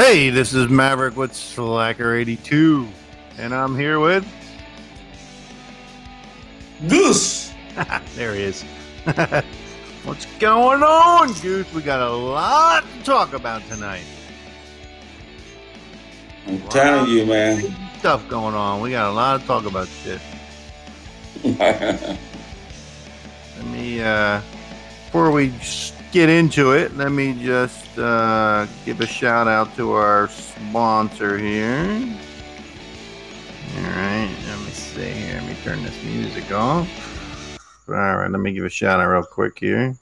Hey, 0.00 0.30
this 0.30 0.54
is 0.54 0.70
Maverick 0.70 1.14
with 1.14 1.32
Slacker82, 1.32 2.88
and 3.36 3.54
I'm 3.54 3.76
here 3.76 4.00
with. 4.00 4.26
Goose! 6.88 7.52
there 8.14 8.34
he 8.34 8.44
is. 8.44 8.62
What's 10.04 10.24
going 10.38 10.82
on, 10.82 11.34
Goose? 11.42 11.70
We 11.74 11.82
got 11.82 12.00
a 12.00 12.10
lot 12.10 12.82
to 12.82 13.04
talk 13.04 13.34
about 13.34 13.60
tonight. 13.68 14.06
I'm 16.46 16.62
telling 16.70 17.10
you, 17.10 17.26
man. 17.26 17.60
Stuff 17.98 18.26
going 18.26 18.54
on. 18.54 18.80
We 18.80 18.92
got 18.92 19.10
a 19.10 19.12
lot 19.12 19.42
to 19.42 19.46
talk 19.46 19.66
about 19.66 19.86
shit. 19.86 20.22
Let 21.44 22.18
me, 23.66 24.00
uh, 24.00 24.40
before 25.04 25.30
we 25.30 25.52
get 26.12 26.28
into 26.28 26.72
it, 26.72 26.96
let 26.96 27.12
me 27.12 27.32
just 27.42 27.98
uh, 27.98 28.66
give 28.84 29.00
a 29.00 29.06
shout 29.06 29.46
out 29.46 29.74
to 29.76 29.92
our 29.92 30.28
sponsor 30.28 31.38
here. 31.38 32.16
All 33.76 33.82
right, 33.82 34.34
let 34.48 34.58
me 34.58 34.70
see 34.72 35.10
here. 35.10 35.40
Let 35.40 35.48
me 35.48 35.56
turn 35.62 35.82
this 35.82 36.02
music 36.02 36.50
off. 36.52 36.88
All 37.88 37.94
right, 37.94 38.30
let 38.30 38.40
me 38.40 38.52
give 38.52 38.64
a 38.64 38.68
shout 38.68 39.00
out 39.00 39.08
real 39.08 39.22
quick 39.22 39.58
here. 39.58 39.96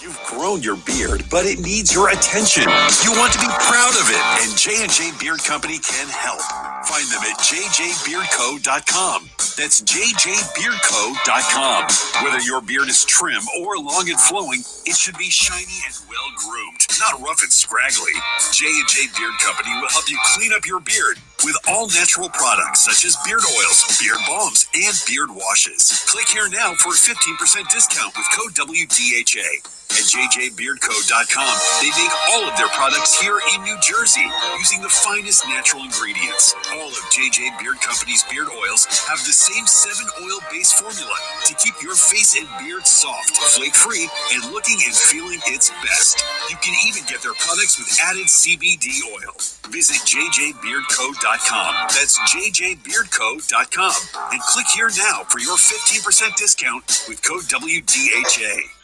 You've 0.00 0.20
grown 0.26 0.62
your 0.62 0.76
beard, 0.76 1.24
but 1.30 1.46
it 1.46 1.60
needs 1.60 1.94
your 1.94 2.10
attention. 2.10 2.64
You 2.64 3.12
want 3.12 3.32
to 3.32 3.38
be 3.38 3.46
proud 3.46 3.94
of 3.94 4.10
it, 4.10 4.48
and 4.48 4.58
J&J 4.58 5.12
Beard 5.18 5.42
Company 5.44 5.78
can 5.78 6.08
help. 6.08 6.40
Find 6.84 7.08
them 7.10 7.22
at 7.22 7.38
jjbeardco.com. 7.38 9.30
That's 9.56 9.80
jjbeardco.com. 9.82 11.86
Whether 12.24 12.40
your 12.40 12.60
beard 12.60 12.88
is 12.88 13.04
trim 13.04 13.40
or 13.60 13.78
long 13.78 14.10
and 14.10 14.18
flowing, 14.18 14.60
it 14.84 14.96
should 14.96 15.16
be 15.16 15.30
shiny 15.30 15.78
and 15.86 15.94
well 16.10 16.26
groomed, 16.36 16.84
not 16.98 17.20
rough 17.20 17.40
and 17.42 17.52
scraggly. 17.52 18.10
J&J 18.52 19.06
Beard 19.16 19.34
Company 19.40 19.70
will 19.80 19.88
help 19.88 20.10
you 20.10 20.18
clean 20.34 20.52
up 20.52 20.66
your 20.66 20.80
beard 20.80 21.18
with 21.44 21.56
all 21.68 21.86
natural 21.88 22.28
products 22.30 22.80
such 22.84 23.04
as 23.04 23.16
beard 23.24 23.42
oils, 23.58 23.84
beard 24.00 24.18
balms, 24.26 24.66
and 24.74 25.00
beard 25.06 25.30
washes. 25.30 26.02
Click 26.08 26.26
here 26.28 26.48
now 26.50 26.74
for 26.74 26.88
a 26.90 26.96
15% 26.96 27.68
discount 27.70 28.16
with 28.16 28.26
code 28.34 28.54
WDHA. 28.54 29.81
At 29.92 30.08
jjbeardco.com, 30.08 31.54
they 31.84 31.92
make 31.92 32.14
all 32.32 32.48
of 32.48 32.56
their 32.56 32.72
products 32.72 33.20
here 33.20 33.36
in 33.52 33.62
New 33.62 33.76
Jersey 33.84 34.24
using 34.56 34.80
the 34.80 34.88
finest 34.88 35.44
natural 35.48 35.84
ingredients. 35.84 36.54
All 36.72 36.88
of 36.88 37.04
JJ 37.12 37.60
Beard 37.60 37.76
Company's 37.84 38.24
beard 38.32 38.48
oils 38.56 38.86
have 39.04 39.20
the 39.28 39.36
same 39.36 39.66
seven 39.66 40.08
oil 40.24 40.40
based 40.50 40.80
formula 40.80 41.12
to 41.44 41.54
keep 41.60 41.76
your 41.82 41.94
face 41.94 42.32
and 42.40 42.48
beard 42.64 42.86
soft, 42.86 43.36
flake 43.52 43.74
free, 43.74 44.08
and 44.32 44.50
looking 44.50 44.80
and 44.80 44.94
feeling 44.96 45.40
its 45.52 45.68
best. 45.84 46.24
You 46.48 46.56
can 46.64 46.72
even 46.88 47.04
get 47.04 47.20
their 47.20 47.36
products 47.36 47.76
with 47.76 47.92
added 48.00 48.32
CBD 48.32 48.96
oil. 49.12 49.36
Visit 49.68 50.00
jjbeardco.com. 50.08 51.72
That's 51.92 52.16
jjbeardco.com 52.32 53.92
and 54.32 54.40
click 54.40 54.66
here 54.72 54.90
now 54.96 55.24
for 55.28 55.38
your 55.38 55.56
15% 55.60 56.36
discount 56.36 57.04
with 57.08 57.22
code 57.22 57.44
WDHA. 57.44 58.81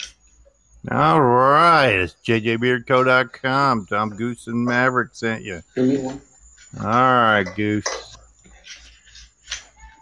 All 0.90 1.20
right, 1.20 1.90
it's 1.90 2.14
jjbeardco.com. 2.26 3.86
Tom 3.86 4.10
Goose 4.16 4.46
and 4.46 4.64
Maverick 4.64 5.10
sent 5.12 5.42
you. 5.42 5.60
All 6.80 6.84
right, 6.84 7.44
Goose. 7.56 8.16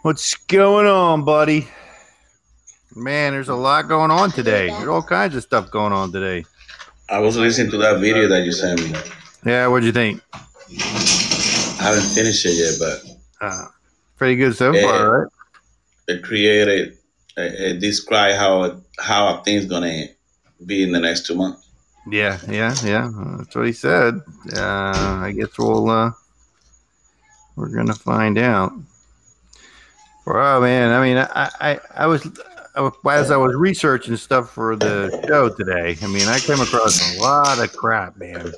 What's 0.03 0.35
going 0.47 0.87
on, 0.87 1.25
buddy? 1.25 1.67
Man, 2.95 3.33
there's 3.33 3.49
a 3.49 3.55
lot 3.55 3.89
going 3.89 4.11
on 4.11 4.31
today. 4.31 4.67
There's 4.69 4.87
all 4.87 5.03
kinds 5.03 5.35
of 5.35 5.43
stuff 5.43 5.69
going 5.71 5.91
on 5.91 6.11
today. 6.13 6.45
I 7.09 7.19
was 7.19 7.35
listening 7.37 7.71
to 7.71 7.77
that 7.79 7.99
video 7.99 8.27
that 8.29 8.45
you 8.45 8.51
sent 8.53 8.81
me. 8.81 8.95
Yeah, 9.45 9.67
what'd 9.67 9.85
you 9.85 9.91
think? 9.91 10.21
I 10.69 11.83
haven't 11.83 12.03
finished 12.03 12.45
it 12.45 12.53
yet, 12.53 12.75
but 12.79 13.03
Uh, 13.45 13.65
pretty 14.17 14.35
good 14.37 14.55
so 14.55 14.73
Yeah. 14.73 14.81
far, 14.83 15.19
right? 15.21 15.27
it 16.07 16.23
created, 16.23 16.97
it, 17.35 17.53
it 17.75 17.79
described 17.79 18.37
how 18.37 18.81
how 18.99 19.41
things 19.43 19.65
gonna 19.65 20.05
be 20.65 20.83
in 20.83 20.91
the 20.91 20.99
next 20.99 21.25
two 21.25 21.35
months. 21.35 21.67
Yeah, 22.09 22.39
yeah, 22.47 22.73
yeah. 22.83 23.11
That's 23.37 23.55
what 23.55 23.65
he 23.65 23.73
said. 23.73 24.21
Uh, 24.55 25.19
I 25.23 25.33
guess 25.37 25.57
we'll 25.57 25.89
uh, 25.89 26.11
we're 27.55 27.69
gonna 27.69 27.93
find 27.93 28.37
out. 28.37 28.71
Oh 30.25 30.61
man, 30.61 30.91
I 30.91 31.03
mean, 31.03 31.17
I 31.17 31.49
I, 31.59 31.79
I 31.95 32.07
was 32.07 32.25
as 33.09 33.31
I 33.31 33.37
was 33.37 33.55
researching 33.55 34.15
stuff 34.15 34.51
for 34.51 34.75
the 34.75 35.25
show 35.27 35.49
today. 35.49 35.97
I 36.01 36.07
mean, 36.07 36.27
I 36.27 36.39
came 36.39 36.61
across 36.61 37.15
a 37.15 37.21
lot 37.21 37.59
of 37.59 37.75
crap, 37.75 38.17
man. 38.17 38.53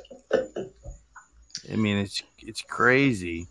I 1.72 1.76
mean, 1.76 1.98
it's 1.98 2.22
it's 2.40 2.62
crazy, 2.62 3.48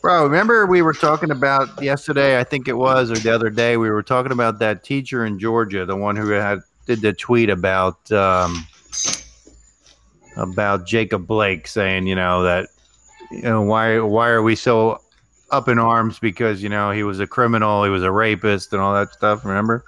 bro. 0.00 0.24
Remember 0.24 0.66
we 0.66 0.82
were 0.82 0.92
talking 0.94 1.30
about 1.30 1.82
yesterday? 1.82 2.38
I 2.38 2.44
think 2.44 2.68
it 2.68 2.74
was, 2.74 3.10
or 3.10 3.16
the 3.16 3.34
other 3.34 3.50
day, 3.50 3.76
we 3.76 3.90
were 3.90 4.02
talking 4.02 4.32
about 4.32 4.58
that 4.60 4.84
teacher 4.84 5.26
in 5.26 5.38
Georgia, 5.38 5.84
the 5.84 5.96
one 5.96 6.16
who 6.16 6.30
had 6.30 6.60
did 6.86 7.00
the 7.00 7.12
tweet 7.12 7.50
about. 7.50 8.10
Um, 8.12 8.66
about 10.36 10.86
Jacob 10.86 11.26
Blake 11.26 11.66
saying, 11.66 12.06
you 12.06 12.14
know, 12.14 12.42
that 12.42 12.68
you 13.30 13.42
know 13.42 13.62
why 13.62 13.98
why 14.00 14.28
are 14.28 14.42
we 14.42 14.56
so 14.56 15.00
up 15.50 15.68
in 15.68 15.78
arms 15.78 16.18
because 16.18 16.62
you 16.62 16.68
know 16.68 16.90
he 16.90 17.02
was 17.02 17.20
a 17.20 17.26
criminal, 17.26 17.84
he 17.84 17.90
was 17.90 18.02
a 18.02 18.10
rapist, 18.10 18.72
and 18.72 18.82
all 18.82 18.94
that 18.94 19.12
stuff. 19.12 19.44
Remember? 19.44 19.84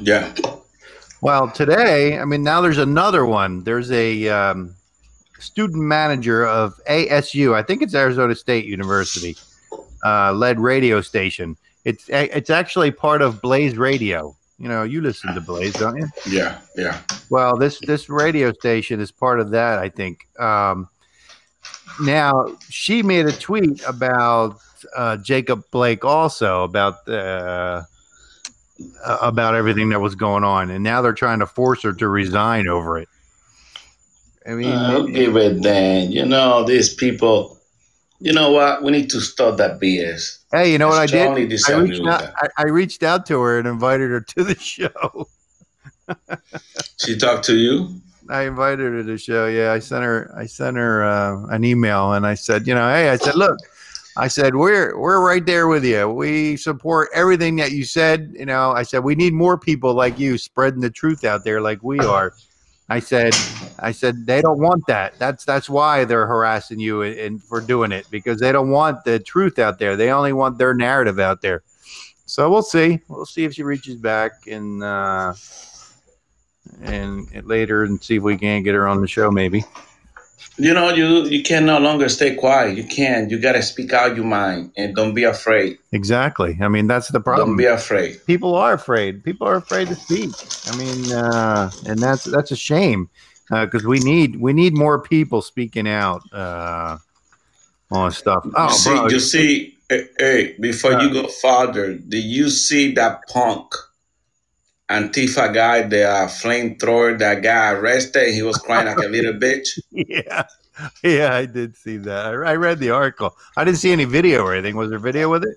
Yeah, 0.00 0.32
Well, 1.20 1.50
today, 1.50 2.18
I 2.18 2.24
mean, 2.24 2.42
now 2.42 2.60
there's 2.60 2.78
another 2.78 3.26
one. 3.26 3.64
There's 3.64 3.90
a 3.90 4.28
um, 4.28 4.74
student 5.38 5.82
manager 5.82 6.46
of 6.46 6.80
ASU. 6.88 7.54
I 7.54 7.62
think 7.62 7.82
it's 7.82 7.94
Arizona 7.94 8.34
State 8.34 8.66
University, 8.66 9.36
uh, 10.04 10.32
led 10.32 10.60
radio 10.60 11.00
station. 11.00 11.56
It's 11.84 12.08
it's 12.08 12.50
actually 12.50 12.90
part 12.90 13.22
of 13.22 13.40
Blaze 13.40 13.76
Radio. 13.76 14.36
You 14.60 14.68
know, 14.68 14.82
you 14.82 15.00
listen 15.00 15.34
to 15.34 15.40
Blaze, 15.40 15.72
don't 15.72 15.96
you? 15.96 16.06
Yeah, 16.28 16.58
yeah. 16.76 17.00
Well, 17.30 17.56
this 17.56 17.80
this 17.80 18.10
radio 18.10 18.52
station 18.52 19.00
is 19.00 19.10
part 19.10 19.40
of 19.40 19.52
that. 19.52 19.78
I 19.78 19.88
think. 19.88 20.28
Um, 20.38 20.90
now 22.02 22.56
she 22.68 23.02
made 23.02 23.24
a 23.24 23.32
tweet 23.32 23.82
about 23.88 24.58
uh, 24.94 25.16
Jacob 25.16 25.64
Blake 25.70 26.04
also 26.04 26.62
about 26.62 27.08
uh, 27.08 27.84
about 29.02 29.54
everything 29.54 29.88
that 29.88 30.00
was 30.00 30.14
going 30.14 30.44
on, 30.44 30.70
and 30.70 30.84
now 30.84 31.00
they're 31.00 31.14
trying 31.14 31.38
to 31.38 31.46
force 31.46 31.82
her 31.82 31.94
to 31.94 32.08
resign 32.08 32.68
over 32.68 32.98
it. 32.98 33.08
I 34.46 34.50
mean, 34.50 34.72
I'll 34.72 35.06
give 35.06 35.36
it 35.36 35.62
then. 35.62 36.12
You 36.12 36.26
know, 36.26 36.64
these 36.64 36.92
people. 36.92 37.56
You 38.18 38.34
know 38.34 38.50
what? 38.50 38.82
We 38.82 38.92
need 38.92 39.08
to 39.10 39.20
stop 39.22 39.56
that 39.56 39.80
BS. 39.80 40.39
Hey, 40.52 40.72
you 40.72 40.78
know 40.78 40.88
what 40.88 40.98
I 40.98 41.06
did? 41.06 41.28
I 41.28 41.34
reached, 41.78 42.06
out, 42.06 42.22
I, 42.36 42.48
I 42.58 42.62
reached 42.64 43.02
out 43.04 43.24
to 43.26 43.40
her 43.40 43.58
and 43.58 43.68
invited 43.68 44.10
her 44.10 44.20
to 44.20 44.44
the 44.44 44.58
show. 44.58 45.28
she 46.96 47.16
talked 47.16 47.44
to 47.44 47.56
you. 47.56 48.00
I 48.30 48.42
invited 48.42 48.80
her 48.80 48.96
to 48.98 49.02
the 49.02 49.18
show. 49.18 49.46
Yeah, 49.46 49.72
I 49.72 49.78
sent 49.78 50.04
her. 50.04 50.32
I 50.36 50.46
sent 50.46 50.76
her 50.76 51.04
uh, 51.04 51.46
an 51.46 51.64
email, 51.64 52.12
and 52.12 52.26
I 52.26 52.34
said, 52.34 52.66
you 52.66 52.74
know, 52.74 52.88
hey, 52.88 53.10
I 53.10 53.16
said, 53.16 53.34
look, 53.34 53.58
I 54.16 54.28
said 54.28 54.54
we're 54.54 54.98
we're 54.98 55.24
right 55.24 55.44
there 55.44 55.68
with 55.68 55.84
you. 55.84 56.08
We 56.08 56.56
support 56.56 57.08
everything 57.14 57.56
that 57.56 57.72
you 57.72 57.84
said. 57.84 58.32
You 58.36 58.46
know, 58.46 58.72
I 58.72 58.82
said 58.82 59.04
we 59.04 59.14
need 59.14 59.32
more 59.32 59.58
people 59.58 59.94
like 59.94 60.18
you 60.18 60.36
spreading 60.36 60.80
the 60.80 60.90
truth 60.90 61.24
out 61.24 61.44
there, 61.44 61.60
like 61.60 61.82
we 61.82 61.98
are. 62.00 62.34
I 62.90 62.98
said, 62.98 63.32
I 63.78 63.92
said 63.92 64.26
they 64.26 64.42
don't 64.42 64.58
want 64.58 64.84
that. 64.88 65.16
That's 65.18 65.44
that's 65.44 65.70
why 65.70 66.04
they're 66.04 66.26
harassing 66.26 66.80
you 66.80 67.02
and 67.02 67.42
for 67.42 67.60
doing 67.60 67.92
it 67.92 68.06
because 68.10 68.40
they 68.40 68.50
don't 68.50 68.70
want 68.70 69.04
the 69.04 69.20
truth 69.20 69.60
out 69.60 69.78
there. 69.78 69.96
They 69.96 70.10
only 70.10 70.32
want 70.32 70.58
their 70.58 70.74
narrative 70.74 71.20
out 71.20 71.40
there. 71.40 71.62
So 72.26 72.50
we'll 72.50 72.62
see. 72.62 73.00
We'll 73.08 73.26
see 73.26 73.44
if 73.44 73.54
she 73.54 73.62
reaches 73.62 73.94
back 73.94 74.48
and 74.48 74.82
uh, 74.82 75.34
and 76.82 77.28
later 77.46 77.84
and 77.84 78.02
see 78.02 78.16
if 78.16 78.22
we 78.24 78.36
can 78.36 78.64
get 78.64 78.74
her 78.74 78.88
on 78.88 79.00
the 79.00 79.08
show 79.08 79.30
maybe. 79.30 79.64
You 80.56 80.74
know, 80.74 80.90
you 80.90 81.24
you 81.24 81.42
can 81.42 81.64
no 81.64 81.78
longer 81.78 82.08
stay 82.08 82.34
quiet. 82.34 82.76
You 82.76 82.84
can't. 82.84 83.30
You 83.30 83.38
gotta 83.38 83.62
speak 83.62 83.92
out 83.92 84.14
your 84.14 84.26
mind 84.26 84.72
and 84.76 84.94
don't 84.94 85.14
be 85.14 85.24
afraid. 85.24 85.78
Exactly. 85.92 86.58
I 86.60 86.68
mean, 86.68 86.86
that's 86.86 87.08
the 87.08 87.20
problem. 87.20 87.48
Don't 87.48 87.56
be 87.56 87.64
afraid. 87.64 88.20
People 88.26 88.54
are 88.54 88.74
afraid. 88.74 89.24
People 89.24 89.46
are 89.48 89.56
afraid 89.56 89.88
to 89.88 89.94
speak. 89.94 90.30
I 90.66 90.76
mean, 90.76 91.12
uh, 91.12 91.70
and 91.86 91.98
that's 91.98 92.24
that's 92.24 92.50
a 92.50 92.56
shame 92.56 93.08
because 93.48 93.84
uh, 93.84 93.88
we 93.88 94.00
need 94.00 94.36
we 94.36 94.52
need 94.52 94.74
more 94.74 95.00
people 95.00 95.40
speaking 95.42 95.88
out 95.88 96.22
uh, 96.32 96.98
on 97.90 98.12
stuff. 98.12 98.46
Oh, 98.54 98.66
you 98.66 98.74
see, 98.74 98.90
bro, 98.90 99.08
you 99.08 99.20
see, 99.20 99.78
hey, 99.88 100.08
hey 100.18 100.56
before 100.60 101.00
you 101.00 101.12
go 101.12 101.26
farther, 101.26 101.94
did 101.94 102.24
you 102.24 102.50
see 102.50 102.92
that 102.94 103.26
punk? 103.28 103.74
Antifa 104.90 105.54
guy, 105.54 105.82
the 105.82 106.02
uh, 106.02 106.26
flamethrower, 106.26 107.16
that 107.20 107.42
guy 107.42 107.70
arrested. 107.70 108.34
He 108.34 108.42
was 108.42 108.58
crying 108.58 108.86
like 108.86 108.98
a 108.98 109.08
little 109.08 109.34
bitch. 109.34 109.68
Yeah, 109.92 110.44
yeah, 111.04 111.34
I 111.34 111.46
did 111.46 111.76
see 111.76 111.96
that. 111.98 112.26
I, 112.26 112.30
I, 112.30 112.56
read 112.56 112.80
the 112.80 112.90
article. 112.90 113.36
I 113.56 113.64
didn't 113.64 113.78
see 113.78 113.92
any 113.92 114.04
video 114.04 114.42
or 114.42 114.52
anything. 114.52 114.76
Was 114.76 114.90
there 114.90 114.98
video 114.98 115.30
with 115.30 115.44
it? 115.44 115.56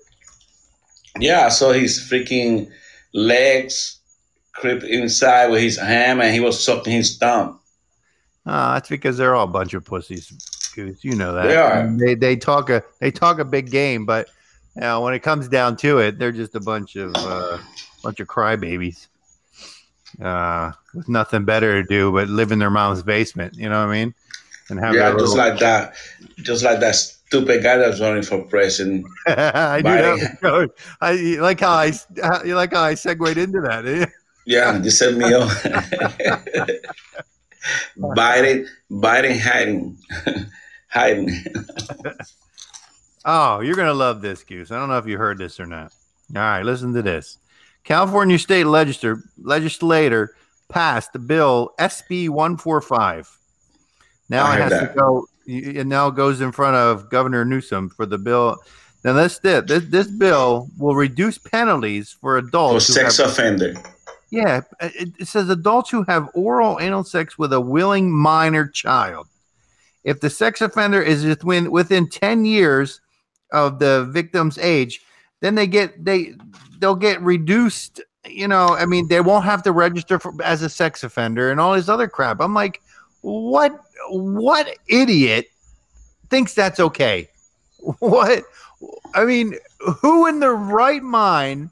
Yeah, 1.18 1.46
I 1.46 1.48
saw 1.48 1.72
his 1.72 1.98
freaking 1.98 2.70
legs 3.12 3.98
creep 4.52 4.84
inside 4.84 5.48
with 5.48 5.62
his 5.62 5.78
ham, 5.78 6.20
and 6.20 6.32
he 6.32 6.38
was 6.38 6.64
sucking 6.64 6.92
his 6.92 7.18
thumb. 7.18 7.58
Oh, 8.46 8.74
that's 8.74 8.88
because 8.88 9.16
they're 9.16 9.34
all 9.34 9.44
a 9.44 9.48
bunch 9.48 9.74
of 9.74 9.84
pussies. 9.84 10.32
You 10.76 11.16
know 11.16 11.34
that. 11.34 11.46
They 11.46 11.56
are. 11.56 11.96
They 11.96 12.14
they 12.14 12.36
talk 12.36 12.70
a 12.70 12.84
they 13.00 13.10
talk 13.10 13.40
a 13.40 13.44
big 13.44 13.70
game, 13.70 14.06
but 14.06 14.28
you 14.76 14.82
know, 14.82 15.00
when 15.00 15.14
it 15.14 15.20
comes 15.20 15.48
down 15.48 15.76
to 15.78 15.98
it, 15.98 16.18
they're 16.18 16.32
just 16.32 16.54
a 16.54 16.60
bunch 16.60 16.96
of 16.96 17.12
uh, 17.16 17.58
bunch 18.02 18.20
of 18.20 18.28
crybabies 18.28 19.08
uh, 20.20 20.72
with 20.94 21.08
nothing 21.08 21.44
better 21.44 21.82
to 21.82 21.88
do 21.88 22.12
but 22.12 22.28
live 22.28 22.52
in 22.52 22.58
their 22.58 22.70
mom's 22.70 23.02
basement. 23.02 23.56
You 23.56 23.68
know 23.68 23.80
what 23.80 23.90
I 23.90 24.04
mean? 24.04 24.14
And 24.70 24.80
have 24.80 24.94
yeah, 24.94 25.14
just 25.18 25.36
like 25.36 25.58
that, 25.58 25.94
just 26.36 26.64
like 26.64 26.80
that 26.80 26.94
stupid 26.94 27.62
guy 27.62 27.76
that's 27.76 28.00
running 28.00 28.22
for 28.22 28.42
president. 28.44 29.04
I 29.26 29.78
do 29.78 29.90
that. 29.90 30.70
I 31.00 31.12
you 31.12 31.42
like 31.42 31.60
how 31.60 31.72
I 31.72 31.92
you 32.44 32.54
like 32.54 32.72
how 32.72 32.82
I 32.82 32.94
segued 32.94 33.36
into 33.36 33.60
that. 33.60 33.86
Eh? 33.86 34.06
Yeah, 34.46 34.82
you 34.82 34.90
set 34.90 35.14
me 35.14 35.32
up. 35.32 35.48
Biden, 37.98 38.66
Biden 38.90 39.40
hiding, 39.40 39.96
hiding. 40.88 41.30
oh, 43.24 43.60
you're 43.60 43.76
gonna 43.76 43.94
love 43.94 44.20
this, 44.20 44.44
Goose. 44.44 44.70
I 44.70 44.78
don't 44.78 44.88
know 44.88 44.98
if 44.98 45.06
you 45.06 45.18
heard 45.18 45.38
this 45.38 45.58
or 45.58 45.66
not. 45.66 45.92
All 46.34 46.42
right, 46.42 46.62
listen 46.62 46.92
to 46.94 47.02
this. 47.02 47.38
California 47.84 48.38
state 48.38 48.64
legislature, 48.64 49.22
legislator 49.42 50.34
passed 50.68 51.12
the 51.12 51.18
bill 51.18 51.74
SB 51.78 52.30
145. 52.30 53.38
Now 54.30 54.46
I 54.46 54.56
it 54.56 54.60
has 54.60 54.70
that. 54.70 54.94
to 54.94 54.98
go. 54.98 55.26
It 55.46 55.86
now 55.86 56.08
goes 56.08 56.40
in 56.40 56.52
front 56.52 56.76
of 56.76 57.10
Governor 57.10 57.44
Newsom 57.44 57.90
for 57.90 58.06
the 58.06 58.16
bill. 58.16 58.56
Now 59.04 59.12
this 59.12 59.38
this 59.38 59.84
this 59.84 60.06
bill 60.06 60.70
will 60.78 60.94
reduce 60.94 61.36
penalties 61.36 62.16
for 62.18 62.38
adults 62.38 62.86
for 62.86 62.92
sex 62.92 63.18
have, 63.18 63.28
offender. 63.28 63.74
Yeah, 64.30 64.62
it, 64.80 65.12
it 65.18 65.28
says 65.28 65.50
adults 65.50 65.90
who 65.90 66.02
have 66.04 66.30
oral 66.32 66.80
anal 66.80 67.04
sex 67.04 67.38
with 67.38 67.52
a 67.52 67.60
willing 67.60 68.10
minor 68.10 68.66
child. 68.66 69.28
If 70.04 70.20
the 70.20 70.30
sex 70.30 70.62
offender 70.62 71.02
is 71.02 71.24
within 71.24 71.70
within 71.70 72.08
ten 72.08 72.46
years 72.46 73.02
of 73.52 73.78
the 73.78 74.06
victim's 74.10 74.56
age, 74.56 75.02
then 75.44 75.54
they 75.54 75.66
get 75.66 76.02
they 76.02 76.34
they'll 76.78 76.96
get 76.96 77.20
reduced. 77.20 78.00
You 78.26 78.48
know, 78.48 78.68
I 78.68 78.86
mean, 78.86 79.08
they 79.08 79.20
won't 79.20 79.44
have 79.44 79.62
to 79.64 79.72
register 79.72 80.18
for, 80.18 80.32
as 80.42 80.62
a 80.62 80.70
sex 80.70 81.04
offender 81.04 81.50
and 81.50 81.60
all 81.60 81.74
this 81.74 81.90
other 81.90 82.08
crap. 82.08 82.40
I'm 82.40 82.54
like, 82.54 82.80
what? 83.20 83.78
What 84.08 84.78
idiot 84.88 85.48
thinks 86.30 86.54
that's 86.54 86.80
okay? 86.80 87.28
What? 87.98 88.44
I 89.14 89.26
mean, 89.26 89.56
who 90.00 90.26
in 90.26 90.40
their 90.40 90.54
right 90.54 91.02
mind 91.02 91.68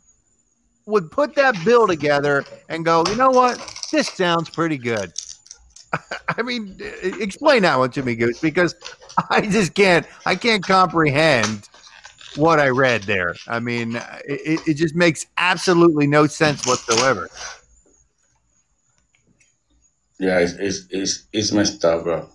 would 0.85 1.11
put 1.11 1.35
that 1.37 1.57
bill 1.65 1.87
together 1.87 2.45
and 2.69 2.85
go, 2.85 3.03
you 3.09 3.17
know 3.17 3.31
what? 3.31 3.59
This 3.91 4.09
sounds 4.09 4.51
pretty 4.51 4.77
good. 4.77 5.15
I 6.37 6.43
mean, 6.43 6.77
explain 7.03 7.63
that 7.63 7.79
one 7.79 7.91
to 7.93 8.03
me, 8.03 8.15
Goose, 8.15 8.41
because 8.41 8.75
I 9.31 9.41
just 9.41 9.73
can't. 9.73 10.07
I 10.27 10.35
can't 10.35 10.63
comprehend 10.63 11.71
what 12.37 12.61
I 12.61 12.69
read 12.69 13.03
there. 13.03 13.35
I 13.47 13.61
mean, 13.61 13.97
it, 14.25 14.61
it 14.67 14.75
just 14.75 14.95
makes 14.95 15.27
absolutely 15.39 16.07
no 16.07 16.27
sense 16.27 16.67
whatsoever. 16.67 17.29
Yeah, 20.19 20.39
it's, 20.39 20.53
it's 20.53 20.87
it's 20.91 21.25
it's 21.33 21.53
messed 21.53 21.85
up, 21.85 22.05
bro. 22.05 22.29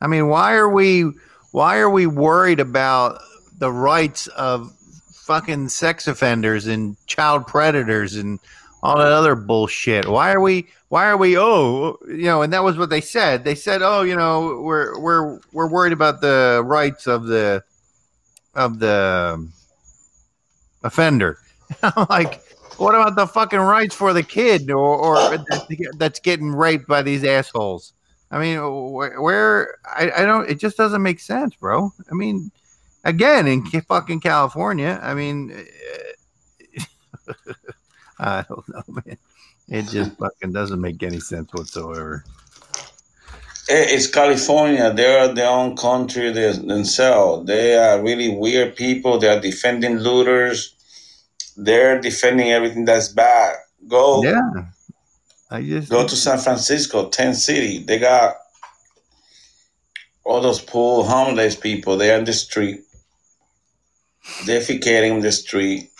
I 0.00 0.08
mean, 0.08 0.28
why 0.28 0.54
are 0.54 0.68
we 0.68 1.12
why 1.52 1.78
are 1.78 1.90
we 1.90 2.06
worried 2.06 2.58
about 2.58 3.20
the 3.58 3.70
rights 3.70 4.26
of 4.28 4.72
fucking 5.12 5.68
sex 5.68 6.08
offenders 6.08 6.66
and 6.66 6.96
child 7.06 7.46
predators 7.46 8.16
and 8.16 8.40
all 8.82 8.98
that 8.98 9.12
other 9.12 9.36
bullshit? 9.36 10.08
Why 10.08 10.32
are 10.32 10.40
we 10.40 10.66
why 10.88 11.06
are 11.06 11.16
we 11.16 11.38
oh 11.38 11.96
you 12.08 12.24
know 12.24 12.42
and 12.42 12.52
that 12.52 12.64
was 12.64 12.76
what 12.76 12.90
they 12.90 13.00
said. 13.00 13.44
They 13.44 13.54
said, 13.54 13.80
"Oh, 13.80 14.02
you 14.02 14.16
know, 14.16 14.60
we're 14.60 14.98
we're 14.98 15.38
we're 15.52 15.68
worried 15.68 15.92
about 15.92 16.20
the 16.20 16.60
rights 16.64 17.06
of 17.06 17.26
the 17.26 17.62
of 18.54 18.78
the 18.78 19.48
offender. 20.82 21.38
I'm 21.82 22.06
like, 22.08 22.42
what 22.76 22.94
about 22.94 23.16
the 23.16 23.26
fucking 23.26 23.58
rights 23.58 23.94
for 23.94 24.12
the 24.12 24.22
kid 24.22 24.70
or, 24.70 24.76
or 24.78 25.44
that's 25.96 26.20
getting 26.20 26.50
raped 26.50 26.86
by 26.86 27.02
these 27.02 27.24
assholes? 27.24 27.92
I 28.30 28.38
mean, 28.38 28.58
where 28.92 29.78
I, 29.84 30.10
I 30.16 30.24
don't, 30.24 30.48
it 30.48 30.58
just 30.58 30.76
doesn't 30.76 31.02
make 31.02 31.20
sense, 31.20 31.54
bro. 31.54 31.92
I 32.10 32.14
mean, 32.14 32.50
again, 33.04 33.46
in 33.46 33.64
fucking 33.64 34.20
California, 34.20 34.98
I 35.02 35.14
mean, 35.14 35.54
I 38.18 38.44
don't 38.48 38.68
know, 38.68 38.82
man. 38.88 39.18
It 39.68 39.88
just 39.88 40.16
fucking 40.18 40.52
doesn't 40.52 40.80
make 40.80 41.02
any 41.02 41.20
sense 41.20 41.52
whatsoever. 41.52 42.24
Eh, 43.68 43.86
it's 43.94 44.06
California. 44.06 44.92
They're 44.92 45.32
their 45.32 45.48
own 45.48 45.76
country 45.76 46.30
themselves. 46.32 47.46
They 47.46 47.76
are 47.76 48.02
really 48.02 48.28
weird 48.28 48.76
people. 48.76 49.18
They 49.18 49.28
are 49.28 49.40
defending 49.40 49.98
looters. 49.98 50.74
They're 51.56 52.00
defending 52.00 52.50
everything 52.50 52.84
that's 52.84 53.08
bad. 53.08 53.56
Go. 53.88 54.22
Yeah. 54.22 54.40
I 55.50 55.62
just 55.62 55.90
go 55.90 56.06
to 56.06 56.16
San 56.16 56.38
Francisco, 56.38 57.08
tent 57.08 57.36
city. 57.36 57.78
They 57.78 57.98
got 57.98 58.36
all 60.24 60.40
those 60.40 60.60
poor 60.60 61.04
homeless 61.04 61.54
people. 61.54 61.96
They're 61.96 62.18
on 62.18 62.24
the 62.24 62.32
street, 62.32 62.80
defecating 64.42 65.22
the 65.22 65.32
street. 65.32 65.90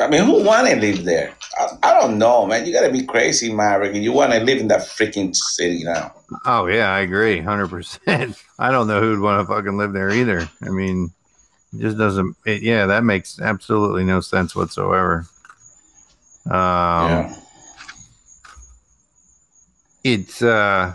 I 0.00 0.08
mean, 0.08 0.24
who 0.24 0.44
want 0.44 0.68
to 0.68 0.76
live 0.76 1.04
there? 1.04 1.34
I, 1.58 1.68
I 1.82 2.00
don't 2.00 2.18
know, 2.18 2.46
man. 2.46 2.66
You 2.66 2.72
got 2.72 2.86
to 2.86 2.92
be 2.92 3.04
crazy, 3.04 3.52
Maverick. 3.52 3.94
You 3.94 4.12
want 4.12 4.32
to 4.32 4.40
live 4.40 4.58
in 4.58 4.68
that 4.68 4.82
freaking 4.82 5.34
city 5.34 5.84
now. 5.84 6.14
Oh 6.44 6.66
yeah, 6.66 6.92
I 6.92 7.00
agree, 7.00 7.40
hundred 7.40 7.68
percent. 7.68 8.36
I 8.58 8.70
don't 8.70 8.86
know 8.86 9.00
who'd 9.00 9.20
want 9.20 9.40
to 9.40 9.52
fucking 9.52 9.76
live 9.76 9.92
there 9.92 10.10
either. 10.10 10.48
I 10.62 10.68
mean, 10.68 11.10
it 11.72 11.80
just 11.80 11.98
doesn't. 11.98 12.36
It, 12.46 12.62
yeah, 12.62 12.86
that 12.86 13.04
makes 13.04 13.40
absolutely 13.40 14.04
no 14.04 14.20
sense 14.20 14.54
whatsoever. 14.54 15.26
Um, 16.46 16.54
yeah. 16.54 17.36
it's 20.04 20.42
uh, 20.42 20.94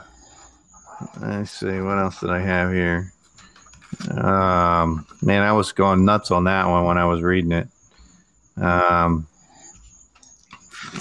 let's 1.22 1.52
see, 1.52 1.80
what 1.80 1.98
else 1.98 2.20
did 2.20 2.30
I 2.30 2.40
have 2.40 2.72
here? 2.72 3.12
Um, 4.12 5.06
man, 5.22 5.44
I 5.44 5.52
was 5.54 5.72
going 5.72 6.06
nuts 6.06 6.32
on 6.32 6.46
that 6.46 6.68
one 6.68 6.86
when 6.86 6.98
I 6.98 7.06
was 7.06 7.22
reading 7.22 7.52
it. 7.52 7.68
Um, 8.58 9.28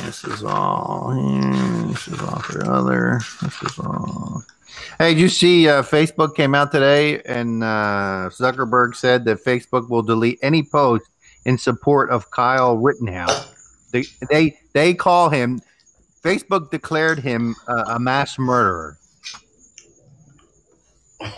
this 0.04 0.24
is 0.24 0.42
all 0.42 1.12
here. 1.12 1.86
This 1.88 2.08
is 2.08 2.20
all 2.20 2.40
for 2.40 2.64
other. 2.70 3.20
This 3.42 3.62
is 3.62 3.78
all. 3.78 4.42
Hey, 4.98 5.14
did 5.14 5.20
you 5.20 5.28
see 5.28 5.68
uh, 5.68 5.82
Facebook 5.82 6.34
came 6.34 6.54
out 6.54 6.72
today 6.72 7.20
and 7.22 7.62
uh, 7.62 8.30
Zuckerberg 8.32 8.94
said 8.94 9.24
that 9.26 9.44
Facebook 9.44 9.90
will 9.90 10.02
delete 10.02 10.38
any 10.42 10.62
post 10.62 11.04
in 11.44 11.58
support 11.58 12.10
of 12.10 12.30
Kyle 12.30 12.78
Rittenhouse. 12.78 13.88
They 13.92 14.04
they, 14.30 14.56
they 14.72 14.94
call 14.94 15.28
him. 15.28 15.60
Facebook 16.22 16.70
declared 16.70 17.18
him 17.18 17.54
uh, 17.68 17.84
a 17.88 17.98
mass 17.98 18.38
murderer. 18.38 18.96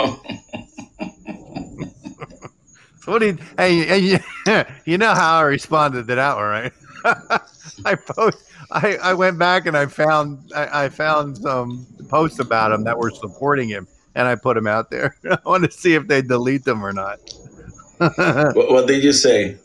What 3.07 3.21
did 3.21 3.41
hey, 3.59 3.85
hey 3.85 3.99
you, 3.99 4.19
you 4.85 4.99
know 4.99 5.15
how 5.15 5.39
I 5.39 5.43
responded 5.43 6.07
to 6.09 6.15
that 6.15 6.37
one, 6.37 6.45
right? 6.45 6.73
I 7.85 7.95
post 7.95 8.39
I, 8.71 8.97
I 9.03 9.15
went 9.15 9.39
back 9.39 9.67
and 9.67 9.77
I 9.77 9.87
found 9.87 10.53
I, 10.55 10.85
I 10.85 10.89
found 10.89 11.37
some 11.37 11.87
posts 12.09 12.39
about 12.39 12.73
him 12.73 12.85
that 12.85 12.99
were 12.99 13.11
supporting 13.11 13.69
him 13.69 13.87
and 14.15 14.27
I 14.27 14.35
put 14.37 14.55
them 14.55 14.67
out 14.67 14.91
there. 14.91 15.17
I 15.31 15.39
want 15.45 15.65
to 15.65 15.71
see 15.71 15.95
if 15.95 16.07
they 16.07 16.23
delete 16.23 16.65
them 16.65 16.85
or 16.85 16.93
not. 16.93 17.21
what, 17.99 18.71
what 18.71 18.87
did 18.87 19.05
you 19.05 19.13
say? 19.13 19.57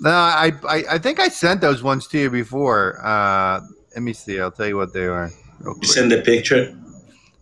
No, 0.00 0.10
I, 0.10 0.52
I 0.68 0.84
I 0.92 0.98
think 0.98 1.18
I 1.18 1.28
sent 1.28 1.60
those 1.60 1.82
ones 1.82 2.06
to 2.08 2.18
you 2.18 2.30
before. 2.30 3.04
Uh, 3.04 3.60
let 3.94 4.02
me 4.02 4.12
see. 4.12 4.40
I'll 4.40 4.52
tell 4.52 4.68
you 4.68 4.76
what 4.76 4.92
they 4.92 5.06
are. 5.06 5.30
You 5.64 5.76
send 5.82 6.12
the 6.12 6.22
picture. 6.22 6.76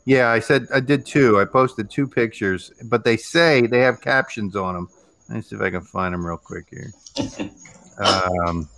Yeah, 0.06 0.30
I 0.30 0.38
said 0.38 0.66
I 0.72 0.80
did 0.80 1.04
two. 1.04 1.38
I 1.38 1.44
posted 1.44 1.90
two 1.90 2.06
pictures, 2.06 2.72
but 2.84 3.04
they 3.04 3.16
say 3.16 3.66
they 3.66 3.80
have 3.80 4.00
captions 4.00 4.56
on 4.56 4.75
them. 4.75 4.88
Let 5.28 5.37
me 5.37 5.42
see 5.42 5.56
if 5.56 5.62
I 5.62 5.70
can 5.70 5.82
find 5.82 6.14
them 6.14 6.26
real 6.26 6.38
quick 6.38 6.66
here. 6.70 6.92
um, 7.99 8.68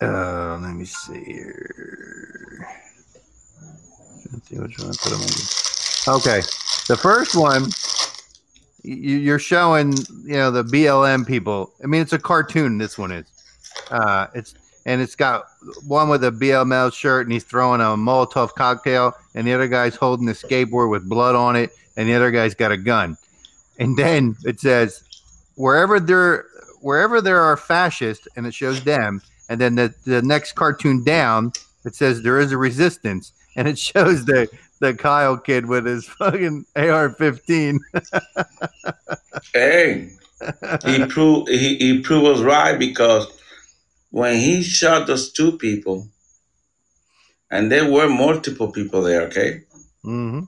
uh, 0.00 0.58
let 0.60 0.74
me 0.74 0.84
see 0.84 1.22
here. 1.24 2.68
Let's 4.32 4.48
see 4.48 4.58
which 4.58 4.78
one 4.78 4.88
I 4.88 4.94
put 5.00 5.10
them 5.10 5.20
in. 5.20 6.16
Okay, 6.16 6.40
the 6.88 6.98
first 7.00 7.36
one 7.36 7.68
you, 8.84 9.16
you're 9.16 9.38
showing, 9.38 9.92
you 10.24 10.34
know, 10.34 10.50
the 10.50 10.62
BLM 10.62 11.26
people. 11.26 11.72
I 11.82 11.86
mean, 11.86 12.02
it's 12.02 12.12
a 12.12 12.18
cartoon. 12.18 12.78
This 12.78 12.98
one 12.98 13.12
is. 13.12 13.26
Uh, 13.90 14.26
it's 14.34 14.54
and 14.86 15.00
it's 15.00 15.14
got 15.14 15.46
one 15.86 16.08
with 16.08 16.24
a 16.24 16.30
BLM 16.30 16.92
shirt 16.92 17.26
and 17.26 17.32
he's 17.32 17.44
throwing 17.44 17.80
a 17.80 17.84
Molotov 17.84 18.54
cocktail, 18.54 19.14
and 19.34 19.46
the 19.46 19.52
other 19.52 19.68
guy's 19.68 19.96
holding 19.96 20.28
a 20.28 20.32
skateboard 20.32 20.90
with 20.90 21.08
blood 21.08 21.34
on 21.34 21.56
it, 21.56 21.70
and 21.96 22.08
the 22.08 22.14
other 22.14 22.30
guy's 22.30 22.54
got 22.54 22.72
a 22.72 22.76
gun. 22.76 23.16
And 23.78 23.96
then 23.96 24.36
it 24.44 24.60
says, 24.60 25.02
wherever 25.56 25.98
there 25.98 26.46
wherever 26.80 27.22
there 27.22 27.40
are 27.40 27.56
fascists, 27.56 28.28
and 28.36 28.46
it 28.46 28.52
shows 28.52 28.84
them, 28.84 29.22
and 29.48 29.58
then 29.60 29.74
the, 29.74 29.94
the 30.04 30.20
next 30.20 30.52
cartoon 30.52 31.02
down, 31.02 31.50
it 31.86 31.94
says 31.94 32.22
there 32.22 32.38
is 32.38 32.52
a 32.52 32.58
resistance, 32.58 33.32
and 33.56 33.66
it 33.66 33.78
shows 33.78 34.24
the 34.24 34.48
the 34.80 34.92
Kyle 34.92 35.38
kid 35.38 35.66
with 35.66 35.86
his 35.86 36.04
fucking 36.06 36.66
AR-15. 36.76 37.78
hey, 39.54 40.10
he 40.84 41.06
proved 41.08 41.48
he, 41.48 41.76
he 41.76 42.00
proved 42.00 42.26
us 42.26 42.40
right 42.40 42.78
because 42.78 43.26
when 44.14 44.38
he 44.38 44.62
shot 44.62 45.08
those 45.08 45.32
two 45.32 45.58
people, 45.58 46.06
and 47.50 47.70
there 47.72 47.90
were 47.90 48.08
multiple 48.08 48.70
people 48.70 49.02
there, 49.02 49.22
okay? 49.22 49.62
hmm 50.04 50.40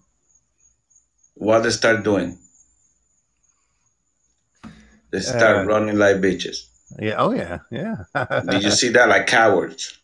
What 1.35 1.65
they 1.65 1.71
start 1.71 2.05
doing? 2.05 2.39
They 5.11 5.21
start 5.21 5.57
Uh, 5.57 5.65
running 5.73 5.99
like 5.99 6.17
bitches. 6.23 6.59
Yeah. 7.03 7.17
Oh 7.19 7.33
yeah. 7.33 7.59
Yeah. 7.73 7.97
Did 8.49 8.63
you 8.63 8.71
see 8.71 8.91
that? 8.91 9.09
Like 9.09 9.27
cowards. 9.27 9.99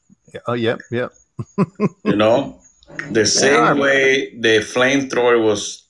oh 0.48 0.54
yep. 0.54 0.80
Yep. 0.90 1.10
You 2.10 2.16
know, 2.16 2.58
the 3.10 3.24
same 3.26 3.62
are. 3.62 3.76
way 3.78 4.34
the 4.46 4.58
flamethrower 4.74 5.38
was 5.50 5.86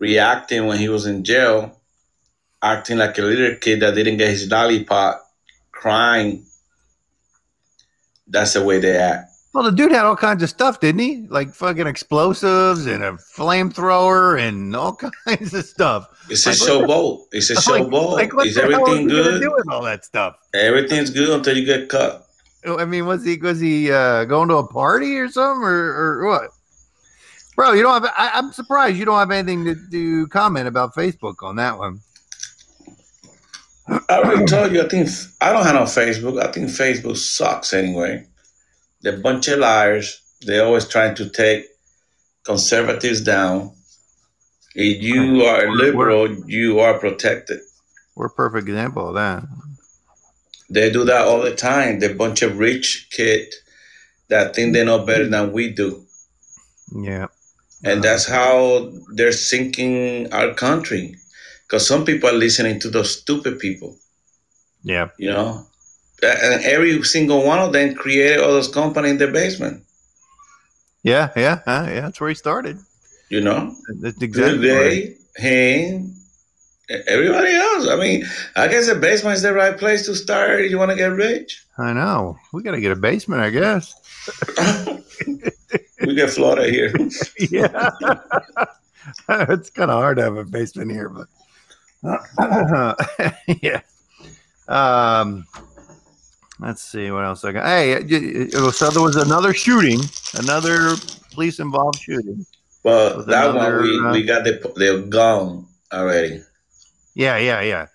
reacting 0.00 0.66
when 0.66 0.78
he 0.78 0.88
was 0.88 1.06
in 1.06 1.22
jail, 1.22 1.80
acting 2.60 2.98
like 2.98 3.16
a 3.18 3.22
little 3.22 3.54
kid 3.56 3.80
that 3.80 3.94
didn't 3.94 4.18
get 4.18 4.30
his 4.30 4.50
lollipop, 4.50 5.22
crying. 5.70 6.44
That's 8.32 8.54
the 8.54 8.64
way 8.64 8.80
they 8.80 8.96
act. 8.96 9.28
Well, 9.54 9.64
the 9.64 9.70
dude 9.70 9.92
had 9.92 10.06
all 10.06 10.16
kinds 10.16 10.42
of 10.42 10.48
stuff, 10.48 10.80
didn't 10.80 11.00
he? 11.02 11.26
Like 11.28 11.52
fucking 11.54 11.86
explosives 11.86 12.86
and 12.86 13.04
a 13.04 13.12
flamethrower 13.36 14.40
and 14.40 14.74
all 14.74 14.94
kinds 15.26 15.52
of 15.52 15.64
stuff. 15.66 16.06
It's 16.30 16.46
a 16.46 16.50
Like, 16.50 16.58
showboat. 16.58 17.24
It's 17.32 17.50
a 17.50 17.54
showboat. 17.56 18.12
Like, 18.12 18.32
what 18.34 18.46
Is 18.46 18.54
the 18.54 18.62
hell 18.62 18.72
everything 18.72 19.04
was 19.04 19.12
he 19.12 19.18
gonna 19.22 19.30
good? 19.32 19.40
do 19.42 19.52
with 19.52 19.68
all 19.70 19.82
that 19.82 20.04
stuff? 20.06 20.36
Everything's 20.54 21.10
good 21.10 21.28
until 21.28 21.56
you 21.56 21.66
get 21.66 21.88
caught. 21.90 22.22
I 22.64 22.84
mean, 22.86 23.04
was 23.06 23.24
he 23.24 23.36
was 23.36 23.60
he 23.60 23.90
uh, 23.92 24.24
going 24.24 24.48
to 24.48 24.56
a 24.56 24.66
party 24.66 25.18
or 25.18 25.28
something 25.28 25.62
or, 25.64 26.20
or 26.22 26.26
what? 26.28 26.50
Bro, 27.56 27.72
you 27.72 27.82
don't 27.82 28.02
have. 28.02 28.10
I, 28.16 28.30
I'm 28.32 28.52
surprised 28.52 28.96
you 28.96 29.04
don't 29.04 29.18
have 29.18 29.30
anything 29.30 29.64
to, 29.66 29.74
to 29.90 30.26
comment 30.28 30.66
about 30.68 30.94
Facebook 30.94 31.42
on 31.42 31.56
that 31.56 31.76
one. 31.76 32.00
I 34.08 34.18
already 34.18 34.44
told 34.46 34.72
you. 34.72 34.82
I 34.82 34.88
think 34.88 35.08
I 35.40 35.52
don't 35.52 35.64
have 35.64 35.74
no 35.74 35.82
Facebook. 35.82 36.42
I 36.42 36.50
think 36.50 36.68
Facebook 36.68 37.16
sucks 37.16 37.72
anyway. 37.72 38.26
They're 39.00 39.16
a 39.16 39.20
bunch 39.20 39.48
of 39.48 39.58
liars. 39.58 40.20
They're 40.42 40.64
always 40.64 40.88
trying 40.88 41.14
to 41.16 41.28
take 41.28 41.66
conservatives 42.44 43.20
down. 43.20 43.72
If 44.74 45.02
you 45.02 45.36
hmm. 45.36 45.42
are 45.42 45.70
liberal, 45.70 46.34
you 46.46 46.80
are 46.80 46.98
protected. 46.98 47.60
We're 48.14 48.26
a 48.26 48.30
perfect 48.30 48.68
example 48.68 49.08
of 49.08 49.14
that. 49.14 49.44
They 50.70 50.90
do 50.90 51.04
that 51.04 51.26
all 51.26 51.42
the 51.42 51.54
time. 51.54 52.00
They're 52.00 52.12
a 52.12 52.14
bunch 52.14 52.42
of 52.42 52.58
rich 52.58 53.08
kids 53.10 53.56
that 54.28 54.54
think 54.54 54.72
they 54.72 54.84
know 54.84 55.04
better 55.04 55.28
than 55.28 55.52
we 55.52 55.70
do. 55.70 56.06
Yeah. 56.94 57.26
And 57.84 57.98
uh-huh. 57.98 58.00
that's 58.00 58.26
how 58.26 58.92
they're 59.14 59.32
sinking 59.32 60.32
our 60.32 60.54
country. 60.54 61.16
Because 61.72 61.88
some 61.88 62.04
people 62.04 62.28
are 62.28 62.34
listening 62.34 62.78
to 62.80 62.90
those 62.90 63.16
stupid 63.18 63.58
people, 63.58 63.96
Yeah. 64.84 65.08
you 65.16 65.30
know? 65.30 65.66
And 66.22 66.62
every 66.64 67.02
single 67.02 67.42
one 67.46 67.60
of 67.60 67.72
them 67.72 67.94
created 67.94 68.40
all 68.40 68.50
those 68.52 68.68
companies 68.68 69.12
in 69.12 69.16
their 69.16 69.32
basement, 69.32 69.82
Yeah. 71.02 71.30
Yeah. 71.34 71.60
Uh, 71.66 71.86
yeah. 71.88 72.00
That's 72.02 72.20
where 72.20 72.28
he 72.28 72.34
started. 72.34 72.76
you 73.30 73.40
know? 73.40 73.74
That's 74.02 74.20
exactly. 74.20 74.68
where- 74.68 74.90
day, 74.90 75.16
him, 75.36 76.12
everybody 77.08 77.54
else. 77.54 77.88
I 77.88 77.96
mean, 77.96 78.26
I 78.54 78.68
guess 78.68 78.86
the 78.88 78.94
basement 78.96 79.36
is 79.36 79.42
the 79.42 79.54
right 79.54 79.78
place 79.78 80.04
to 80.04 80.14
start 80.14 80.60
if 80.60 80.70
you 80.70 80.76
want 80.76 80.90
to 80.90 80.96
get 80.96 81.12
rich. 81.12 81.64
I 81.78 81.94
know. 81.94 82.36
We 82.52 82.62
got 82.62 82.72
to 82.72 82.82
get 82.82 82.92
a 82.92 82.96
basement, 82.96 83.40
I 83.40 83.48
guess. 83.48 83.94
we 86.04 86.14
get 86.14 86.28
Florida 86.28 86.68
here. 86.70 86.92
yeah. 87.50 87.90
it's 89.48 89.70
kind 89.70 89.90
of 89.90 89.96
hard 89.96 90.18
to 90.18 90.22
have 90.24 90.36
a 90.36 90.44
basement 90.44 90.90
here, 90.90 91.08
but 91.08 91.28
yeah. 93.62 93.80
Um, 94.68 95.46
let's 96.60 96.82
see 96.82 97.10
what 97.10 97.24
else 97.24 97.44
I 97.44 97.52
got. 97.52 97.66
Hey, 97.66 97.94
y- 98.02 98.70
so 98.70 98.90
there 98.90 99.02
was 99.02 99.16
another 99.16 99.52
shooting, 99.54 100.00
another 100.34 100.94
police 101.32 101.58
involved 101.60 101.98
shooting. 102.00 102.44
But 102.82 103.18
With 103.18 103.26
that 103.26 103.50
another, 103.50 103.76
one, 103.78 103.82
we, 103.84 104.00
uh, 104.00 104.12
we 104.12 104.22
got 104.24 104.44
the, 104.44 104.52
the 104.76 105.06
gun 105.08 105.66
already. 105.92 106.42
Yeah, 107.14 107.36
yeah, 107.38 107.60
yeah. 107.60 107.86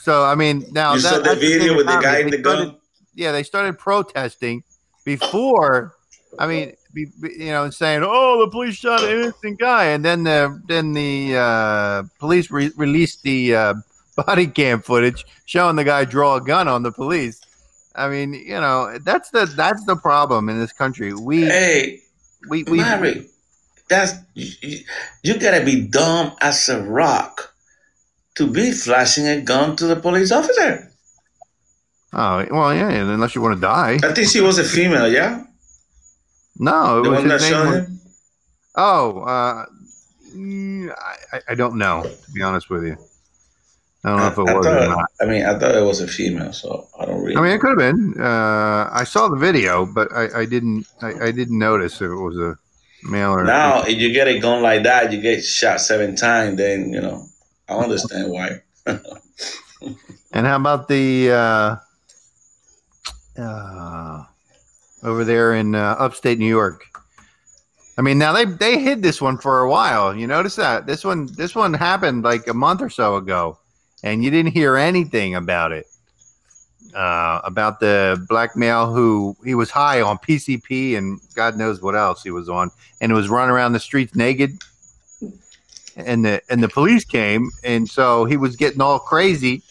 So 0.00 0.24
I 0.24 0.34
mean, 0.34 0.64
now 0.70 0.94
You 0.94 1.00
that, 1.02 1.24
saw 1.24 1.34
the 1.34 1.36
video 1.38 1.76
with 1.76 1.86
the 1.86 1.92
about 1.98 2.02
it. 2.02 2.06
guy 2.06 2.18
in 2.20 2.30
the 2.30 2.38
started- 2.38 2.64
gun? 2.70 2.76
yeah, 3.14 3.32
they 3.32 3.42
started 3.42 3.78
protesting 3.78 4.62
before. 5.04 5.94
I 6.38 6.46
mean, 6.46 6.74
be, 6.92 7.06
be- 7.20 7.36
you 7.38 7.50
know, 7.50 7.70
saying, 7.70 8.02
"Oh, 8.04 8.40
the 8.40 8.50
police 8.50 8.76
shot 8.76 9.02
an 9.02 9.10
innocent 9.10 9.58
guy," 9.58 9.86
and 9.86 10.04
then 10.04 10.24
the 10.24 10.60
then 10.66 10.92
the 10.92 11.36
uh, 11.36 12.02
police 12.18 12.50
re- 12.50 12.72
released 12.76 13.22
the 13.22 13.54
uh, 13.54 13.74
body 14.16 14.46
cam 14.46 14.82
footage 14.82 15.24
showing 15.46 15.76
the 15.76 15.84
guy 15.84 16.04
draw 16.04 16.36
a 16.36 16.40
gun 16.40 16.68
on 16.68 16.82
the 16.82 16.92
police. 16.92 17.40
I 17.94 18.08
mean, 18.08 18.34
you 18.34 18.60
know, 18.60 18.98
that's 19.04 19.30
the 19.30 19.46
that's 19.46 19.84
the 19.84 19.96
problem 19.96 20.48
in 20.48 20.58
this 20.58 20.72
country. 20.72 21.12
We 21.12 21.42
Hey, 21.42 22.00
we 22.48 22.64
we 22.64 22.78
Mary, 22.78 23.28
that's 23.88 24.14
you, 24.34 24.78
you 25.22 25.38
gotta 25.38 25.64
be 25.64 25.82
dumb 25.82 26.32
as 26.40 26.68
a 26.68 26.82
rock 26.82 27.54
to 28.36 28.46
be 28.46 28.72
flashing 28.72 29.26
a 29.26 29.40
gun 29.40 29.76
to 29.76 29.86
the 29.86 29.96
police 29.96 30.32
officer. 30.32 30.90
Oh 32.12 32.46
well, 32.50 32.74
yeah. 32.74 32.90
Unless 32.90 33.34
you 33.34 33.42
want 33.42 33.56
to 33.56 33.60
die. 33.60 33.98
I 34.02 34.12
think 34.12 34.28
she 34.28 34.40
was 34.40 34.58
a 34.58 34.64
female. 34.64 35.10
Yeah. 35.10 35.44
No, 36.62 37.00
it 37.00 37.04
The 37.04 37.10
was 37.10 37.18
one 37.20 37.28
that 37.28 37.40
his 37.40 37.50
name. 37.50 37.64
shot 37.64 37.74
him. 37.74 38.00
Oh, 38.76 39.20
uh, 39.22 39.66
I, 41.32 41.40
I- 41.48 41.54
don't 41.56 41.76
know. 41.76 42.02
To 42.04 42.32
be 42.32 42.42
honest 42.42 42.68
with 42.70 42.84
you, 42.84 42.96
I 44.04 44.08
don't 44.10 44.18
know 44.18 44.26
if 44.28 44.38
it 44.38 44.48
I 44.48 44.54
was 44.56 44.66
or 44.66 44.86
not. 44.88 45.10
I 45.20 45.24
mean, 45.24 45.44
I 45.44 45.58
thought 45.58 45.74
it 45.74 45.82
was 45.84 46.00
a 46.00 46.06
female, 46.06 46.52
so 46.52 46.86
I 46.98 47.04
don't 47.06 47.20
really. 47.22 47.36
I 47.36 47.40
mean, 47.40 47.52
it 47.52 47.60
could 47.60 47.70
have 47.70 47.78
been. 47.78 48.14
Uh, 48.20 48.88
I 48.92 49.04
saw 49.04 49.28
the 49.28 49.36
video, 49.36 49.86
but 49.86 50.12
I, 50.12 50.40
I 50.40 50.44
didn't. 50.44 50.86
I, 51.02 51.28
I 51.28 51.30
didn't 51.32 51.58
notice 51.58 51.96
if 51.96 52.10
it 52.10 52.14
was 52.14 52.36
a 52.38 52.56
male 53.08 53.32
or. 53.32 53.44
now, 53.44 53.82
if 53.82 53.98
you 53.98 54.12
get 54.12 54.28
a 54.28 54.38
gun 54.38 54.62
like 54.62 54.82
that, 54.84 55.10
you 55.12 55.20
get 55.20 55.42
shot 55.44 55.80
seven 55.80 56.14
times. 56.14 56.56
Then 56.58 56.92
you 56.92 57.00
know, 57.00 57.26
I 57.68 57.74
understand 57.74 58.30
why. 58.30 58.60
And 60.32 60.46
how 60.46 60.56
about 60.56 60.86
the 60.86 61.30
uh, 61.32 61.76
uh, 63.40 64.24
over 65.02 65.24
there 65.24 65.54
in 65.54 65.74
uh, 65.74 65.96
upstate 65.98 66.38
New 66.38 66.46
York? 66.46 66.84
I 67.98 68.02
mean, 68.02 68.18
now 68.18 68.32
they 68.32 68.44
they 68.44 68.78
hid 68.78 69.02
this 69.02 69.20
one 69.20 69.36
for 69.36 69.60
a 69.60 69.68
while. 69.68 70.14
You 70.14 70.26
notice 70.26 70.56
that 70.56 70.86
this 70.86 71.04
one 71.04 71.28
this 71.36 71.54
one 71.54 71.74
happened 71.74 72.22
like 72.22 72.46
a 72.46 72.54
month 72.54 72.82
or 72.82 72.90
so 72.90 73.16
ago, 73.16 73.58
and 74.02 74.24
you 74.24 74.30
didn't 74.30 74.52
hear 74.52 74.76
anything 74.76 75.34
about 75.34 75.72
it. 75.72 75.86
Uh, 76.94 77.40
about 77.44 77.78
the 77.78 78.24
black 78.28 78.56
male 78.56 78.92
who 78.92 79.36
he 79.44 79.54
was 79.54 79.70
high 79.70 80.00
on 80.00 80.18
PCP 80.18 80.96
and 80.96 81.20
God 81.36 81.56
knows 81.56 81.80
what 81.80 81.94
else 81.94 82.24
he 82.24 82.32
was 82.32 82.48
on, 82.48 82.70
and 83.00 83.12
was 83.12 83.28
running 83.28 83.50
around 83.50 83.74
the 83.74 83.80
streets 83.80 84.16
naked. 84.16 84.58
And 85.96 86.24
the 86.24 86.40
and 86.48 86.62
the 86.62 86.68
police 86.68 87.04
came, 87.04 87.50
and 87.62 87.88
so 87.88 88.24
he 88.24 88.36
was 88.36 88.56
getting 88.56 88.80
all 88.80 88.98
crazy, 88.98 89.62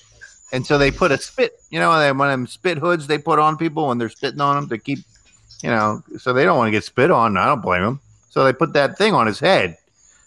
and 0.52 0.66
so 0.66 0.78
they 0.78 0.92
put 0.92 1.12
a 1.12 1.18
spit, 1.18 1.62
you 1.70 1.80
know, 1.80 1.90
one 1.90 2.28
of 2.28 2.34
them 2.34 2.48
spit 2.48 2.78
hoods 2.78 3.08
they 3.08 3.18
put 3.18 3.40
on 3.40 3.58
people 3.58 3.88
when 3.88 3.98
they're 3.98 4.10
spitting 4.10 4.42
on 4.42 4.56
them 4.56 4.70
to 4.70 4.78
keep, 4.78 5.00
you 5.64 5.70
know, 5.70 6.04
so 6.18 6.34
they 6.34 6.46
don't 6.46 6.58
want 6.58 6.68
to 6.68 6.72
get 6.72 6.84
spit 6.84 7.12
on. 7.12 7.38
I 7.38 7.46
don't 7.48 7.62
blame 7.62 7.84
them. 7.84 8.00
So 8.30 8.44
they 8.44 8.54
put 8.54 8.74
that 8.74 8.98
thing 8.98 9.14
on 9.14 9.28
his 9.28 9.40
head. 9.40 9.78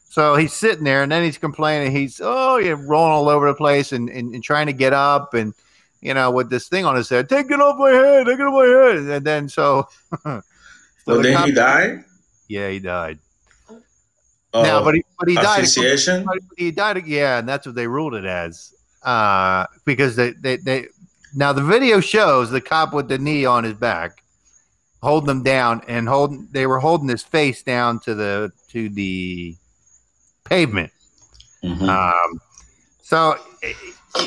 So 0.09 0.37
he's 0.37 0.53
sitting 0.53 0.85
there, 0.85 1.03
and 1.03 1.11
then 1.11 1.25
he's 1.25 1.39
complaining. 1.39 1.95
He's 1.95 2.21
oh, 2.23 2.59
yeah, 2.59 2.75
rolling 2.79 3.13
all 3.13 3.29
over 3.29 3.47
the 3.47 3.55
place 3.55 3.93
and, 3.93 4.11
and, 4.11 4.35
and 4.35 4.45
trying 4.45 4.67
to 4.67 4.73
get 4.73 4.93
up, 4.93 5.33
and 5.33 5.55
you 6.03 6.13
know, 6.13 6.31
with 6.31 6.51
this 6.51 6.69
thing 6.69 6.85
on 6.85 6.97
his 6.97 7.09
head, 7.09 7.29
take 7.29 7.51
it 7.51 7.61
off 7.61 7.79
my 7.79 7.91
head, 7.91 8.27
take 8.27 8.39
it 8.39 8.43
off 8.43 8.53
my 8.53 8.67
head, 8.67 8.97
and 8.97 9.27
then 9.27 9.49
so. 9.49 9.89
so 10.23 10.43
Well, 11.07 11.17
the 11.17 11.23
then 11.23 11.47
he 11.47 11.53
died. 11.53 12.05
Yeah, 12.49 12.69
he 12.69 12.79
died. 12.79 13.19
Oh, 14.55 14.63
now, 14.63 14.85
but 14.85 14.95
he 14.95 15.05
but 15.19 15.29
he 15.29 15.35
died. 15.35 15.61
asphyxiation. 15.61 16.25
But 16.25 16.39
he 16.59 16.71
died. 16.71 17.07
Yeah, 17.07 17.39
and 17.39 17.49
that's 17.49 17.65
what 17.65 17.75
they 17.75 17.87
ruled 17.87 18.15
it 18.15 18.27
as. 18.27 18.75
Uh, 19.03 19.67
because 19.85 20.15
they, 20.15 20.33
they, 20.33 20.57
they 20.59 20.87
now 21.35 21.53
the 21.53 21.63
video 21.63 22.01
shows 22.01 22.51
the 22.51 22.61
cop 22.61 22.93
with 22.93 23.09
the 23.09 23.19
knee 23.19 23.45
on 23.47 23.65
his 23.65 23.75
back, 23.75 24.22
holding 25.03 25.31
him 25.31 25.43
down 25.43 25.83
and 25.89 26.09
holding. 26.09 26.49
They 26.53 26.67
were 26.67 26.79
holding 26.79 27.09
his 27.09 27.23
face 27.23 27.63
down 27.63 28.01
to 28.01 28.15
the 28.15 28.53
to 28.71 28.89
the 28.89 29.57
pavement. 30.45 30.93
Mhm. 31.65 31.89
Um, 31.89 32.41
so 33.03 33.37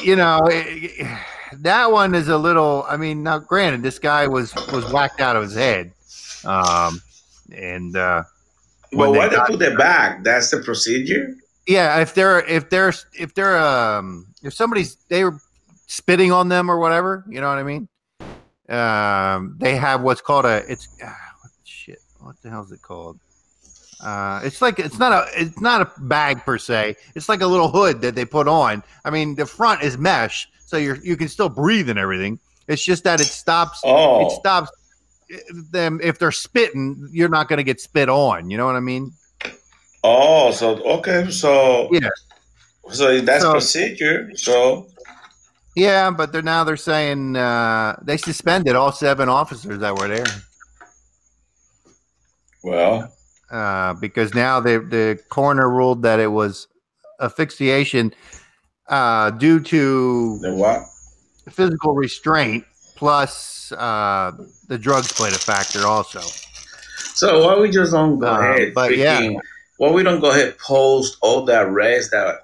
you 0.04 0.16
know 0.16 0.40
eh, 0.52 1.18
that 1.60 1.92
one 1.92 2.14
is 2.16 2.28
a 2.28 2.38
little. 2.38 2.86
I 2.88 2.98
mean, 2.98 3.24
now 3.24 3.40
granted, 3.40 3.84
this 3.84 4.00
guy 4.00 4.28
was 4.28 4.54
was 4.72 4.92
whacked 4.92 5.20
out 5.22 5.36
of 5.36 5.44
his 5.44 5.56
head, 5.56 5.92
um, 6.46 7.02
and. 7.56 7.96
uh 7.96 8.24
But 8.92 9.10
when 9.12 9.20
why 9.20 9.28
they 9.28 9.36
they 9.36 9.42
put 9.48 9.62
it 9.62 9.78
back? 9.78 10.24
That's 10.24 10.52
the 10.52 10.60
procedure. 10.62 11.36
yeah 11.68 12.00
if 12.00 12.14
they're 12.14 12.46
if 12.48 12.70
they're 12.70 12.94
if 13.20 13.34
they're 13.34 13.58
um 13.58 14.28
if 14.44 14.54
somebody's 14.54 14.96
they 15.10 15.24
were 15.24 15.40
spitting 15.88 16.32
on 16.32 16.48
them 16.48 16.70
or 16.70 16.78
whatever 16.80 17.26
you 17.28 17.42
know 17.42 17.50
what 17.50 17.58
i 17.58 17.64
mean 17.64 17.88
um 18.70 19.56
they 19.60 19.76
have 19.76 20.02
what's 20.02 20.22
called 20.22 20.46
a 20.46 20.64
it's 20.72 20.88
ah, 21.04 21.16
what 21.42 21.52
shit 21.64 22.00
what 22.20 22.36
the 22.42 22.50
hell 22.50 22.64
is 22.64 22.72
it 22.72 22.82
called? 22.82 23.20
Uh 24.02 24.42
it's 24.44 24.62
like 24.62 24.80
it's 24.80 24.98
not 25.00 25.12
a 25.12 25.28
it's 25.42 25.60
not 25.62 25.82
a 25.82 25.92
bag 26.02 26.44
per 26.46 26.58
se. 26.58 26.96
It's 27.16 27.30
like 27.30 27.42
a 27.42 27.48
little 27.48 27.70
hood 27.70 28.02
that 28.02 28.16
they 28.16 28.26
put 28.26 28.48
on. 28.48 28.84
I 29.04 29.10
mean 29.12 29.36
the 29.36 29.46
front 29.46 29.82
is 29.84 29.98
mesh 29.98 30.50
so 30.66 30.78
you're 30.78 30.98
you 31.04 31.16
can 31.16 31.28
still 31.28 31.50
breathe 31.50 31.90
and 31.90 32.00
everything. 32.00 32.40
It's 32.68 32.84
just 32.84 33.04
that 33.04 33.22
it 33.22 33.26
stops 33.28 33.82
Oh, 33.84 34.26
it 34.26 34.32
stops 34.32 34.72
them. 35.72 36.00
If 36.04 36.18
they're 36.20 36.32
spitting 36.32 37.08
you're 37.12 37.30
not 37.30 37.48
going 37.48 37.58
to 37.58 37.64
get 37.64 37.80
spit 37.80 38.10
on. 38.10 38.50
You 38.50 38.58
know 38.58 38.66
what 38.66 38.76
i 38.76 38.80
mean? 38.80 39.12
Oh, 40.04 40.52
so 40.52 40.84
okay, 40.98 41.30
so 41.32 41.90
Yeah. 41.92 42.10
so 42.92 43.22
that's 43.22 43.44
So- 43.44 43.52
procedure. 43.52 44.32
So 44.36 44.88
Yeah, 45.76 46.10
but 46.12 46.32
they're 46.32 46.42
now 46.42 46.64
they're 46.64 46.78
saying 46.78 47.36
uh, 47.36 47.98
they 48.02 48.16
suspended 48.18 48.76
all 48.76 48.92
seven 48.94 49.28
officers 49.28 49.80
that 49.80 49.98
were 49.98 50.08
there 50.08 50.26
well, 52.64 53.14
uh, 53.52 53.94
because 53.96 54.34
now 54.34 54.60
the 54.60 54.80
the 54.80 55.20
coroner 55.30 55.70
ruled 55.70 56.04
that 56.04 56.20
it 56.20 56.28
was 56.32 56.68
asphyxiation 57.20 58.14
uh, 58.88 59.32
due 59.32 59.60
to 59.60 60.40
the 60.40 60.54
what? 60.54 60.82
physical 61.52 61.94
restraint 61.94 62.64
plus 62.96 63.72
uh, 63.74 64.32
the 64.68 64.78
drugs 64.78 65.12
played 65.12 65.34
a 65.34 65.38
factor 65.38 65.86
also. 65.86 66.22
So 67.14 67.46
why 67.46 67.60
we 67.60 67.70
just 67.70 67.92
don't 67.92 68.20
go 68.20 68.28
Uh, 68.28 68.40
ahead? 68.40 68.74
but 68.74 68.96
yeah. 68.98 69.22
freaking- 69.22 69.40
why 69.78 69.92
we 69.92 70.04
don't 70.04 70.22
go 70.22 70.32
ahead 70.32 70.58
post 70.58 71.18
all 71.22 71.44
the 71.46 71.60
arrests 71.62 72.10
that 72.12 72.40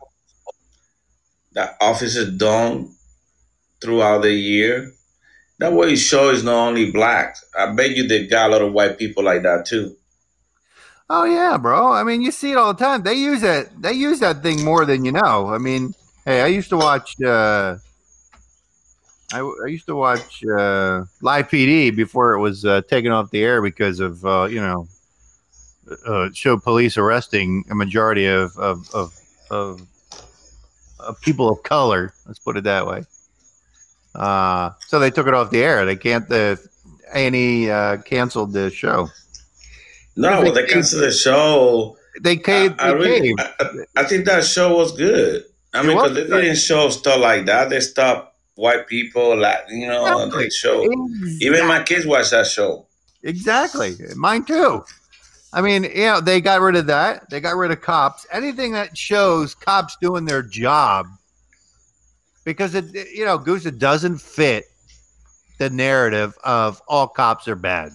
that 1.53 1.77
officers 1.81 2.29
done 2.37 2.93
throughout 3.81 4.21
the 4.21 4.31
year? 4.31 4.91
That 5.59 5.73
way 5.73 5.93
it 5.93 5.97
shows 5.97 6.43
not 6.43 6.69
only 6.69 6.91
black. 6.91 7.35
I 7.57 7.71
bet 7.71 7.91
you 7.91 8.07
they 8.07 8.25
got 8.25 8.49
a 8.49 8.53
lot 8.53 8.61
of 8.61 8.73
white 8.73 8.97
people 8.97 9.23
like 9.23 9.43
that 9.43 9.65
too. 9.65 9.95
Oh 11.09 11.25
yeah, 11.25 11.57
bro. 11.57 11.91
I 11.91 12.03
mean, 12.03 12.21
you 12.21 12.31
see 12.31 12.51
it 12.51 12.57
all 12.57 12.73
the 12.73 12.83
time. 12.83 13.03
They 13.03 13.15
use 13.15 13.43
it. 13.43 13.69
They 13.79 13.91
use 13.91 14.19
that 14.21 14.41
thing 14.41 14.63
more 14.63 14.85
than 14.85 15.03
you 15.03 15.11
know. 15.11 15.47
I 15.47 15.57
mean, 15.57 15.93
hey, 16.25 16.41
I 16.41 16.47
used 16.47 16.69
to 16.69 16.77
watch. 16.77 17.21
Uh, 17.21 17.75
I, 19.33 19.39
I 19.39 19.67
used 19.67 19.85
to 19.87 19.95
watch 19.95 20.43
uh, 20.45 21.03
Live 21.21 21.49
PD 21.49 21.95
before 21.95 22.33
it 22.33 22.39
was 22.39 22.65
uh, 22.65 22.81
taken 22.87 23.11
off 23.11 23.29
the 23.29 23.43
air 23.43 23.61
because 23.61 23.99
of 23.99 24.25
uh, 24.25 24.47
you 24.49 24.61
know 24.61 24.87
uh, 26.07 26.29
show 26.33 26.57
police 26.57 26.97
arresting 26.97 27.65
a 27.69 27.75
majority 27.75 28.25
of 28.25 28.57
of 28.57 28.89
of, 28.93 29.13
of 29.49 29.81
of 30.99 31.21
people 31.21 31.49
of 31.49 31.61
color. 31.63 32.13
Let's 32.25 32.39
put 32.39 32.57
it 32.57 32.63
that 32.63 32.87
way. 32.87 33.03
Uh, 34.15 34.71
so 34.87 34.99
they 34.99 35.09
took 35.11 35.27
it 35.27 35.33
off 35.33 35.51
the 35.51 35.63
air. 35.63 35.85
They 35.85 35.95
can't. 35.95 36.27
The 36.27 36.59
A 37.13 37.27
and 37.27 37.35
E 37.35 37.69
uh, 37.69 37.97
canceled 37.97 38.53
the 38.53 38.69
show. 38.69 39.07
No, 40.15 40.41
well, 40.41 40.51
they 40.53 40.65
canceled 40.65 41.03
the 41.03 41.11
show. 41.11 41.97
They 42.21 42.35
caved. 42.35 42.79
I, 42.79 42.89
I 42.89 42.93
they 42.93 42.97
really, 42.99 43.21
caved. 43.27 43.39
I, 43.39 43.53
I- 43.61 44.01
I 44.01 44.03
think 44.03 44.25
that 44.25 44.43
show 44.43 44.75
was 44.75 44.91
good. 44.91 45.43
I 45.73 45.79
It 45.79 45.85
mean, 45.87 45.95
because 45.97 46.13
they 46.15 46.23
didn't 46.41 46.57
show 46.57 46.89
stuff 46.89 47.19
like 47.21 47.45
that. 47.45 47.69
They 47.69 47.79
stopped 47.79 48.35
white 48.55 48.87
people, 48.87 49.37
like 49.37 49.59
you 49.69 49.87
know, 49.87 50.03
on 50.03 50.27
Exactly. 50.27 50.45
the 50.45 50.51
show. 50.51 50.83
Even 51.39 51.67
my 51.67 51.81
kids 51.83 52.05
watch 52.05 52.29
that 52.31 52.47
show. 52.47 52.87
Exactly. 53.23 53.95
Mine 54.15 54.43
too. 54.43 54.83
I 55.53 55.61
mean, 55.61 55.83
you 55.83 56.05
know, 56.05 56.19
they 56.21 56.41
got 56.41 56.59
rid 56.61 56.75
of 56.75 56.87
that. 56.87 57.29
They 57.29 57.39
got 57.39 57.55
rid 57.55 57.71
of 57.71 57.81
cops. 57.81 58.25
Anything 58.31 58.71
that 58.73 58.97
shows 58.97 59.53
cops 59.55 59.95
doing 60.01 60.25
their 60.25 60.41
job 60.41 61.07
because 62.43 62.75
it, 62.75 62.85
you 63.13 63.25
know, 63.25 63.37
Goose, 63.37 63.65
it 63.65 63.79
doesn't 63.79 64.19
fit 64.19 64.65
the 65.57 65.69
narrative 65.69 66.33
of 66.43 66.81
all 66.87 67.07
cops 67.07 67.47
are 67.47 67.55
bad. 67.55 67.91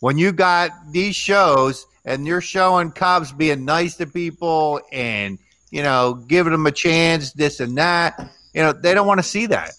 When 0.00 0.18
you 0.18 0.32
got 0.32 0.70
these 0.90 1.14
shows 1.14 1.86
and 2.04 2.26
you're 2.26 2.40
showing 2.40 2.90
cops 2.90 3.32
being 3.32 3.64
nice 3.64 3.96
to 3.96 4.06
people 4.06 4.80
and, 4.92 5.38
you 5.70 5.82
know, 5.82 6.14
giving 6.26 6.52
them 6.52 6.66
a 6.66 6.72
chance, 6.72 7.32
this 7.32 7.60
and 7.60 7.76
that, 7.78 8.18
you 8.52 8.62
know, 8.62 8.72
they 8.72 8.94
don't 8.94 9.06
want 9.06 9.18
to 9.18 9.24
see 9.24 9.46
that. 9.46 9.72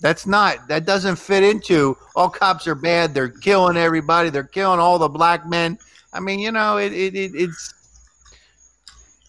That's 0.00 0.26
not 0.26 0.66
that 0.68 0.84
doesn't 0.84 1.16
fit 1.16 1.44
into 1.44 1.96
all 2.16 2.28
cops 2.28 2.66
are 2.66 2.74
bad. 2.74 3.14
They're 3.14 3.28
killing 3.28 3.76
everybody. 3.76 4.30
They're 4.30 4.42
killing 4.42 4.80
all 4.80 4.98
the 4.98 5.08
black 5.08 5.46
men. 5.46 5.78
I 6.12 6.20
mean, 6.20 6.40
you 6.40 6.50
know, 6.50 6.78
it, 6.78 6.92
it, 6.92 7.14
it 7.14 7.32
it's 7.34 7.74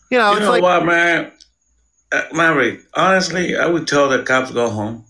you 0.09 0.17
know, 0.17 0.31
you 0.31 0.37
it's 0.37 0.45
know 0.45 0.51
like 0.51 0.63
what, 0.63 0.85
man? 0.85 1.31
Uh, 2.13 2.75
honestly, 2.93 3.57
I 3.57 3.65
would 3.65 3.87
tell 3.87 4.07
the 4.07 4.21
cops 4.21 4.51
go 4.51 4.69
home, 4.69 5.05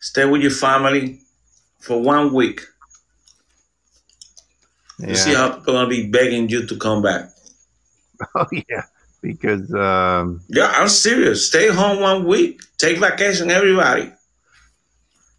stay 0.00 0.24
with 0.24 0.42
your 0.42 0.50
family 0.50 1.20
for 1.80 2.02
one 2.02 2.32
week. 2.34 2.60
You 4.98 5.14
see 5.14 5.34
how 5.34 5.50
people 5.50 5.76
are 5.76 5.84
gonna 5.84 5.88
be 5.88 6.08
begging 6.08 6.48
you 6.48 6.66
to 6.66 6.76
come 6.76 7.02
back. 7.02 7.30
oh 8.34 8.46
yeah, 8.68 8.82
because 9.22 9.72
um, 9.74 10.40
Yeah, 10.48 10.72
I'm 10.74 10.88
serious. 10.88 11.46
Stay 11.48 11.68
home 11.68 12.00
one 12.00 12.26
week. 12.26 12.60
Take 12.78 12.98
vacation, 12.98 13.50
everybody. 13.50 14.12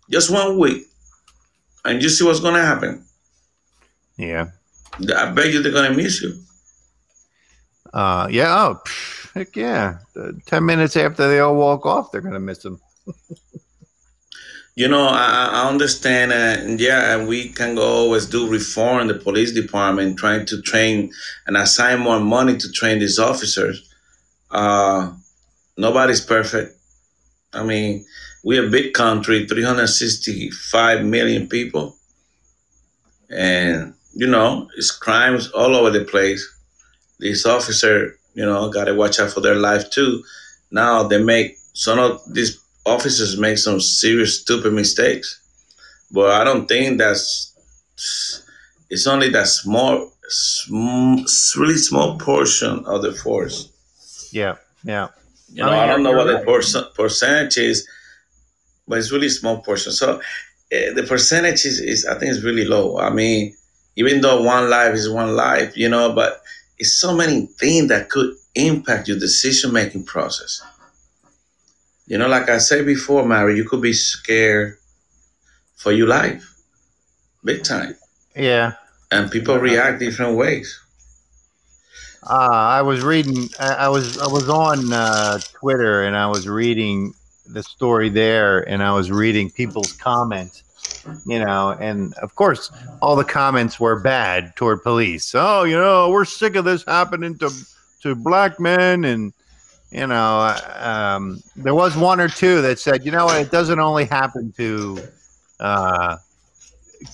Just 0.10 0.32
one 0.32 0.58
week, 0.58 0.84
and 1.84 2.02
you 2.02 2.08
see 2.08 2.24
what's 2.24 2.40
gonna 2.40 2.62
happen. 2.64 3.04
yeah, 4.18 4.52
I 5.18 5.32
bet 5.32 5.52
you 5.52 5.62
they're 5.62 5.74
gonna 5.74 5.94
miss 5.94 6.22
you. 6.22 6.42
uh, 7.94 8.28
yeah. 8.30 8.56
Oh, 8.56 8.82
Heck 9.36 9.56
yeah. 9.56 10.00
Uh, 10.16 10.32
Ten 10.46 10.66
minutes 10.66 10.96
after 10.96 11.28
they 11.28 11.40
all 11.40 11.56
walk 11.56 11.86
off, 11.86 12.12
they're 12.12 12.22
gonna 12.22 12.40
miss 12.40 12.66
him. 12.66 12.80
You 14.78 14.90
know, 14.90 15.08
I, 15.08 15.52
I 15.54 15.70
understand, 15.70 16.34
uh, 16.34 16.76
yeah, 16.84 17.16
and 17.16 17.30
we 17.30 17.48
can 17.48 17.78
always 17.78 18.26
do 18.26 18.50
reform 18.52 19.00
in 19.00 19.08
the 19.08 19.14
police 19.14 19.54
department, 19.54 20.20
trying 20.20 20.46
to 20.48 20.62
train 20.62 21.14
and 21.48 21.56
assign 21.56 22.02
more 22.02 22.20
money 22.20 22.58
to 22.58 22.72
train 22.74 23.00
these 23.00 23.18
officers. 23.18 23.90
Uh, 24.52 25.14
nobody's 25.78 26.20
perfect. 26.20 26.78
I 27.54 27.64
mean, 27.64 28.06
we're 28.44 28.68
a 28.68 28.70
big 28.70 28.94
country, 28.94 29.48
365 29.48 31.06
million 31.06 31.48
people, 31.48 31.96
and 33.30 33.94
you 34.14 34.28
know, 34.28 34.70
it's 34.76 34.92
crimes 34.92 35.50
all 35.52 35.74
over 35.74 35.90
the 35.90 36.04
place. 36.04 36.46
These 37.20 37.46
officers, 37.46 38.12
you 38.36 38.46
know, 38.46 38.70
got 38.70 38.86
to 38.86 38.94
watch 38.94 39.20
out 39.20 39.32
for 39.32 39.42
their 39.42 39.56
life 39.56 39.90
too. 39.90 40.24
Now 40.70 41.04
they 41.04 41.22
make 41.24 41.58
some 41.74 41.98
of 41.98 42.22
these 42.32 42.60
officers 42.86 43.38
make 43.38 43.58
some 43.58 43.80
serious 43.80 44.40
stupid 44.42 44.74
mistakes, 44.74 45.42
but 46.12 46.30
I 46.32 46.44
don't 46.44 46.68
think 46.68 47.00
that's. 47.00 47.52
It's 48.90 49.08
only 49.08 49.30
that 49.30 49.48
small, 49.48 50.12
sm- 50.28 51.26
really 51.58 51.78
small 51.78 52.20
portion 52.20 52.86
of 52.86 53.02
the 53.02 53.14
force. 53.14 53.70
Yeah, 54.32 54.58
yeah. 54.84 55.08
You 55.52 55.64
know, 55.64 55.70
I 55.70 55.72
mean, 55.72 55.80
I 55.80 55.88
don't 55.88 56.04
know 56.04 56.12
what 56.12 56.26
the 56.26 56.36
right. 56.36 56.46
perc- 56.46 56.94
percentage 56.94 57.58
is, 57.58 57.88
but 58.88 59.00
it's 59.00 59.12
really 59.12 59.30
small 59.30 59.62
portion. 59.62 59.92
So 59.94 60.20
uh, 60.20 60.94
the 60.94 61.06
percentage 61.08 61.66
is, 61.66 61.80
is, 61.80 62.06
I 62.06 62.20
think, 62.20 62.32
is 62.32 62.44
really 62.44 62.66
low. 62.66 62.98
I 63.00 63.10
mean, 63.10 63.56
even 63.96 64.22
though 64.22 64.42
one 64.42 64.70
life 64.70 64.94
is 64.94 65.10
one 65.10 65.36
life, 65.36 65.76
you 65.78 65.88
know, 65.88 66.14
but 66.14 66.42
it's 66.78 66.94
so 67.00 67.16
many 67.16 67.46
things 67.60 67.88
that 67.90 68.10
could 68.10 68.36
impact 68.56 69.08
your 69.08 69.20
decision 69.20 69.72
making 69.74 70.04
process. 70.06 70.62
You 72.08 72.18
know, 72.18 72.28
like 72.28 72.50
I 72.50 72.60
said 72.60 72.86
before, 72.86 73.26
Mary, 73.26 73.56
you 73.56 73.64
could 73.68 73.82
be 73.82 73.94
scared 73.94 74.78
for 75.76 75.92
your 75.92 76.08
life, 76.08 76.44
big 77.44 77.64
time, 77.64 77.96
Yeah. 78.36 78.74
and 79.12 79.32
people 79.32 79.58
react 79.58 80.00
different 80.00 80.38
ways. 80.38 80.80
Uh, 82.28 82.50
I 82.52 82.82
was 82.82 83.04
reading. 83.04 83.50
I, 83.60 83.74
I 83.86 83.90
was 83.90 84.18
I 84.18 84.28
was 84.28 84.50
on 84.50 84.92
uh, 84.92 85.38
Twitter 85.54 86.04
and 86.04 86.18
I 86.18 86.26
was 86.28 86.48
reading 86.48 87.14
the 87.46 87.62
story 87.62 88.10
there, 88.10 88.68
and 88.68 88.82
I 88.82 88.94
was 88.94 89.12
reading 89.12 89.52
people's 89.52 89.94
comments. 89.94 90.64
You 91.26 91.40
know, 91.40 91.76
and 91.80 92.14
of 92.16 92.36
course, 92.36 92.72
all 93.02 93.16
the 93.16 93.24
comments 93.24 93.80
were 93.80 94.00
bad 94.00 94.56
toward 94.56 94.84
police. 94.84 95.34
Oh, 95.36 95.64
you 95.64 95.78
know, 95.78 96.10
we're 96.10 96.26
sick 96.26 96.56
of 96.56 96.66
this 96.66 96.84
happening 96.84 97.38
to 97.40 97.52
to 98.02 98.16
black 98.16 98.60
men, 98.60 99.06
and 99.06 99.34
you 99.92 100.08
know, 100.08 100.58
um, 100.76 101.42
there 101.56 101.76
was 101.76 101.96
one 101.96 102.20
or 102.20 102.28
two 102.28 102.62
that 102.62 102.80
said, 102.80 103.06
you 103.06 103.12
know 103.12 103.26
what, 103.26 103.42
it 103.42 103.52
doesn't 103.52 103.80
only 103.80 104.06
happen 104.06 104.52
to 104.58 105.00
uh, 105.60 106.18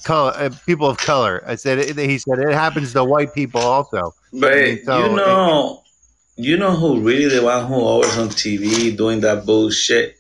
color, 0.03 0.33
uh, 0.35 0.49
people 0.65 0.87
of 0.87 0.97
color. 0.97 1.43
I 1.45 1.55
said, 1.55 1.79
it, 1.79 1.97
he 1.97 2.17
said 2.17 2.39
it 2.39 2.53
happens 2.53 2.93
to 2.93 3.03
white 3.03 3.33
people 3.33 3.61
also. 3.61 4.13
But 4.33 4.79
so 4.83 5.05
you 5.05 5.15
know, 5.15 5.83
you 6.35 6.57
know 6.57 6.75
who 6.75 7.01
really 7.01 7.35
the 7.35 7.43
one 7.43 7.67
who 7.67 7.75
always 7.75 8.17
on 8.17 8.29
TV 8.29 8.95
doing 8.95 9.19
that 9.21 9.45
bullshit? 9.45 10.17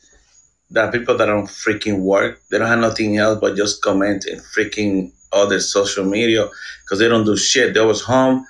That 0.71 0.91
people 0.91 1.17
that 1.17 1.25
don't 1.25 1.47
freaking 1.47 1.99
work, 1.99 2.41
they 2.49 2.57
don't 2.57 2.67
have 2.67 2.79
nothing 2.79 3.17
else 3.17 3.39
but 3.39 3.55
just 3.55 3.81
comment 3.81 4.25
and 4.25 4.41
freaking 4.41 5.11
other 5.33 5.59
social 5.59 6.05
media 6.05 6.47
because 6.83 6.99
they 6.99 7.07
don't 7.07 7.25
do 7.25 7.37
shit. 7.37 7.73
They 7.73 7.81
was 7.81 8.01
home 8.01 8.45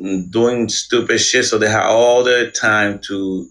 mm, 0.00 0.30
doing 0.30 0.68
stupid 0.68 1.18
shit, 1.18 1.44
so 1.44 1.58
they 1.58 1.68
have 1.68 1.86
all 1.86 2.22
their 2.24 2.50
time 2.50 3.00
to 3.08 3.46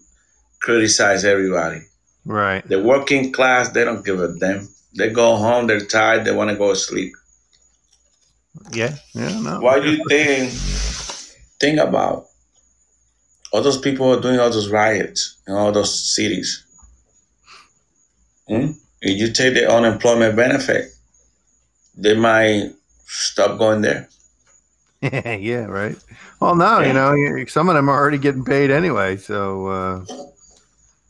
criticize 0.60 1.24
everybody. 1.24 1.80
Right. 2.24 2.66
The 2.68 2.82
working 2.82 3.32
class, 3.32 3.70
they 3.70 3.84
don't 3.84 4.04
give 4.04 4.20
a 4.20 4.34
damn. 4.38 4.68
They 4.96 5.10
go 5.10 5.36
home, 5.36 5.66
they're 5.66 5.80
tired, 5.80 6.24
they 6.24 6.32
want 6.32 6.50
to 6.50 6.56
go 6.56 6.70
to 6.70 6.76
sleep. 6.76 7.12
Yeah. 8.72 8.96
Yeah. 9.14 9.40
No. 9.40 9.60
Why 9.60 9.80
do 9.80 9.90
you 9.90 10.04
think? 10.08 10.50
Think 11.60 11.78
about 11.78 12.26
all 13.52 13.62
those 13.62 13.78
people 13.78 14.12
are 14.12 14.20
doing 14.20 14.38
all 14.38 14.50
those 14.50 14.70
riots 14.70 15.36
in 15.46 15.54
all 15.54 15.72
those 15.72 16.14
cities. 16.14 16.64
Hmm? 18.50 18.72
If 19.00 19.18
you 19.18 19.32
take 19.32 19.54
the 19.54 19.70
unemployment 19.70 20.34
benefit, 20.34 20.92
they 21.96 22.16
might 22.16 22.72
stop 23.06 23.58
going 23.58 23.80
there. 23.80 24.08
yeah. 25.00 25.66
Right. 25.66 25.96
Well, 26.40 26.56
no. 26.56 26.80
You 26.80 26.92
know, 26.92 27.44
some 27.46 27.68
of 27.68 27.76
them 27.76 27.88
are 27.88 27.96
already 27.96 28.18
getting 28.18 28.44
paid 28.44 28.70
anyway, 28.70 29.16
so 29.16 29.66
uh, 29.68 30.04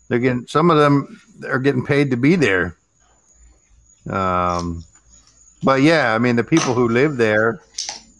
they're 0.08 0.18
getting. 0.18 0.46
Some 0.46 0.70
of 0.70 0.76
them 0.76 1.20
are 1.48 1.58
getting 1.58 1.84
paid 1.84 2.10
to 2.10 2.16
be 2.16 2.36
there. 2.36 2.76
Um, 4.08 4.84
but 5.62 5.82
yeah, 5.82 6.14
I 6.14 6.18
mean, 6.18 6.36
the 6.36 6.44
people 6.44 6.74
who 6.74 6.88
live 6.88 7.16
there 7.16 7.60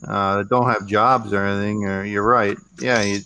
uh, 0.09 0.39
that 0.39 0.49
don't 0.49 0.67
have 0.67 0.87
jobs 0.87 1.33
or 1.33 1.45
anything. 1.45 1.85
Or 1.85 2.05
you're 2.05 2.27
right. 2.27 2.57
Yeah. 2.81 3.03
You, 3.03 3.21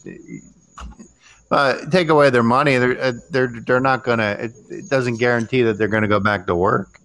but 1.48 1.90
take 1.92 2.08
away 2.08 2.30
their 2.30 2.42
money, 2.42 2.78
they're 2.78 3.00
uh, 3.00 3.12
they're 3.30 3.52
they're 3.66 3.80
not 3.80 4.04
gonna. 4.04 4.36
It, 4.40 4.52
it 4.70 4.88
doesn't 4.88 5.18
guarantee 5.18 5.62
that 5.62 5.78
they're 5.78 5.88
gonna 5.88 6.08
go 6.08 6.20
back 6.20 6.46
to 6.46 6.54
work. 6.56 7.00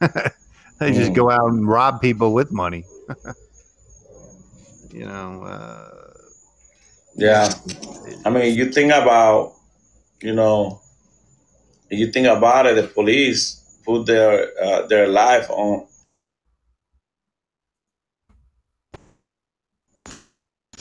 they 0.78 0.92
just 0.92 1.12
Mm. 1.12 1.14
go 1.14 1.30
out 1.30 1.48
and 1.50 1.66
rob 1.68 2.00
people 2.00 2.32
with 2.32 2.50
money. 2.52 2.88
you 4.92 5.06
know. 5.06 5.42
Uh, 5.42 5.88
Yeah. 7.16 7.48
I 8.24 8.30
mean, 8.30 8.54
you 8.56 8.70
think 8.72 8.92
about, 8.92 9.54
you 10.22 10.34
know, 10.34 10.80
you 11.90 12.10
think 12.10 12.26
about 12.26 12.66
it, 12.66 12.76
the 12.76 12.86
police 12.88 13.60
put 13.84 14.06
their 14.06 14.50
uh, 14.62 14.86
their 14.86 15.06
life 15.08 15.48
on. 15.50 15.86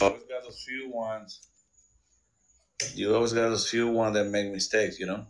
Always 0.02 0.24
got 0.24 0.44
those 0.44 0.64
few 0.64 0.90
ones. 0.92 1.40
You 2.96 3.16
always 3.16 3.34
got 3.34 3.50
those 3.50 3.70
few 3.70 3.88
ones 3.90 4.16
that 4.16 4.26
make 4.26 4.52
mistakes, 4.52 5.00
you 5.00 5.06
know. 5.06 5.26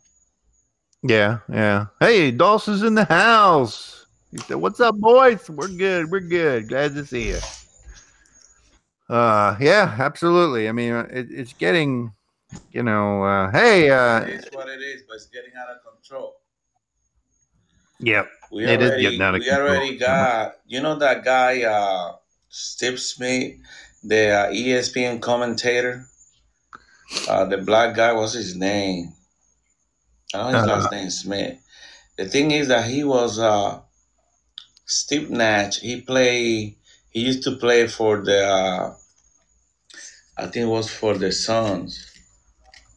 yeah, 1.03 1.39
yeah. 1.51 1.87
Hey, 1.99 2.31
Dawson's 2.31 2.83
in 2.83 2.95
the 2.95 3.05
house. 3.05 4.05
He 4.31 4.37
said, 4.39 4.55
"What's 4.57 4.79
up, 4.79 4.95
boys? 4.97 5.49
We're 5.49 5.67
good. 5.67 6.09
We're 6.11 6.19
good. 6.21 6.69
Glad 6.69 6.95
to 6.95 7.05
see 7.05 7.29
you." 7.29 7.39
Uh, 9.09 9.57
yeah, 9.59 9.93
absolutely. 9.99 10.69
I 10.69 10.71
mean, 10.71 10.93
it, 10.93 11.27
it's 11.31 11.53
getting, 11.53 12.13
you 12.71 12.83
know, 12.83 13.23
uh, 13.23 13.51
hey, 13.51 13.89
uh, 13.89 14.21
It 14.21 14.29
is 14.29 14.49
what 14.53 14.69
it 14.69 14.81
is, 14.81 15.03
but 15.07 15.15
it's 15.15 15.25
getting 15.27 15.51
out 15.59 15.67
of 15.69 15.77
control. 15.83 16.35
yeah, 17.99 18.23
We 18.51 18.65
It 18.65 18.81
is 18.81 18.89
already, 18.89 19.03
getting 19.03 19.21
out 19.21 19.35
of 19.35 19.41
we 19.41 19.49
control. 19.49 19.67
already 19.67 19.97
got, 19.97 20.55
you 20.65 20.81
know, 20.81 20.95
that 20.99 21.25
guy, 21.25 21.63
uh, 21.63 22.15
Steve 22.47 22.99
Smith, 23.01 23.55
the 24.03 24.29
uh, 24.29 24.47
ESPN 24.51 25.21
commentator, 25.21 26.05
uh, 27.27 27.45
the 27.45 27.57
black 27.57 27.95
guy. 27.95 28.13
What's 28.13 28.33
his 28.33 28.55
name? 28.55 29.13
I 30.33 30.37
know 30.37 30.57
his 30.59 30.67
Uh, 30.67 30.67
last 30.67 30.91
name 30.91 31.07
is 31.07 31.19
Smith. 31.19 31.57
The 32.17 32.25
thing 32.25 32.51
is 32.51 32.67
that 32.67 32.89
he 32.89 33.03
was 33.03 33.39
uh, 33.39 33.79
Steve 34.85 35.29
Nash. 35.29 35.79
He 35.79 36.01
play. 36.01 36.77
He 37.09 37.19
used 37.19 37.43
to 37.43 37.51
play 37.57 37.87
for 37.87 38.21
the. 38.21 38.45
Uh, 38.45 38.95
I 40.37 40.43
think 40.43 40.65
it 40.65 40.69
was 40.69 40.89
for 40.89 41.17
the 41.17 41.31
Suns 41.31 42.07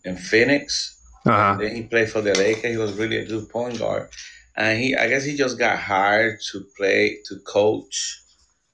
in 0.04 0.16
Phoenix. 0.16 1.00
uh-huh. 1.26 1.56
Then 1.60 1.74
he 1.74 1.82
played 1.82 2.10
for 2.10 2.20
the 2.20 2.34
Lakers. 2.34 2.70
He 2.70 2.76
was 2.76 2.92
really 2.92 3.18
a 3.18 3.26
good 3.26 3.48
point 3.48 3.78
guard, 3.78 4.10
and 4.56 4.78
he 4.78 4.94
I 4.96 5.08
guess 5.08 5.24
he 5.24 5.36
just 5.36 5.58
got 5.58 5.78
hired 5.78 6.40
to 6.52 6.64
play 6.76 7.18
to 7.26 7.38
coach 7.40 8.20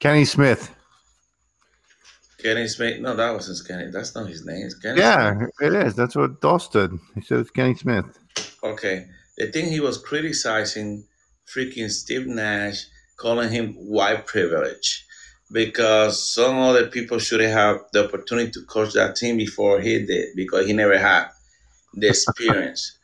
Kenny 0.01 0.25
Smith. 0.25 0.71
Kenny 2.43 2.67
Smith. 2.69 3.01
No, 3.01 3.15
that 3.17 3.33
wasn't 3.33 3.67
Kenny. 3.67 3.91
That's 3.91 4.15
not 4.15 4.29
his 4.29 4.45
name. 4.45 4.67
It's 4.67 4.75
Kenny. 4.79 5.01
Yeah, 5.01 5.47
it 5.61 5.75
is. 5.75 5.95
That's 5.95 6.17
what 6.17 6.41
Dawes 6.41 6.69
did. 6.69 6.93
He 7.15 7.21
said 7.21 7.41
it's 7.41 7.51
Kenny 7.51 7.75
Smith. 7.75 8.05
Smith. 8.37 8.57
Okay. 8.63 9.07
The 9.39 9.51
thing 9.51 9.69
he 9.71 9.81
was 9.81 9.99
criticizing 9.99 11.05
freaking 11.47 11.91
Steve 11.91 12.27
Nash, 12.27 12.85
calling 13.17 13.51
him 13.51 13.73
white 13.75 14.27
privilege, 14.27 15.07
because 15.53 16.33
some 16.33 16.59
other 16.59 16.87
people 16.89 17.19
should 17.19 17.41
have 17.41 17.81
the 17.93 18.05
opportunity 18.07 18.51
to 18.53 18.65
coach 18.67 18.93
that 18.95 19.17
team 19.17 19.37
before 19.37 19.81
he 19.81 20.05
did, 20.05 20.29
because 20.37 20.67
he 20.67 20.73
never 20.73 20.99
had 20.99 21.29
the 21.95 22.09
experience. 22.15 22.97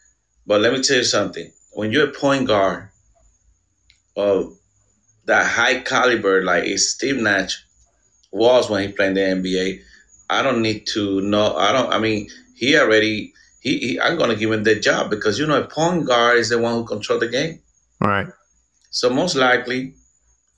but 0.47 0.61
let 0.61 0.73
me 0.73 0.83
tell 0.83 0.99
you 0.99 1.05
something. 1.05 1.51
When 1.73 1.91
you're 1.93 2.09
a 2.09 2.13
point 2.13 2.47
guard 2.47 2.89
of 4.17 4.57
that 5.27 5.45
high 5.47 5.81
caliber, 5.81 6.45
like 6.45 6.67
Steve 6.79 7.17
Nash 7.17 7.66
was 8.37 8.71
when 8.71 8.87
he 8.87 8.93
played 8.93 9.17
in 9.17 9.43
the 9.43 9.49
NBA, 9.51 9.81
I 10.29 10.43
don't 10.43 10.63
need 10.63 10.87
to 10.89 11.21
know. 11.23 11.57
I 11.57 11.73
don't. 11.73 11.93
I 11.93 11.99
mean, 11.99 12.29
he 12.55 12.77
already. 12.77 13.33
He, 13.61 13.79
he 13.79 14.01
I'm 14.01 14.19
gonna 14.19 14.37
give 14.37 14.53
him 14.53 14.63
the 14.63 14.77
job 14.77 15.11
because 15.11 15.39
you 15.39 15.47
know 15.47 15.61
a 15.61 15.67
point 15.67 16.07
guard 16.07 16.39
is 16.39 16.51
the 16.51 16.59
one 16.59 16.75
who 16.75 16.85
control 16.85 17.19
the 17.19 17.29
game. 17.29 17.61
All 18.01 18.09
right. 18.09 18.29
So 18.91 19.11
most 19.11 19.35
likely, 19.35 19.95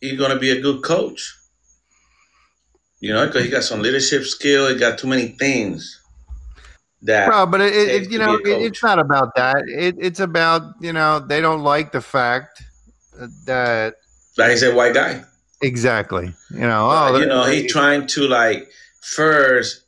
he's 0.01 0.19
gonna 0.19 0.39
be 0.39 0.51
a 0.51 0.61
good 0.61 0.83
coach. 0.83 1.35
You 3.01 3.13
know, 3.13 3.27
because 3.27 3.45
he 3.45 3.51
got 3.51 3.63
some 3.63 3.81
leadership 3.81 4.25
skill. 4.25 4.69
He 4.69 4.75
got 4.75 4.99
too 4.99 5.07
many 5.07 5.29
things. 5.29 6.03
that. 7.03 7.29
Bro, 7.29 7.47
but 7.47 7.61
it, 7.61 7.73
it, 7.73 8.11
you 8.11 8.19
know, 8.19 8.35
it, 8.35 8.47
it's 8.47 8.83
not 8.83 8.99
about 8.99 9.37
that. 9.37 9.63
It, 9.69 9.97
it's 9.99 10.21
about 10.21 10.63
you 10.81 10.93
know 10.93 11.21
they 11.21 11.41
don't 11.41 11.63
like 11.63 11.93
the 11.93 12.01
fact 12.01 12.63
that 13.47 13.95
Like 14.37 14.51
he's 14.51 14.63
a 14.63 14.75
white 14.75 14.95
guy. 14.95 15.25
Exactly. 15.63 16.33
You 16.51 16.61
know, 16.61 16.89
oh, 16.91 17.19
you 17.19 17.27
know, 17.27 17.45
he 17.45 17.67
trying 17.67 18.07
to 18.09 18.29
like 18.29 18.69
first 19.03 19.83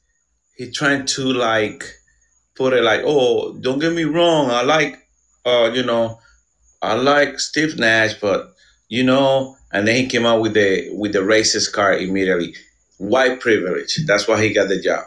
he 0.57 0.71
trying 0.71 1.07
to 1.07 1.33
like 1.33 1.85
put 2.55 2.73
it 2.73 2.83
like, 2.83 3.03
oh, 3.05 3.55
don't 3.61 3.79
get 3.79 3.93
me 3.93 4.05
wrong, 4.05 4.51
I 4.51 4.63
like 4.63 4.99
uh, 5.47 5.71
you 5.73 5.83
know, 5.83 6.19
I 6.83 6.95
like 6.95 7.41
Steve 7.41 7.79
Nash, 7.79 8.15
but 8.21 8.53
you 8.89 9.03
know, 9.05 9.57
and 9.73 9.87
then 9.87 9.97
he 9.97 10.07
came 10.07 10.27
out 10.27 10.41
with 10.43 10.55
the 10.55 10.89
with 10.93 11.13
the 11.13 11.21
racist 11.21 11.73
card 11.73 12.03
immediately. 12.03 12.55
White 12.99 13.41
privilege. 13.41 13.99
That's 14.07 14.29
why 14.29 14.43
he 14.43 14.53
got 14.53 14.69
the 14.69 14.79
job. 14.79 15.05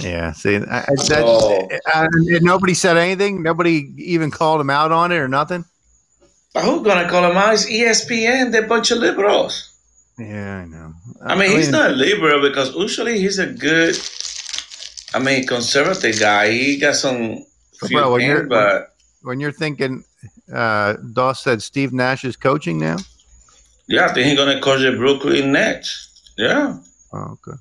Yeah, 0.00 0.32
see, 0.32 0.56
I, 0.56 0.80
I- 0.88 0.94
So- 0.96 1.68
uh, 1.94 2.08
and 2.12 2.42
nobody 2.42 2.74
said 2.74 2.96
anything. 2.96 3.42
Nobody 3.42 3.92
even 3.98 4.32
called 4.32 4.60
him 4.60 4.68
out 4.70 4.90
on 4.90 5.12
it 5.12 5.16
or 5.16 5.28
nothing. 5.28 5.64
Who's 6.60 6.82
gonna 6.82 7.08
call 7.08 7.30
him 7.30 7.36
out? 7.36 7.54
It's 7.54 7.66
ESPN, 7.66 8.50
they're 8.50 8.64
a 8.64 8.68
bunch 8.68 8.90
of 8.90 8.98
liberals. 8.98 9.70
Yeah, 10.18 10.58
I 10.62 10.64
know. 10.64 10.94
I 11.22 11.34
mean, 11.36 11.50
he's 11.56 11.70
not 11.70 11.90
liberal 11.92 12.40
because 12.40 12.74
usually 12.74 13.18
he's 13.18 13.38
a 13.38 13.46
good, 13.46 13.98
I 15.14 15.18
mean, 15.18 15.46
conservative 15.46 16.18
guy. 16.18 16.50
He 16.50 16.78
got 16.78 16.94
some 16.96 17.44
few 17.80 17.98
Bro, 17.98 18.12
when 18.12 18.20
things, 18.20 18.28
you're- 18.30 18.48
but 18.48 18.94
when 19.22 19.40
you're 19.40 19.52
thinking. 19.52 20.04
Uh, 20.52 20.94
Doss 21.12 21.42
said 21.42 21.60
Steve 21.60 21.92
Nash 21.92 22.24
is 22.24 22.36
coaching 22.36 22.78
now. 22.78 22.96
yeah, 23.88 24.06
I 24.06 24.14
think 24.14 24.26
he's 24.28 24.38
gonna 24.38 24.60
coach 24.60 24.80
the 24.80 24.92
Brooklyn 24.96 25.50
Nets. 25.52 26.32
Yeah, 26.38 26.78
Oh, 27.12 27.36
okay. 27.36 27.58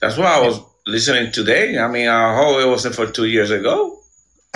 that's 0.00 0.16
why 0.16 0.34
I 0.36 0.40
was 0.40 0.60
listening 0.86 1.30
today. 1.32 1.78
I 1.78 1.86
mean, 1.88 2.08
I 2.08 2.34
hope 2.36 2.60
it 2.60 2.66
wasn't 2.66 2.94
for 2.96 3.06
two 3.06 3.26
years 3.26 3.50
ago. 3.52 4.00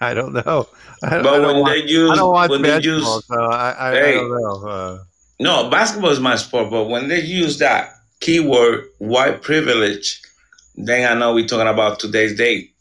I 0.00 0.14
don't 0.14 0.32
know. 0.32 0.68
I, 1.02 1.10
don't- 1.10 1.20
I 1.20 1.22
But 1.22 1.22
don't 1.22 1.46
when 1.46 1.56
watch, 1.60 1.70
they 1.72 1.82
use, 1.86 2.10
I 2.10 2.16
don't 2.16 2.32
watch 2.32 2.50
when 2.50 2.62
they 2.62 2.80
use, 2.80 3.04
so 3.04 3.34
I, 3.40 3.70
I, 3.70 3.88
I 3.90 4.12
don't 4.12 4.30
know. 4.30 4.68
Uh, 4.68 4.98
no, 5.42 5.68
basketball 5.68 6.10
is 6.10 6.20
my 6.20 6.36
sport. 6.36 6.70
But 6.70 6.84
when 6.84 7.08
they 7.08 7.20
use 7.20 7.58
that 7.58 7.94
keyword 8.20 8.86
white 8.98 9.42
privilege, 9.42 10.22
then 10.76 11.10
I 11.10 11.18
know 11.18 11.34
we're 11.34 11.46
talking 11.46 11.66
about 11.66 11.98
today's 11.98 12.36
date. 12.36 12.72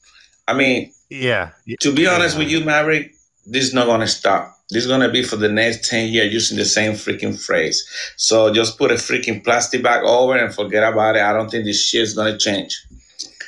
I 0.47 0.53
mean, 0.53 0.91
yeah, 1.09 1.51
to 1.81 1.93
be 1.93 2.07
honest 2.07 2.37
with 2.37 2.49
you, 2.49 2.63
Maverick, 2.63 3.11
this 3.47 3.65
is 3.65 3.73
not 3.73 3.87
gonna 3.87 4.07
stop. 4.07 4.55
This 4.69 4.83
is 4.83 4.87
gonna 4.87 5.11
be 5.11 5.23
for 5.23 5.37
the 5.37 5.49
next 5.49 5.89
ten 5.89 6.13
years 6.13 6.31
using 6.31 6.57
the 6.57 6.65
same 6.65 6.93
freaking 6.93 7.37
phrase. 7.37 7.83
So 8.15 8.53
just 8.53 8.77
put 8.77 8.91
a 8.91 8.95
freaking 8.95 9.43
plastic 9.43 9.81
bag 9.81 10.03
over 10.03 10.37
and 10.37 10.53
forget 10.53 10.83
about 10.83 11.15
it. 11.15 11.23
I 11.23 11.33
don't 11.33 11.49
think 11.49 11.65
this 11.65 11.83
shit 11.83 12.01
is 12.01 12.13
gonna 12.13 12.37
change. 12.37 12.79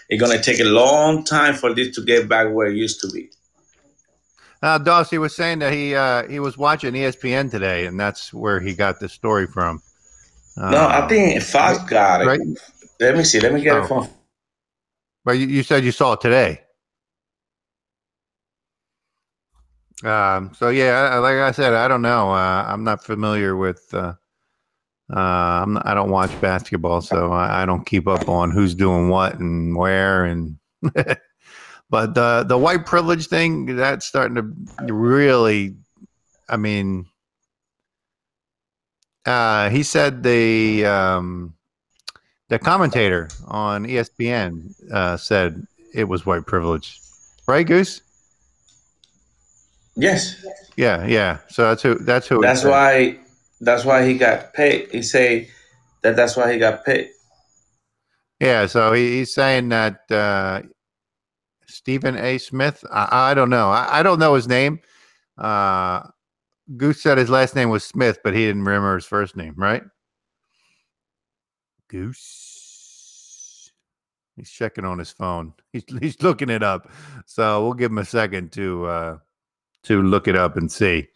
It's 0.10 0.22
gonna 0.22 0.42
take 0.42 0.60
a 0.60 0.66
long 0.66 1.24
time 1.24 1.54
for 1.54 1.74
this 1.74 1.96
to 1.96 2.04
get 2.04 2.28
back 2.28 2.52
where 2.52 2.68
it 2.68 2.76
used 2.76 3.00
to 3.02 3.10
be. 3.12 3.30
Uh, 4.64 4.80
Dawsey 4.80 5.18
was 5.20 5.36
saying 5.36 5.60
that 5.60 5.74
he 5.74 5.94
uh, 5.94 6.26
he 6.30 6.40
was 6.40 6.58
watching 6.58 6.94
ESPN 6.94 7.52
today, 7.52 7.86
and 7.86 8.00
that's 8.00 8.34
where 8.34 8.62
he 8.62 8.74
got 8.74 8.98
the 9.02 9.10
story 9.10 9.46
from. 9.46 9.82
Uh, 10.56 10.72
no, 10.72 10.88
I 10.88 11.06
think 11.08 11.44
Fox 11.44 11.84
got 11.84 12.22
it. 12.22 12.26
right. 12.28 12.40
Let 13.02 13.18
me 13.18 13.26
see. 13.26 13.42
Let 13.42 13.54
me 13.54 13.62
get 13.62 13.76
Oh. 13.76 13.84
it 13.84 13.88
from. 13.88 14.08
But 15.26 15.34
you, 15.34 15.48
you 15.48 15.64
said 15.64 15.84
you 15.84 15.92
saw 15.92 16.14
it 16.14 16.22
today. 16.22 16.62
Um, 20.04 20.54
so 20.54 20.70
yeah, 20.70 21.18
like 21.18 21.36
I 21.36 21.52
said, 21.52 21.74
I 21.74 21.88
don't 21.90 22.02
know. 22.02 22.32
Uh, 22.32 22.66
I'm 22.68 22.86
not 22.86 23.04
familiar 23.04 23.56
with. 23.58 23.82
Uh, 23.94 24.14
uh, 25.14 25.20
I'm 25.20 25.74
not, 25.74 25.86
I 25.86 25.94
don't 25.94 26.10
watch 26.10 26.32
basketball, 26.40 27.02
so 27.02 27.34
I, 27.34 27.64
I 27.64 27.66
don't 27.66 27.86
keep 27.86 28.08
up 28.08 28.30
on 28.30 28.50
who's 28.52 28.74
doing 28.76 29.10
what 29.10 29.40
and 29.40 29.76
where. 29.76 30.24
And 30.26 30.58
but 31.94 32.16
the 32.16 32.44
the 32.44 32.58
white 32.58 32.88
privilege 32.88 33.28
thing 33.28 33.76
that's 33.76 34.08
starting 34.08 34.34
to 34.34 34.92
really. 34.92 35.76
I 36.50 36.58
mean, 36.58 37.06
uh, 39.28 39.70
he 39.70 39.84
said 39.84 40.24
the 40.24 40.88
um, 40.88 41.54
the 42.50 42.58
commentator 42.58 43.30
on 43.48 43.86
ESPN 43.86 44.74
uh, 44.92 45.18
said 45.18 45.68
it 45.94 46.06
was 46.06 46.26
white 46.26 46.48
privilege, 46.48 47.00
right, 47.48 47.68
Goose? 47.68 48.02
Yes, 49.96 50.44
Yeah, 50.76 51.06
yeah. 51.06 51.38
So 51.50 51.62
that's 51.70 51.84
who. 51.84 52.00
That's 52.00 52.28
who. 52.28 52.42
that's 52.42 52.64
why. 52.64 53.20
That's 53.62 53.86
why 53.86 54.04
he 54.04 54.18
got 54.18 54.56
paid. 54.56 54.90
He 54.92 55.04
say 55.04 55.52
that 56.02 56.16
that's 56.16 56.36
why 56.36 56.54
he 56.54 56.58
got 56.58 56.86
paid. 56.86 57.10
Yeah. 58.40 58.66
So 58.66 58.94
he, 58.94 59.20
he's 59.20 59.36
saying 59.36 59.70
that 59.70 60.10
uh, 60.10 60.64
Stephen 61.74 62.16
A. 62.18 62.38
Smith. 62.38 62.84
I, 62.92 63.32
I 63.32 63.34
don't 63.34 63.50
know. 63.50 63.70
I, 63.70 64.00
I 64.00 64.04
don't 64.04 64.20
know 64.20 64.36
his 64.36 64.48
name. 64.48 64.80
Uh, 65.38 66.04
Goose 66.78 67.02
said 67.02 67.18
his 67.18 67.30
last 67.30 67.56
name 67.56 67.70
was 67.70 67.84
Smith, 67.84 68.20
but 68.24 68.34
he 68.34 68.46
didn't 68.46 68.64
remember 68.64 68.96
his 68.96 69.06
first 69.06 69.36
name. 69.36 69.54
Right? 69.58 69.84
Goose. 71.90 73.72
He's 74.36 74.50
checking 74.50 74.86
on 74.86 74.98
his 74.98 75.12
phone. 75.12 75.54
He's 75.74 75.84
he's 76.00 76.22
looking 76.22 76.50
it 76.50 76.64
up. 76.64 76.90
So 77.26 77.64
we'll 77.64 77.74
give 77.74 77.92
him 77.92 77.98
a 78.00 78.06
second 78.06 78.52
to 78.54 78.86
uh, 78.86 79.18
to 79.84 80.02
look 80.02 80.28
it 80.28 80.36
up 80.36 80.58
and 80.58 80.72
see. 80.72 81.08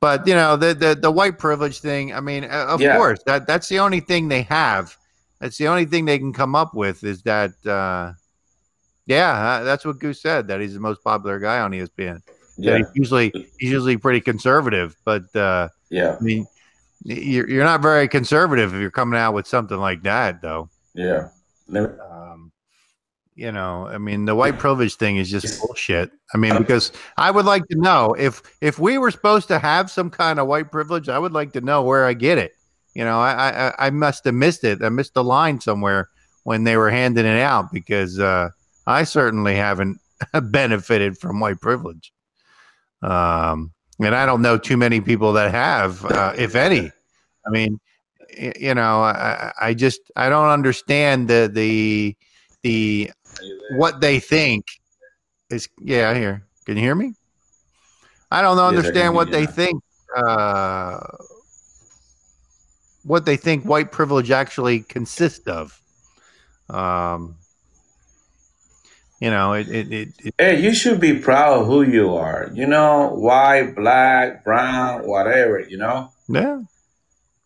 But 0.00 0.26
you 0.26 0.34
know 0.34 0.56
the 0.56 0.72
the, 0.74 0.94
the 0.94 1.10
white 1.10 1.38
privilege 1.38 1.80
thing. 1.80 2.14
I 2.14 2.20
mean, 2.20 2.44
uh, 2.44 2.66
of 2.68 2.80
Yeah. 2.80 2.96
course 2.96 3.20
that 3.26 3.46
that's 3.46 3.68
the 3.68 3.78
only 3.78 4.00
thing 4.00 4.28
they 4.28 4.42
have. 4.42 4.96
That's 5.40 5.58
the 5.58 5.68
only 5.68 5.84
thing 5.84 6.04
they 6.06 6.18
can 6.18 6.32
come 6.32 6.54
up 6.54 6.74
with 6.74 7.04
is 7.04 7.22
that. 7.22 7.52
Uh, 7.66 8.12
yeah, 9.06 9.32
uh, 9.32 9.64
that's 9.64 9.84
what 9.84 9.98
Goose 9.98 10.20
said. 10.20 10.48
That 10.48 10.60
he's 10.60 10.74
the 10.74 10.80
most 10.80 11.02
popular 11.02 11.38
guy 11.38 11.60
on 11.60 11.72
ESPN. 11.72 12.20
Yeah, 12.56 12.78
he's 12.78 12.86
usually 12.94 13.30
he's 13.58 13.70
usually 13.70 13.96
pretty 13.96 14.20
conservative, 14.20 14.96
but 15.04 15.34
uh, 15.34 15.68
yeah, 15.90 16.16
I 16.18 16.22
mean, 16.22 16.46
you're 17.04 17.48
you're 17.48 17.64
not 17.64 17.82
very 17.82 18.08
conservative 18.08 18.74
if 18.74 18.80
you're 18.80 18.90
coming 18.90 19.18
out 19.18 19.34
with 19.34 19.46
something 19.46 19.78
like 19.78 20.02
that, 20.02 20.42
though. 20.42 20.68
yeah. 20.94 21.28
Um, 21.74 22.52
you 23.34 23.50
know, 23.50 23.86
I 23.86 23.98
mean, 23.98 24.26
the 24.26 24.34
white 24.34 24.58
privilege 24.58 24.96
thing 24.96 25.16
is 25.16 25.30
just 25.30 25.60
bullshit. 25.60 26.10
I 26.34 26.38
mean, 26.38 26.56
because 26.58 26.92
I 27.16 27.30
would 27.30 27.46
like 27.46 27.66
to 27.68 27.76
know 27.76 28.14
if 28.18 28.42
if 28.60 28.78
we 28.78 28.98
were 28.98 29.10
supposed 29.10 29.48
to 29.48 29.58
have 29.58 29.90
some 29.90 30.10
kind 30.10 30.38
of 30.38 30.46
white 30.46 30.70
privilege, 30.70 31.08
I 31.08 31.18
would 31.18 31.32
like 31.32 31.52
to 31.54 31.60
know 31.60 31.82
where 31.82 32.04
I 32.04 32.12
get 32.12 32.38
it. 32.38 32.52
You 32.94 33.04
know, 33.04 33.18
I 33.18 33.68
I, 33.68 33.86
I 33.86 33.90
must 33.90 34.24
have 34.26 34.34
missed 34.34 34.64
it. 34.64 34.82
I 34.82 34.90
missed 34.90 35.14
the 35.14 35.24
line 35.24 35.60
somewhere 35.60 36.10
when 36.44 36.64
they 36.64 36.76
were 36.76 36.90
handing 36.90 37.24
it 37.24 37.40
out 37.40 37.72
because 37.72 38.18
uh, 38.18 38.50
I 38.86 39.04
certainly 39.04 39.54
haven't 39.54 40.00
benefited 40.42 41.18
from 41.18 41.40
white 41.40 41.60
privilege. 41.60 42.12
Um, 43.02 43.72
and 44.00 44.14
I 44.14 44.26
don't 44.26 44.42
know 44.42 44.58
too 44.58 44.76
many 44.76 45.00
people 45.00 45.32
that 45.34 45.50
have, 45.50 46.04
uh, 46.04 46.32
if 46.36 46.54
any. 46.54 46.90
I 47.46 47.50
mean, 47.50 47.78
you 48.58 48.74
know, 48.74 49.02
I, 49.02 49.52
I 49.60 49.74
just 49.74 50.00
I 50.16 50.28
don't 50.28 50.48
understand 50.48 51.28
the 51.28 51.50
the 51.52 52.16
the 52.62 53.10
what 53.76 54.00
they 54.00 54.18
think 54.18 54.64
is. 55.50 55.68
Yeah, 55.80 56.10
I 56.10 56.14
hear. 56.14 56.46
Can 56.64 56.76
you 56.76 56.82
hear 56.82 56.94
me? 56.94 57.14
I 58.30 58.40
don't 58.40 58.58
understand 58.58 59.14
what 59.14 59.30
they 59.30 59.46
think. 59.46 59.82
Uh, 60.16 61.00
what 63.04 63.24
they 63.24 63.36
think 63.36 63.64
white 63.64 63.92
privilege 63.92 64.30
actually 64.30 64.80
consists 64.80 65.46
of. 65.46 65.78
Um, 66.70 67.36
you 69.22 69.30
know, 69.30 69.52
it 69.52 69.68
it, 69.68 69.92
it, 69.92 70.08
it 70.24 70.34
Hey, 70.38 70.60
you 70.60 70.74
should 70.74 70.98
be 71.00 71.12
proud 71.28 71.60
of 71.60 71.66
who 71.66 71.82
you 71.82 72.14
are. 72.16 72.50
You 72.52 72.66
know, 72.66 73.08
white, 73.28 73.74
black, 73.76 74.44
brown, 74.44 75.06
whatever. 75.06 75.60
You 75.60 75.78
know. 75.78 76.10
yeah. 76.28 76.60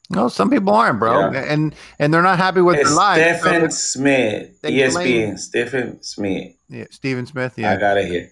No, 0.08 0.28
some 0.28 0.48
people 0.50 0.72
aren't, 0.72 1.00
bro, 1.00 1.32
Yeah. 1.32 1.52
and 1.52 1.74
and 1.98 2.14
they're 2.14 2.22
not 2.22 2.38
happy 2.38 2.60
with 2.62 2.76
It's 2.78 2.88
their 2.88 2.96
life 2.96 3.18
so 3.18 3.40
Stephen 3.40 3.60
they're- 3.60 3.70
Smith, 3.70 4.62
ESPN. 4.62 5.38
Stephen 5.38 6.02
Smith. 6.02 6.52
yeah, 6.68 6.84
Stephen 6.90 7.26
Smith. 7.26 7.52
Yeah 7.56 7.72
i 7.72 7.76
got 7.76 7.96
it 7.98 8.06
here. 8.06 8.30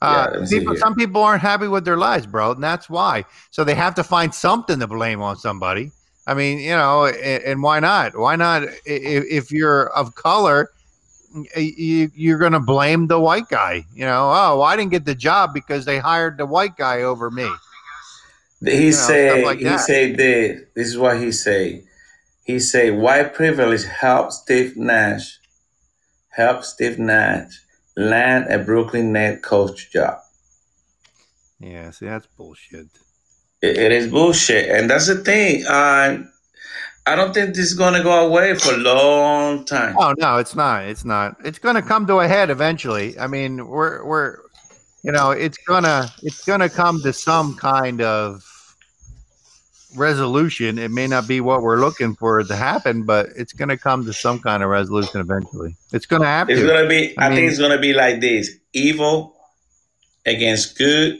Uh, 0.00 0.06
Yeah, 0.06 0.30
let 0.32 0.40
me 0.40 0.46
see 0.46 0.58
people, 0.60 0.76
some 0.76 0.94
people 0.94 1.20
aren't 1.28 1.42
happy 1.42 1.66
with 1.68 1.84
their 1.84 1.96
lives, 1.96 2.26
bro, 2.26 2.52
and 2.52 2.62
that's 2.62 2.88
why. 2.88 3.24
So 3.50 3.64
they 3.64 3.74
have 3.74 3.94
to 3.96 4.04
find 4.04 4.32
something 4.32 4.78
to 4.78 4.86
blame 4.86 5.20
on 5.20 5.36
somebody. 5.36 5.90
I 6.28 6.34
mean, 6.34 6.60
you 6.60 6.76
know, 6.76 7.06
and, 7.06 7.42
and 7.50 7.62
why 7.62 7.80
not? 7.80 8.16
Why 8.16 8.36
not? 8.36 8.62
If, 8.84 9.24
if 9.38 9.44
you're 9.50 9.88
of 10.00 10.14
color, 10.14 10.70
you, 11.56 12.10
you're 12.14 12.38
going 12.38 12.52
to 12.52 12.60
blame 12.60 13.06
the 13.06 13.20
white 13.20 13.48
guy. 13.48 13.84
You 13.94 14.04
know, 14.04 14.30
oh, 14.30 14.58
well, 14.58 14.62
I 14.62 14.76
didn't 14.76 14.90
get 14.90 15.04
the 15.04 15.14
job 15.14 15.52
because 15.54 15.84
they 15.84 15.98
hired 15.98 16.38
the 16.38 16.46
white 16.46 16.76
guy 16.76 17.02
over 17.02 17.30
me. 17.30 17.48
He 18.64 18.90
stuff 18.92 19.08
say 19.08 19.44
like 19.44 19.58
he 19.58 19.64
that. 19.64 19.80
say 19.80 20.12
this. 20.12 20.62
This 20.74 20.88
is 20.88 20.98
what 20.98 21.20
he 21.20 21.30
say. 21.32 21.84
He 22.44 22.58
say 22.58 22.90
white 22.90 23.34
privilege 23.34 23.84
helps 23.84 24.36
Steve 24.36 24.76
Nash, 24.76 25.38
help 26.30 26.64
Steve 26.64 26.98
Nash 26.98 27.60
land 27.96 28.46
a 28.52 28.58
Brooklyn 28.58 29.12
Net 29.12 29.42
coach 29.42 29.90
job. 29.90 30.18
Yeah, 31.58 31.90
see, 31.90 32.06
that's 32.06 32.26
bullshit. 32.36 32.86
It, 33.62 33.76
it 33.76 33.92
is 33.92 34.08
bullshit, 34.08 34.70
and 34.70 34.88
that's 34.88 35.06
the 35.06 35.16
thing. 35.16 35.64
Uh, 35.66 36.24
I 37.06 37.14
don't 37.14 37.32
think 37.32 37.54
this 37.54 37.66
is 37.66 37.74
gonna 37.74 38.02
go 38.02 38.26
away 38.26 38.54
for 38.56 38.74
a 38.74 38.78
long 38.78 39.64
time. 39.64 39.94
Oh 39.98 40.12
no, 40.18 40.38
it's 40.38 40.56
not. 40.56 40.84
It's 40.84 41.04
not. 41.04 41.36
It's 41.44 41.58
going 41.60 41.76
to 41.76 41.82
come 41.82 42.06
to 42.08 42.16
a 42.18 42.26
head 42.26 42.50
eventually. 42.50 43.16
I 43.18 43.28
mean, 43.28 43.68
we're 43.68 44.04
we're, 44.04 44.38
you 45.04 45.12
know, 45.12 45.30
it's 45.30 45.56
gonna 45.68 46.08
it's 46.22 46.44
gonna 46.44 46.68
come 46.68 47.00
to 47.02 47.12
some 47.12 47.54
kind 47.54 48.00
of 48.00 48.42
resolution. 49.94 50.78
It 50.78 50.90
may 50.90 51.06
not 51.06 51.28
be 51.28 51.40
what 51.40 51.62
we're 51.62 51.78
looking 51.78 52.16
for 52.16 52.42
to 52.42 52.56
happen, 52.56 53.04
but 53.04 53.28
it's 53.36 53.52
going 53.52 53.68
to 53.68 53.76
come 53.78 54.04
to 54.04 54.12
some 54.12 54.40
kind 54.40 54.62
of 54.62 54.68
resolution 54.68 55.20
eventually. 55.20 55.76
It's 55.92 56.06
going 56.06 56.22
to 56.22 56.28
happen. 56.28 56.56
It's 56.56 56.66
gonna 56.66 56.88
be. 56.88 57.16
I, 57.18 57.26
I 57.26 57.28
mean- 57.28 57.36
think 57.38 57.50
it's 57.50 57.60
gonna 57.60 57.78
be 57.78 57.92
like 57.92 58.20
this: 58.20 58.50
evil 58.72 59.36
against 60.26 60.76
good, 60.76 61.18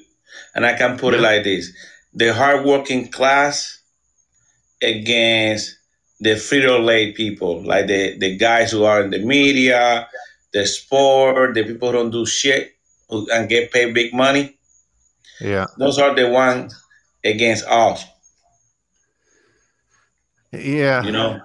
and 0.54 0.66
I 0.66 0.74
can 0.74 0.98
put 0.98 1.14
it 1.14 1.20
like 1.20 1.44
this: 1.44 1.70
the 2.12 2.34
hardworking 2.34 3.08
class 3.08 3.75
against 4.82 5.76
the 6.20 6.30
Frito 6.30 6.82
Lay 6.84 7.12
people, 7.12 7.62
like 7.62 7.86
the 7.86 8.16
the 8.18 8.36
guys 8.36 8.72
who 8.72 8.84
are 8.84 9.02
in 9.02 9.10
the 9.10 9.18
media, 9.24 10.08
the 10.52 10.66
sport, 10.66 11.54
the 11.54 11.64
people 11.64 11.90
who 11.92 11.98
don't 11.98 12.10
do 12.10 12.24
shit 12.26 12.72
who, 13.08 13.28
and 13.32 13.48
get 13.48 13.70
paid 13.72 13.92
big 13.94 14.12
money. 14.14 14.56
Yeah, 15.40 15.66
Those 15.78 15.98
are 15.98 16.14
the 16.14 16.30
ones 16.30 16.74
against 17.24 17.64
us. 17.66 18.04
yeah. 20.52 21.02
You 21.02 21.12
know. 21.12 21.40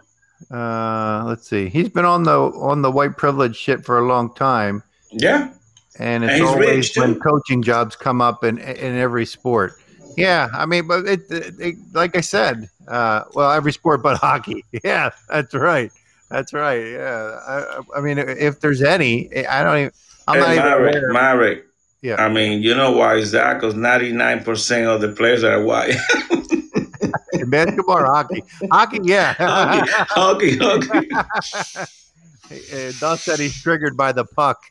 Uh, 0.49 1.23
let's 1.25 1.47
see. 1.47 1.69
He's 1.69 1.89
been 1.89 2.05
on 2.05 2.23
the 2.23 2.31
on 2.39 2.81
the 2.81 2.91
white 2.91 3.15
privilege 3.17 3.55
shit 3.55 3.85
for 3.85 3.99
a 3.99 4.07
long 4.07 4.33
time, 4.33 4.83
Yeah. 5.11 5.53
and 5.99 6.23
it's 6.23 6.33
And 6.33 6.43
always 6.43 6.95
when 6.97 7.19
coaching 7.19 7.61
jobs 7.61 7.95
come 7.95 8.21
up 8.21 8.43
in 8.43 8.57
in 8.57 8.95
every 8.97 9.25
sport. 9.25 9.73
Yeah, 10.17 10.49
I 10.53 10.65
mean, 10.65 10.87
but 10.87 11.05
it, 11.07 11.21
it, 11.29 11.53
it- 11.59 11.75
like 11.93 12.15
I 12.17 12.21
said, 12.21 12.69
uh, 12.87 13.23
well, 13.33 13.51
every 13.51 13.71
sport 13.71 14.01
but 14.03 14.17
hockey. 14.21 14.65
Yeah, 14.83 15.11
that's 15.29 15.53
right. 15.53 15.91
That's 16.29 16.53
right. 16.53 16.85
Yeah, 16.91 17.39
I, 17.47 17.79
I 17.97 18.01
mean, 18.01 18.17
if 18.17 18.59
there's 18.61 18.81
any, 18.81 19.29
I 19.45 19.63
don't 19.63 19.77
even. 19.77 19.91
I'm 20.27 20.39
not 20.39 20.47
Hey, 20.47 20.53
even 20.53 20.65
Marek. 20.65 21.13
Marek. 21.13 21.65
Yeah. 22.01 22.15
I 22.23 22.29
mean, 22.29 22.63
you 22.63 22.73
know 22.73 22.91
why 22.91 23.15
is 23.15 23.31
that? 23.31 23.55
Because 23.55 23.73
99% 23.75 24.87
of 24.95 25.01
the 25.01 25.09
players 25.09 25.43
are 25.43 25.61
white. 25.63 25.95
basketball 27.47 27.97
or 27.99 28.05
hockey. 28.05 28.43
Hockey, 28.71 28.99
yeah. 29.03 29.33
hockey, 29.37 30.57
hockey. 30.57 31.09
Uh, 31.13 32.91
Dust 32.99 33.23
said 33.25 33.39
he's 33.39 33.61
triggered 33.61 33.95
by 33.97 34.11
the 34.11 34.25
puck 34.25 34.63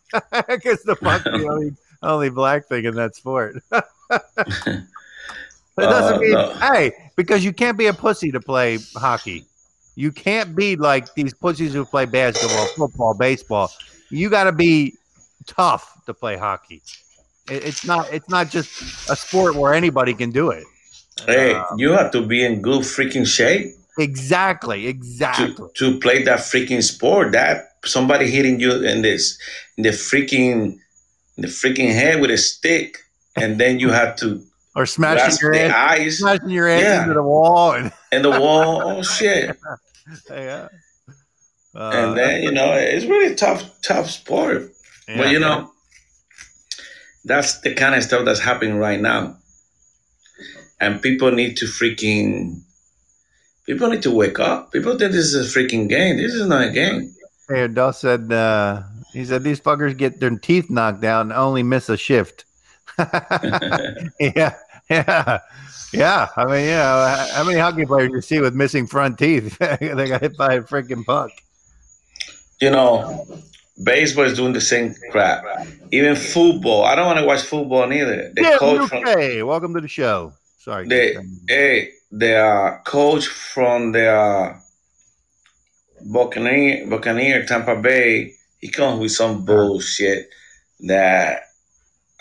because 0.49 0.83
the 0.83 0.97
puck's 1.01 1.25
the 1.25 1.47
only, 1.49 1.73
only 2.03 2.31
black 2.31 2.67
thing 2.67 2.85
in 2.85 2.95
that 2.95 3.15
sport. 3.15 3.57
It 5.83 5.87
doesn't 5.87 6.17
Uh, 6.17 6.21
mean, 6.21 6.33
no. 6.33 6.53
hey, 6.55 6.93
because 7.17 7.45
you 7.45 7.53
can't 7.53 7.77
be 7.79 7.87
a 7.87 7.93
pussy 7.93 8.31
to 8.33 8.41
play 8.41 8.79
hockey. 8.97 9.45
You 9.97 10.13
can't 10.13 10.55
be 10.55 10.77
like 10.77 11.15
these 11.15 11.35
pussies 11.35 11.73
who 11.75 11.85
play 11.85 12.07
basketball, 12.07 12.67
football, 12.77 13.15
baseball. 13.15 13.71
You 14.11 14.31
got 14.31 14.45
to 14.45 14.53
be 14.53 14.95
tough 15.47 16.01
to 16.07 16.15
play 16.15 16.37
hockey. 16.37 16.83
It, 17.51 17.65
it's 17.65 17.85
not. 17.85 18.13
It's 18.13 18.29
not 18.29 18.51
just 18.51 18.71
a 19.11 19.17
sport 19.17 19.57
where 19.57 19.75
anybody 19.75 20.15
can 20.15 20.31
do 20.31 20.51
it. 20.51 20.65
Hey, 21.27 21.55
Uh, 21.55 21.65
you 21.77 21.91
have 21.93 22.11
to 22.13 22.23
be 22.25 22.45
in 22.45 22.63
good 22.63 22.83
freaking 22.83 23.27
shape 23.27 23.67
exactly. 23.99 24.87
Exactly. 24.87 25.55
to, 25.55 25.71
to 25.93 25.99
play 26.01 26.23
that 26.25 26.39
freaking 26.41 26.83
sport. 26.83 27.33
That 27.33 27.73
somebody 27.85 28.31
hitting 28.31 28.61
you 28.61 28.73
in 28.83 29.03
this 29.03 29.39
in 29.77 29.83
the 29.85 29.91
freaking 29.91 30.79
in 31.37 31.43
the 31.43 31.49
freaking 31.49 31.93
head 31.93 32.21
with 32.21 32.31
a 32.31 32.39
stick, 32.39 32.99
and 33.37 33.59
then 33.61 33.81
you 33.81 33.91
have 33.91 34.17
to 34.17 34.41
Or 34.81 34.87
smashing 34.87 35.37
your 35.43 35.55
ass, 35.55 35.75
eyes 35.75 36.19
smashing 36.19 36.49
your 36.49 36.69
ass 36.69 36.83
Yeah. 36.83 37.03
into 37.03 37.15
the 37.15 37.23
wall, 37.23 37.73
and 37.73 37.93
and 38.13 38.25
the 38.25 38.31
wall. 38.31 38.83
Oh 38.83 39.03
shit! 39.03 39.55
yeah. 40.31 40.69
Uh, 41.75 41.91
and 41.95 42.17
then 42.17 42.43
you 42.43 42.51
know 42.51 42.73
it's 42.73 43.05
really 43.05 43.35
tough, 43.35 43.63
tough 43.83 44.09
sport. 44.09 44.73
yeah. 45.07 45.19
But 45.19 45.31
you 45.33 45.39
know, 45.39 45.71
that's 47.27 47.61
the 47.61 47.75
kind 47.75 47.95
of 47.95 48.03
stuff 48.03 48.25
that's 48.25 48.41
happening 48.41 48.77
right 48.79 49.01
now. 49.01 49.37
And 50.81 51.03
people 51.03 51.31
need 51.31 51.59
to 51.59 51.67
freaking 51.67 52.63
people 53.67 53.89
need 53.91 54.03
to 54.05 54.11
wake 54.11 54.41
up. 54.41 54.73
People 54.73 54.97
think 54.97 55.13
this 55.13 55.35
is 55.35 55.55
a 55.55 55.59
freaking 55.59 55.91
game. 55.91 56.17
This 56.17 56.33
is 56.33 56.47
not 56.47 56.69
a 56.69 56.71
game. 56.71 57.15
Hey, 57.51 57.69
Duff 57.69 57.97
said 57.97 58.33
uh, 58.33 58.83
he 59.13 59.27
said 59.27 59.43
these 59.43 59.61
fuckers 59.61 59.95
get 59.95 60.21
their 60.21 60.31
teeth 60.39 60.71
knocked 60.71 61.05
out 61.05 61.21
and 61.23 61.33
only 61.35 61.63
miss 61.63 61.91
a 61.91 61.99
shift. 61.99 62.47
yeah, 62.99 64.55
yeah, 64.95 65.39
yeah. 65.93 66.29
I 66.37 66.45
mean, 66.47 66.65
yeah. 66.67 67.27
How 67.33 67.45
many 67.45 67.59
hockey 67.59 67.87
players 67.87 68.11
you 68.13 68.21
see 68.21 68.41
with 68.41 68.55
missing 68.55 68.87
front 68.87 69.19
teeth? 69.19 69.57
they 69.81 70.09
got 70.09 70.21
hit 70.23 70.37
by 70.37 70.55
a 70.55 70.63
freaking 70.63 71.05
puck. 71.05 71.31
you 72.61 72.71
know, 72.71 73.27
baseball 73.83 74.25
is 74.25 74.37
doing 74.37 74.53
the 74.53 74.61
same 74.61 74.95
crap. 75.11 75.45
Even 75.93 76.17
football. 76.17 76.85
I 76.85 76.95
don't 76.95 77.07
want 77.07 77.19
to 77.19 77.25
watch 77.25 77.43
football 77.43 77.87
neither. 77.87 78.31
The 78.35 78.43
Yeah, 78.43 78.57
coach 78.59 78.89
from 78.89 78.99
okay. 79.07 79.43
Welcome 79.43 79.75
to 79.75 79.81
the 79.81 79.89
show. 79.89 80.33
Sorry. 80.59 80.87
the 80.89 81.25
hey, 81.49 81.91
the 82.11 82.37
uh, 82.37 82.79
coach 82.85 83.27
from 83.27 83.93
the 83.93 84.09
uh, 84.09 84.57
Buccaneer, 86.05 86.87
Buccaneer 86.89 87.45
Tampa 87.47 87.77
Bay, 87.77 88.33
he 88.61 88.69
comes 88.69 89.01
with 89.01 89.13
some 89.13 89.45
bullshit 89.45 90.29
that 90.81 91.43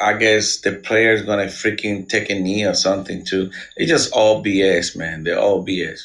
I 0.02 0.14
guess 0.14 0.62
the 0.62 0.74
player's 0.74 1.24
gonna 1.24 1.46
freaking 1.48 2.08
take 2.10 2.30
a 2.30 2.40
knee 2.40 2.66
or 2.66 2.74
something 2.74 3.26
too. 3.26 3.52
It's 3.78 3.90
just 3.90 4.12
all 4.14 4.44
BS, 4.44 4.96
man. 4.96 5.24
They're 5.24 5.40
all 5.40 5.66
BS. 5.66 6.00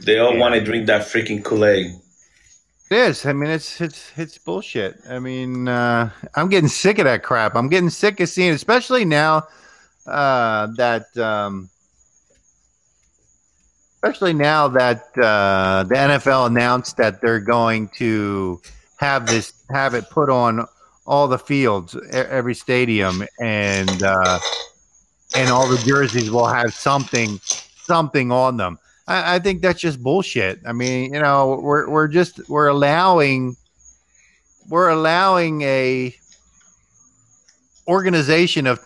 They 0.00 0.18
all 0.18 0.34
Yeah. 0.34 0.38
want 0.38 0.54
to 0.54 0.60
drink 0.64 0.86
that 0.86 1.02
freaking 1.02 1.44
Kool 1.44 1.64
Aid. 1.64 1.92
It 2.90 2.96
is. 2.96 3.26
I 3.26 3.32
mean, 3.34 3.50
it's 3.50 3.80
it's 3.80 4.12
it's 4.16 4.38
bullshit. 4.38 4.98
I 5.08 5.18
mean, 5.18 5.68
uh, 5.68 6.10
I'm 6.34 6.48
getting 6.48 6.68
sick 6.68 6.98
of 6.98 7.04
that 7.04 7.22
crap. 7.22 7.54
I'm 7.54 7.68
getting 7.68 7.90
sick 7.90 8.20
of 8.20 8.28
seeing, 8.28 8.52
especially 8.54 9.04
now 9.04 9.46
uh, 10.06 10.68
that, 10.76 11.16
um, 11.18 11.70
especially 14.02 14.32
now 14.34 14.68
that 14.68 15.02
uh, 15.22 15.84
the 15.84 15.94
NFL 15.94 16.46
announced 16.46 16.96
that 16.96 17.20
they're 17.20 17.40
going 17.40 17.90
to 17.98 18.62
have 18.96 19.28
this, 19.28 19.52
have 19.70 19.94
it 19.94 20.08
put 20.10 20.30
on 20.30 20.66
all 21.06 21.26
the 21.28 21.38
fields, 21.38 21.96
every 22.12 22.54
stadium, 22.54 23.24
and 23.40 24.02
uh, 24.02 24.38
and 25.34 25.50
all 25.50 25.68
the 25.68 25.78
jerseys 25.78 26.30
will 26.30 26.46
have 26.46 26.74
something, 26.74 27.38
something 27.42 28.30
on 28.30 28.56
them. 28.56 28.78
I, 29.06 29.36
I 29.36 29.38
think 29.38 29.62
that's 29.62 29.80
just 29.80 30.02
bullshit. 30.02 30.60
I 30.66 30.72
mean, 30.72 31.14
you 31.14 31.20
know, 31.20 31.58
we're 31.62 31.88
we're 31.88 32.08
just 32.08 32.48
we're 32.48 32.68
allowing 32.68 33.56
we're 34.68 34.90
allowing 34.90 35.62
a 35.62 36.14
organization 37.88 38.66
of 38.66 38.78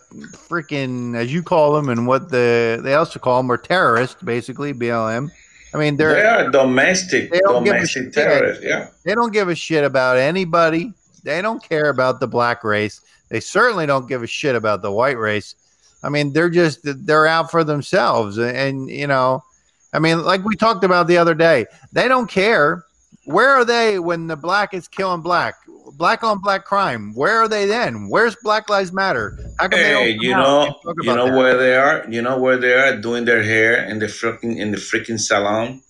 freaking 0.48 1.16
as 1.16 1.32
you 1.32 1.42
call 1.42 1.72
them 1.72 1.88
and 1.88 2.06
what 2.06 2.30
the 2.30 2.80
they 2.82 2.94
also 2.94 3.18
call 3.18 3.42
them 3.42 3.50
are 3.50 3.56
terrorists, 3.56 4.22
basically 4.22 4.72
BLM. 4.72 5.30
I 5.74 5.78
mean, 5.78 5.96
they're 5.96 6.14
They 6.14 6.22
are 6.22 6.50
domestic, 6.50 7.30
they 7.30 7.40
don't 7.40 7.64
give 7.64 7.74
a 7.74 7.78
domestic 7.78 8.12
terrorists. 8.12 8.62
Yeah. 8.64 8.88
they 9.04 9.14
don't 9.14 9.32
give 9.32 9.48
a 9.48 9.54
shit 9.54 9.84
about 9.84 10.18
anybody. 10.18 10.92
They 11.24 11.40
don't 11.40 11.62
care 11.62 11.88
about 11.88 12.20
the 12.20 12.26
black 12.26 12.64
race. 12.64 13.00
They 13.28 13.40
certainly 13.40 13.86
don't 13.86 14.08
give 14.08 14.22
a 14.22 14.26
shit 14.26 14.54
about 14.54 14.82
the 14.82 14.92
white 14.92 15.18
race. 15.18 15.54
I 16.02 16.08
mean, 16.08 16.32
they're 16.32 16.50
just 16.50 16.80
they're 16.82 17.26
out 17.26 17.50
for 17.50 17.64
themselves. 17.64 18.38
And 18.38 18.90
you 18.90 19.06
know, 19.06 19.44
I 19.92 19.98
mean, 19.98 20.22
like 20.24 20.44
we 20.44 20.56
talked 20.56 20.84
about 20.84 21.06
the 21.06 21.18
other 21.18 21.34
day, 21.34 21.66
they 21.92 22.08
don't 22.08 22.28
care. 22.28 22.84
Where 23.24 23.50
are 23.50 23.64
they 23.64 23.98
when 23.98 24.26
the 24.26 24.36
black 24.36 24.74
is 24.74 24.88
killing 24.88 25.20
black? 25.20 25.54
Black 25.94 26.24
on 26.24 26.40
black 26.40 26.64
crime. 26.64 27.14
Where 27.14 27.38
are 27.38 27.48
they 27.48 27.66
then? 27.66 28.08
Where's 28.08 28.34
Black 28.42 28.68
Lives 28.68 28.92
Matter? 28.92 29.38
How 29.58 29.68
come 29.68 29.78
they 29.78 30.12
Hey, 30.12 30.16
you 30.20 30.30
know, 30.34 30.74
you 31.02 31.14
know 31.14 31.26
that? 31.26 31.36
where 31.36 31.56
they 31.56 31.76
are. 31.76 32.06
You 32.08 32.22
know 32.22 32.38
where 32.38 32.56
they 32.56 32.72
are 32.72 32.96
doing 32.96 33.24
their 33.24 33.42
hair 33.42 33.84
in 33.84 33.98
the 33.98 34.06
freaking 34.06 34.56
in 34.56 34.70
the 34.72 34.78
freaking 34.78 35.20
salon. 35.20 35.82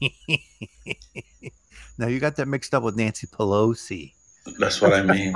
now 1.98 2.06
you 2.06 2.20
got 2.20 2.36
that 2.36 2.46
mixed 2.46 2.74
up 2.74 2.82
with 2.82 2.96
Nancy 2.96 3.26
Pelosi. 3.26 4.12
That's 4.58 4.80
what 4.80 4.94
I 4.94 5.02
mean. 5.02 5.34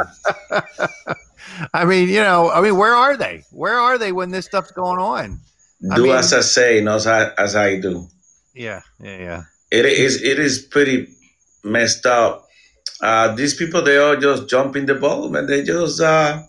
I 1.75 1.85
mean, 1.85 2.09
you 2.09 2.21
know, 2.21 2.51
I 2.51 2.61
mean, 2.63 2.77
where 2.77 2.95
are 2.95 3.17
they? 3.17 3.45
Where 3.51 3.79
are 3.79 3.99
they 3.99 4.13
when 4.13 4.31
this 4.31 4.47
stuff's 4.47 4.71
going 4.71 4.99
on? 5.01 5.41
I 5.91 5.97
do 5.97 6.05
mean- 6.05 6.13
as 6.13 6.33
I 6.33 6.41
say, 6.41 6.81
not 6.81 6.97
as 6.97 7.07
I, 7.07 7.31
as 7.37 7.57
I 7.57 7.79
do. 7.81 8.07
Yeah, 8.55 8.81
yeah, 9.01 9.19
yeah. 9.19 9.43
It 9.73 9.87
is 9.87 10.23
it 10.23 10.39
is 10.39 10.59
pretty 10.59 11.09
messed 11.65 12.05
up. 12.05 12.47
Uh, 13.01 13.35
these 13.35 13.55
people 13.55 13.81
they 13.83 13.97
all 13.97 14.17
just 14.17 14.47
jump 14.49 14.77
in 14.77 14.85
the 14.85 14.95
boat 14.95 15.35
and 15.35 15.49
they 15.49 15.63
just 15.65 15.99
uh, 16.01 16.43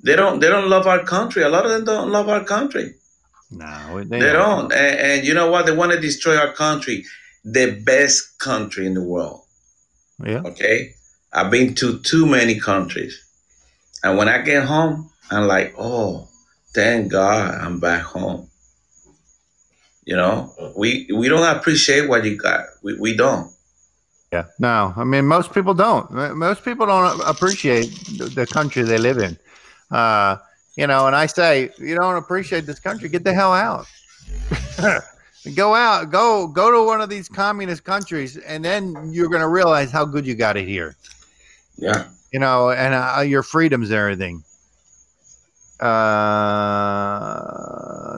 they 0.00 0.14
don't 0.14 0.38
they 0.38 0.48
don't 0.48 0.68
love 0.70 0.86
our 0.86 1.02
country. 1.02 1.42
A 1.42 1.48
lot 1.48 1.66
of 1.66 1.72
them 1.72 1.84
don't 1.84 2.10
love 2.10 2.28
our 2.28 2.44
country. 2.44 2.94
No, 3.50 4.02
They 4.04 4.32
don't. 4.32 4.72
And, 4.72 4.98
and 4.98 5.26
you 5.26 5.34
know 5.34 5.50
what? 5.50 5.66
They 5.66 5.76
want 5.76 5.92
to 5.92 6.00
destroy 6.00 6.36
our 6.36 6.52
country, 6.52 7.04
the 7.44 7.80
best 7.84 8.38
country 8.38 8.86
in 8.86 8.94
the 8.94 9.02
world. 9.02 9.42
Yeah. 10.24 10.42
Okay, 10.46 10.94
I've 11.32 11.50
been 11.50 11.74
to 11.74 11.98
too 11.98 12.26
many 12.26 12.60
countries, 12.60 13.20
and 14.04 14.16
when 14.16 14.28
I 14.28 14.40
get 14.42 14.64
home, 14.64 15.10
I'm 15.32 15.48
like, 15.48 15.74
oh, 15.76 16.28
thank 16.74 17.10
God, 17.10 17.60
I'm 17.60 17.80
back 17.80 18.02
home. 18.02 18.48
You 20.04 20.16
know, 20.16 20.52
we 20.76 21.08
we 21.14 21.28
don't 21.28 21.56
appreciate 21.56 22.08
what 22.08 22.24
you 22.24 22.36
got. 22.36 22.66
We 22.82 22.94
we 22.98 23.16
don't. 23.16 23.52
Yeah. 24.32 24.46
No, 24.58 24.92
I 24.96 25.04
mean 25.04 25.26
most 25.26 25.52
people 25.54 25.74
don't. 25.74 26.10
Most 26.36 26.64
people 26.64 26.86
don't 26.86 27.20
appreciate 27.26 27.86
the 28.34 28.46
country 28.50 28.82
they 28.82 28.98
live 28.98 29.18
in. 29.18 29.38
Uh, 29.90 30.38
you 30.76 30.86
know, 30.86 31.06
and 31.06 31.14
I 31.14 31.26
say, 31.26 31.70
you 31.78 31.94
don't 31.94 32.16
appreciate 32.16 32.64
this 32.66 32.80
country, 32.80 33.08
get 33.08 33.24
the 33.24 33.34
hell 33.34 33.52
out. 33.52 33.86
go 35.54 35.74
out, 35.74 36.10
go 36.10 36.48
go 36.48 36.70
to 36.70 36.84
one 36.84 37.00
of 37.00 37.08
these 37.08 37.28
communist 37.28 37.84
countries, 37.84 38.38
and 38.38 38.64
then 38.64 39.10
you're 39.12 39.28
going 39.28 39.42
to 39.42 39.48
realize 39.48 39.92
how 39.92 40.04
good 40.04 40.26
you 40.26 40.34
got 40.34 40.56
it 40.56 40.66
here. 40.66 40.96
Yeah. 41.76 42.08
You 42.32 42.40
know, 42.40 42.70
and 42.70 42.94
uh, 42.94 43.20
your 43.20 43.42
freedoms 43.42 43.90
and 43.90 43.98
everything. 43.98 44.42
Uh, 45.82 47.48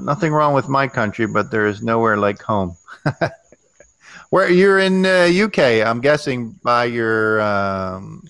nothing 0.02 0.32
wrong 0.32 0.52
with 0.54 0.68
my 0.68 0.86
country, 0.86 1.26
but 1.26 1.50
there 1.50 1.66
is 1.66 1.82
nowhere 1.82 2.18
like 2.18 2.42
home. 2.42 2.76
Where 4.30 4.50
you're 4.50 4.78
in 4.78 5.06
uh, 5.06 5.30
UK, 5.32 5.58
I'm 5.86 6.00
guessing 6.00 6.58
by 6.62 6.84
your 6.86 7.40
um, 7.40 8.24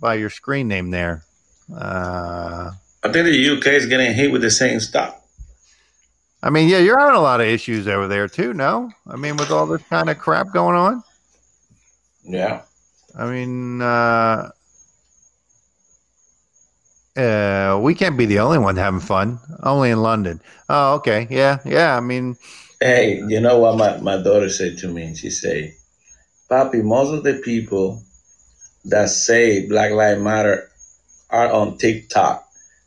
by 0.00 0.14
your 0.14 0.30
screen 0.30 0.68
name 0.68 0.90
there. 0.90 1.22
Uh, 1.74 2.72
I 3.02 3.12
think 3.12 3.26
the 3.26 3.50
UK 3.56 3.66
is 3.68 3.86
getting 3.86 4.12
hit 4.12 4.32
with 4.32 4.42
the 4.42 4.50
same 4.50 4.80
stuff. 4.80 5.16
I 6.42 6.50
mean, 6.50 6.68
yeah, 6.68 6.78
you're 6.78 6.98
having 6.98 7.14
a 7.16 7.20
lot 7.20 7.40
of 7.40 7.46
issues 7.46 7.86
over 7.86 8.08
there 8.08 8.28
too. 8.28 8.52
No, 8.52 8.90
I 9.06 9.16
mean, 9.16 9.36
with 9.36 9.50
all 9.50 9.66
this 9.66 9.82
kind 9.84 10.10
of 10.10 10.18
crap 10.18 10.52
going 10.52 10.74
on. 10.76 11.02
Yeah. 12.24 12.62
I 13.16 13.30
mean, 13.30 13.82
uh, 13.82 14.50
uh, 17.16 17.78
we 17.82 17.94
can't 17.94 18.16
be 18.16 18.26
the 18.26 18.38
only 18.38 18.58
one 18.58 18.76
having 18.76 19.00
fun. 19.00 19.38
Only 19.62 19.90
in 19.90 20.02
London. 20.02 20.40
Oh, 20.68 20.94
okay. 20.94 21.26
Yeah, 21.30 21.58
yeah. 21.64 21.96
I 21.96 22.00
mean, 22.00 22.36
hey, 22.80 23.22
you 23.26 23.40
know 23.40 23.58
what 23.58 23.76
my, 23.76 23.96
my 23.98 24.22
daughter 24.22 24.48
said 24.48 24.78
to 24.78 24.88
me? 24.88 25.14
She 25.14 25.30
said, 25.30 25.72
"Papi, 26.50 26.82
most 26.82 27.12
of 27.12 27.24
the 27.24 27.34
people 27.34 28.02
that 28.84 29.10
say 29.10 29.66
Black 29.66 29.92
Lives 29.92 30.20
Matter 30.20 30.70
are 31.30 31.50
on 31.50 31.78
TikTok, 31.78 32.46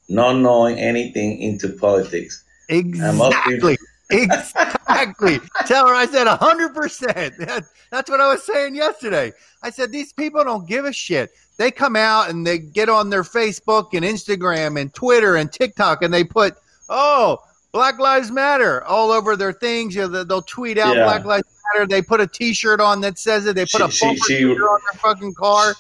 not 0.10 0.34
knowing 0.38 0.80
anything 0.80 1.40
into 1.42 1.70
politics." 1.70 2.44
Exactly. 2.70 3.78
exactly. 4.10 5.40
Tell 5.66 5.88
her 5.88 5.94
I 5.94 6.06
said 6.06 6.28
100%. 6.28 7.66
That's 7.90 8.10
what 8.10 8.22
I 8.22 8.32
was 8.32 8.46
saying 8.46 8.76
yesterday. 8.76 9.34
I 9.62 9.70
said, 9.70 9.92
these 9.92 10.14
people 10.14 10.44
don't 10.44 10.68
give 10.68 10.86
a 10.86 10.94
shit. 10.94 11.32
They 11.58 11.72
come 11.72 11.96
out 11.96 12.30
and 12.30 12.46
they 12.46 12.58
get 12.58 12.90
on 12.90 13.10
their 13.10 13.24
Facebook 13.24 13.90
and 13.94 14.04
Instagram 14.04 14.80
and 14.80 14.94
Twitter 14.94 15.36
and 15.36 15.52
TikTok 15.52 16.02
and 16.02 16.14
they 16.14 16.24
put, 16.24 16.56
oh, 16.90 17.40
Black 17.72 18.00
Lives 18.00 18.32
Matter 18.32 18.84
all 18.84 19.12
over 19.12 19.36
their 19.36 19.54
things. 19.54 19.96
You 19.96 20.08
know, 20.08 20.24
they'll 20.24 20.42
tweet 20.42 20.78
out 20.78 20.96
yeah. 20.96 21.04
Black 21.04 21.26
Lives 21.26 21.48
Matter. 21.74 21.88
They 21.88 22.02
put 22.02 22.22
a 22.22 22.28
T-shirt 22.28 22.80
on 22.80 23.02
that 23.02 23.18
says 23.18 23.46
it. 23.46 23.56
They 23.56 23.66
put 23.66 23.92
she, 23.92 24.06
a 24.06 24.08
bumper 24.08 24.26
she, 24.26 24.38
she, 24.38 24.46
on 24.46 24.80
their 24.92 25.00
fucking 25.00 25.34
car. 25.36 25.74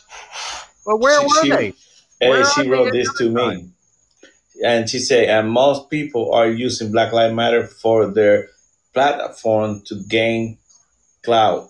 But 0.85 0.99
where 0.99 1.19
she, 1.41 1.49
were 1.49 1.57
they? 1.57 1.73
Hey, 2.19 2.29
where 2.29 2.45
she 2.45 2.69
wrote 2.69 2.91
this 2.91 3.11
to 3.17 3.29
me 3.29 3.73
and 4.63 4.89
she 4.89 4.99
said, 4.99 5.29
and 5.29 5.49
most 5.49 5.89
people 5.89 6.33
are 6.33 6.49
using 6.49 6.91
Black 6.91 7.11
Lives 7.11 7.33
Matter 7.33 7.67
for 7.67 8.07
their 8.07 8.49
platform 8.93 9.81
to 9.85 10.01
gain 10.07 10.57
clout. 11.23 11.69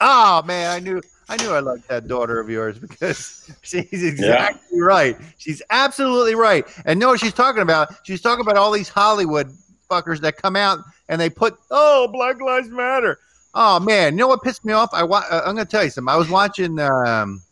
Oh 0.00 0.42
man, 0.44 0.70
I 0.70 0.78
knew 0.80 1.00
I 1.28 1.36
knew 1.36 1.50
I 1.50 1.60
liked 1.60 1.88
that 1.88 2.08
daughter 2.08 2.40
of 2.40 2.48
yours 2.48 2.78
because 2.80 3.50
she's 3.62 4.02
exactly 4.04 4.60
yeah. 4.72 4.84
right. 4.84 5.16
She's 5.36 5.62
absolutely 5.70 6.34
right. 6.34 6.64
And 6.84 6.98
know 6.98 7.08
what 7.08 7.20
she's 7.20 7.34
talking 7.34 7.62
about? 7.62 7.88
She's 8.04 8.20
talking 8.20 8.40
about 8.40 8.56
all 8.56 8.72
these 8.72 8.88
Hollywood 8.88 9.52
fuckers 9.90 10.20
that 10.20 10.36
come 10.36 10.56
out 10.56 10.80
and 11.08 11.20
they 11.20 11.30
put, 11.30 11.56
"Oh, 11.70 12.08
Black 12.12 12.40
Lives 12.40 12.68
Matter." 12.68 13.18
Oh 13.54 13.80
man, 13.80 14.12
you 14.14 14.18
know 14.18 14.28
what 14.28 14.42
pissed 14.42 14.64
me 14.64 14.72
off? 14.72 14.90
I 14.92 15.02
wa- 15.02 15.24
uh, 15.30 15.42
I'm 15.44 15.54
going 15.54 15.66
to 15.66 15.70
tell 15.70 15.84
you 15.84 15.90
something. 15.90 16.12
I 16.12 16.16
was 16.16 16.28
watching 16.28 16.78
um, 16.78 17.42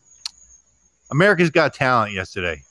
America's 1.11 1.49
Got 1.49 1.73
Talent 1.73 2.13
yesterday. 2.13 2.61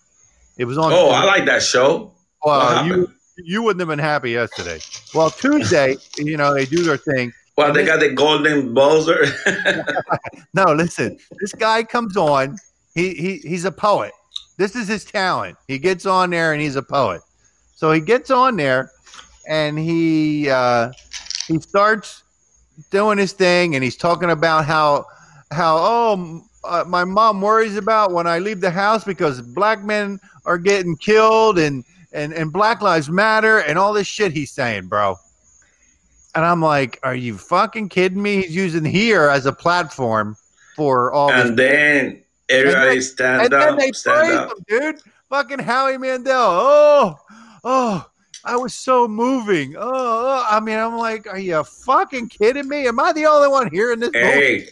It 0.57 0.65
was 0.65 0.79
on. 0.79 0.93
Oh, 0.93 1.11
I 1.11 1.25
like 1.25 1.45
that 1.47 1.63
show. 1.63 2.13
Well, 2.45 2.87
you 2.87 3.13
you 3.37 3.63
wouldn't 3.63 3.81
have 3.81 3.89
been 3.89 3.99
happy 3.99 4.31
yesterday. 4.31 4.81
Well, 5.15 5.31
Tuesday, 5.31 5.97
you 6.17 6.37
know, 6.37 6.55
they 6.55 6.65
do 6.65 6.83
their 6.83 6.97
thing. 6.97 7.33
Well, 7.57 7.73
they 7.73 7.87
got 7.87 8.01
the 8.01 8.11
golden 8.11 8.75
buzzer. 8.75 9.25
no, 10.55 10.73
listen. 10.75 11.19
This 11.41 11.53
guy 11.53 11.83
comes 11.83 12.17
on. 12.17 12.59
He 12.95 13.15
he 13.15 13.37
he's 13.39 13.65
a 13.65 13.73
poet. 13.73 14.13
This 14.59 14.77
is 14.77 14.89
his 14.89 15.05
talent. 15.05 15.57
He 15.67 15.79
gets 15.79 16.07
on 16.07 16.31
there 16.31 16.53
and 16.53 16.61
he's 16.61 16.77
a 16.77 16.83
poet. 16.83 17.23
So 17.75 17.93
he 17.93 18.01
gets 18.01 18.31
on 18.31 18.57
there 18.57 18.91
and 19.49 19.79
he 19.79 20.51
uh, 20.51 20.93
he 21.47 21.59
starts 21.61 22.25
doing 22.91 23.17
his 23.19 23.33
thing 23.33 23.75
and 23.75 23.83
he's 23.83 23.97
talking 23.97 24.31
about 24.31 24.65
how 24.67 25.07
how 25.51 25.79
oh 25.79 26.43
uh, 26.65 26.85
my 26.87 27.05
mom 27.05 27.41
worries 27.41 27.77
about 27.77 28.13
when 28.13 28.27
I 28.27 28.39
leave 28.39 28.61
the 28.61 28.71
house 28.71 29.05
because 29.05 29.41
black 29.41 29.83
men 29.83 30.19
are 30.45 30.59
getting 30.59 30.97
killed 30.97 31.59
and 31.59 31.85
and 32.13 32.33
and 32.33 32.53
Black 32.53 32.83
Lives 32.83 33.11
Matter 33.11 33.59
and 33.61 33.79
all 33.79 33.93
this 33.93 34.07
shit 34.07 34.33
he's 34.33 34.51
saying, 34.51 34.89
bro. 34.89 35.17
And 36.37 36.45
I'm 36.45 36.61
like, 36.61 37.01
are 37.03 37.15
you 37.15 37.39
fucking 37.39 37.89
kidding 37.89 38.23
me? 38.23 38.43
He's 38.43 38.55
using 38.55 38.85
here 38.85 39.29
as 39.29 39.47
a 39.47 39.53
platform 39.53 40.37
for 40.77 41.11
all. 41.13 41.33
And 41.33 41.59
this 41.59 41.73
then 41.73 42.23
everybody 42.49 42.89
and 42.89 42.97
then, 42.97 43.03
stand 43.03 43.43
and 43.43 43.55
up. 43.55 43.63
And 43.63 43.71
then 43.71 43.79
they 43.79 43.93
stand 43.93 44.33
up. 44.33 44.51
Him, 44.51 44.65
dude. 44.69 45.01
Fucking 45.31 45.59
Howie 45.61 45.99
Mandel. 45.99 46.35
Oh, 46.37 47.19
oh. 47.65 48.07
I 48.45 48.55
was 48.55 48.75
so 48.75 49.09
moving. 49.09 49.75
Oh, 49.77 49.83
oh, 49.83 50.47
I 50.49 50.61
mean, 50.61 50.79
I'm 50.79 50.97
like, 50.97 51.27
are 51.27 51.39
you 51.39 51.65
fucking 51.65 52.29
kidding 52.29 52.69
me? 52.69 52.87
Am 52.87 53.01
I 53.01 53.13
the 53.13 53.27
only 53.27 53.49
one 53.49 53.69
here 53.73 53.93
in 53.93 53.99
this? 53.99 54.11
Hey, 54.13 54.69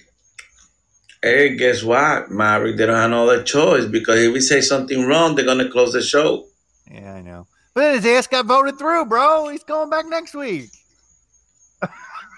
hey, 1.23 1.57
guess 1.57 1.83
what, 1.83 2.31
Maverick? 2.31 2.77
They 2.77 2.87
don't 2.87 2.95
have 2.95 3.11
no 3.11 3.25
other 3.29 3.43
choice 3.43 3.87
because 3.87 4.21
if 4.21 4.33
we 4.33 4.39
say 4.39 4.61
something 4.61 5.07
wrong, 5.07 5.35
they're 5.35 5.45
gonna 5.45 5.69
close 5.69 5.93
the 5.93 6.03
show. 6.03 6.47
Yeah, 6.89 7.15
I 7.15 7.23
know. 7.23 7.49
But 7.75 7.81
then 7.81 7.95
his 7.97 8.07
ass 8.07 8.27
got 8.29 8.47
voted 8.47 8.79
through, 8.79 9.07
bro. 9.07 9.49
He's 9.49 9.65
going 9.65 9.91
back 9.91 10.07
next 10.07 10.35
week. 10.35 10.71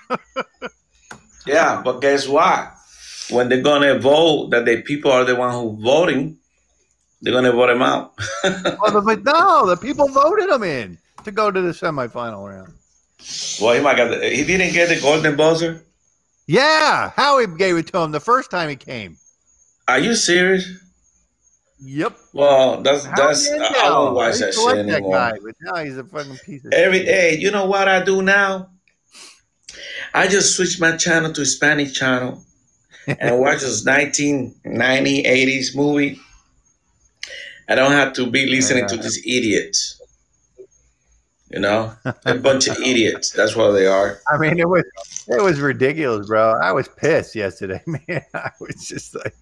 yeah, 1.47 1.83
but 1.83 2.01
guess 2.01 2.29
what? 2.29 2.73
When 3.31 3.49
they're 3.49 3.63
gonna 3.63 3.99
vote, 3.99 4.51
that 4.51 4.65
the 4.65 4.83
people 4.83 5.11
are 5.11 5.25
the 5.25 5.37
one 5.37 5.53
who 5.53 5.77
voting, 5.83 6.39
they're 7.23 7.33
gonna 7.33 7.53
vote 7.53 7.71
him 7.71 7.83
out. 7.83 8.19
well, 8.45 9.01
but 9.03 9.25
no, 9.25 9.67
the 9.67 9.77
people 9.77 10.09
voted 10.09 10.49
him 10.49 10.63
in 10.63 10.99
to 11.25 11.31
go 11.31 11.51
to 11.51 11.61
the 11.61 11.73
semifinal 11.73 12.49
round. 12.49 12.73
Well, 13.61 13.75
he 13.75 13.81
might 13.81 13.97
got 13.97 14.11
the, 14.11 14.29
he 14.29 14.45
didn't 14.45 14.73
get 14.73 14.89
the 14.89 15.01
golden 15.01 15.37
buzzer. 15.37 15.83
Yeah, 16.47 17.11
Howie 17.11 17.47
gave 17.49 17.77
it 17.77 17.89
to 17.89 17.99
him 17.99 18.13
the 18.13 18.21
first 18.21 18.51
time 18.51 18.69
he 18.69 18.77
came. 18.77 19.17
Are 19.89 19.99
you 19.99 20.15
serious? 20.15 20.69
Yep. 21.81 22.17
Well, 22.33 22.83
that's 22.83 23.05
that's 23.05 23.51
I 23.51 23.59
don't 23.89 24.15
watch 24.15 24.39
that 24.39 24.55
shit 24.55 24.79
anymore. 24.79 25.15
That 25.17 25.35
guy, 25.35 25.39
but 25.43 25.55
now 25.61 25.85
he's 25.85 25.99
a 25.99 26.05
fucking 26.05 26.39
piece 26.45 26.65
of 26.65 26.73
Every 26.73 27.01
shit. 27.01 27.09
hey, 27.09 27.39
you 27.39 27.51
know 27.51 27.67
what 27.67 27.89
I 27.89 28.03
do 28.03 28.23
now? 28.23 28.71
I 30.17 30.29
just 30.29 30.57
switched 30.57 30.81
my 30.81 30.97
channel 30.97 31.31
to 31.35 31.45
Spanish 31.45 31.93
channel 31.93 32.43
and 33.07 33.39
watch 33.39 33.61
this 33.61 33.85
1990 33.85 35.23
80s 35.25 35.77
movie. 35.77 36.19
I 37.69 37.75
don't 37.75 37.93
have 37.93 38.15
to 38.15 38.31
be 38.31 38.47
listening 38.47 38.87
to 38.89 38.97
these 38.97 39.19
idiots. 39.19 40.01
You 41.51 41.61
know, 41.61 41.93
a 42.25 42.35
bunch 42.35 42.67
of 42.67 42.79
idiots. 42.79 43.31
That's 43.31 43.55
what 43.55 43.73
they 43.73 43.87
are. 43.87 44.21
I 44.33 44.39
mean, 44.39 44.59
it 44.59 44.69
was 44.69 44.85
it 45.29 45.43
was 45.43 45.61
ridiculous, 45.61 46.27
bro. 46.29 46.55
I 46.63 46.73
was 46.73 46.89
pissed 46.89 47.35
yesterday, 47.35 47.83
man. 47.87 48.25
I 48.33 48.51
was 48.59 48.89
just 48.89 49.15
like, 49.15 49.37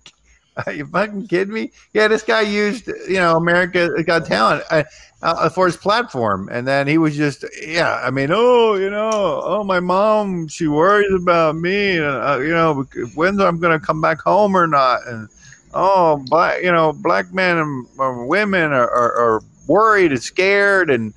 are 0.67 0.73
you 0.73 0.87
fucking 0.87 1.27
kidding 1.29 1.55
me? 1.55 1.73
Yeah, 1.93 2.09
this 2.09 2.23
guy 2.23 2.43
used 2.43 2.87
you 2.87 3.15
know 3.15 3.37
America 3.37 3.91
Got 4.05 4.27
Talent 4.27 4.65
uh, 4.71 4.85
uh, 5.23 5.49
for 5.49 5.67
his 5.67 5.77
platform, 5.77 6.49
and 6.51 6.67
then 6.67 6.87
he 6.87 6.99
was 6.99 7.17
just 7.17 7.45
yeah. 7.63 8.01
I 8.03 8.11
mean, 8.11 8.31
oh, 8.33 8.75
you 8.75 8.91
know, 8.91 9.43
oh, 9.45 9.65
my 9.65 9.81
mom, 9.81 10.49
she 10.49 10.67
worries 10.67 11.13
about 11.15 11.57
me, 11.57 11.99
uh, 11.99 12.39
you 12.39 12.53
know, 12.53 12.85
when 13.15 13.41
I'm 13.41 13.59
going 13.59 13.79
to 13.79 13.85
come 13.85 14.01
back 14.01 14.21
home 14.21 14.57
or 14.57 14.67
not, 14.67 15.07
and 15.07 15.29
oh, 15.75 16.23
black, 16.29 16.63
you 16.63 16.73
know, 16.73 16.93
black 16.93 17.33
men 17.33 17.59
and 17.59 18.29
women 18.29 18.73
are, 18.73 18.91
are, 18.91 19.13
are 19.13 19.43
worried 19.67 20.13
and 20.13 20.23
scared 20.23 20.91
and 20.91 21.15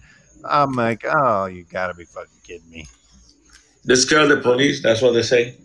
I'm 0.49 0.73
like, 0.73 1.05
oh, 1.05 1.45
you 1.45 1.63
got 1.63 1.87
to 1.87 1.93
be 1.93 2.05
fucking 2.05 2.39
kidding 2.43 2.69
me. 2.69 2.87
They 3.85 3.95
scared 3.95 4.29
the 4.29 4.37
police. 4.37 4.81
That's 4.81 5.01
what 5.01 5.13
they 5.13 5.21
say. 5.21 5.55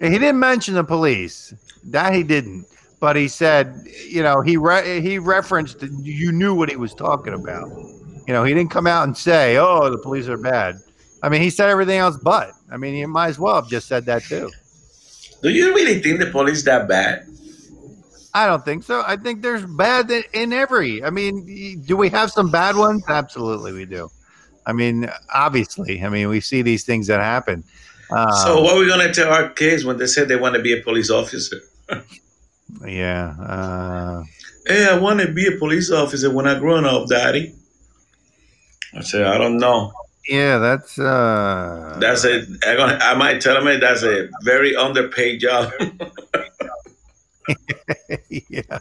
He 0.00 0.10
didn't 0.10 0.38
mention 0.38 0.74
the 0.74 0.84
police. 0.84 1.54
That 1.84 2.14
he 2.14 2.22
didn't. 2.22 2.66
But 3.00 3.16
he 3.16 3.28
said, 3.28 3.86
you 4.08 4.22
know, 4.22 4.40
he 4.40 4.56
re- 4.56 5.00
he 5.00 5.18
referenced 5.18 5.82
you 6.02 6.32
knew 6.32 6.54
what 6.54 6.68
he 6.68 6.76
was 6.76 6.94
talking 6.94 7.32
about. 7.32 7.68
You 8.26 8.34
know, 8.34 8.44
he 8.44 8.52
didn't 8.54 8.70
come 8.70 8.86
out 8.86 9.04
and 9.04 9.16
say, 9.16 9.56
"Oh, 9.56 9.88
the 9.88 9.98
police 9.98 10.28
are 10.28 10.36
bad." 10.36 10.80
I 11.22 11.28
mean, 11.28 11.42
he 11.42 11.50
said 11.50 11.70
everything 11.70 11.98
else, 11.98 12.16
but 12.16 12.52
I 12.70 12.76
mean, 12.76 12.94
he 12.94 13.06
might 13.06 13.28
as 13.28 13.38
well 13.38 13.54
have 13.54 13.68
just 13.68 13.88
said 13.88 14.04
that 14.06 14.22
too. 14.24 14.50
Do 15.42 15.50
you 15.50 15.74
really 15.74 16.00
think 16.00 16.18
the 16.18 16.26
police 16.26 16.64
that 16.64 16.88
bad? 16.88 17.26
I 18.34 18.46
don't 18.46 18.64
think 18.64 18.82
so. 18.82 19.02
I 19.06 19.16
think 19.16 19.42
there's 19.42 19.64
bad 19.64 20.10
in 20.32 20.52
every. 20.52 21.02
I 21.02 21.10
mean, 21.10 21.82
do 21.86 21.96
we 21.96 22.08
have 22.10 22.30
some 22.30 22.50
bad 22.50 22.76
ones? 22.76 23.02
Absolutely, 23.08 23.72
we 23.72 23.84
do. 23.84 24.10
I 24.66 24.72
mean, 24.72 25.10
obviously, 25.32 26.02
I 26.02 26.08
mean, 26.08 26.28
we 26.28 26.40
see 26.40 26.62
these 26.62 26.84
things 26.84 27.06
that 27.06 27.20
happen. 27.20 27.64
Um, 28.10 28.32
so 28.44 28.62
what 28.62 28.76
are 28.76 28.80
we 28.80 28.88
gonna 28.88 29.12
tell 29.12 29.32
our 29.32 29.50
kids 29.50 29.84
when 29.84 29.96
they 29.98 30.06
say 30.06 30.24
they 30.24 30.36
want 30.36 30.54
to 30.56 30.62
be 30.62 30.78
a 30.78 30.82
police 30.82 31.10
officer? 31.10 31.56
yeah. 32.86 33.34
Uh, 33.40 34.24
hey, 34.66 34.88
I 34.90 34.98
want 34.98 35.20
to 35.20 35.32
be 35.32 35.46
a 35.46 35.58
police 35.58 35.90
officer 35.90 36.30
when 36.30 36.46
I 36.46 36.58
grow 36.58 36.76
up, 36.84 37.08
Daddy. 37.08 37.54
I 38.94 39.00
say, 39.02 39.24
I 39.24 39.38
don't 39.38 39.58
know. 39.58 39.92
yeah, 40.28 40.58
that's 40.58 40.98
uh, 40.98 41.96
That's 42.00 42.24
a. 42.24 42.46
I 42.66 42.76
gonna. 42.76 42.98
I 43.00 43.14
might 43.14 43.40
tell 43.40 43.62
them 43.62 43.80
that's 43.80 44.02
a 44.02 44.28
very 44.42 44.74
underpaid 44.74 45.40
job. 45.40 45.72
yeah. 48.28 48.78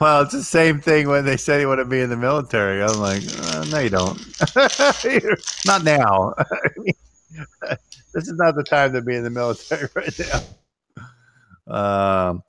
Well, 0.00 0.22
it's 0.22 0.32
the 0.32 0.42
same 0.42 0.80
thing 0.80 1.08
when 1.08 1.24
they 1.24 1.36
said 1.36 1.60
you 1.60 1.68
want 1.68 1.80
to 1.80 1.84
be 1.84 2.00
in 2.00 2.10
the 2.10 2.16
military. 2.16 2.82
I'm 2.82 2.98
like, 2.98 3.22
uh, 3.54 3.64
no, 3.70 3.78
you 3.78 3.90
don't. 3.90 4.18
not 5.66 5.84
now. 5.84 6.34
this 8.12 8.26
is 8.26 8.34
not 8.34 8.56
the 8.56 8.64
time 8.64 8.92
to 8.94 9.02
be 9.02 9.14
in 9.14 9.22
the 9.22 9.30
military 9.30 9.88
right 9.94 10.20
now. 11.68 12.28
Um, 12.28 12.42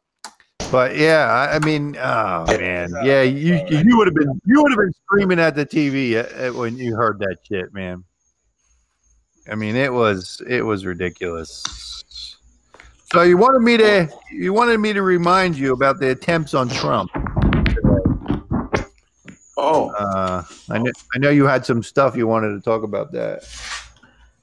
but 0.73 0.97
yeah, 0.97 1.27
I, 1.27 1.57
I 1.57 1.59
mean, 1.59 1.95
oh 1.97 2.45
man, 2.47 2.91
yeah, 3.03 3.21
you 3.21 3.63
you 3.69 3.95
would 3.95 4.07
have 4.07 4.15
been 4.15 4.41
you 4.43 4.59
would 4.63 4.71
have 4.71 4.79
been 4.79 4.93
screaming 5.05 5.39
at 5.39 5.53
the 5.53 5.67
TV 5.67 6.15
at, 6.15 6.31
at 6.31 6.55
when 6.55 6.77
you 6.77 6.95
heard 6.95 7.19
that 7.19 7.37
shit, 7.47 7.71
man. 7.75 8.03
I 9.47 9.53
mean, 9.53 9.75
it 9.75 9.93
was 9.93 10.41
it 10.47 10.63
was 10.63 10.83
ridiculous. 10.83 11.63
So 13.13 13.21
you 13.21 13.37
wanted 13.37 13.59
me 13.59 13.77
to 13.77 14.09
you 14.31 14.51
wanted 14.51 14.79
me 14.79 14.93
to 14.93 15.03
remind 15.03 15.59
you 15.59 15.73
about 15.73 15.99
the 15.99 16.09
attempts 16.09 16.55
on 16.55 16.69
Trump. 16.69 17.11
oh, 19.55 19.91
Uh, 19.91 20.43
I 20.71 20.79
know 20.79 20.91
I 21.13 21.19
know 21.19 21.29
you 21.29 21.45
had 21.45 21.67
some 21.67 21.83
stuff 21.83 22.15
you 22.15 22.25
wanted 22.25 22.49
to 22.55 22.61
talk 22.61 22.81
about 22.81 23.11
that. 23.11 23.47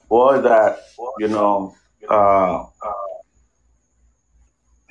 boy, 0.07 0.39
that 0.39 0.79
you 1.19 1.27
know, 1.27 1.75
uh, 2.07 2.63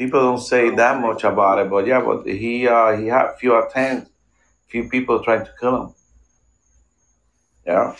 people 0.00 0.20
don't 0.20 0.40
say 0.40 0.70
that 0.70 0.98
much 1.02 1.24
about 1.24 1.58
it, 1.58 1.68
but 1.68 1.86
yeah, 1.86 2.00
but 2.00 2.26
he 2.26 2.66
uh, 2.66 2.96
he 2.96 3.06
had 3.06 3.34
few 3.34 3.54
attempts, 3.62 4.10
few 4.66 4.88
people 4.88 5.22
trying 5.22 5.44
to 5.44 5.52
kill 5.60 5.82
him. 5.82 5.94
Yeah, 7.66 7.94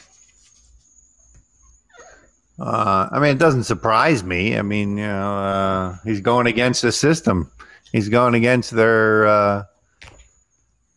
Uh, 2.59 3.09
I 3.13 3.19
mean, 3.19 3.31
it 3.31 3.39
doesn't 3.39 3.65
surprise 3.65 4.23
me. 4.23 4.57
I 4.57 4.63
mean, 4.63 4.99
you 4.99 5.07
know, 5.07 5.35
uh, 5.39 5.97
he's 6.05 6.21
going 6.21 6.47
against 6.47 6.83
the 6.83 6.93
system. 6.93 7.51
He's 7.93 8.09
going 8.09 8.35
against 8.35 8.71
their 8.71 9.27
uh, 9.27 9.65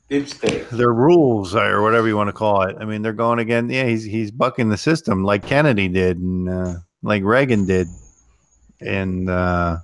deep 0.10 0.28
state. 0.28 0.70
their 0.72 0.93
rules 0.93 1.56
or 1.56 1.82
whatever 1.82 2.08
you 2.08 2.18
want 2.18 2.30
to 2.30 2.34
call 2.34 2.64
it. 2.64 2.76
I 2.80 2.86
mean, 2.86 3.01
they're 3.01 3.14
going 3.14 3.39
again. 3.39 3.70
Yeah, 3.70 3.86
he's 3.86 4.04
he's 4.04 4.32
bucking 4.32 4.70
the 4.70 4.78
system 4.78 5.24
like 5.24 5.45
Kennedy 5.45 5.88
did 5.88 6.18
and 6.18 6.49
uh, 6.49 6.74
like 7.01 7.24
Reagan 7.24 7.66
did, 7.66 7.88
and 8.82 9.30
uh, 9.30 9.78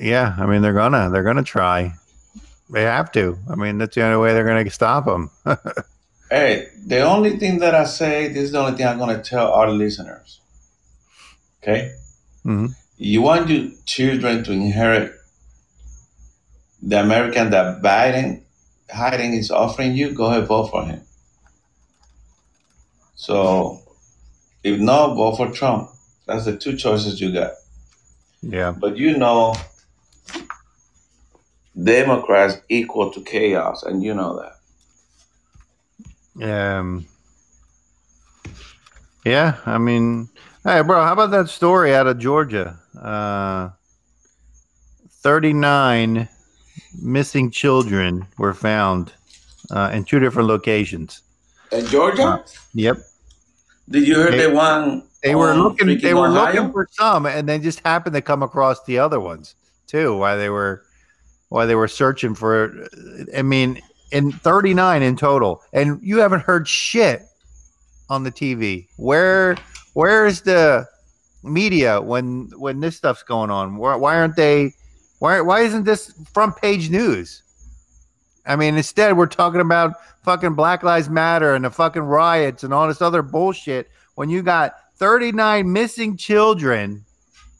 yeah, 0.00 0.34
I 0.38 0.46
mean 0.46 0.62
they're 0.62 0.72
gonna 0.72 1.10
they're 1.10 1.22
gonna 1.22 1.42
try. 1.44 1.94
They 2.70 2.82
have 2.82 3.10
to. 3.12 3.36
I 3.50 3.54
mean, 3.56 3.78
that's 3.78 3.94
the 3.94 4.02
only 4.02 4.18
way 4.18 4.32
they're 4.32 4.46
gonna 4.46 4.68
stop 4.70 5.06
him. 5.06 5.30
Hey, 6.30 6.68
the 6.86 7.00
only 7.00 7.38
thing 7.38 7.58
that 7.58 7.74
I 7.74 7.82
say, 7.82 8.28
this 8.28 8.44
is 8.44 8.52
the 8.52 8.60
only 8.60 8.76
thing 8.76 8.86
I'm 8.86 9.00
to 9.00 9.20
tell 9.20 9.50
our 9.50 9.68
listeners. 9.68 10.40
Okay? 11.60 11.92
Mhm. 12.46 12.72
You 12.98 13.22
want 13.22 13.50
your 13.50 13.72
children 13.84 14.44
to 14.44 14.52
inherit 14.52 15.12
the 16.80 17.00
American 17.00 17.50
that 17.50 17.82
Biden 17.82 18.42
Biden 18.88 19.36
is 19.36 19.50
offering 19.50 19.96
you, 19.96 20.12
go 20.12 20.26
ahead, 20.26 20.46
vote 20.46 20.70
for 20.70 20.84
him. 20.84 21.00
So, 23.16 23.80
if 24.62 24.80
not, 24.80 25.14
vote 25.16 25.36
for 25.36 25.50
Trump. 25.50 25.90
That's 26.26 26.44
the 26.44 26.56
two 26.56 26.76
choices 26.76 27.20
you 27.20 27.32
got. 27.32 27.54
yeah, 28.40 28.70
But 28.70 28.96
you 28.96 29.16
know, 29.18 29.54
Democrats 31.82 32.58
equal 32.68 33.10
to 33.12 33.20
chaos, 33.22 33.82
and 33.82 34.02
you 34.02 34.14
know 34.14 34.40
that. 36.38 36.78
um, 36.78 37.06
yeah. 39.24 39.56
I 39.66 39.78
mean, 39.78 40.28
hey, 40.64 40.82
bro, 40.82 41.02
how 41.04 41.12
about 41.12 41.30
that 41.30 41.48
story 41.48 41.94
out 41.94 42.06
of 42.06 42.18
Georgia? 42.18 42.78
Uh, 43.00 43.70
Thirty-nine 45.22 46.28
missing 47.02 47.50
children 47.50 48.26
were 48.38 48.54
found 48.54 49.12
uh, 49.70 49.90
in 49.92 50.04
two 50.04 50.18
different 50.18 50.48
locations. 50.48 51.20
In 51.72 51.84
Georgia, 51.86 52.42
Yep. 52.74 52.96
did 53.90 54.08
you 54.08 54.14
hear 54.16 54.30
They- 54.30 54.46
the 54.46 54.50
one? 54.54 55.02
They 55.22 55.34
were 55.34 55.52
looking. 55.54 55.98
They 55.98 56.14
were 56.14 56.28
Ohio? 56.28 56.44
looking 56.46 56.72
for 56.72 56.88
some, 56.92 57.26
and 57.26 57.46
they 57.46 57.58
just 57.58 57.80
happened 57.84 58.14
to 58.14 58.22
come 58.22 58.42
across 58.42 58.82
the 58.84 58.98
other 58.98 59.20
ones 59.20 59.54
too. 59.86 60.16
While 60.16 60.38
they 60.38 60.48
were, 60.48 60.82
while 61.50 61.66
they 61.66 61.74
were 61.74 61.88
searching 61.88 62.34
for. 62.34 62.88
I 63.36 63.42
mean, 63.42 63.80
in 64.10 64.32
thirty 64.32 64.72
nine 64.72 65.02
in 65.02 65.16
total, 65.16 65.62
and 65.72 66.00
you 66.02 66.18
haven't 66.18 66.40
heard 66.40 66.66
shit 66.66 67.22
on 68.08 68.24
the 68.24 68.32
TV. 68.32 68.88
Where, 68.96 69.56
where's 69.92 70.40
the 70.40 70.88
media 71.42 72.00
when 72.00 72.50
when 72.56 72.80
this 72.80 72.96
stuff's 72.96 73.22
going 73.22 73.50
on? 73.50 73.76
Why, 73.76 73.94
why 73.96 74.16
aren't 74.16 74.36
they? 74.36 74.72
Why 75.18 75.40
why 75.42 75.60
isn't 75.60 75.84
this 75.84 76.12
front 76.32 76.56
page 76.56 76.88
news? 76.88 77.42
I 78.46 78.56
mean, 78.56 78.76
instead 78.76 79.16
we're 79.16 79.26
talking 79.26 79.60
about 79.60 79.94
fucking 80.24 80.54
Black 80.54 80.82
Lives 80.82 81.10
Matter 81.10 81.54
and 81.54 81.64
the 81.64 81.70
fucking 81.70 82.02
riots 82.02 82.64
and 82.64 82.72
all 82.72 82.88
this 82.88 83.02
other 83.02 83.22
bullshit 83.22 83.90
when 84.14 84.30
you 84.30 84.42
got 84.42 84.74
39 84.96 85.70
missing 85.72 86.16
children 86.16 87.04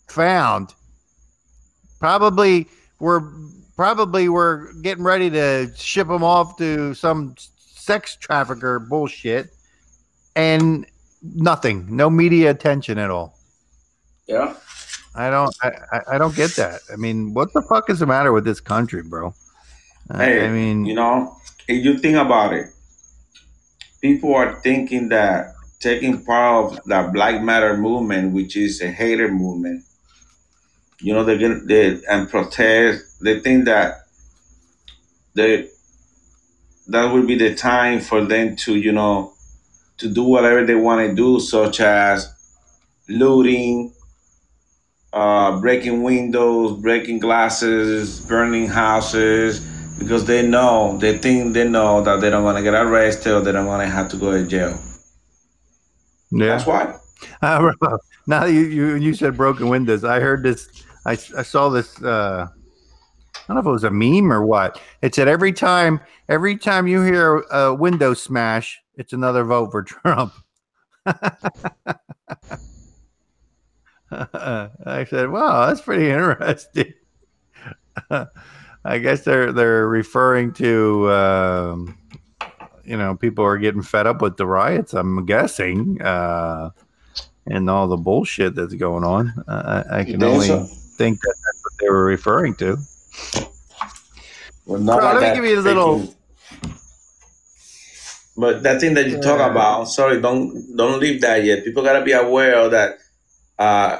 found. 0.09 0.75
Probably 1.99 2.67
we're 2.99 3.23
probably 3.81 4.29
we're 4.29 4.71
getting 4.83 5.03
ready 5.03 5.31
to 5.31 5.73
ship 5.75 6.07
them 6.07 6.23
off 6.23 6.59
to 6.59 6.93
some 6.93 7.35
sex 7.57 8.15
trafficker 8.15 8.79
bullshit 8.79 9.49
and 10.37 10.85
nothing, 11.23 11.87
no 11.89 12.11
media 12.11 12.51
attention 12.51 12.99
at 12.99 13.11
all. 13.11 13.39
Yeah. 14.27 14.55
I 15.15 15.31
don't 15.31 15.57
I, 15.63 16.01
I- 16.13 16.19
don't 16.19 16.37
get 16.37 16.51
that. 16.57 16.83
I 16.93 16.97
mean, 16.97 17.33
what 17.33 17.55
the 17.55 17.63
fuck 17.63 17.89
is 17.89 18.01
the 18.01 18.07
matter 18.07 18.33
with 18.33 18.45
this 18.45 18.61
country, 18.61 19.03
bro? 19.03 19.33
Hey, 20.15 20.47
I 20.47 20.51
mean, 20.51 20.85
You 20.85 20.97
know, 20.97 21.35
if 21.67 21.83
you 21.83 21.97
think 21.97 22.19
about 22.19 22.53
it, 22.53 22.67
people 24.03 24.35
are 24.35 24.61
thinking 24.61 25.09
that 25.09 25.55
taking 25.79 26.23
part 26.23 26.75
of 26.75 26.85
the 26.85 27.11
Black 27.15 27.41
Matter 27.43 27.79
movement, 27.79 28.35
which 28.35 28.59
is 28.59 28.83
a 28.83 28.91
hater 28.91 29.33
movement, 29.33 29.85
you 31.01 31.15
know, 31.15 31.25
they're 31.25 31.39
gonna 31.39 31.61
they 31.61 32.01
and 32.09 32.29
protest. 32.29 33.23
They 33.23 33.41
think 33.41 33.65
that 33.67 34.07
they 35.35 35.69
that 36.89 37.13
would 37.13 37.27
be 37.27 37.37
the 37.37 37.55
time 37.55 38.01
for 38.01 38.25
them 38.25 38.57
to, 38.57 38.77
you 38.77 38.93
know, 38.93 39.33
to 39.99 40.09
do 40.09 40.25
whatever 40.25 40.65
they 40.65 40.75
want 40.75 41.09
to 41.09 41.15
do, 41.15 41.39
such 41.39 41.81
as 41.81 42.35
looting, 43.09 43.93
uh, 45.13 45.61
breaking 45.61 46.03
windows, 46.03 46.81
breaking 46.81 47.19
glasses, 47.19 48.21
burning 48.21 48.67
houses, 48.67 49.61
because 49.99 50.25
they 50.25 50.47
know, 50.47 50.97
they 50.99 51.19
think 51.19 51.53
they 51.53 51.69
know 51.69 52.03
that 52.03 52.21
they 52.21 52.31
don't 52.31 52.45
want 52.45 52.57
to 52.57 52.63
get 52.63 52.75
arrested 52.75 53.33
or 53.33 53.41
they 53.41 53.53
don't 53.53 53.67
want 53.67 53.83
to 53.83 53.89
have 53.89 54.09
to 54.09 54.17
go 54.17 54.33
to 54.33 54.47
jail. 54.47 54.79
yeah. 56.31 56.47
That's 56.47 56.67
why. 56.67 56.99
Uh, 57.43 57.71
now 58.27 58.47
you, 58.47 58.61
you 58.61 58.95
you 58.97 59.15
said 59.15 59.37
broken 59.37 59.69
windows, 59.69 60.05
I 60.05 60.21
heard 60.21 60.43
this. 60.43 60.69
I, 61.07 61.13
I 61.13 61.43
saw 61.43 61.69
this. 61.69 62.01
Uh, 62.03 62.49
I 62.49 63.41
don't 63.47 63.57
know 63.57 63.61
if 63.61 63.67
it 63.67 63.71
was 63.71 63.85
a 63.85 63.91
meme 63.91 64.33
or 64.33 64.45
what. 64.45 64.81
It 65.03 65.15
said 65.15 65.29
every 65.29 65.53
time 65.53 66.01
every 66.29 66.57
time 66.57 66.87
you 66.87 67.03
hear 67.03 67.39
a 67.51 67.75
window 67.75 68.15
smash, 68.15 68.81
it's 68.97 69.13
another 69.13 69.45
vote 69.45 69.71
for 69.71 69.83
Trump. 69.83 70.33
I 74.13 75.07
said, 75.09 75.31
"Wow, 75.31 75.67
that's 75.67 75.81
pretty 75.81 76.11
interesting." 76.11 76.93
I 78.85 78.99
guess 78.99 79.25
they're 79.25 79.53
they're 79.53 79.89
referring 79.89 80.53
to 80.55 81.11
um, 81.11 81.99
you 82.85 82.97
know 82.97 83.17
people 83.17 83.45
are 83.45 83.59
getting 83.59 83.83
fed 83.83 84.07
up 84.07 84.23
with 84.23 84.37
the 84.37 84.47
riots. 84.47 84.95
I'm 84.95 85.25
guessing. 85.27 86.01
Uh, 86.03 86.71
and 87.47 87.69
all 87.69 87.89
the 87.89 87.97
bullshit 87.97 88.55
that's 88.55 88.75
going 88.75 89.03
on. 89.03 89.33
Uh, 89.49 89.83
I, 89.91 90.01
I 90.01 90.05
can 90.05 90.23
only? 90.23 90.69
Think 91.01 91.21
that 91.23 91.35
that's 91.45 91.61
what 91.65 91.73
they 91.81 91.89
were 91.89 92.05
referring 92.05 92.55
to. 92.57 92.77
Well, 94.67 94.81
not 94.81 94.99
Bro, 95.01 95.05
like 95.07 95.15
let 95.15 95.21
me 95.23 95.27
that 95.29 95.35
give 95.35 95.45
you 95.47 95.59
a 95.59 95.67
little- 95.71 95.99
freaking- 96.01 96.15
But 98.37 98.63
that 98.63 98.81
thing 98.81 98.95
that 98.95 99.07
you 99.09 99.19
talk 99.21 99.41
about, 99.51 99.85
sorry, 99.89 100.21
don't 100.21 100.77
don't 100.77 101.01
leave 101.01 101.21
that 101.23 101.45
yet. 101.45 101.65
People 101.65 101.83
gotta 101.83 102.05
be 102.05 102.13
aware 102.13 102.55
of 102.65 102.71
that. 102.73 102.99
Uh, 103.59 103.99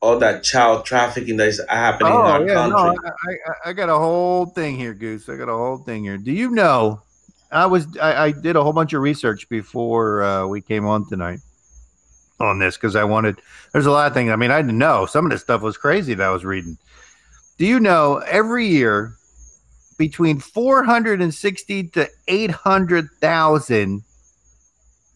all 0.00 0.18
that 0.18 0.42
child 0.42 0.84
trafficking 0.84 1.36
that 1.38 1.46
is 1.48 1.60
happening 1.68 2.12
in 2.12 2.18
Oh 2.18 2.22
our 2.22 2.42
yeah, 2.46 2.66
no. 2.66 2.76
I, 2.76 3.30
I, 3.30 3.70
I 3.70 3.72
got 3.72 3.88
a 3.88 3.94
whole 3.96 4.46
thing 4.46 4.76
here, 4.76 4.92
Goose. 4.94 5.28
I 5.28 5.36
got 5.36 5.48
a 5.48 5.56
whole 5.56 5.78
thing 5.78 6.02
here. 6.04 6.18
Do 6.18 6.32
you 6.32 6.50
know? 6.50 7.00
I 7.52 7.66
was 7.66 7.86
I, 7.98 8.24
I 8.24 8.30
did 8.32 8.56
a 8.56 8.62
whole 8.64 8.72
bunch 8.72 8.92
of 8.94 9.00
research 9.00 9.48
before 9.48 10.22
uh, 10.24 10.46
we 10.46 10.60
came 10.60 10.84
on 10.86 11.08
tonight 11.08 11.40
on 12.42 12.58
this 12.58 12.76
because 12.76 12.96
I 12.96 13.04
wanted. 13.04 13.40
There's 13.72 13.86
a 13.86 13.90
lot 13.90 14.06
of 14.08 14.14
things. 14.14 14.30
I 14.30 14.36
mean, 14.36 14.50
I 14.50 14.60
didn't 14.60 14.78
know 14.78 15.06
some 15.06 15.24
of 15.24 15.30
this 15.30 15.40
stuff 15.42 15.62
was 15.62 15.76
crazy 15.76 16.14
that 16.14 16.26
I 16.26 16.30
was 16.30 16.44
reading. 16.44 16.76
Do 17.58 17.66
you 17.66 17.80
know 17.80 18.18
every 18.26 18.66
year 18.66 19.14
between 19.98 20.40
460 20.40 21.84
to 21.88 22.08
800,000 22.28 24.02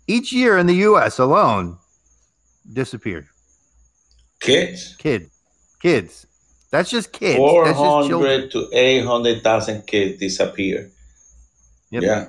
each 0.06 0.32
year 0.32 0.58
in 0.58 0.66
the 0.66 0.74
U.S. 0.74 1.18
alone 1.18 1.78
disappear? 2.72 3.26
Kids. 4.40 4.94
Kid, 4.96 5.30
kids. 5.80 6.26
That's 6.70 6.90
just 6.90 7.12
kids. 7.12 7.36
400 7.36 7.66
That's 7.68 7.78
just 7.80 8.08
children. 8.08 8.50
to 8.50 8.68
eight 8.72 9.04
hundred 9.04 9.42
thousand 9.42 9.86
kids 9.86 10.18
disappear. 10.18 10.90
Yep. 11.90 12.02
Yeah. 12.02 12.26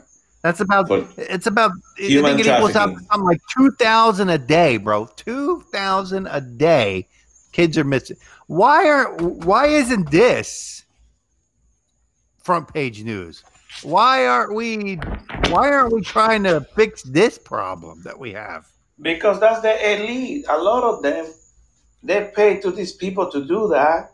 That's 0.48 0.62
about. 0.62 0.88
For 0.88 1.06
It's 1.18 1.46
about. 1.46 1.72
I 1.98 2.08
think 2.08 2.40
it 2.40 2.48
equals 2.48 2.74
out 2.78 2.96
something 2.98 3.22
like 3.26 3.42
two 3.54 3.70
thousand 3.72 4.30
a 4.30 4.38
day, 4.38 4.78
bro. 4.78 5.10
Two 5.18 5.60
thousand 5.74 6.28
a 6.32 6.40
day. 6.40 7.06
Kids 7.52 7.78
are 7.78 7.84
missing. 7.84 8.16
Why 8.46 8.88
are? 8.88 9.14
Why 9.18 9.66
isn't 9.68 10.10
this 10.10 10.86
front 12.42 12.74
page 12.74 13.04
news? 13.04 13.44
Why 13.84 14.26
aren't 14.26 14.56
we? 14.56 14.96
Why 15.50 15.70
aren't 15.70 15.92
we 15.92 16.02
trying 16.02 16.44
to 16.44 16.62
fix 16.78 17.04
this 17.04 17.38
problem 17.38 18.02
that 18.04 18.18
we 18.18 18.32
have? 18.32 18.70
Because 19.02 19.42
that's 19.42 19.60
the 19.60 19.76
elite. 19.96 20.46
A 20.48 20.58
lot 20.58 20.84
of 20.86 21.04
them, 21.04 21.26
they 22.04 22.32
pay 22.34 22.62
to 22.62 22.72
these 22.72 22.94
people 22.94 23.30
to 23.32 23.44
do 23.46 23.68
that, 23.68 24.12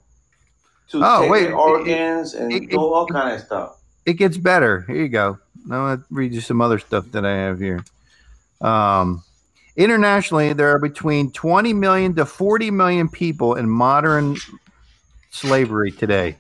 to 0.89 0.99
Oh, 1.03 1.21
take 1.21 1.31
wait, 1.31 1.43
their 1.43 1.51
it- 1.51 1.55
organs 1.55 2.34
and 2.34 2.51
it- 2.51 2.71
do 2.71 2.75
it- 2.75 2.79
all 2.79 3.05
kind 3.05 3.36
of 3.36 3.39
stuff. 3.41 3.77
It 4.07 4.13
gets 4.13 4.38
better. 4.38 4.81
Here 4.88 4.95
you 4.95 5.09
go. 5.09 5.38
Now 5.66 5.86
I'll 5.88 6.03
read 6.09 6.34
you 6.34 6.41
some 6.41 6.61
other 6.61 6.80
stuff 6.80 7.11
that 7.11 7.26
I 7.26 7.34
have 7.34 7.59
here. 7.59 7.84
Um, 8.61 9.24
internationally, 9.76 10.53
there 10.53 10.70
are 10.70 10.80
between 10.80 11.32
20 11.32 11.74
million 11.74 12.16
to 12.16 12.26
40 12.26 12.72
million 12.72 13.09
people 13.09 13.55
in 13.55 13.70
modern 13.70 14.38
slavery 15.32 15.91
today. 15.91 16.38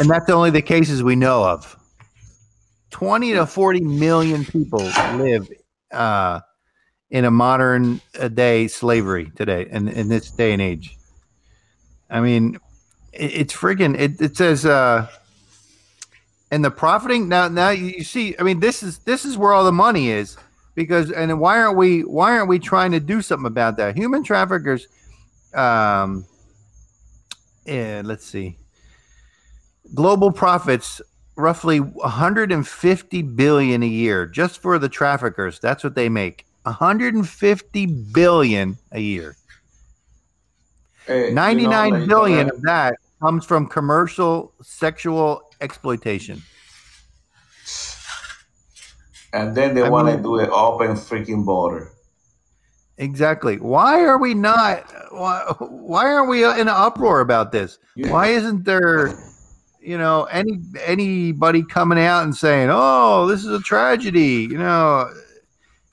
And 0.00 0.08
that's 0.08 0.30
only 0.30 0.50
the 0.50 0.62
cases 0.62 1.02
we 1.02 1.16
know 1.16 1.44
of. 1.44 1.74
20 2.90 3.34
to 3.34 3.46
40 3.46 3.80
million 3.80 4.44
people 4.44 4.80
live 5.14 5.48
uh, 5.92 6.40
in 7.10 7.24
a 7.24 7.30
modern 7.30 8.00
uh, 8.18 8.28
day 8.28 8.68
slavery 8.68 9.30
today, 9.36 9.66
in, 9.70 9.88
in 9.88 10.08
this 10.08 10.30
day 10.30 10.52
and 10.52 10.62
age. 10.62 10.96
I 12.10 12.20
mean, 12.20 12.58
it, 13.12 13.34
it's 13.34 13.54
friggin' 13.54 13.98
it, 13.98 14.20
it 14.20 14.36
says 14.36 14.64
uh 14.64 15.08
and 16.50 16.64
the 16.64 16.70
profiting 16.70 17.28
now 17.28 17.48
now 17.48 17.70
you 17.70 18.02
see 18.02 18.34
i 18.38 18.42
mean 18.42 18.60
this 18.60 18.82
is 18.82 18.98
this 19.00 19.24
is 19.24 19.36
where 19.36 19.52
all 19.52 19.64
the 19.64 19.72
money 19.72 20.10
is 20.10 20.36
because 20.78 21.10
and 21.10 21.40
why 21.40 21.60
aren't 21.60 21.76
we 21.76 22.02
why 22.02 22.30
aren't 22.38 22.48
we 22.48 22.56
trying 22.56 22.92
to 22.92 23.00
do 23.00 23.20
something 23.20 23.48
about 23.48 23.76
that? 23.78 23.96
Human 23.96 24.22
traffickers 24.22 24.86
um 25.52 26.24
yeah, 27.66 28.00
let's 28.04 28.24
see. 28.24 28.56
Global 29.92 30.30
profits 30.30 31.02
roughly 31.34 31.80
150 31.80 33.22
billion 33.22 33.82
a 33.82 33.86
year 33.86 34.24
just 34.24 34.62
for 34.62 34.78
the 34.78 34.88
traffickers. 34.88 35.58
That's 35.58 35.82
what 35.82 35.96
they 35.96 36.08
make. 36.08 36.46
150 36.62 37.86
billion 38.12 38.78
a 38.92 39.00
year. 39.00 39.36
Hey, 41.08 41.30
you 41.30 41.66
know, 41.90 42.06
billion 42.06 42.50
uh, 42.50 42.54
of 42.54 42.62
that 42.62 42.94
comes 43.20 43.44
from 43.44 43.66
commercial 43.66 44.52
sexual 44.62 45.47
exploitation. 45.60 46.42
And 49.32 49.54
then 49.54 49.74
they 49.74 49.88
want 49.88 50.08
to 50.08 50.22
do 50.22 50.38
an 50.38 50.48
open 50.50 50.92
freaking 50.92 51.44
border. 51.44 51.92
Exactly. 52.98 53.56
Why 53.56 54.00
are 54.04 54.18
we 54.18 54.34
not? 54.34 54.92
Why, 55.10 55.42
why 55.58 56.12
aren't 56.12 56.28
we 56.28 56.44
in 56.44 56.62
an 56.62 56.68
uproar 56.68 57.20
about 57.20 57.52
this? 57.52 57.78
Yeah. 57.94 58.10
Why 58.10 58.28
isn't 58.28 58.64
there, 58.64 59.14
you 59.80 59.96
know, 59.96 60.24
any 60.24 60.58
anybody 60.84 61.62
coming 61.62 62.00
out 62.00 62.24
and 62.24 62.34
saying, 62.34 62.70
"Oh, 62.72 63.26
this 63.28 63.44
is 63.44 63.52
a 63.52 63.60
tragedy"? 63.60 64.48
You 64.50 64.58
know, 64.58 65.12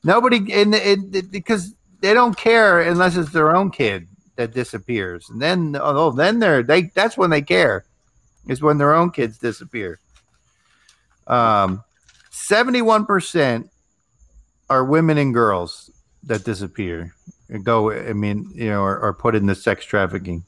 nobody, 0.03 0.37
it, 0.51 1.13
it, 1.13 1.31
because 1.31 1.75
they 2.01 2.13
don't 2.13 2.35
care 2.35 2.81
unless 2.81 3.17
it's 3.17 3.31
their 3.31 3.55
own 3.55 3.69
kid 3.69 4.07
that 4.35 4.53
disappears, 4.53 5.29
and 5.29 5.39
then 5.39 5.77
oh, 5.79 6.09
then 6.11 6.39
they're 6.39 6.63
they. 6.63 6.83
That's 6.95 7.17
when 7.17 7.29
they 7.29 7.43
care, 7.43 7.85
is 8.47 8.61
when 8.61 8.77
their 8.77 8.93
own 8.93 9.11
kids 9.11 9.37
disappear. 9.37 9.99
Um, 11.27 11.83
seventy-one 12.29 13.05
percent 13.05 13.69
are 14.69 14.83
women 14.83 15.17
and 15.17 15.33
girls 15.33 15.91
that 16.23 16.43
disappear 16.43 17.13
and 17.49 17.63
go 17.63 17.91
i 17.91 18.13
mean 18.13 18.49
you 18.55 18.69
know 18.69 18.81
are, 18.81 18.99
are 18.99 19.13
put 19.13 19.35
in 19.35 19.45
the 19.45 19.55
sex 19.55 19.85
trafficking. 19.85 20.43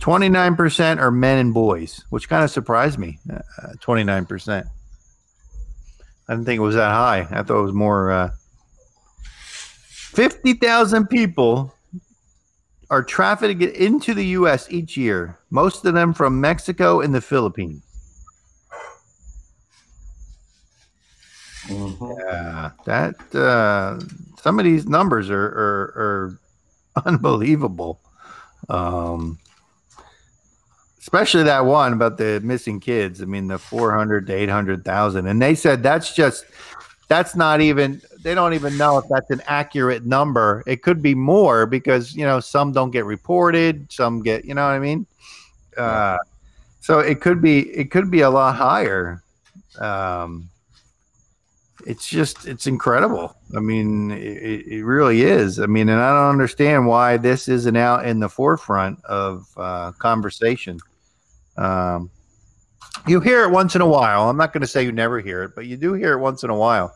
29% 0.00 0.98
are 0.98 1.10
men 1.10 1.36
and 1.36 1.52
boys 1.52 2.02
which 2.08 2.26
kind 2.26 2.42
of 2.42 2.50
surprised 2.50 2.98
me 2.98 3.18
uh, 3.30 3.72
29% 3.82 4.64
i 6.30 6.32
didn't 6.32 6.46
think 6.46 6.58
it 6.58 6.62
was 6.62 6.76
that 6.76 6.90
high. 6.90 7.26
I 7.30 7.42
thought 7.42 7.58
it 7.58 7.62
was 7.62 7.72
more 7.72 8.10
uh, 8.10 8.30
50000 10.12 11.08
people 11.08 11.74
are 12.90 13.02
trafficked 13.02 13.62
into 13.62 14.14
the 14.14 14.24
us 14.24 14.70
each 14.70 14.96
year 14.96 15.38
most 15.50 15.84
of 15.84 15.94
them 15.94 16.12
from 16.12 16.40
mexico 16.40 17.00
and 17.00 17.14
the 17.14 17.20
philippines 17.20 17.82
Mhm. 21.66 22.18
Yeah, 22.18 22.70
that 22.86 23.34
uh, 23.34 24.00
some 24.40 24.58
of 24.58 24.64
these 24.64 24.86
numbers 24.86 25.30
are 25.30 25.44
are, 25.46 26.38
are 26.96 27.02
unbelievable. 27.06 28.00
Um, 28.68 29.38
especially 30.98 31.42
that 31.44 31.64
one 31.64 31.92
about 31.92 32.18
the 32.18 32.40
missing 32.42 32.80
kids. 32.80 33.22
I 33.22 33.26
mean, 33.26 33.48
the 33.48 33.58
four 33.58 33.92
hundred 33.94 34.26
to 34.28 34.32
eight 34.34 34.48
hundred 34.48 34.84
thousand, 34.84 35.26
and 35.26 35.40
they 35.40 35.54
said 35.54 35.82
that's 35.82 36.14
just 36.14 36.44
that's 37.10 37.34
not 37.34 37.60
even. 37.60 38.00
They 38.22 38.36
don't 38.36 38.54
even 38.54 38.78
know 38.78 38.96
if 38.96 39.04
that's 39.10 39.30
an 39.30 39.42
accurate 39.48 40.06
number. 40.06 40.62
It 40.64 40.82
could 40.82 41.02
be 41.02 41.12
more 41.16 41.66
because 41.66 42.14
you 42.14 42.24
know 42.24 42.38
some 42.38 42.70
don't 42.70 42.92
get 42.92 43.04
reported, 43.04 43.90
some 43.92 44.22
get. 44.22 44.44
You 44.44 44.54
know 44.54 44.62
what 44.62 44.74
I 44.74 44.78
mean? 44.78 45.06
Uh, 45.76 46.18
so 46.78 47.00
it 47.00 47.20
could 47.20 47.42
be 47.42 47.68
it 47.70 47.90
could 47.90 48.12
be 48.12 48.20
a 48.20 48.30
lot 48.30 48.54
higher. 48.54 49.24
Um, 49.80 50.48
it's 51.84 52.08
just 52.08 52.46
it's 52.46 52.68
incredible. 52.68 53.34
I 53.56 53.58
mean, 53.58 54.12
it, 54.12 54.66
it 54.68 54.84
really 54.84 55.22
is. 55.22 55.58
I 55.58 55.66
mean, 55.66 55.88
and 55.88 56.00
I 56.00 56.10
don't 56.14 56.30
understand 56.30 56.86
why 56.86 57.16
this 57.16 57.48
isn't 57.48 57.76
out 57.76 58.06
in 58.06 58.20
the 58.20 58.28
forefront 58.28 59.04
of 59.04 59.48
uh, 59.56 59.90
conversation. 59.98 60.78
Um, 61.56 62.08
you 63.08 63.18
hear 63.18 63.42
it 63.42 63.50
once 63.50 63.74
in 63.74 63.80
a 63.80 63.86
while. 63.86 64.28
I'm 64.28 64.36
not 64.36 64.52
going 64.52 64.60
to 64.60 64.66
say 64.66 64.84
you 64.84 64.92
never 64.92 65.18
hear 65.18 65.42
it, 65.42 65.56
but 65.56 65.66
you 65.66 65.76
do 65.76 65.94
hear 65.94 66.12
it 66.12 66.18
once 66.18 66.44
in 66.44 66.50
a 66.50 66.54
while, 66.54 66.92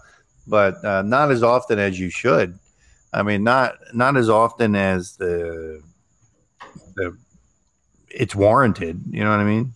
but 0.47 0.85
uh, 0.85 1.03
not 1.03 1.31
as 1.31 1.43
often 1.43 1.79
as 1.79 1.99
you 1.99 2.11
should. 2.11 2.59
I 3.13 3.23
mean, 3.23 3.45
not 3.45 3.79
not 3.93 4.17
as 4.17 4.29
often 4.29 4.75
as 4.75 5.17
the 5.17 5.83
the 6.97 7.17
it's 8.11 8.35
warranted. 8.35 9.03
You 9.11 9.25
know 9.25 9.31
what 9.31 9.41
I 9.41 9.45
mean? 9.45 9.75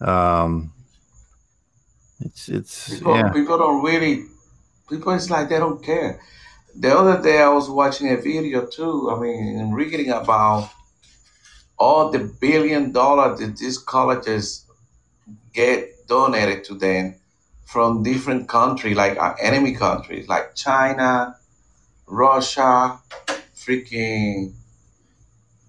Um, 0.00 0.72
it's 2.20 2.48
it's 2.48 2.94
People, 2.94 3.16
yeah. 3.16 3.30
people 3.30 3.58
don't 3.58 3.84
really. 3.84 4.24
People, 4.88 5.12
it's 5.12 5.28
like 5.28 5.50
they 5.50 5.58
don't 5.58 5.84
care. 5.84 6.20
The 6.74 6.96
other 6.96 7.20
day, 7.22 7.42
I 7.42 7.48
was 7.48 7.68
watching 7.68 8.10
a 8.10 8.16
video 8.16 8.64
too. 8.66 9.10
I 9.10 9.20
mean, 9.20 9.58
and 9.58 9.74
reading 9.74 10.10
about 10.10 10.70
all 11.78 12.10
the 12.10 12.20
billion 12.40 12.92
dollars 12.92 13.38
that 13.40 13.56
these 13.56 13.78
colleges 13.78 14.64
get 15.52 16.06
donated 16.08 16.64
to 16.64 16.74
them 16.74 17.14
from 17.68 18.02
different 18.02 18.48
countries, 18.48 18.96
like 18.96 19.18
our 19.18 19.36
enemy 19.42 19.74
countries, 19.74 20.26
like 20.26 20.54
China, 20.54 21.36
Russia, 22.06 22.98
freaking 23.54 24.54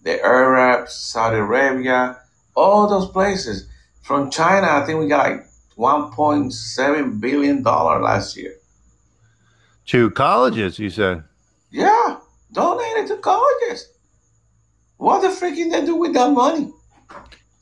the 0.04 0.24
Arabs, 0.24 0.94
Saudi 0.94 1.36
Arabia, 1.36 2.18
all 2.56 2.88
those 2.88 3.10
places. 3.10 3.68
From 4.02 4.32
China, 4.32 4.68
I 4.70 4.86
think 4.86 4.98
we 4.98 5.10
got 5.10 5.30
like 5.30 5.46
1.7 5.78 7.20
billion 7.20 7.64
dollar 7.64 8.02
last 8.02 8.38
year. 8.38 8.56
To 9.88 10.10
colleges, 10.12 10.80
you 10.80 10.90
said. 10.90 11.26
Yeah, 11.70 12.16
donated 12.54 13.08
to 13.08 13.18
colleges. 13.18 13.92
What 14.96 15.22
the 15.22 15.28
freaking 15.28 15.70
they 15.70 15.84
do 15.84 15.98
with 15.98 16.14
that 16.14 16.32
money? 16.32 16.72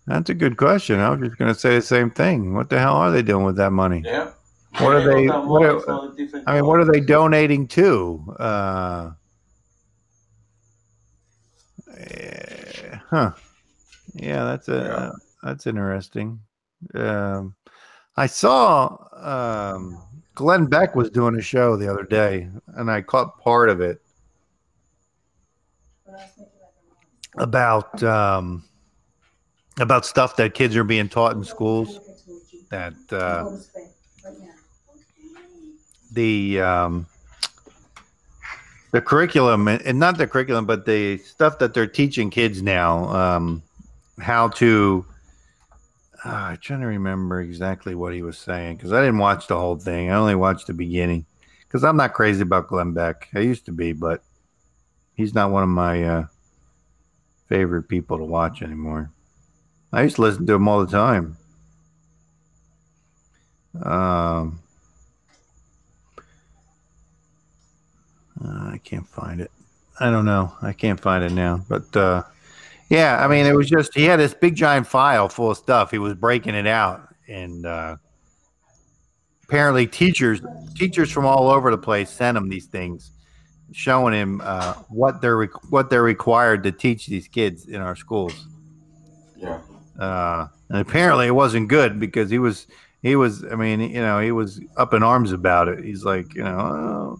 That's 0.07 0.29
a 0.29 0.33
good 0.33 0.55
question. 0.55 0.99
I 1.01 1.09
was 1.09 1.19
just 1.27 1.37
going 1.37 1.53
to 1.53 1.59
say 1.59 1.75
the 1.75 1.81
same 1.81 2.09
thing. 2.11 2.53
What 2.53 2.69
the 2.69 2.79
hell 2.79 2.95
are 2.95 3.11
they 3.11 3.21
doing 3.21 3.43
with 3.45 3.57
that 3.57 3.71
money? 3.71 4.01
Yeah. 4.05 4.31
What 4.79 4.95
are 4.95 5.03
they- 5.03 5.27
what 5.27 5.63
are- 5.65 5.79
from 5.81 6.15
I 6.47 6.55
mean, 6.55 6.65
what 6.65 6.79
are 6.79 6.85
they 6.85 7.01
donating 7.01 7.67
to? 7.69 8.35
Uh, 8.39 9.11
eh, 11.97 12.97
huh? 13.09 13.31
Yeah, 14.13 14.43
that's 14.45 14.69
a 14.69 14.77
Yeah. 14.77 15.11
that's 15.43 15.67
interesting. 15.67 16.39
Um, 16.95 17.55
I 18.15 18.27
saw 18.27 18.97
um, 19.13 20.01
Glenn 20.35 20.67
Beck 20.67 20.95
was 20.95 21.09
doing 21.09 21.35
a 21.35 21.41
show 21.41 21.75
the 21.75 21.91
other 21.91 22.03
day, 22.03 22.49
and 22.75 22.89
I 22.89 23.01
caught 23.01 23.39
part 23.39 23.69
of 23.69 23.81
it 23.81 24.01
about 27.37 28.01
um, 28.03 28.63
about 29.79 30.05
stuff 30.05 30.35
that 30.37 30.53
kids 30.53 30.75
are 30.75 30.83
being 30.83 31.09
taught 31.09 31.35
in 31.35 31.43
schools. 31.43 31.99
That 32.69 32.93
uh, 33.11 33.57
the 36.11 36.59
um, 36.61 37.07
the 38.91 39.01
curriculum 39.01 39.67
and 39.67 39.99
not 39.99 40.17
the 40.17 40.27
curriculum, 40.27 40.65
but 40.65 40.85
the 40.85 41.17
stuff 41.19 41.59
that 41.59 41.73
they're 41.73 41.87
teaching 41.87 42.29
kids 42.29 42.61
now, 42.61 43.05
um, 43.09 43.63
how 44.19 44.49
to. 44.49 45.05
Uh, 46.25 46.29
I'm 46.29 46.57
trying 46.57 46.81
to 46.81 46.87
remember 46.87 47.41
exactly 47.41 47.93
what 47.95 48.13
he 48.13 48.21
was 48.21 48.37
saying 48.37 48.77
because 48.77 48.91
I 48.91 49.01
didn't 49.01 49.19
watch 49.19 49.47
the 49.47 49.55
whole 49.55 49.77
thing. 49.77 50.09
I 50.09 50.15
only 50.15 50.35
watched 50.35 50.67
the 50.67 50.73
beginning 50.73 51.25
because 51.61 51.83
I'm 51.83 51.95
not 51.95 52.13
crazy 52.13 52.41
about 52.41 52.67
Glenn 52.67 52.93
Beck. 52.93 53.29
I 53.35 53.39
used 53.39 53.65
to 53.67 53.71
be, 53.71 53.93
but 53.93 54.23
he's 55.13 55.35
not 55.35 55.51
one 55.51 55.63
of 55.63 55.69
my 55.69 56.03
uh, 56.03 56.25
favorite 57.47 57.83
people 57.83 58.17
to 58.17 58.23
watch 58.23 58.61
anymore. 58.61 59.11
I 59.91 60.03
used 60.03 60.17
to 60.17 60.21
listen 60.21 60.45
to 60.47 60.53
him 60.53 60.67
all 60.67 60.85
the 60.85 60.91
time. 60.91 61.37
Um, 63.81 64.59
uh, 68.43 68.71
I 68.73 68.79
can't 68.83 69.07
find 69.07 69.41
it. 69.41 69.51
I 69.99 70.11
don't 70.11 70.25
know. 70.25 70.53
I 70.61 70.73
can't 70.73 70.99
find 70.99 71.23
it 71.23 71.31
now. 71.31 71.65
But 71.67 71.95
uh, 71.95 72.23
yeah, 72.89 73.23
I 73.23 73.27
mean, 73.27 73.45
it 73.45 73.55
was 73.55 73.69
just 73.69 73.93
he 73.95 74.03
had 74.03 74.19
this 74.19 74.33
big 74.33 74.55
giant 74.55 74.87
file 74.87 75.29
full 75.29 75.51
of 75.51 75.57
stuff. 75.57 75.91
He 75.91 75.97
was 75.97 76.13
breaking 76.13 76.55
it 76.55 76.67
out, 76.67 77.13
and 77.27 77.65
uh, 77.65 77.97
apparently, 79.43 79.87
teachers 79.87 80.41
teachers 80.75 81.11
from 81.11 81.25
all 81.25 81.49
over 81.49 81.71
the 81.71 81.77
place 81.77 82.09
sent 82.09 82.37
him 82.37 82.49
these 82.49 82.65
things, 82.65 83.11
showing 83.71 84.13
him 84.13 84.41
uh, 84.43 84.73
what 84.89 85.21
they're 85.21 85.37
re- 85.37 85.47
what 85.69 85.89
they're 85.89 86.03
required 86.03 86.63
to 86.63 86.71
teach 86.71 87.07
these 87.07 87.27
kids 87.27 87.67
in 87.67 87.81
our 87.81 87.95
schools. 87.95 88.47
Yeah. 89.35 89.59
Uh, 89.99 90.47
and 90.69 90.79
apparently, 90.79 91.27
it 91.27 91.35
wasn't 91.35 91.67
good 91.67 91.99
because 91.99 92.29
he 92.29 92.39
was 92.39 92.67
he 93.01 93.15
was. 93.15 93.43
I 93.45 93.55
mean, 93.55 93.81
you 93.81 94.01
know, 94.01 94.19
he 94.19 94.31
was 94.31 94.59
up 94.75 94.93
in 94.93 95.03
arms 95.03 95.31
about 95.31 95.67
it. 95.67 95.83
He's 95.83 96.03
like, 96.03 96.35
you 96.35 96.43
know, 96.43 97.19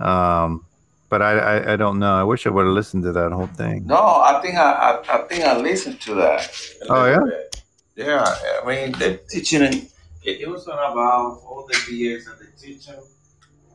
oh. 0.00 0.06
um, 0.06 0.64
but 1.08 1.22
I, 1.22 1.38
I, 1.38 1.72
I 1.72 1.76
don't 1.76 1.98
know. 1.98 2.14
I 2.14 2.22
wish 2.22 2.46
I 2.46 2.50
would 2.50 2.66
have 2.66 2.74
listened 2.74 3.02
to 3.02 3.12
that 3.12 3.32
whole 3.32 3.48
thing. 3.48 3.86
No, 3.86 3.96
I 3.96 4.40
think 4.42 4.56
I, 4.56 4.72
I, 4.72 5.18
I 5.18 5.22
think 5.26 5.44
I 5.44 5.58
listened 5.58 6.00
to 6.02 6.14
that. 6.14 6.50
Oh, 6.88 7.04
yeah? 7.06 7.18
bit. 7.24 7.50
Yeah, 7.96 8.24
I 8.62 8.66
mean 8.66 8.92
they're 8.92 9.18
teaching 9.28 9.62
it. 9.62 9.92
It, 10.22 10.48
was 10.48 10.66
on 10.68 10.78
about 10.78 11.40
all 11.44 11.68
the 11.68 11.94
years 11.94 12.24
that 12.26 12.38
they 12.38 12.46
teach 12.58 12.86
them. 12.86 13.02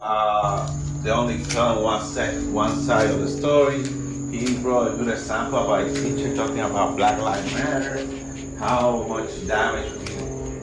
Uh, 0.08 0.72
they 1.02 1.10
only 1.10 1.44
tell 1.46 1.82
one 1.82 2.06
side, 2.06 2.38
one 2.54 2.80
side 2.80 3.10
of 3.10 3.20
the 3.22 3.28
story. 3.28 3.82
He 4.30 4.56
brought 4.62 4.94
a 4.94 4.98
good 4.98 5.08
example 5.08 5.58
about 5.58 5.88
his 5.88 6.00
teacher 6.00 6.36
talking 6.36 6.60
about 6.60 6.96
Black 6.96 7.20
Lives 7.20 7.52
Matter, 7.56 8.08
how 8.60 9.02
much 9.08 9.48
damage 9.48 9.92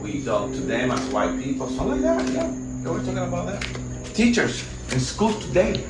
we, 0.01 0.13
we 0.13 0.23
to 0.23 0.61
them 0.61 0.91
as 0.91 1.01
white 1.09 1.43
people, 1.43 1.67
something 1.67 2.01
like 2.01 2.23
that. 2.23 2.31
Yeah, 2.31 2.53
they 2.83 2.89
were 2.89 2.99
talking 2.99 3.17
about 3.17 3.47
that. 3.47 4.15
Teachers 4.15 4.63
in 4.93 5.01
schools 5.01 5.45
today 5.45 5.85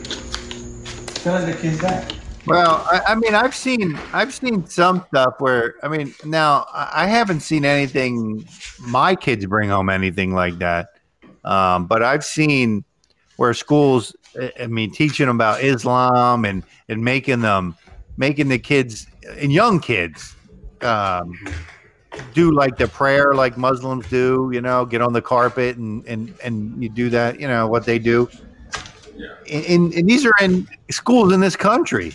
telling 1.22 1.46
the 1.46 1.56
kids 1.56 1.80
that. 1.82 2.12
Well, 2.48 2.84
I, 2.90 3.02
I 3.10 3.16
mean, 3.16 3.36
I've 3.36 3.54
seen 3.54 4.00
I've 4.14 4.34
seen 4.34 4.66
some 4.66 5.06
stuff 5.10 5.36
where 5.38 5.76
I 5.84 5.90
mean, 5.90 6.16
now 6.26 6.66
I 6.74 7.06
haven't 7.06 7.42
seen 7.42 7.66
anything. 7.66 8.48
My 8.80 9.14
kids 9.14 9.46
bring 9.46 9.70
home 9.70 9.90
anything 9.90 10.34
like 10.34 10.58
that, 10.58 10.88
um, 11.44 11.86
but 11.86 12.02
I've 12.02 12.26
seen 12.26 12.84
where 13.38 13.54
schools. 13.54 14.16
I- 14.60 14.68
mean, 14.68 14.92
teaching 14.92 15.28
them 15.28 15.36
about 15.38 15.64
Islam 15.64 16.46
and 16.46 16.64
and 16.90 17.04
making 17.04 17.42
them 17.42 17.76
making 18.18 18.50
the 18.50 18.60
kids 18.60 19.08
and 19.38 19.52
young 19.52 19.80
kids 19.80 20.36
um, 20.82 21.34
do 22.34 22.52
like 22.52 22.78
the 22.78 22.88
prayer 22.88 23.34
like 23.36 23.58
Muslims 23.58 24.08
do. 24.08 24.50
You 24.52 24.62
know, 24.62 24.86
get 24.86 25.02
on 25.02 25.14
the 25.14 25.22
carpet 25.22 25.78
and 25.78 26.06
and 26.08 26.34
and 26.44 26.82
you 26.82 26.90
do 26.90 27.10
that. 27.12 27.40
You 27.40 27.48
know 27.48 27.68
what 27.68 27.86
they 27.86 28.00
do. 28.00 28.30
Yeah. 29.16 29.28
And, 29.48 29.94
and 29.94 30.10
these 30.10 30.26
are 30.26 30.34
in 30.42 30.68
schools 30.90 31.32
in 31.32 31.40
this 31.40 31.56
country 31.56 32.14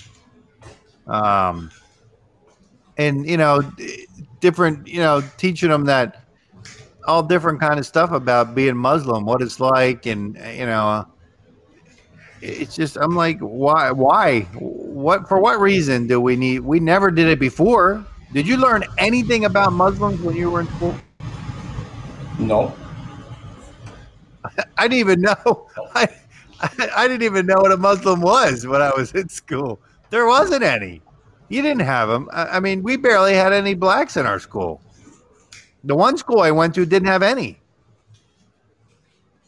um, 1.08 1.70
and 2.96 3.28
you 3.28 3.36
know, 3.36 3.62
different, 4.40 4.86
you 4.86 5.00
know, 5.00 5.22
teaching 5.36 5.70
them 5.70 5.84
that 5.86 6.27
all 7.08 7.22
different 7.22 7.58
kind 7.58 7.78
of 7.78 7.86
stuff 7.86 8.12
about 8.12 8.54
being 8.54 8.76
Muslim, 8.76 9.24
what 9.24 9.40
it's 9.40 9.58
like, 9.58 10.04
and 10.06 10.36
you 10.54 10.66
know, 10.66 11.06
it's 12.42 12.76
just 12.76 12.96
I'm 12.96 13.16
like, 13.16 13.38
why, 13.40 13.90
why, 13.90 14.42
what, 14.52 15.26
for 15.26 15.40
what 15.40 15.58
reason 15.58 16.06
do 16.06 16.20
we 16.20 16.36
need? 16.36 16.60
We 16.60 16.78
never 16.78 17.10
did 17.10 17.26
it 17.26 17.40
before. 17.40 18.04
Did 18.32 18.46
you 18.46 18.58
learn 18.58 18.84
anything 18.98 19.46
about 19.46 19.72
Muslims 19.72 20.20
when 20.20 20.36
you 20.36 20.50
were 20.50 20.60
in 20.60 20.68
school? 20.68 20.94
No. 22.38 22.74
I 24.76 24.86
didn't 24.86 24.98
even 24.98 25.20
know. 25.22 25.66
I, 25.94 26.08
I, 26.94 27.08
didn't 27.08 27.22
even 27.22 27.46
know 27.46 27.56
what 27.58 27.72
a 27.72 27.76
Muslim 27.76 28.20
was 28.20 28.66
when 28.66 28.82
I 28.82 28.90
was 28.94 29.12
in 29.12 29.28
school. 29.28 29.80
There 30.10 30.26
wasn't 30.26 30.62
any. 30.62 31.00
You 31.48 31.62
didn't 31.62 31.82
have 31.82 32.08
them. 32.08 32.28
I, 32.32 32.44
I 32.44 32.60
mean, 32.60 32.82
we 32.82 32.96
barely 32.96 33.34
had 33.34 33.52
any 33.52 33.74
blacks 33.74 34.16
in 34.16 34.26
our 34.26 34.38
school. 34.38 34.82
The 35.84 35.94
one 35.94 36.16
school 36.16 36.40
I 36.40 36.50
went 36.50 36.74
to 36.74 36.84
didn't 36.84 37.08
have 37.08 37.22
any. 37.22 37.60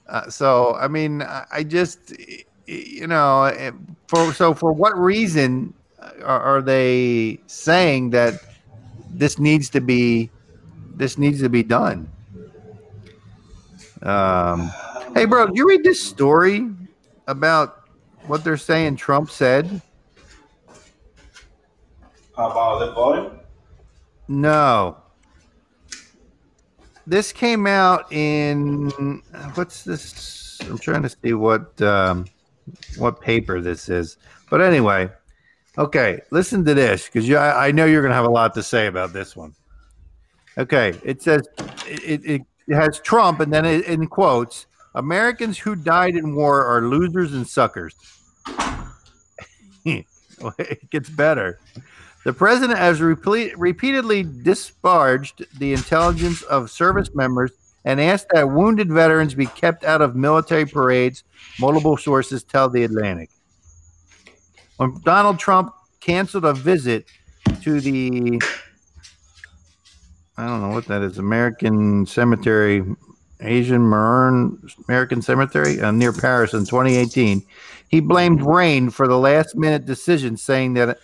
Uh, 0.08 0.28
so, 0.28 0.74
I 0.74 0.88
mean, 0.88 1.22
I, 1.22 1.44
I 1.52 1.62
just, 1.62 2.12
you 2.66 3.06
know, 3.06 3.44
eh, 3.44 3.70
for 4.08 4.32
so 4.32 4.54
for 4.54 4.72
what 4.72 4.98
reason 4.98 5.72
are, 6.24 6.40
are 6.40 6.62
they 6.62 7.40
saying 7.46 8.10
that 8.10 8.34
this 9.10 9.38
needs 9.38 9.70
to 9.70 9.80
be 9.80 10.30
this 10.96 11.16
needs 11.16 11.40
to 11.40 11.48
be 11.48 11.62
done? 11.62 12.08
Um, 14.02 14.70
hey, 15.14 15.26
bro, 15.26 15.48
you 15.52 15.68
read 15.68 15.84
this 15.84 16.02
story 16.02 16.68
about 17.26 17.88
what 18.26 18.44
they're 18.44 18.56
saying 18.56 18.96
Trump 18.96 19.30
said? 19.30 19.80
About 22.34 22.78
the 22.78 22.92
voting? 22.92 23.38
No. 24.28 24.96
This 27.10 27.32
came 27.32 27.66
out 27.66 28.06
in 28.12 28.88
what's 29.54 29.82
this? 29.82 30.60
I'm 30.62 30.78
trying 30.78 31.02
to 31.02 31.08
see 31.08 31.32
what 31.32 31.82
um, 31.82 32.26
what 32.98 33.20
paper 33.20 33.60
this 33.60 33.88
is. 33.88 34.16
But 34.48 34.60
anyway, 34.60 35.10
okay, 35.76 36.20
listen 36.30 36.64
to 36.66 36.72
this 36.72 37.06
because 37.06 37.28
I, 37.28 37.66
I 37.66 37.72
know 37.72 37.84
you're 37.84 38.02
going 38.02 38.12
to 38.12 38.14
have 38.16 38.26
a 38.26 38.30
lot 38.30 38.54
to 38.54 38.62
say 38.62 38.86
about 38.86 39.12
this 39.12 39.34
one. 39.34 39.56
Okay, 40.56 40.94
it 41.02 41.20
says 41.20 41.42
it, 41.84 42.24
it, 42.24 42.42
it 42.68 42.76
has 42.76 43.00
Trump, 43.00 43.40
and 43.40 43.52
then 43.52 43.64
it, 43.64 43.86
in 43.86 44.06
quotes, 44.06 44.68
Americans 44.94 45.58
who 45.58 45.74
died 45.74 46.14
in 46.14 46.36
war 46.36 46.64
are 46.64 46.82
losers 46.82 47.34
and 47.34 47.44
suckers. 47.44 47.96
it 49.84 50.90
gets 50.90 51.10
better. 51.10 51.58
The 52.24 52.32
president 52.34 52.78
has 52.78 53.00
repeatedly 53.00 54.22
disparaged 54.24 55.46
the 55.58 55.72
intelligence 55.72 56.42
of 56.42 56.70
service 56.70 57.14
members 57.14 57.52
and 57.84 58.00
asked 58.00 58.26
that 58.34 58.50
wounded 58.50 58.92
veterans 58.92 59.34
be 59.34 59.46
kept 59.46 59.84
out 59.84 60.02
of 60.02 60.14
military 60.14 60.66
parades, 60.66 61.24
multiple 61.58 61.96
sources 61.96 62.42
tell 62.42 62.68
The 62.68 62.84
Atlantic. 62.84 63.30
When 64.76 65.00
Donald 65.02 65.38
Trump 65.38 65.72
canceled 66.00 66.44
a 66.44 66.52
visit 66.52 67.06
to 67.62 67.80
the, 67.80 68.40
I 70.36 70.46
don't 70.46 70.60
know 70.60 70.74
what 70.74 70.86
that 70.86 71.02
is, 71.02 71.16
American 71.16 72.04
Cemetery, 72.04 72.84
Asian 73.40 73.80
Maroon 73.80 74.62
American 74.88 75.22
Cemetery 75.22 75.80
uh, 75.80 75.90
near 75.90 76.12
Paris 76.12 76.52
in 76.52 76.60
2018, 76.60 77.42
he 77.88 78.00
blamed 78.00 78.42
rain 78.42 78.90
for 78.90 79.08
the 79.08 79.18
last 79.18 79.56
minute 79.56 79.86
decision, 79.86 80.36
saying 80.36 80.74
that 80.74 80.98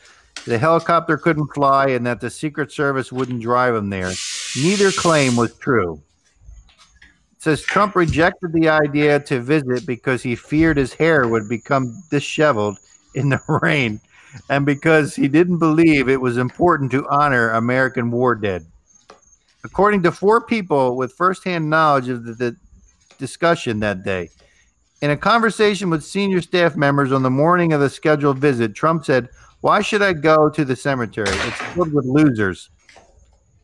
the 0.46 0.58
helicopter 0.58 1.16
couldn't 1.16 1.52
fly 1.52 1.88
and 1.88 2.06
that 2.06 2.20
the 2.20 2.30
Secret 2.30 2.70
Service 2.70 3.10
wouldn't 3.10 3.42
drive 3.42 3.74
him 3.74 3.90
there. 3.90 4.12
Neither 4.56 4.92
claim 4.92 5.36
was 5.36 5.54
true. 5.58 6.00
It 7.32 7.42
says 7.42 7.62
Trump 7.62 7.96
rejected 7.96 8.52
the 8.52 8.68
idea 8.68 9.20
to 9.20 9.40
visit 9.40 9.86
because 9.86 10.22
he 10.22 10.36
feared 10.36 10.76
his 10.76 10.94
hair 10.94 11.26
would 11.26 11.48
become 11.48 12.02
disheveled 12.10 12.78
in 13.14 13.28
the 13.28 13.40
rain 13.62 14.00
and 14.48 14.64
because 14.64 15.16
he 15.16 15.28
didn't 15.28 15.58
believe 15.58 16.08
it 16.08 16.20
was 16.20 16.36
important 16.36 16.90
to 16.92 17.08
honor 17.08 17.50
American 17.50 18.10
war 18.10 18.34
dead. 18.34 18.64
According 19.64 20.04
to 20.04 20.12
four 20.12 20.40
people 20.40 20.96
with 20.96 21.12
firsthand 21.12 21.68
knowledge 21.68 22.08
of 22.08 22.24
the, 22.24 22.34
the 22.34 22.56
discussion 23.18 23.80
that 23.80 24.04
day, 24.04 24.30
in 25.02 25.10
a 25.10 25.16
conversation 25.16 25.90
with 25.90 26.04
senior 26.04 26.40
staff 26.40 26.76
members 26.76 27.12
on 27.12 27.22
the 27.22 27.30
morning 27.30 27.72
of 27.72 27.80
the 27.80 27.90
scheduled 27.90 28.38
visit, 28.38 28.74
Trump 28.74 29.04
said, 29.04 29.28
why 29.60 29.80
should 29.82 30.02
I 30.02 30.12
go 30.12 30.48
to 30.48 30.64
the 30.64 30.76
cemetery? 30.76 31.28
It's 31.30 31.60
filled 31.74 31.92
with 31.92 32.04
losers. 32.04 32.70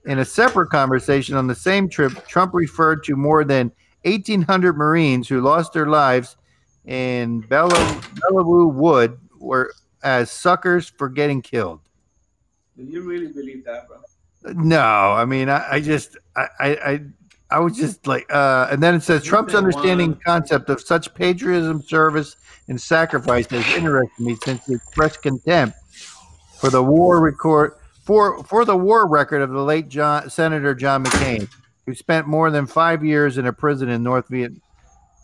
in 0.04 0.18
a 0.18 0.24
separate 0.24 0.68
conversation 0.68 1.36
on 1.36 1.46
the 1.46 1.54
same 1.54 1.88
trip, 1.88 2.26
Trump 2.26 2.54
referred 2.54 3.04
to 3.04 3.14
more 3.14 3.44
than 3.44 3.70
1,800 4.04 4.76
Marines 4.76 5.28
who 5.28 5.40
lost 5.40 5.72
their 5.72 5.86
lives 5.86 6.36
in 6.86 7.40
Bella- 7.42 8.02
Belleau 8.16 8.72
Wood 8.72 9.16
were 9.38 9.72
as 10.02 10.28
suckers 10.30 10.88
for 10.88 11.08
getting 11.08 11.40
killed. 11.40 11.80
Do 12.76 12.82
you 12.82 13.02
really 13.02 13.28
believe 13.28 13.64
that, 13.64 13.86
bro? 13.86 13.98
No, 14.54 14.80
I 14.80 15.24
mean, 15.24 15.48
I, 15.48 15.74
I 15.74 15.80
just, 15.80 16.16
I, 16.34 16.46
I, 16.58 16.68
I, 16.68 17.00
I 17.52 17.58
was 17.60 17.76
just 17.76 18.08
like, 18.08 18.26
uh, 18.32 18.66
and 18.72 18.82
then 18.82 18.96
it 18.96 19.02
says 19.04 19.22
Trump's 19.22 19.54
understanding 19.54 20.12
one. 20.12 20.20
concept 20.24 20.68
of 20.68 20.80
such 20.80 21.14
patriotism, 21.14 21.80
service, 21.80 22.34
and 22.66 22.80
sacrifice 22.80 23.46
has 23.50 23.64
interested 23.74 24.20
me 24.20 24.36
since 24.44 24.66
he 24.66 24.74
expressed 24.74 25.22
contempt 25.22 25.76
for 26.62 26.70
the 26.70 26.80
war 26.82 27.20
record 27.20 27.74
for 28.04 28.42
for 28.44 28.64
the 28.64 28.76
war 28.76 29.08
record 29.08 29.42
of 29.42 29.50
the 29.50 29.60
late 29.60 29.88
John 29.88 30.30
Senator 30.30 30.76
John 30.76 31.02
McCain, 31.04 31.48
who 31.86 31.94
spent 31.94 32.28
more 32.28 32.52
than 32.52 32.68
five 32.68 33.04
years 33.04 33.36
in 33.36 33.46
a 33.46 33.52
prison 33.52 33.88
in 33.88 34.04
North 34.04 34.28
Viet 34.28 34.52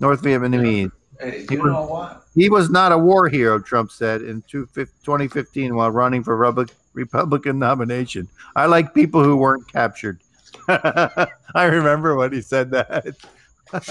North 0.01 0.21
Vietnamese. 0.21 0.91
Hey, 1.21 1.47
He 1.49 1.57
was- 1.57 1.89
what? 1.89 2.25
He 2.35 2.49
was 2.51 2.71
not 2.71 2.91
a 2.93 2.99
war 2.99 3.29
hero, 3.29 3.59
Trump 3.61 3.91
said 3.93 4.23
in 4.23 4.43
2015 4.51 5.75
while 5.75 5.91
running 5.91 6.23
for 6.25 6.37
Republic, 6.37 6.71
Republican 6.95 7.59
nomination. 7.59 8.29
I 8.57 8.67
like 8.67 8.95
people 8.95 9.23
who 9.25 9.37
weren't 9.37 9.67
captured. 9.73 10.21
I 10.69 11.65
remember 11.65 12.15
when 12.17 12.33
he 12.33 12.41
said 12.43 12.71
that. 12.73 13.07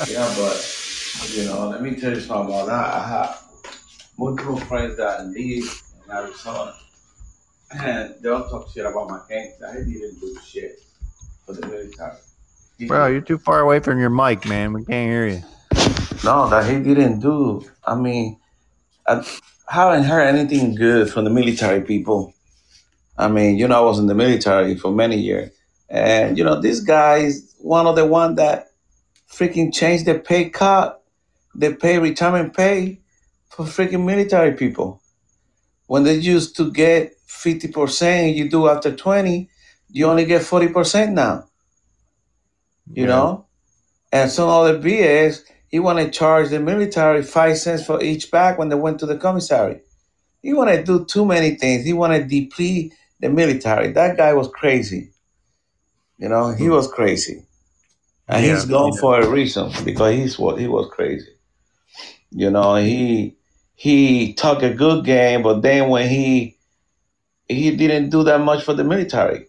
Yeah, 0.09 0.33
but 0.39 0.57
you 1.35 1.45
know, 1.45 1.67
let 1.69 1.83
me 1.83 1.93
tell 1.95 2.11
you 2.11 2.19
something 2.19 2.47
about 2.55 2.65
that. 2.65 2.95
I 2.95 3.07
have 3.07 3.43
multiple 4.17 4.57
friends 4.57 4.97
that 4.97 5.27
live 5.27 5.37
in 6.05 6.11
Arizona, 6.11 6.73
Eh, 7.71 8.09
they 8.21 8.29
all 8.29 8.47
talk 8.49 8.69
shit 8.69 8.85
about 8.85 9.09
McCain. 9.09 9.51
I 9.67 9.73
didn't 9.73 10.19
do 10.19 10.37
shit 10.45 10.79
for 11.45 11.53
the 11.53 11.65
military. 11.67 12.15
Bro, 12.87 13.07
you're 13.07 13.21
too 13.21 13.37
far 13.37 13.59
away 13.59 13.79
from 13.79 13.99
your 13.99 14.09
mic, 14.09 14.45
man. 14.45 14.71
We 14.71 14.85
can't 14.85 15.09
hear 15.09 15.27
you. 15.27 15.43
No, 16.23 16.49
that 16.49 16.69
he 16.69 16.79
didn't 16.79 17.19
do. 17.19 17.63
I 17.85 17.95
mean, 17.95 18.39
I 19.07 19.23
haven't 19.67 20.03
heard 20.03 20.27
anything 20.27 20.75
good 20.75 21.09
from 21.09 21.25
the 21.25 21.29
military 21.29 21.81
people. 21.81 22.33
I 23.17 23.27
mean, 23.27 23.57
you 23.57 23.67
know, 23.67 23.77
I 23.77 23.81
was 23.81 23.99
in 23.99 24.07
the 24.07 24.15
military 24.15 24.75
for 24.75 24.91
many 24.91 25.17
years, 25.17 25.51
and 25.89 26.37
you 26.37 26.43
know, 26.43 26.61
this 26.61 26.81
guy 26.81 27.17
is 27.17 27.55
one 27.57 27.87
of 27.87 27.95
the 27.95 28.05
one 28.05 28.35
that 28.35 28.67
freaking 29.29 29.73
changed 29.73 30.05
the 30.05 30.19
pay 30.19 30.49
cut, 30.49 31.03
the 31.55 31.73
pay 31.73 31.97
retirement 31.97 32.55
pay 32.55 32.99
for 33.49 33.65
freaking 33.65 34.05
military 34.05 34.53
people. 34.53 35.01
When 35.87 36.03
they 36.03 36.15
used 36.15 36.55
to 36.57 36.71
get 36.71 37.16
fifty 37.27 37.67
percent, 37.67 38.35
you 38.35 38.49
do 38.49 38.67
after 38.67 38.95
twenty, 38.95 39.49
you 39.91 40.07
only 40.07 40.25
get 40.25 40.43
forty 40.43 40.69
percent 40.69 41.13
now 41.13 41.47
you 42.93 43.03
Yeah. 43.03 43.09
know? 43.09 43.45
And 44.11 44.31
some 44.31 44.49
other 44.49 44.79
BS, 44.79 45.43
he 45.67 45.79
want 45.79 45.99
to 45.99 46.09
charge 46.09 46.49
the 46.49 46.59
military 46.59 47.23
five 47.23 47.57
cents 47.57 47.85
for 47.85 48.01
each 48.01 48.31
bag 48.31 48.57
when 48.57 48.69
they 48.69 48.75
went 48.75 48.99
to 48.99 49.05
the 49.05 49.17
commissary. 49.17 49.81
He 50.41 50.53
want 50.53 50.69
to 50.69 50.83
do 50.83 51.05
too 51.05 51.25
many 51.25 51.55
things. 51.55 51.83
He 51.85 51.93
want 51.93 52.13
to 52.13 52.23
deplete 52.23 52.93
the 53.19 53.29
military. 53.29 53.91
That 53.91 54.17
guy 54.17 54.33
was 54.33 54.47
crazy. 54.49 55.11
You 56.17 56.29
know, 56.29 56.51
he 56.51 56.65
hmm. 56.65 56.71
was 56.71 56.87
crazy. 56.91 57.43
And 58.27 58.45
Yeah, 58.45 58.55
he's 58.55 58.65
gone 58.65 58.93
yeah. 58.93 59.01
for 59.01 59.19
a 59.19 59.29
reason 59.29 59.71
because 59.83 60.15
he's 60.15 60.39
what 60.39 60.59
he 60.59 60.67
was 60.67 60.89
crazy. 60.91 61.31
You 62.31 62.49
know, 62.49 62.75
he 62.75 63.35
he 63.75 64.33
talked 64.33 64.63
a 64.63 64.73
good 64.73 65.05
game, 65.05 65.43
but 65.43 65.61
then 65.61 65.89
when 65.89 66.09
he 66.09 66.56
he 67.47 67.75
didn't 67.75 68.09
do 68.09 68.23
that 68.23 68.41
much 68.41 68.63
for 68.63 68.73
the 68.73 68.83
military. 68.83 69.47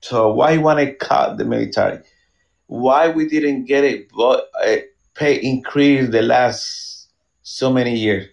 So 0.00 0.32
why 0.32 0.52
he 0.52 0.58
want 0.58 0.80
to 0.80 0.94
cut 0.94 1.38
the 1.38 1.44
military? 1.44 2.00
why 2.66 3.08
we 3.08 3.28
didn't 3.28 3.66
get 3.66 3.84
it 3.84 4.10
but 4.16 4.48
a 4.64 4.84
pay 5.14 5.34
increase 5.36 6.10
the 6.10 6.22
last 6.22 7.08
so 7.42 7.70
many 7.70 7.94
years. 7.96 8.26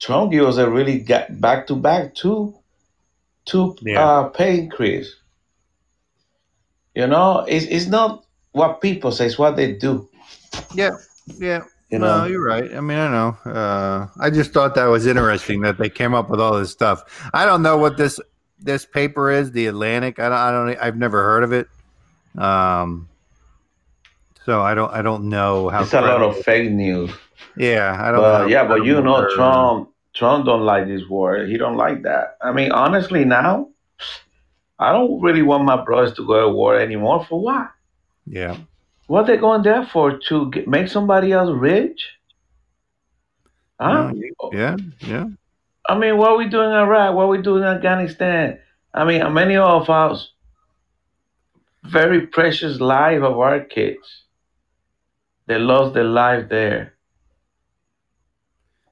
Trump 0.00 0.32
gave 0.32 0.44
us 0.44 0.58
a 0.58 0.68
really 0.70 1.04
back 1.30 1.66
to 1.66 1.74
back 1.74 2.14
two 2.14 2.54
two 3.46 3.74
Yeah. 3.80 4.04
uh, 4.04 4.28
pay 4.28 4.58
increase. 4.58 5.14
You 6.94 7.06
know, 7.06 7.44
it's, 7.48 7.66
it's 7.66 7.86
not 7.86 8.24
what 8.52 8.80
people 8.80 9.10
say, 9.12 9.26
it's 9.26 9.38
what 9.38 9.56
they 9.56 9.72
do. 9.72 10.08
Yeah. 10.74 10.96
Yeah. 11.38 11.64
You 11.94 12.00
no, 12.00 12.24
you're 12.24 12.44
right. 12.44 12.74
I 12.74 12.80
mean, 12.80 12.98
I 12.98 13.08
know. 13.08 13.50
Uh, 13.50 14.08
I 14.18 14.28
just 14.28 14.52
thought 14.52 14.74
that 14.74 14.86
was 14.86 15.06
interesting 15.06 15.60
that 15.60 15.78
they 15.78 15.88
came 15.88 16.12
up 16.12 16.28
with 16.28 16.40
all 16.40 16.58
this 16.58 16.72
stuff. 16.72 17.30
I 17.32 17.46
don't 17.46 17.62
know 17.62 17.76
what 17.76 17.96
this 17.96 18.18
this 18.58 18.84
paper 18.84 19.30
is, 19.30 19.52
the 19.52 19.66
Atlantic. 19.66 20.18
I 20.18 20.28
don't. 20.28 20.38
I 20.38 20.50
don't. 20.50 20.78
I've 20.82 20.96
never 20.96 21.22
heard 21.22 21.44
of 21.44 21.52
it. 21.52 21.68
Um. 22.36 23.08
So 24.44 24.60
I 24.60 24.74
don't. 24.74 24.92
I 24.92 25.02
don't 25.02 25.28
know 25.28 25.68
how. 25.68 25.82
it's 25.82 25.92
a 25.92 26.00
lot 26.00 26.20
of 26.20 26.36
fake 26.42 26.72
news. 26.72 27.12
Yeah, 27.56 27.96
I 28.00 28.10
don't. 28.10 28.20
But 28.20 28.38
know. 28.40 28.46
yeah, 28.48 28.66
but 28.66 28.84
you 28.84 29.00
know, 29.00 29.28
Trump 29.32 29.90
Trump 30.14 30.46
don't 30.46 30.64
like 30.64 30.88
this 30.88 31.08
war. 31.08 31.44
He 31.44 31.56
don't 31.56 31.76
like 31.76 32.02
that. 32.02 32.38
I 32.42 32.50
mean, 32.50 32.72
honestly, 32.72 33.24
now 33.24 33.68
I 34.80 34.90
don't 34.90 35.20
really 35.20 35.42
want 35.42 35.64
my 35.64 35.84
brothers 35.84 36.14
to 36.14 36.26
go 36.26 36.40
to 36.40 36.48
war 36.48 36.76
anymore. 36.76 37.24
For 37.24 37.40
what? 37.40 37.70
Yeah. 38.26 38.56
What 39.06 39.26
they 39.26 39.36
going 39.36 39.62
there 39.62 39.86
for? 39.86 40.18
To 40.28 40.50
get, 40.50 40.66
make 40.68 40.88
somebody 40.88 41.32
else 41.32 41.50
rich? 41.54 42.00
Huh? 43.80 44.12
Yeah. 44.52 44.76
Yeah. 45.00 45.26
I 45.86 45.98
mean, 45.98 46.16
what 46.16 46.38
we 46.38 46.48
doing 46.48 46.70
in 46.70 46.76
Iraq? 46.76 47.14
What 47.14 47.28
we 47.28 47.42
doing 47.42 47.62
in 47.62 47.68
Afghanistan? 47.68 48.58
I 48.94 49.04
mean, 49.04 49.32
many 49.34 49.56
of 49.56 49.90
us 49.90 50.30
very 51.84 52.26
precious 52.26 52.80
life 52.80 53.22
of 53.22 53.38
our 53.38 53.60
kids. 53.60 54.24
They 55.46 55.58
lost 55.58 55.94
their 55.94 56.04
life 56.04 56.48
there. 56.48 56.94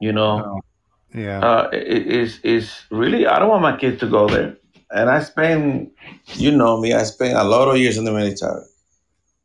You 0.00 0.12
know, 0.12 0.60
Yeah. 1.14 1.40
uh, 1.40 1.70
it, 1.72 2.06
it's 2.06 2.38
it's 2.42 2.84
really. 2.90 3.26
I 3.26 3.38
don't 3.38 3.48
want 3.48 3.62
my 3.62 3.76
kids 3.76 4.00
to 4.00 4.06
go 4.06 4.28
there. 4.28 4.56
And 4.90 5.08
I 5.08 5.22
spend, 5.22 5.90
you 6.34 6.50
know 6.50 6.78
me, 6.78 6.92
I 6.92 7.04
spent 7.04 7.38
a 7.38 7.44
lot 7.44 7.68
of 7.68 7.78
years 7.78 7.96
in 7.96 8.04
the 8.04 8.12
military. 8.12 8.60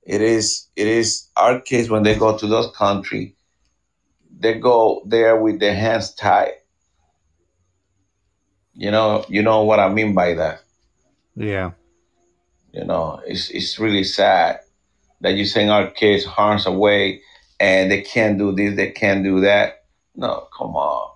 It 0.07 0.21
is 0.21 0.67
it 0.77 0.87
is 0.87 1.27
our 1.35 1.59
kids 1.59 1.89
when 1.89 2.03
they 2.03 2.15
go 2.15 2.37
to 2.37 2.47
those 2.47 2.73
country, 2.75 3.35
they 4.39 4.55
go 4.57 5.03
there 5.05 5.35
with 5.39 5.59
their 5.59 5.75
hands 5.75 6.13
tied. 6.15 6.53
You 8.73 8.89
know, 8.91 9.25
you 9.27 9.43
know 9.43 9.63
what 9.63 9.79
I 9.81 9.89
mean 9.89 10.13
by 10.15 10.33
that. 10.35 10.61
yeah. 11.35 11.71
You 12.71 12.85
know, 12.85 13.19
it's 13.27 13.49
it's 13.49 13.79
really 13.79 14.05
sad 14.05 14.61
that 15.21 15.33
you 15.33 15.45
send 15.45 15.71
our 15.71 15.89
kids 15.91 16.23
harms 16.25 16.65
away 16.67 17.21
and 17.59 17.91
they 17.91 18.01
can't 18.01 18.37
do 18.37 18.53
this, 18.53 18.75
they 18.77 18.91
can't 18.91 19.23
do 19.25 19.41
that. 19.41 19.83
No, 20.15 20.47
come 20.57 20.75
on. 20.77 21.11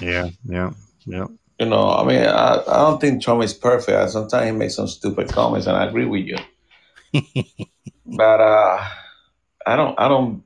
Yeah. 0.00 0.30
Yeah. 0.44 0.72
Yeah. 1.06 1.26
You 1.60 1.66
know, 1.66 1.90
I 1.90 2.04
mean, 2.04 2.22
I, 2.22 2.62
I 2.66 2.78
don't 2.78 3.00
think 3.00 3.22
Trump 3.22 3.44
is 3.44 3.54
perfect. 3.54 4.10
Sometimes 4.10 4.46
he 4.46 4.52
makes 4.52 4.74
some 4.76 4.88
stupid 4.88 5.28
comments, 5.28 5.66
and 5.68 5.76
I 5.76 5.84
agree 5.86 6.06
with 6.06 6.24
you. 6.24 6.36
but 8.06 8.40
uh, 8.40 8.88
I 9.66 9.76
don't, 9.76 9.98
I 9.98 10.08
don't. 10.08 10.44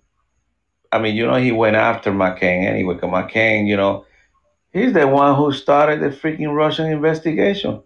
I 0.92 0.98
mean, 0.98 1.16
you 1.16 1.26
know, 1.26 1.36
he 1.36 1.52
went 1.52 1.76
after 1.76 2.12
McCain 2.12 2.64
anyway. 2.66 2.94
Because 2.94 3.10
McCain, 3.10 3.66
you 3.68 3.76
know, 3.76 4.04
he's 4.72 4.92
the 4.92 5.06
one 5.06 5.34
who 5.36 5.52
started 5.52 6.00
the 6.00 6.08
freaking 6.08 6.54
Russian 6.54 6.86
investigation. 6.90 7.82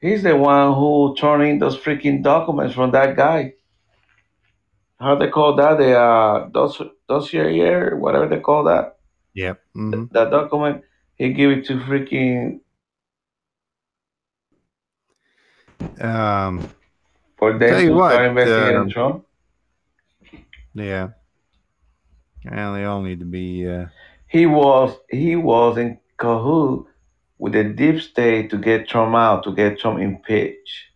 He's 0.00 0.22
the 0.24 0.36
one 0.36 0.74
who 0.74 1.14
turned 1.16 1.42
in 1.44 1.58
those 1.58 1.78
freaking 1.78 2.22
documents 2.22 2.74
from 2.74 2.90
that 2.92 3.16
guy. 3.16 3.54
How 5.00 5.16
they 5.16 5.28
call 5.28 5.56
that? 5.56 5.78
The 5.78 5.98
uh, 5.98 6.48
dos- 6.48 6.82
dossier, 7.08 7.94
whatever 7.94 8.28
they 8.28 8.40
call 8.40 8.64
that. 8.64 8.98
Yep. 9.34 9.62
hmm 9.74 10.04
That 10.12 10.30
document, 10.30 10.84
he 11.16 11.32
gave 11.32 11.50
it 11.50 11.64
to 11.66 11.74
freaking 11.74 12.60
Um. 16.00 16.68
For 17.40 17.58
them 17.58 17.70
Tell 17.70 17.80
you 17.80 17.88
to 17.88 17.94
what, 17.94 18.12
start 18.12 18.26
investigating 18.28 18.76
um, 18.76 18.90
Trump. 18.90 19.26
Yeah. 20.74 21.08
And 22.44 22.76
they 22.76 22.84
all 22.84 23.02
need 23.02 23.18
to 23.20 23.26
be. 23.26 23.66
Uh, 23.66 23.86
He 24.28 24.46
was 24.46 24.96
he 25.10 25.34
was 25.34 25.76
in 25.76 25.98
cahoot 26.18 26.86
with 27.38 27.54
the 27.54 27.64
deep 27.64 28.00
state 28.00 28.50
to 28.50 28.58
get 28.58 28.88
Trump 28.88 29.16
out, 29.16 29.42
to 29.44 29.52
get 29.52 29.80
Trump 29.80 29.98
impeached. 29.98 30.92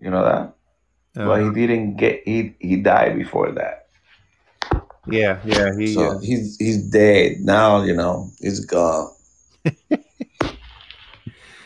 You 0.00 0.10
know 0.10 0.24
that? 0.24 0.54
but 1.14 1.40
he 1.40 1.48
uh, 1.48 1.52
didn't 1.52 1.96
get 1.96 2.22
he 2.24 2.54
he 2.60 2.76
died 2.76 3.18
before 3.18 3.50
that. 3.52 3.88
yeah. 5.08 5.40
Yeah. 5.44 5.76
He. 5.76 5.94
so 5.94 6.12
uh, 6.12 6.18
he's 6.20 6.56
he's 6.56 6.88
dead 6.88 7.40
now. 7.40 7.82
You 7.82 7.94
know 7.94 8.30
he's 8.38 8.64
gone. 8.64 9.10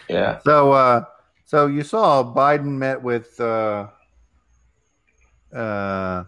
yeah. 0.08 0.40
So, 0.44 0.72
uh, 0.72 1.04
so 1.50 1.66
you 1.66 1.82
saw 1.82 2.22
Biden 2.22 2.78
met 2.78 3.02
with 3.02 3.40
uh, 3.40 3.88
uh, 5.52 6.22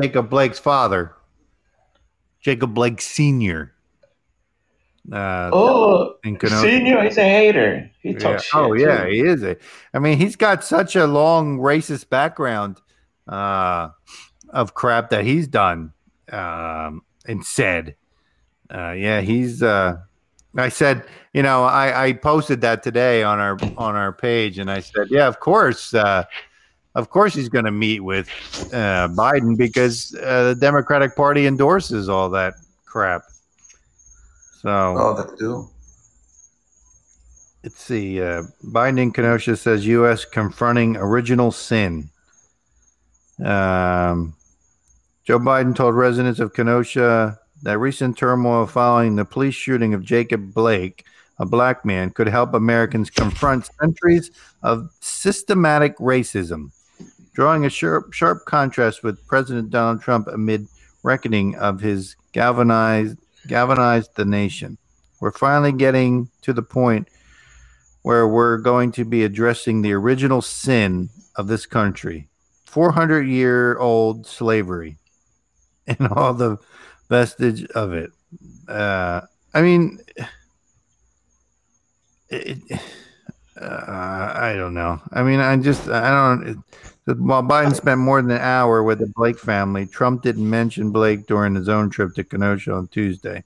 Jacob 0.00 0.30
Blake's 0.30 0.60
father, 0.60 1.16
Jacob 2.40 2.72
Blake 2.72 3.00
Senior. 3.00 3.72
Uh, 5.10 5.50
Oh, 5.52 6.14
senior, 6.22 7.02
he's 7.02 7.18
a 7.18 7.24
hater. 7.24 7.90
He 8.00 8.10
Yeah. 8.12 8.18
talks 8.18 8.44
shit. 8.44 8.54
Oh 8.54 8.74
yeah, 8.74 9.04
too. 9.06 9.10
he 9.10 9.20
is. 9.22 9.42
A, 9.42 9.56
I 9.92 9.98
mean, 9.98 10.18
he's 10.18 10.36
got 10.36 10.62
such 10.62 10.94
a 10.94 11.08
long 11.08 11.58
racist 11.58 12.08
background 12.08 12.80
uh, 13.26 13.88
of 14.50 14.74
crap 14.74 15.10
that 15.10 15.24
he's 15.24 15.48
done 15.48 15.92
um, 16.30 17.02
and 17.26 17.44
said. 17.44 17.96
Uh, 18.72 18.92
yeah, 18.92 19.20
he's. 19.20 19.64
Uh, 19.64 19.96
I 20.56 20.68
said, 20.68 21.04
you 21.32 21.42
know, 21.42 21.64
I, 21.64 22.06
I 22.06 22.12
posted 22.14 22.60
that 22.62 22.82
today 22.82 23.22
on 23.22 23.38
our 23.38 23.58
on 23.76 23.94
our 23.94 24.12
page, 24.12 24.58
and 24.58 24.70
I 24.70 24.80
said, 24.80 25.08
yeah, 25.10 25.26
of 25.26 25.40
course, 25.40 25.92
uh, 25.92 26.24
of 26.94 27.10
course, 27.10 27.34
he's 27.34 27.50
going 27.50 27.66
to 27.66 27.70
meet 27.70 28.00
with 28.00 28.28
uh, 28.72 29.08
Biden 29.08 29.56
because 29.56 30.16
uh, 30.22 30.44
the 30.48 30.54
Democratic 30.54 31.14
Party 31.14 31.46
endorses 31.46 32.08
all 32.08 32.30
that 32.30 32.54
crap. 32.86 33.22
So. 34.60 34.70
Oh, 34.70 35.36
too. 35.38 35.68
Let's 37.62 37.82
see. 37.82 38.22
Uh, 38.22 38.44
Biden 38.64 38.98
in 38.98 39.12
Kenosha 39.12 39.56
says 39.56 39.86
U.S. 39.86 40.24
confronting 40.24 40.96
original 40.96 41.52
sin. 41.52 42.08
Um, 43.44 44.34
Joe 45.24 45.38
Biden 45.38 45.74
told 45.74 45.96
residents 45.96 46.40
of 46.40 46.54
Kenosha 46.54 47.38
that 47.62 47.78
recent 47.78 48.16
turmoil 48.16 48.66
following 48.66 49.16
the 49.16 49.24
police 49.24 49.54
shooting 49.54 49.94
of 49.94 50.02
Jacob 50.04 50.52
Blake, 50.52 51.04
a 51.38 51.46
black 51.46 51.84
man, 51.84 52.10
could 52.10 52.28
help 52.28 52.54
Americans 52.54 53.10
confront 53.10 53.68
centuries 53.80 54.30
of 54.62 54.90
systematic 55.00 55.96
racism, 55.98 56.70
drawing 57.34 57.64
a 57.64 57.70
sharp, 57.70 58.12
sharp 58.12 58.44
contrast 58.44 59.02
with 59.02 59.26
President 59.26 59.70
Donald 59.70 60.02
Trump 60.02 60.28
amid 60.28 60.66
reckoning 61.02 61.54
of 61.56 61.80
his 61.80 62.16
galvanized 62.32 63.18
galvanized 63.46 64.10
the 64.16 64.24
nation. 64.24 64.76
We're 65.20 65.30
finally 65.30 65.72
getting 65.72 66.28
to 66.42 66.52
the 66.52 66.62
point 66.62 67.08
where 68.02 68.28
we're 68.28 68.58
going 68.58 68.92
to 68.92 69.04
be 69.04 69.24
addressing 69.24 69.82
the 69.82 69.92
original 69.92 70.42
sin 70.42 71.08
of 71.36 71.46
this 71.48 71.66
country 71.66 72.28
400 72.66 73.26
year 73.26 73.78
old 73.78 74.26
slavery 74.26 74.98
and 75.86 76.08
all 76.08 76.34
the 76.34 76.58
vestige 77.08 77.64
of 77.70 77.92
it. 77.92 78.10
Uh, 78.68 79.22
I 79.54 79.62
mean, 79.62 79.98
it, 82.28 82.58
uh, 83.60 84.32
I 84.34 84.54
don't 84.56 84.74
know. 84.74 85.00
I 85.12 85.22
mean, 85.22 85.40
I 85.40 85.56
just, 85.56 85.88
I 85.88 86.10
don't. 86.10 86.48
It, 86.48 87.18
while 87.18 87.42
Biden 87.42 87.74
spent 87.74 88.00
more 88.00 88.20
than 88.20 88.32
an 88.32 88.40
hour 88.40 88.82
with 88.82 88.98
the 88.98 89.06
Blake 89.14 89.38
family, 89.38 89.86
Trump 89.86 90.22
didn't 90.22 90.48
mention 90.48 90.90
Blake 90.90 91.26
during 91.26 91.54
his 91.54 91.68
own 91.68 91.88
trip 91.88 92.14
to 92.14 92.24
Kenosha 92.24 92.72
on 92.72 92.88
Tuesday. 92.88 93.44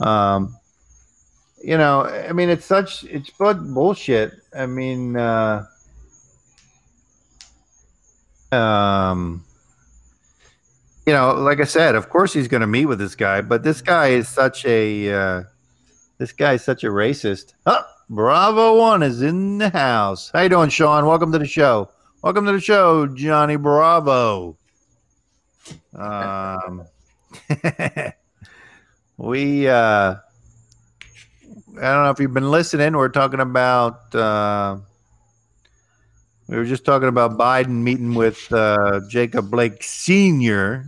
Um, 0.00 0.56
you 1.62 1.76
know, 1.76 2.04
I 2.04 2.32
mean, 2.32 2.48
it's 2.48 2.64
such 2.64 3.04
it's 3.04 3.30
but 3.30 3.62
bullshit. 3.62 4.32
I 4.56 4.66
mean, 4.66 5.16
uh, 5.16 5.66
um, 8.50 9.44
you 11.12 11.18
know, 11.18 11.34
like 11.34 11.60
I 11.60 11.64
said, 11.64 11.94
of 11.94 12.08
course 12.08 12.32
he's 12.32 12.48
going 12.48 12.62
to 12.62 12.66
meet 12.66 12.86
with 12.86 12.98
this 12.98 13.14
guy, 13.14 13.42
but 13.42 13.62
this 13.62 13.82
guy 13.82 14.08
is 14.08 14.30
such 14.30 14.64
a 14.64 15.12
uh, 15.12 15.42
this 16.16 16.32
guy 16.32 16.54
is 16.54 16.64
such 16.64 16.84
a 16.84 16.86
racist. 16.86 17.52
Bravo 18.08 18.78
One 18.78 19.02
is 19.02 19.20
in 19.20 19.58
the 19.58 19.68
house. 19.68 20.30
How 20.32 20.40
you 20.40 20.48
doing, 20.48 20.70
Sean? 20.70 21.04
Welcome 21.04 21.30
to 21.32 21.38
the 21.38 21.46
show. 21.46 21.90
Welcome 22.22 22.46
to 22.46 22.52
the 22.52 22.60
show, 22.60 23.06
Johnny 23.06 23.56
Bravo. 23.56 24.56
Um, 25.94 26.86
we 29.18 29.68
uh 29.68 30.14
I 30.14 31.80
don't 31.80 32.04
know 32.04 32.10
if 32.10 32.20
you've 32.20 32.32
been 32.32 32.50
listening. 32.50 32.96
We're 32.96 33.10
talking 33.10 33.40
about. 33.40 34.14
Uh, 34.14 34.78
we 36.48 36.56
were 36.56 36.64
just 36.64 36.86
talking 36.86 37.08
about 37.08 37.38
Biden 37.38 37.82
meeting 37.82 38.14
with 38.14 38.50
uh, 38.52 39.00
Jacob 39.08 39.50
Blake 39.50 39.82
Senior, 39.82 40.86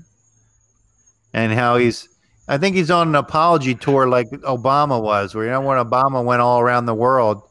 and 1.35 1.53
how 1.53 1.77
he's. 1.77 2.09
I 2.47 2.59
think 2.59 2.77
he's 2.77 2.91
on 2.91 3.09
an 3.09 3.15
apology 3.15 3.75
tour 3.75 4.07
like 4.07 4.29
Obama 4.29 5.03
was, 5.03 5.35
where 5.35 5.45
you 5.45 5.51
know 5.51 5.61
when 5.61 5.79
Obama 5.79 6.25
went 6.25 6.41
all 6.41 6.61
around 6.61 6.87
the 6.87 6.95
world 6.95 7.43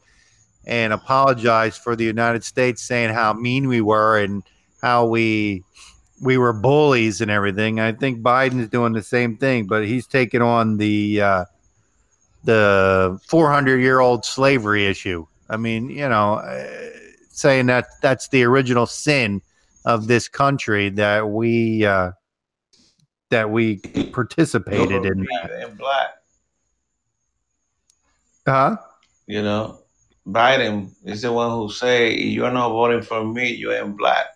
and 0.66 0.92
apologized 0.92 1.80
for 1.80 1.94
the 1.94 2.04
United 2.04 2.42
States, 2.42 2.82
saying 2.82 3.10
how 3.10 3.32
mean 3.32 3.68
we 3.68 3.80
were 3.80 4.18
and 4.18 4.42
how 4.82 5.06
we 5.06 5.62
we 6.22 6.38
were 6.38 6.52
bullies 6.52 7.20
and 7.20 7.30
everything. 7.30 7.78
I 7.78 7.92
think 7.92 8.20
Biden's 8.22 8.68
doing 8.68 8.92
the 8.92 9.02
same 9.02 9.36
thing, 9.36 9.66
but 9.66 9.86
he's 9.86 10.08
taking 10.08 10.42
on 10.42 10.78
the. 10.78 11.20
Uh, 11.20 11.44
the 12.44 13.18
400 13.26 13.80
year 13.80 14.00
old 14.00 14.24
slavery 14.24 14.86
issue. 14.86 15.26
I 15.48 15.56
mean, 15.56 15.90
you 15.90 16.08
know, 16.08 16.34
uh, 16.34 16.66
saying 17.30 17.66
that 17.66 17.86
that's 18.00 18.28
the 18.28 18.44
original 18.44 18.86
sin 18.86 19.42
of 19.84 20.06
this 20.06 20.28
country 20.28 20.88
that 20.90 21.28
we 21.28 21.84
uh, 21.84 22.12
that 23.34 23.50
we 23.50 23.78
participated 24.12 25.04
in. 25.04 25.26
And 25.42 25.76
black. 25.76 26.22
Huh? 28.46 28.76
You 29.26 29.42
know, 29.42 29.80
Biden 30.24 30.90
is 31.04 31.22
the 31.22 31.32
one 31.32 31.50
who 31.50 31.68
say 31.68 32.14
you're 32.14 32.52
not 32.52 32.68
voting 32.70 33.02
for 33.02 33.24
me, 33.24 33.50
you 33.50 33.72
ain't 33.72 33.96
black. 33.96 34.26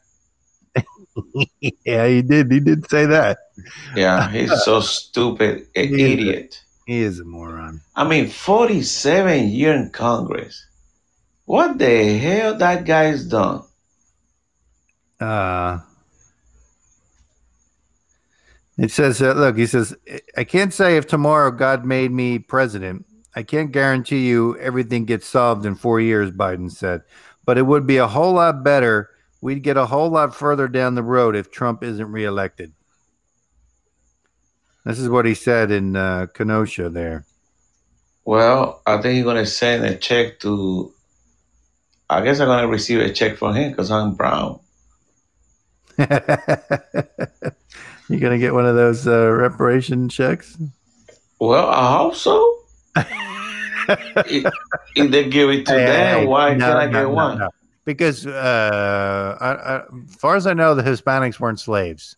yeah, 1.87 2.09
he 2.09 2.23
did. 2.23 2.51
He 2.51 2.59
did 2.59 2.91
say 2.91 3.07
that. 3.07 3.39
Yeah, 3.95 4.29
he's 4.33 4.65
so 4.65 4.81
stupid, 4.81 5.69
an 5.77 5.95
Yeah. 5.95 6.07
idiot. 6.07 6.61
He 6.87 6.99
is 6.99 7.21
a 7.21 7.25
moron. 7.25 7.81
I 7.95 8.03
mean, 8.03 8.27
47 8.27 9.49
year 9.49 9.75
in 9.75 9.91
Congress. 9.91 10.67
What 11.45 11.79
the 11.79 12.19
hell 12.19 12.57
that 12.57 12.85
guy's 12.85 13.25
done? 13.27 13.63
Uh, 15.21 15.79
it 18.79 18.93
says, 18.93 19.21
uh, 19.21 19.33
look, 19.33 19.57
he 19.57 19.67
says, 19.67 19.97
I 20.37 20.45
can't 20.45 20.73
say 20.73 20.97
if 20.97 21.07
tomorrow 21.07 21.51
God 21.51 21.85
made 21.85 22.13
me 22.13 22.39
president. 22.39 23.05
I 23.35 23.43
can't 23.43 23.73
guarantee 23.73 24.27
you 24.27 24.57
everything 24.59 25.05
gets 25.05 25.27
solved 25.27 25.67
in 25.67 25.75
four 25.75 26.01
years, 26.01 26.31
Biden 26.31 26.71
said. 26.71 27.03
But 27.45 27.59
it 27.59 27.67
would 27.67 27.87
be 27.87 27.97
a 27.97 28.07
whole 28.07 28.35
lot 28.35 28.63
better. 28.63 29.11
We'd 29.41 29.63
get 29.63 29.77
a 29.77 29.87
whole 29.87 30.11
lot 30.11 30.35
further 30.35 30.69
down 30.69 30.95
the 30.95 31.03
road 31.03 31.35
if 31.35 31.51
Trump 31.51 31.83
isn't 31.83 32.11
reelected. 32.11 32.73
This 34.85 34.99
is 34.99 35.09
what 35.09 35.27
he 35.27 35.35
said 35.35 35.71
in 35.71 35.97
uh, 35.97 36.27
Kenosha 36.33 36.89
there. 36.89 37.27
Well, 38.25 38.83
I 38.87 39.01
think 39.01 39.17
he's 39.17 39.25
gonna 39.25 39.47
send 39.47 39.85
a 39.85 39.97
check 39.97 40.41
to. 40.41 40.93
I 42.09 42.23
guess 42.23 42.41
I'm 42.41 42.47
gonna 42.47 42.69
receive 42.69 43.01
a 43.01 43.13
check 43.13 43.37
from 43.37 43.55
him 43.55 43.71
because 43.71 43.91
I'm 43.91 44.15
brown. 44.15 44.61
You're 48.09 48.21
going 48.21 48.33
to 48.33 48.39
get 48.39 48.55
one 48.55 48.67
of 48.67 48.75
those 48.75 49.07
uh, 49.07 49.31
reparation 49.31 50.09
checks? 50.09 50.57
Well, 51.41 51.69
I 51.69 51.99
hope 51.99 52.15
so. 52.15 52.59
if, 52.97 54.53
if 54.97 55.11
they 55.11 55.29
give 55.29 55.51
it 55.51 55.67
to 55.67 55.73
Hey, 55.73 55.85
them, 55.85 56.19
hey, 56.21 56.27
why 56.27 56.55
no, 56.55 56.67
can't 56.67 56.79
I 56.79 56.87
no, 56.87 56.93
get 56.93 57.03
no, 57.03 57.11
one? 57.11 57.49
Because, 57.85 58.27
uh, 58.27 59.37
I, 59.41 59.49
I, 59.53 59.77
as 60.09 60.15
far 60.17 60.37
as 60.37 60.47
I 60.47 60.53
know, 60.55 60.75
the 60.75 60.83
Hispanics 60.83 61.39
weren't 61.39 61.61
slaves. 61.61 62.17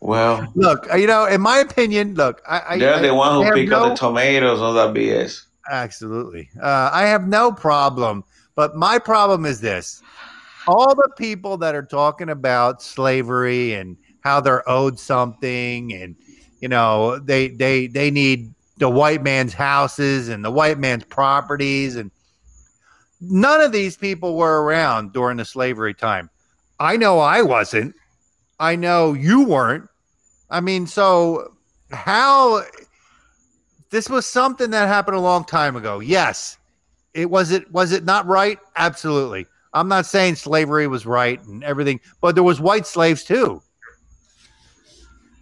Well, 0.00 0.52
Look, 0.54 0.86
you 0.96 1.06
know, 1.06 1.26
in 1.26 1.40
my 1.40 1.58
opinion, 1.58 2.14
look, 2.14 2.42
I, 2.48 2.62
I 2.68 2.78
they're 2.78 2.94
I- 2.94 3.02
the 3.02 3.14
one 3.14 3.44
who 3.44 3.52
pick 3.52 3.70
up 3.72 3.90
the 3.90 3.94
tomatoes 3.96 4.60
on 4.60 4.74
that 4.76 4.94
BS. 4.94 5.42
Absolutely, 5.68 6.48
uh, 6.62 6.90
I 6.92 7.06
have 7.06 7.26
no 7.26 7.50
problem. 7.50 8.22
But 8.54 8.76
my 8.76 8.98
problem 9.00 9.44
is 9.44 9.60
this: 9.60 10.00
all 10.66 10.94
the 10.94 11.10
people 11.16 11.56
that 11.58 11.74
are 11.74 11.84
talking 11.84 12.30
about 12.30 12.82
slavery 12.82 13.74
and 13.74 13.96
how 14.20 14.40
they're 14.40 14.68
owed 14.68 14.98
something, 14.98 15.92
and 15.92 16.16
you 16.60 16.68
know, 16.68 17.18
they 17.18 17.48
they 17.48 17.86
they 17.86 18.10
need 18.10 18.52
the 18.78 18.88
white 18.88 19.22
man's 19.22 19.54
houses 19.54 20.28
and 20.28 20.44
the 20.44 20.50
white 20.50 20.78
man's 20.78 21.04
properties, 21.04 21.96
and 21.96 22.10
none 23.20 23.60
of 23.60 23.72
these 23.72 23.96
people 23.96 24.36
were 24.36 24.62
around 24.62 25.12
during 25.12 25.36
the 25.36 25.44
slavery 25.44 25.94
time. 25.94 26.28
I 26.78 26.96
know 26.96 27.18
I 27.18 27.42
wasn't. 27.42 27.94
I 28.58 28.76
know 28.76 29.12
you 29.14 29.44
weren't. 29.44 29.88
I 30.50 30.60
mean, 30.60 30.86
so 30.86 31.56
how 31.90 32.62
this 33.90 34.08
was 34.08 34.26
something 34.26 34.70
that 34.70 34.88
happened 34.88 35.16
a 35.16 35.20
long 35.20 35.44
time 35.44 35.76
ago. 35.76 36.00
Yes. 36.00 36.58
It 37.14 37.30
was 37.30 37.50
it 37.50 37.70
was 37.72 37.92
it 37.92 38.04
not 38.04 38.26
right? 38.26 38.58
Absolutely. 38.76 39.46
I'm 39.76 39.88
not 39.88 40.06
saying 40.06 40.36
slavery 40.36 40.86
was 40.86 41.04
right 41.04 41.42
and 41.44 41.62
everything, 41.62 42.00
but 42.22 42.34
there 42.34 42.42
was 42.42 42.60
white 42.60 42.86
slaves 42.86 43.22
too. 43.24 43.62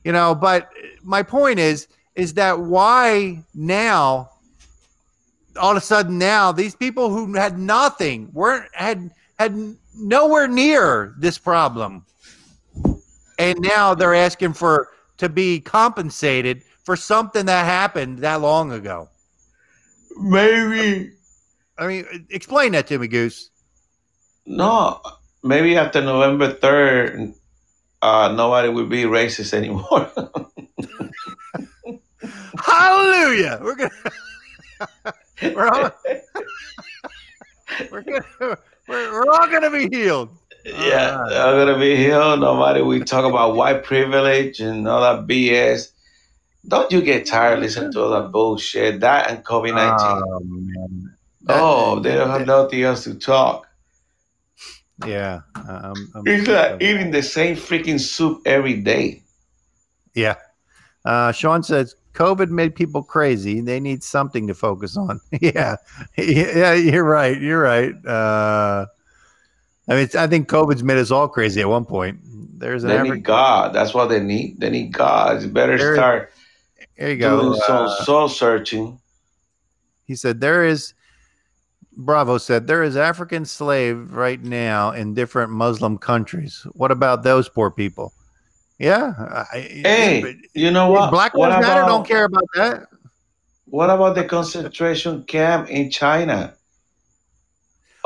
You 0.03 0.13
know, 0.13 0.35
but 0.35 0.71
my 1.03 1.23
point 1.23 1.61
is 1.61 1.87
is 2.17 2.35
that 2.35 2.59
why 2.59 3.43
now 3.55 4.31
all 5.61 5.71
of 5.71 5.77
a 5.77 5.81
sudden 5.81 6.19
now 6.19 6.51
these 6.51 6.75
people 6.75 7.11
who 7.11 7.33
had 7.35 7.59
nothing 7.59 8.29
weren't 8.33 8.69
had 8.75 9.11
had 9.39 9.57
nowhere 9.97 10.49
near 10.49 11.15
this 11.19 11.39
problem 11.39 12.05
and 13.39 13.59
now 13.61 13.95
they're 13.95 14.15
asking 14.15 14.53
for 14.53 14.89
to 15.19 15.29
be 15.29 15.61
compensated 15.61 16.63
for 16.83 16.97
something 16.97 17.47
that 17.47 17.65
happened 17.65 18.19
that 18.19 18.41
long 18.41 18.73
ago. 18.73 19.09
Maybe 20.21 21.13
I 21.79 21.87
mean, 21.87 22.27
explain 22.31 22.73
that 22.73 22.87
to 22.89 22.99
me, 22.99 23.09
Goose. 23.09 23.51
No. 24.47 25.01
Maybe 25.43 25.77
after 25.77 26.01
November 26.01 26.53
third, 26.53 27.35
uh, 28.01 28.33
nobody 28.35 28.69
will 28.69 28.87
be 28.87 29.05
racist 29.05 29.53
anymore. 29.53 30.11
Hallelujah. 32.59 33.61
We're 33.63 33.75
gonna 33.77 33.91
we're 35.55 35.69
all, 35.69 35.91
we're 37.91 38.03
gonna 38.03 38.25
we're, 38.41 39.13
we're 39.13 39.31
all 39.31 39.49
gonna 39.49 39.71
be 39.71 39.89
healed. 39.95 40.31
yeah, 40.65 41.17
Alright. 41.17 41.31
they're 41.31 41.67
gonna 41.67 41.79
be 41.79 41.97
healed. 41.97 42.41
Nobody 42.41 42.83
We 42.83 43.01
talk 43.01 43.25
about 43.25 43.57
white 43.57 43.85
privilege 43.85 44.61
and 44.61 44.87
all 44.89 45.01
that 45.01 45.27
BS. 45.27 45.91
Don't 46.67 46.91
you 46.91 47.03
get 47.03 47.27
tired 47.27 47.61
listening 47.61 47.93
to 47.93 48.03
all 48.03 48.11
that 48.11 48.33
bullshit? 48.33 49.01
That 49.01 49.31
and 49.31 49.45
COVID 49.45 49.75
nineteen. 49.75 50.23
Oh 51.49 51.97
oh, 51.97 52.01
they 52.01 52.15
don't 52.15 52.31
have 52.31 52.47
nothing 52.47 52.83
else 52.83 53.05
to 53.05 53.15
talk. 53.15 53.69
Yeah. 55.07 55.41
Um, 55.69 56.11
um, 56.15 56.23
It's 56.27 56.47
like 56.49 56.81
eating 56.83 57.11
the 57.11 57.23
same 57.23 57.57
freaking 57.57 58.01
soup 58.01 58.43
every 58.47 58.75
day. 58.81 59.23
Yeah. 60.15 60.37
Uh, 61.05 61.33
Sean 61.33 61.63
says 61.63 61.97
COVID 62.15 62.49
made 62.51 62.75
people 62.75 63.03
crazy. 63.03 63.61
They 63.61 63.81
need 63.81 64.03
something 64.05 64.47
to 64.47 64.55
focus 64.55 64.97
on. 64.97 65.21
yeah. 65.41 65.77
Yeah, 66.17 66.75
you're 66.75 67.05
right. 67.05 67.41
You're 67.41 67.61
right. 67.61 67.93
Uh, 68.07 68.87
I 69.89 69.95
mean, 69.97 70.09
I 70.17 70.27
think 70.29 70.49
COVID's 70.49 70.83
made 70.83 70.97
us 70.99 71.11
all 71.11 71.29
crazy 71.29 71.61
at 71.61 71.69
one 71.69 71.85
point. 71.85 72.21
There's 72.59 72.85
an 72.85 72.91
They 72.91 72.97
average. 72.99 73.13
need 73.15 73.25
God. 73.25 73.75
That's 73.75 73.93
what 73.93 74.07
they 74.09 74.21
need. 74.21 74.61
They 74.61 74.71
need 74.71 74.93
God. 74.93 75.37
It's 75.37 75.47
better 75.47 75.77
There- 75.77 75.95
start 75.97 76.33
There 76.97 77.11
you 77.11 77.17
go. 77.17 77.41
doing 77.41 77.61
some 77.67 77.87
Uh, 77.87 78.05
soul 78.05 78.29
searching. 78.29 78.99
he 80.05 80.15
said 80.15 80.41
there 80.41 80.65
is. 80.65 80.95
Bravo 81.97 82.39
said 82.39 82.67
there 82.67 82.83
is 82.83 82.97
African 82.97 83.45
slave 83.45 84.13
right 84.13 84.43
now 84.43 84.91
in 84.91 85.15
different 85.15 85.51
Muslim 85.51 85.99
countries. 85.99 86.67
What 86.73 86.91
about 86.91 87.23
those 87.23 87.49
poor 87.49 87.71
people? 87.71 88.13
Yeah. 88.79 89.13
I, 89.53 89.59
Hey, 89.61 90.21
but- 90.23 90.37
you 90.55 90.71
know 90.71 90.91
what? 90.91 91.11
Black 91.11 91.35
what 91.35 91.51
Lives 91.51 91.67
Matter 91.67 91.87
don't 91.87 92.07
care 92.07 92.25
about 92.25 92.45
that. 92.57 92.89
What 93.67 93.91
about 93.91 94.15
the 94.15 94.25
concentration 94.25 95.25
camp 95.25 95.71
in 95.71 95.91
China? 95.91 96.55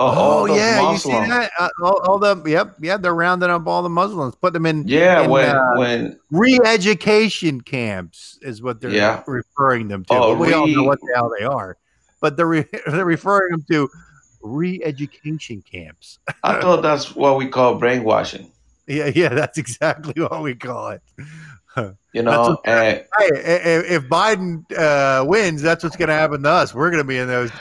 Oh 0.01 0.47
those 0.47 0.57
yeah, 0.57 0.93
you 0.93 0.97
see 0.99 1.11
that? 1.11 1.51
Uh, 1.59 1.68
all, 1.82 1.99
all 2.09 2.18
the 2.20 2.41
yep, 2.47 2.76
yeah, 2.80 2.97
they're 2.97 3.12
rounding 3.14 3.51
up 3.51 3.66
all 3.66 3.82
the 3.82 3.89
Muslims, 3.89 4.36
put 4.36 4.53
them 4.53 4.64
in 4.64 4.86
Yeah, 4.86 5.22
in, 5.22 5.30
when 5.30 5.57
uh, 5.57 5.74
when 5.76 6.20
re-education 6.30 7.61
camps 7.62 8.39
is 8.41 8.62
what 8.62 8.80
they're 8.80 8.91
Yeah. 8.93 9.24
referring 9.26 9.89
them 9.89 10.05
to. 10.05 10.14
Oh, 10.14 10.34
But 10.36 10.39
we 10.39 10.53
all 10.53 10.68
know 10.68 10.84
what 10.84 11.01
the 11.01 11.12
hell 11.16 11.32
they 11.36 11.45
are, 11.45 11.76
but 12.21 12.37
they're 12.37 12.47
re- 12.47 12.66
they're 12.87 13.05
referring 13.05 13.53
them 13.53 13.64
to 13.71 13.89
re-education 14.43 15.62
camps. 15.62 16.19
I 16.43 16.61
thought 16.61 16.83
that's 16.83 17.14
what 17.14 17.37
we 17.37 17.49
call 17.49 17.77
brainwashing. 17.77 18.51
Yeah, 18.87 19.11
yeah, 19.14 19.29
that's 19.29 19.59
exactly 19.59 20.14
what 20.23 20.43
we 20.43 20.55
call 20.55 20.91
it. 20.91 21.03
You 22.12 22.23
know, 22.23 22.59
and 22.64 23.05
Hey, 23.19 23.29
if 23.31 24.09
Biden 24.09 24.64
uh, 24.77 25.25
wins, 25.25 25.62
that's 25.62 25.85
what's 25.85 25.95
going 25.95 26.09
to 26.09 26.14
happen 26.14 26.43
to 26.43 26.49
us. 26.49 26.75
We're 26.75 26.91
going 26.91 27.03
to 27.03 27.07
be 27.07 27.19
in 27.19 27.29
those. 27.29 27.53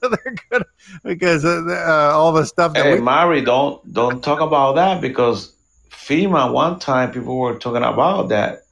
they're 0.00 0.34
gonna 0.50 0.64
because 1.04 1.44
uh, 1.44 1.62
uh, 1.68 2.12
all 2.14 2.32
the 2.32 2.44
stuff 2.44 2.74
that 2.74 2.84
hey, 2.84 2.94
we 2.94 3.00
Mari, 3.00 3.40
don't 3.40 3.92
don't 3.92 4.22
talk 4.22 4.40
about 4.40 4.74
that 4.74 5.00
because 5.00 5.54
FEMA 5.90 6.52
one 6.52 6.78
time 6.78 7.12
people 7.12 7.38
were 7.38 7.58
talking 7.58 7.82
about 7.82 8.28
that. 8.28 8.64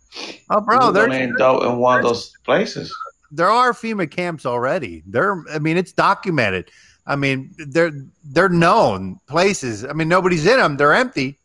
Oh, 0.51 0.61
bro, 0.61 0.91
they're, 0.91 1.07
gonna 1.07 1.19
end 1.19 1.41
up 1.41 1.63
in 1.63 1.79
one 1.79 1.99
of 1.99 2.05
those 2.05 2.33
places. 2.45 2.95
There 3.31 3.51
are 3.51 3.72
FEMA 3.72 4.11
camps 4.11 4.45
already. 4.47 5.03
They're, 5.07 5.45
I 5.53 5.59
mean, 5.59 5.76
it's 5.76 5.93
documented. 5.93 6.70
I 7.07 7.16
mean, 7.16 7.55
they're 7.59 7.93
they're 8.24 8.49
known 8.49 9.18
places. 9.26 9.85
I 9.85 9.93
mean, 9.93 10.09
nobody's 10.09 10.47
in 10.47 10.59
them. 10.59 10.76
They're 10.76 10.95
empty, 10.95 11.39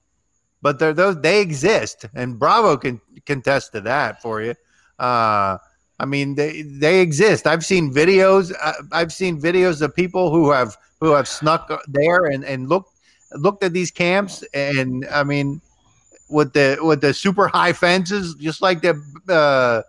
but 0.61 0.79
they're 0.79 0.93
those 0.93 1.19
they 1.21 1.41
exist, 1.41 2.05
and 2.13 2.38
Bravo 2.38 2.77
can 2.77 3.01
contest 3.25 3.71
to 3.73 3.81
that 3.81 4.21
for 4.21 4.41
you. 4.41 4.53
Uh, 4.99 5.57
I 5.99 6.05
mean, 6.05 6.36
they 6.36 6.61
they 6.61 7.01
exist. 7.01 7.47
I've 7.47 7.65
seen 7.65 7.91
videos. 7.91 8.53
Uh, 8.61 8.73
I've 8.91 9.13
seen 9.13 9.41
videos 9.41 9.81
of 9.81 9.95
people 9.95 10.29
who 10.29 10.51
have 10.51 10.77
who 10.99 11.13
have 11.13 11.27
snuck 11.27 11.71
there 11.88 12.25
and 12.25 12.43
and 12.43 12.69
looked 12.69 12.99
looked 13.33 13.63
at 13.63 13.73
these 13.73 13.91
camps, 13.91 14.43
and 14.53 15.07
I 15.11 15.23
mean, 15.23 15.61
with 16.29 16.53
the 16.53 16.77
with 16.81 17.01
the 17.01 17.13
super 17.13 17.47
high 17.47 17.73
fences, 17.73 18.36
just 18.36 18.61
like 18.61 18.81
the. 18.81 19.01
Uh, 19.27 19.81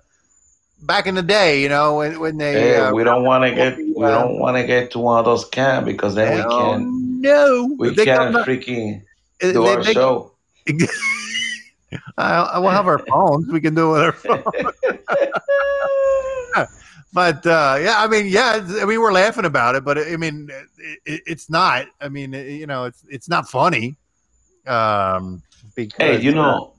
Back 0.83 1.07
in 1.07 1.15
the 1.15 1.23
day, 1.23 1.63
you 1.63 1.69
know, 1.69 1.97
when, 1.97 2.21
when 2.21 2.37
they 2.37 2.53
Hey, 2.53 2.77
uh, 2.77 2.93
we 2.93 3.03
don't 3.03 3.25
want 3.25 3.45
to 3.45 3.55
get 3.55 3.77
we 3.79 4.05
uh, 4.05 4.11
don't 4.11 4.39
want 4.39 4.57
to 4.57 4.65
get 4.65 4.91
to 4.93 4.99
one 4.99 5.19
of 5.19 5.25
those 5.25 5.45
camps 5.47 5.87
because 5.87 6.15
then 6.15 6.37
we 6.37 6.43
can 6.43 7.21
no. 7.23 7.75
we 7.79 7.91
They 7.95 8.05
can't 8.05 8.35
freaking 8.37 9.03
they- 9.41 9.53
do 9.53 9.65
our 9.65 9.83
they- 9.83 9.93
show. 9.95 10.33
I, 12.19 12.59
will 12.59 12.71
have 12.71 12.87
our 12.89 12.99
phones. 12.99 13.49
We 13.49 13.61
can 13.61 13.75
do 13.75 13.95
it 13.95 14.15
with 14.15 14.27
our 14.29 14.43
phone. 14.43 14.43
But 17.13 17.47
uh, 17.47 17.79
yeah, 17.81 17.95
I 17.99 18.07
mean, 18.09 18.27
yeah, 18.27 18.61
I 18.81 18.85
mean, 18.85 19.01
we're 19.01 19.13
laughing 19.13 19.47
about 19.47 19.75
it, 19.75 19.85
but 19.85 19.97
I 19.97 20.17
mean, 20.19 20.51
it, 20.79 20.99
it, 21.07 21.23
it's 21.27 21.49
not. 21.49 21.87
I 22.01 22.09
mean, 22.11 22.35
it- 22.35 22.49
you 22.51 22.67
know, 22.67 22.85
it's 22.85 23.03
it's 23.09 23.29
not 23.29 23.49
funny. 23.49 23.97
Um, 24.67 25.43
because 25.75 25.97
Hey, 25.99 26.21
you 26.21 26.33
uh, 26.33 26.35
know, 26.35 26.75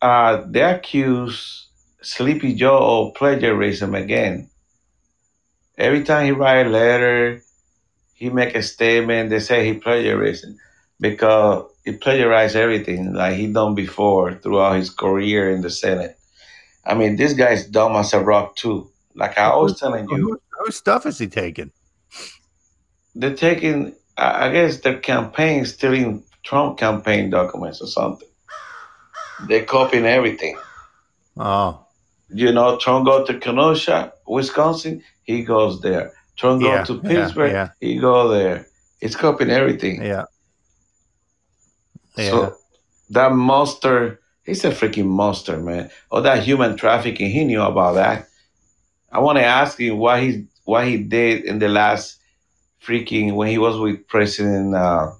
uh, 0.00 0.44
they 0.48 0.62
accuse 0.62 1.67
Sleepy 2.02 2.54
Joe 2.54 3.08
of 3.08 3.14
plagiarism 3.14 3.94
again. 3.94 4.50
Every 5.76 6.04
time 6.04 6.26
he 6.26 6.32
write 6.32 6.66
a 6.66 6.68
letter, 6.68 7.42
he 8.14 8.30
make 8.30 8.54
a 8.54 8.62
statement. 8.62 9.30
They 9.30 9.40
say 9.40 9.66
he 9.66 9.74
plagiarism 9.74 10.58
because 11.00 11.70
he 11.84 11.92
plagiarized 11.92 12.56
everything 12.56 13.14
like 13.14 13.36
he 13.36 13.46
done 13.52 13.74
before 13.74 14.34
throughout 14.34 14.76
his 14.76 14.90
career 14.90 15.50
in 15.50 15.62
the 15.62 15.70
Senate. 15.70 16.18
I 16.84 16.94
mean, 16.94 17.16
this 17.16 17.34
guy's 17.34 17.66
dumb 17.66 17.96
as 17.96 18.12
a 18.12 18.20
rock 18.20 18.56
too. 18.56 18.90
Like 19.14 19.38
I 19.38 19.54
was 19.56 19.78
telling 19.78 20.08
you, 20.08 20.16
who, 20.16 20.40
whose 20.50 20.76
stuff 20.76 21.06
is 21.06 21.18
he 21.18 21.26
taking? 21.26 21.72
they're 23.14 23.34
taking. 23.34 23.94
I 24.16 24.46
I 24.46 24.52
guess 24.52 24.78
their 24.78 24.98
campaign 24.98 25.64
stealing 25.66 26.24
Trump 26.42 26.78
campaign 26.78 27.30
documents 27.30 27.80
or 27.82 27.86
something. 27.88 28.28
They're 29.46 29.64
copying 29.64 30.06
everything. 30.06 30.56
Oh, 31.36 31.84
You 32.30 32.52
know, 32.52 32.76
Trump 32.78 33.06
go 33.06 33.24
to 33.24 33.38
Kenosha, 33.38 34.12
Wisconsin, 34.26 35.02
he 35.22 35.42
goes 35.42 35.80
there. 35.80 36.12
Trump 36.36 36.62
Yeah, 36.62 36.84
go 36.84 36.94
to 36.94 37.00
Pittsburgh, 37.08 37.52
yeah. 37.52 37.68
he 37.80 37.98
go 37.98 38.28
there. 38.28 38.66
It's 39.00 39.16
copying 39.16 39.50
everything. 39.50 40.02
yeah, 40.02 40.24
yeah. 42.16 42.30
So 42.30 42.54
that 43.10 43.32
monster, 43.32 44.20
he's 44.44 44.64
a 44.64 44.70
freaking 44.70 45.06
monster, 45.06 45.56
man. 45.56 45.90
All 46.10 46.22
that 46.22 46.42
human 46.42 46.76
trafficking, 46.76 47.30
he 47.30 47.44
knew 47.44 47.62
about 47.62 47.94
that. 47.94 48.28
I 49.10 49.20
want 49.20 49.38
to 49.38 49.44
ask 49.44 49.78
him 49.78 49.98
what 49.98 50.22
he 50.22 50.46
what 50.64 50.86
he 50.86 50.98
did 50.98 51.44
in 51.44 51.58
the 51.60 51.68
last 51.68 52.16
freaking 52.84 53.34
when 53.34 53.48
he 53.48 53.58
was 53.58 53.78
with 53.78 54.06
President 54.06 54.74
uh, 54.74 55.12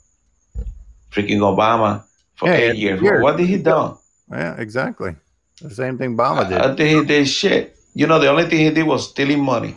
freaking 1.11 1.39
Obama 1.41 2.05
for 2.35 2.49
Yeah, 2.49 2.55
eight 2.57 2.77
yeah, 2.77 3.01
years. 3.01 3.23
What 3.23 3.37
did 3.39 3.47
he 3.49 3.57
do? 3.57 3.99
yeah, 4.31 4.55
exactly. 4.61 5.17
The 5.61 5.71
same 5.71 5.99
thing 5.99 6.17
Obama 6.17 6.49
did. 6.49 6.59
I 6.59 6.75
think 6.75 7.01
he 7.01 7.05
did 7.05 7.29
shit. 7.29 7.77
You 7.95 8.07
know, 8.07 8.19
the 8.19 8.29
only 8.29 8.45
thing 8.45 8.59
he 8.59 8.71
did 8.71 8.87
was 8.87 9.11
stealing 9.11 9.43
money. 9.43 9.77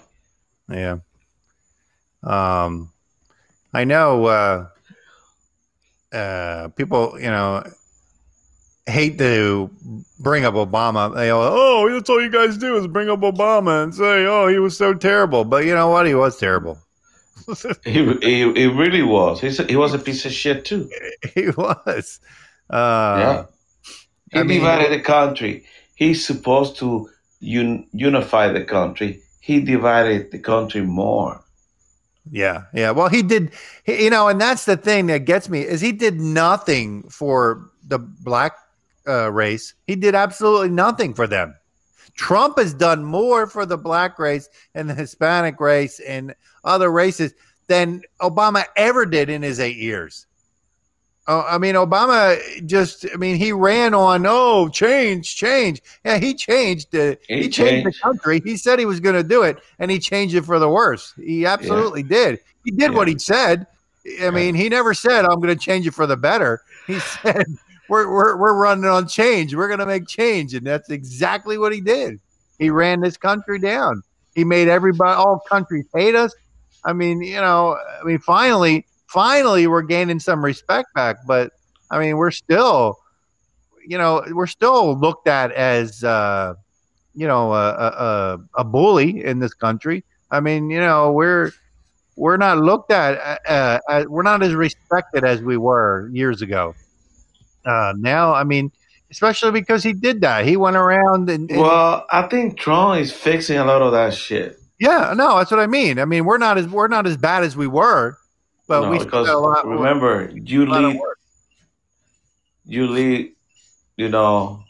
Yeah. 0.69 0.97
Um, 2.23 2.91
I 3.73 3.83
know 3.83 4.25
uh, 4.25 4.67
uh, 6.13 6.67
people, 6.69 7.17
you 7.19 7.31
know, 7.31 7.63
hate 8.85 9.17
to 9.17 9.69
bring 10.19 10.45
up 10.45 10.53
Obama. 10.53 11.13
They 11.15 11.29
all, 11.29 11.43
oh, 11.43 11.89
that's 11.91 12.09
all 12.09 12.21
you 12.21 12.29
guys 12.29 12.57
do 12.57 12.75
is 12.77 12.87
bring 12.87 13.09
up 13.09 13.21
Obama 13.21 13.83
and 13.83 13.95
say, 13.95 14.25
oh, 14.25 14.47
he 14.47 14.59
was 14.59 14.77
so 14.77 14.93
terrible. 14.93 15.43
But 15.45 15.65
you 15.65 15.73
know 15.73 15.87
what? 15.87 16.05
He 16.05 16.15
was 16.15 16.37
terrible. 16.37 16.77
He, 17.83 18.05
he, 18.21 18.53
he 18.53 18.67
really 18.67 19.01
was. 19.01 19.41
He's 19.41 19.59
a, 19.59 19.63
he 19.63 19.75
was 19.75 19.93
a 19.93 19.99
piece 19.99 20.25
of 20.25 20.31
shit 20.31 20.63
too. 20.63 20.89
he 21.33 21.49
was. 21.49 22.19
Uh, 22.69 23.17
yeah. 23.19 23.45
He 24.31 24.39
I 24.39 24.43
mean- 24.43 24.59
divided 24.59 24.91
the 24.91 25.03
country. 25.03 25.65
He's 25.95 26.25
supposed 26.25 26.77
to 26.77 27.09
un, 27.41 27.87
unify 27.93 28.51
the 28.51 28.63
country. 28.63 29.21
He 29.39 29.61
divided 29.61 30.31
the 30.31 30.39
country 30.39 30.81
more. 30.81 31.43
Yeah, 32.29 32.63
yeah. 32.73 32.91
Well, 32.91 33.09
he 33.09 33.23
did, 33.23 33.51
he, 33.83 34.03
you 34.03 34.09
know, 34.09 34.27
and 34.27 34.39
that's 34.39 34.65
the 34.65 34.77
thing 34.77 35.07
that 35.07 35.25
gets 35.25 35.49
me 35.49 35.61
is 35.61 35.81
he 35.81 35.91
did 35.91 36.19
nothing 36.21 37.03
for 37.09 37.69
the 37.87 37.97
black 37.97 38.53
uh, 39.07 39.31
race. 39.31 39.73
He 39.87 39.95
did 39.95 40.13
absolutely 40.13 40.69
nothing 40.69 41.13
for 41.15 41.25
them. 41.25 41.55
Trump 42.15 42.59
has 42.59 42.73
done 42.73 43.03
more 43.03 43.47
for 43.47 43.65
the 43.65 43.77
black 43.77 44.19
race 44.19 44.49
and 44.75 44.89
the 44.89 44.93
Hispanic 44.93 45.59
race 45.59 45.99
and 45.99 46.35
other 46.63 46.91
races 46.91 47.33
than 47.67 48.01
Obama 48.21 48.65
ever 48.75 49.05
did 49.05 49.29
in 49.29 49.41
his 49.41 49.59
eight 49.59 49.77
years. 49.77 50.27
Oh, 51.27 51.45
I 51.47 51.59
mean, 51.59 51.75
Obama 51.75 52.39
just, 52.65 53.05
I 53.13 53.15
mean, 53.15 53.35
he 53.35 53.51
ran 53.53 53.93
on, 53.93 54.25
oh, 54.27 54.69
change, 54.69 55.35
change. 55.35 55.81
Yeah, 56.03 56.17
he 56.17 56.33
changed. 56.33 56.95
Uh, 56.95 57.15
He 57.27 57.43
he, 57.43 57.49
changed. 57.49 57.87
the 57.87 57.93
country. 58.01 58.41
He 58.43 58.57
said 58.57 58.79
he 58.79 58.85
was 58.85 58.99
going 58.99 59.15
to 59.15 59.23
do 59.23 59.43
it, 59.43 59.59
and 59.77 59.91
he 59.91 59.99
changed 59.99 60.33
it 60.33 60.45
for 60.45 60.57
the 60.57 60.67
worse. 60.67 61.13
He 61.17 61.45
absolutely 61.45 62.01
did. 62.03 62.39
He 62.65 62.71
did 62.71 62.91
what 62.93 63.07
he 63.07 63.19
said. 63.19 63.67
I 64.23 64.31
mean, 64.31 64.55
he 64.55 64.67
never 64.67 64.95
said, 64.95 65.25
I'm 65.25 65.39
going 65.39 65.55
to 65.55 65.63
change 65.63 65.85
it 65.85 65.93
for 65.93 66.07
the 66.07 66.17
better. 66.17 66.61
He 66.87 66.99
said, 67.23 67.45
we're, 67.87 68.11
we're, 68.11 68.35
we're 68.37 68.55
running 68.59 68.85
on 68.85 69.07
change. 69.07 69.53
We're 69.53 69.67
going 69.67 69.79
to 69.79 69.85
make 69.85 70.07
change. 70.07 70.55
And 70.55 70.65
that's 70.65 70.89
exactly 70.89 71.59
what 71.59 71.71
he 71.71 71.81
did. 71.81 72.19
He 72.57 72.71
ran 72.71 72.99
this 72.99 73.15
country 73.17 73.59
down. 73.59 74.01
He 74.33 74.43
made 74.43 74.67
everybody, 74.69 75.15
all 75.15 75.39
countries 75.47 75.85
hate 75.93 76.15
us. 76.15 76.33
I 76.83 76.93
mean, 76.93 77.21
you 77.21 77.35
know, 77.41 77.77
I 78.01 78.03
mean, 78.05 78.19
finally, 78.19 78.85
finally, 79.11 79.67
we're 79.67 79.81
gaining 79.81 80.19
some 80.19 80.43
respect 80.43 80.87
back. 80.95 81.17
But 81.27 81.51
I 81.89 81.99
mean, 81.99 82.17
we're 82.17 82.31
still, 82.31 82.97
you 83.85 83.97
know, 83.97 84.23
we're 84.31 84.47
still 84.47 84.97
looked 84.97 85.27
at 85.27 85.51
as, 85.51 86.03
uh, 86.03 86.53
you 87.13 87.27
know, 87.27 87.53
a, 87.53 87.69
a, 87.75 88.39
a- 88.55 88.63
bully 88.63 89.23
in 89.23 89.39
this 89.39 89.53
country. 89.53 90.03
I 90.31 90.39
mean, 90.39 90.69
you 90.69 90.79
know, 90.79 91.11
we're 91.11 91.51
we're 92.15 92.37
not 92.37 92.57
looked 92.59 92.91
at, 92.91 93.39
uh, 93.47 93.79
uh, 93.89 94.05
we're 94.07 94.21
not 94.23 94.43
as 94.43 94.53
respected 94.53 95.23
as 95.23 95.41
we 95.41 95.57
were 95.57 96.09
years 96.13 96.41
ago. 96.41 96.73
Uh, 97.65 97.93
now, 97.97 98.33
I 98.33 98.43
mean, 98.43 98.71
especially 99.11 99.51
because 99.51 99.81
he 99.83 99.93
did 99.93 100.21
that. 100.21 100.45
He 100.45 100.55
went 100.57 100.75
around 100.75 101.29
and, 101.29 101.49
and 101.49 101.59
Well, 101.61 102.05
I 102.11 102.23
think 102.23 102.57
Trump 102.59 102.99
is 103.01 103.11
fixing 103.11 103.57
a 103.57 103.65
lot 103.65 103.81
of 103.81 103.91
that 103.93 104.13
shit. 104.13 104.57
yeah, 104.79 105.13
no, 105.15 105.37
that's 105.37 105.51
what 105.51 105.59
I 105.59 105.67
mean. 105.67 105.99
I 105.99 106.05
mean, 106.05 106.25
we're 106.25 106.37
not 106.37 106.57
as 106.57 106.67
we're 106.67 106.87
not 106.87 107.07
as 107.07 107.17
bad 107.17 107.43
as 107.43 107.55
we 107.57 107.67
were, 107.67 108.17
but 108.67 108.81
No, 108.81 108.91
we 108.91 108.99
because 108.99 109.27
got 109.27 109.35
a 109.35 109.39
lot. 109.39 109.67
remember, 109.67 110.31
you 110.33 110.65
a 110.65 110.67
lot 110.67 110.83
of 110.83 110.93
lead, 110.93 111.01
you 112.65 112.87
lead, 112.87 113.31
you 113.97 114.09
know, 114.09 114.63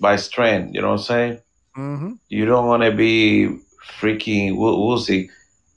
by 0.00 0.16
strength. 0.16 0.74
You 0.74 0.82
know 0.82 0.88
what 0.88 1.00
I'm 1.00 1.04
saying? 1.04 1.38
Mhm. 1.76 2.18
You 2.28 2.44
don't 2.46 2.66
want 2.66 2.82
to 2.82 2.92
be 2.92 3.58
freaking 4.00 4.56
woozy 4.56 5.30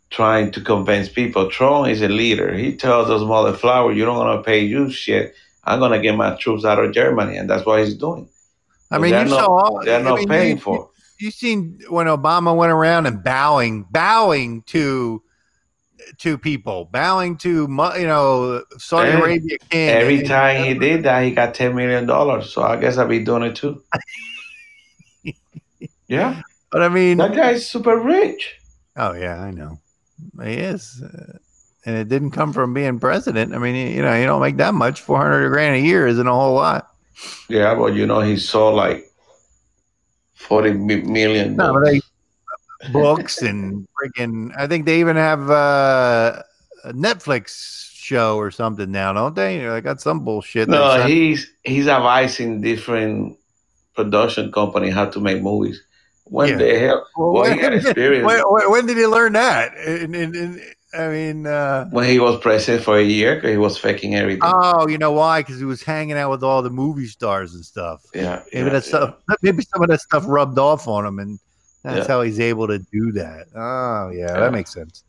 trying 0.10 0.52
to 0.52 0.62
convince 0.62 1.10
people. 1.10 1.50
Trump 1.50 1.88
is 1.88 2.02
a 2.02 2.08
leader. 2.08 2.54
He 2.54 2.76
tells 2.76 3.08
those 3.08 3.24
mother 3.24 3.54
flower, 3.54 3.92
you 3.92 4.06
don't 4.06 4.18
want 4.18 4.40
to 4.40 4.44
pay 4.44 4.60
you 4.60 4.92
shit. 4.92 5.34
I'm 5.64 5.80
gonna 5.80 6.00
get 6.02 6.16
my 6.16 6.36
troops 6.36 6.66
out 6.66 6.84
of 6.84 6.92
Germany, 6.92 7.38
and 7.38 7.50
that's 7.50 7.66
what 7.66 7.84
he's 7.84 7.94
doing. 7.96 8.28
I 8.90 8.98
mean, 8.98 9.14
you 9.14 9.26
not, 9.26 9.30
saw. 9.30 9.80
they're 9.84 10.00
I 10.00 10.04
not 10.04 10.20
mean, 10.20 10.28
paying 10.28 10.58
you, 10.58 10.62
for. 10.62 10.90
You 11.20 11.32
seen 11.32 11.80
when 11.90 12.08
Obama 12.08 12.56
went 12.56 12.72
around 12.72 13.06
and 13.06 13.24
bowing, 13.24 13.86
bowing 13.90 14.64
to 14.68 15.22
to 16.20 16.38
people, 16.38 16.86
bowing 16.92 17.38
to 17.38 17.62
you 17.98 18.08
know 18.08 18.64
Saudi 18.78 19.10
Every- 19.12 19.22
Arabia 19.36 19.58
king. 19.70 19.90
Every 19.90 20.20
And- 20.20 20.28
time 20.28 20.64
he 20.66 20.74
did 20.74 21.04
that, 21.04 21.24
he 21.24 21.32
got 21.32 21.54
ten 21.56 21.76
million 21.76 22.06
dollars. 22.06 22.52
So 22.54 22.62
I 22.64 22.76
guess 22.78 22.98
I'll 22.98 23.08
be 23.08 23.20
doing 23.24 23.44
it 23.44 23.56
too. 23.56 23.82
yeah, 26.08 26.42
But 26.72 26.82
I 26.84 26.90
mean, 26.90 27.18
that 27.18 27.36
guy's 27.36 27.68
super 27.70 27.98
rich. 27.98 28.56
oh 28.98 29.14
yeah, 29.14 29.42
I 29.42 29.52
know 29.52 29.80
he 30.44 30.54
is, 30.54 31.02
uh, 31.04 31.38
and 31.86 31.98
it 31.98 32.10
didn't 32.10 32.32
come 32.32 32.54
from 32.54 32.74
being 32.74 33.00
president. 33.00 33.54
I 33.54 33.58
mean, 33.58 33.76
you 33.76 34.02
know, 34.02 34.16
you 34.16 34.26
don't 34.26 34.42
make 34.42 34.58
that 34.58 34.74
much. 34.74 35.02
Four 35.02 35.18
hundred 35.18 35.50
grand 35.50 35.76
a 35.76 35.80
year 35.80 36.08
isn't 36.08 36.28
a 36.28 36.34
whole 36.34 36.54
lot. 36.56 36.90
Yeah, 37.50 37.76
but 37.76 37.94
you 37.94 38.06
know 38.06 38.22
he 38.22 38.38
saw 38.38 38.70
like 38.70 39.06
forty 40.34 40.74
mi- 40.74 41.02
No, 41.48 41.74
but 41.74 41.86
they 41.86 42.02
books 42.92 43.42
and 43.50 43.88
freaking. 44.02 44.52
I 44.58 44.68
think 44.68 44.86
they 44.86 45.00
even 45.00 45.16
have 45.16 45.50
uh, 45.50 46.42
a 46.84 46.94
Netflix 46.94 47.90
show 47.94 48.38
or 48.38 48.52
something 48.52 48.92
now, 48.92 49.14
don't 49.14 49.36
they? 49.36 49.60
They 49.60 49.82
got 49.82 50.02
some 50.02 50.24
bullshit. 50.26 50.68
No, 50.70 51.06
he's 51.06 51.52
he's 51.64 51.88
advising 51.88 52.62
different 52.62 53.38
production 53.96 54.52
company 54.52 54.90
how 54.90 55.06
to 55.06 55.20
make 55.20 55.42
movies. 55.42 55.82
When 56.26 56.50
Yeah. 56.50 56.56
the 56.58 56.80
hell? 56.80 57.08
Well, 57.18 57.32
Well, 57.34 57.54
he 57.54 57.60
got 57.60 57.74
experience. 57.82 58.26
when, 58.26 58.42
when- 58.72 58.86
did 58.86 58.98
he 58.98 59.06
learn 59.06 59.34
that? 59.34 59.76
In, 59.78 60.16
in, 60.16 60.34
in, 60.36 60.62
I 60.94 61.08
mean, 61.10 61.46
uh, 61.48 61.88
when 61.92 62.06
he 62.08 62.20
was 62.20 62.40
president 62.40 62.84
for 62.84 62.98
a 62.98 63.04
year, 63.04 63.40
he 63.42 63.58
was 63.58 63.78
faking 63.78 64.16
everything. 64.16 64.42
oh, 64.44 64.88
you 64.88 64.98
know 64.98 65.12
why? 65.12 65.42
Because 65.42 65.58
he 65.60 65.66
was 65.66 65.84
hanging 65.84 66.18
out 66.18 66.30
with 66.32 66.44
all 66.44 66.62
the 66.62 66.70
movie 66.70 67.08
stars 67.08 67.54
and 67.54 67.64
stuff. 67.66 68.02
yeah, 68.16 68.44
Maybe 68.54 68.66
yeah, 68.68 68.74
that 68.74 68.84
stuff. 68.86 69.16
Maybe 69.42 69.64
some 69.64 69.82
of 69.84 69.90
that 69.90 70.02
stuff 70.02 70.24
rubbed 70.28 70.58
off 70.60 70.88
on 70.88 71.06
him, 71.06 71.20
and 71.20 71.40
that's 71.84 72.08
Yeah. 72.08 72.14
how 72.14 72.22
he's 72.22 72.40
able 72.40 72.68
to 72.68 72.80
do 72.80 73.12
that. 73.14 73.48
Oh, 73.56 74.10
yeah, 74.10 74.28
Yeah. 74.34 74.40
that 74.40 74.52
makes 74.54 74.74
sense. 74.74 75.04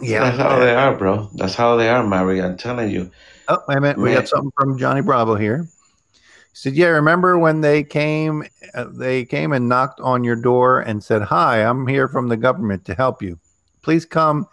yeah. 0.00 0.20
That's 0.30 0.38
how 0.38 0.58
they 0.58 0.74
are, 0.74 0.96
bro. 0.96 1.28
That's 1.34 1.54
how 1.54 1.76
they 1.76 1.88
are, 1.88 2.06
Mary. 2.06 2.40
I'm 2.40 2.56
telling 2.56 2.90
you. 2.90 3.10
Oh, 3.48 3.58
a 3.68 3.80
minute. 3.80 3.98
We 3.98 4.12
got 4.12 4.28
something 4.28 4.52
from 4.56 4.78
Johnny 4.78 5.00
Bravo 5.00 5.34
here. 5.34 5.66
He 6.12 6.18
said, 6.52 6.74
"Yeah, 6.74 6.88
remember 6.88 7.38
when 7.38 7.60
they 7.62 7.82
came? 7.82 8.44
Uh, 8.74 8.86
they 8.92 9.24
came 9.24 9.52
and 9.52 9.68
knocked 9.68 10.00
on 10.00 10.22
your 10.24 10.36
door 10.36 10.80
and 10.80 11.02
said, 11.02 11.22
"Hi, 11.22 11.58
I'm 11.64 11.86
here 11.86 12.08
from 12.08 12.28
the 12.28 12.36
government 12.36 12.84
to 12.86 12.94
help 12.94 13.22
you. 13.22 13.38
Please 13.82 14.04
come, 14.04 14.46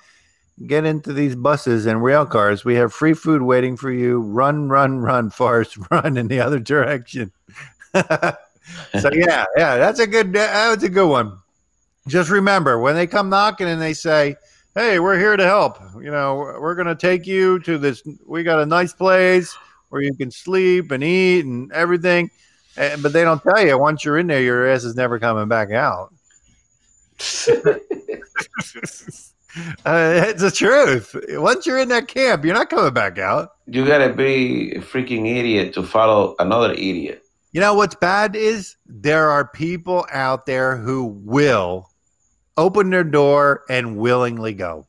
get 0.66 0.86
into 0.86 1.12
these 1.14 1.36
buses 1.36 1.86
and 1.86 2.04
rail 2.04 2.26
cars. 2.26 2.64
We 2.64 2.76
have 2.76 2.94
free 2.94 3.14
food 3.14 3.42
waiting 3.42 3.76
for 3.76 3.92
you. 3.92 4.22
Run, 4.22 4.70
run, 4.70 5.00
run, 5.00 5.30
Forrest, 5.30 5.78
run 5.92 6.18
in 6.18 6.28
the 6.28 6.40
other 6.40 6.60
direction." 6.60 7.32
so 9.00 9.10
yeah, 9.14 9.46
yeah, 9.56 9.78
that's 9.78 10.00
a 10.00 10.08
good. 10.08 10.34
That's 10.34 10.84
a 10.84 10.90
good 10.90 11.10
one. 11.10 11.38
Just 12.08 12.30
remember 12.30 12.80
when 12.80 12.96
they 12.96 13.08
come 13.08 13.30
knocking 13.30 13.68
and 13.68 13.82
they 13.82 13.94
say, 13.94 14.36
hey, 14.76 15.00
we're 15.00 15.18
here 15.18 15.36
to 15.38 15.44
help. 15.44 15.80
You 15.96 16.12
know, 16.12 16.36
we're 16.60 16.76
going 16.76 16.88
to 16.88 16.96
take 16.96 17.26
you 17.26 17.60
to 17.60 17.78
this. 17.78 18.04
We 18.26 18.44
got 18.44 18.60
a 18.60 18.66
nice 18.66 18.94
place 18.94 19.58
where 19.90 20.02
you 20.02 20.14
can 20.14 20.30
sleep 20.30 20.92
and 20.92 21.04
eat 21.04 21.46
and 21.46 21.72
everything. 21.72 22.30
And, 22.78 23.02
but 23.02 23.14
they 23.14 23.24
don't 23.24 23.42
tell 23.42 23.66
you 23.66 23.80
once 23.80 24.04
you're 24.04 24.20
in 24.20 24.28
there, 24.28 24.42
your 24.42 24.68
ass 24.68 24.84
is 24.84 24.96
never 24.96 25.18
coming 25.20 25.48
back 25.48 25.72
out. 25.72 26.14
Uh, 29.86 30.22
it's 30.28 30.42
the 30.42 30.52
truth. 30.52 31.16
Once 31.30 31.66
you're 31.66 31.80
in 31.80 31.88
that 31.88 32.10
camp, 32.10 32.44
you're 32.44 32.54
not 32.54 32.70
coming 32.70 32.94
back 32.94 33.18
out. 33.18 33.52
You 33.68 33.86
gotta 33.86 34.12
be 34.12 34.74
a 34.74 34.82
freaking 34.82 35.34
idiot 35.34 35.74
to 35.76 35.84
follow 35.84 36.36
another 36.40 36.74
idiot. 36.74 37.25
You 37.56 37.62
know 37.62 37.74
what's 37.74 37.96
bad 37.96 38.36
is 38.36 38.76
there 38.86 39.30
are 39.32 39.48
people 39.48 40.06
out 40.12 40.46
there 40.46 40.76
who 40.76 41.06
will 41.06 41.90
open 42.58 42.90
their 42.90 43.06
door 43.06 43.64
and 43.70 43.96
willingly 43.96 44.52
go. 44.52 44.88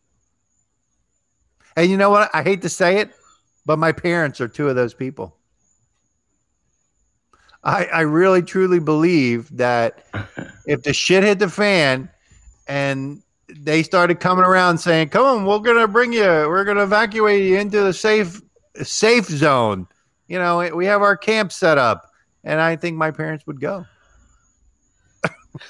And 1.76 1.88
you 1.88 1.96
know 1.96 2.10
what? 2.10 2.28
I 2.34 2.42
hate 2.42 2.62
to 2.62 2.68
say 2.68 2.98
it, 2.98 3.12
but 3.66 3.78
my 3.78 3.92
parents 3.92 4.40
are 4.40 4.48
two 4.48 4.68
of 4.68 4.74
those 4.74 4.94
people. 4.94 5.36
I, 7.62 7.84
I 7.84 8.00
really 8.00 8.42
truly 8.42 8.80
believe 8.80 9.56
that 9.56 10.04
if 10.66 10.82
the 10.82 10.92
shit 10.92 11.22
hit 11.22 11.38
the 11.38 11.48
fan 11.48 12.10
and 12.66 13.22
they 13.48 13.84
started 13.84 14.18
coming 14.18 14.44
around 14.44 14.78
saying, 14.78 15.10
"Come 15.10 15.24
on, 15.24 15.46
we're 15.46 15.60
gonna 15.60 15.86
bring 15.86 16.12
you, 16.12 16.20
we're 16.20 16.64
gonna 16.64 16.82
evacuate 16.82 17.44
you 17.44 17.58
into 17.58 17.80
the 17.82 17.92
safe 17.92 18.42
safe 18.82 19.26
zone," 19.26 19.86
you 20.26 20.40
know, 20.40 20.68
we 20.74 20.84
have 20.86 21.02
our 21.02 21.16
camp 21.16 21.52
set 21.52 21.78
up, 21.78 22.10
and 22.46 22.60
I 22.60 22.76
think 22.76 22.96
my 22.96 23.10
parents 23.10 23.46
would 23.46 23.60
go. 23.60 23.84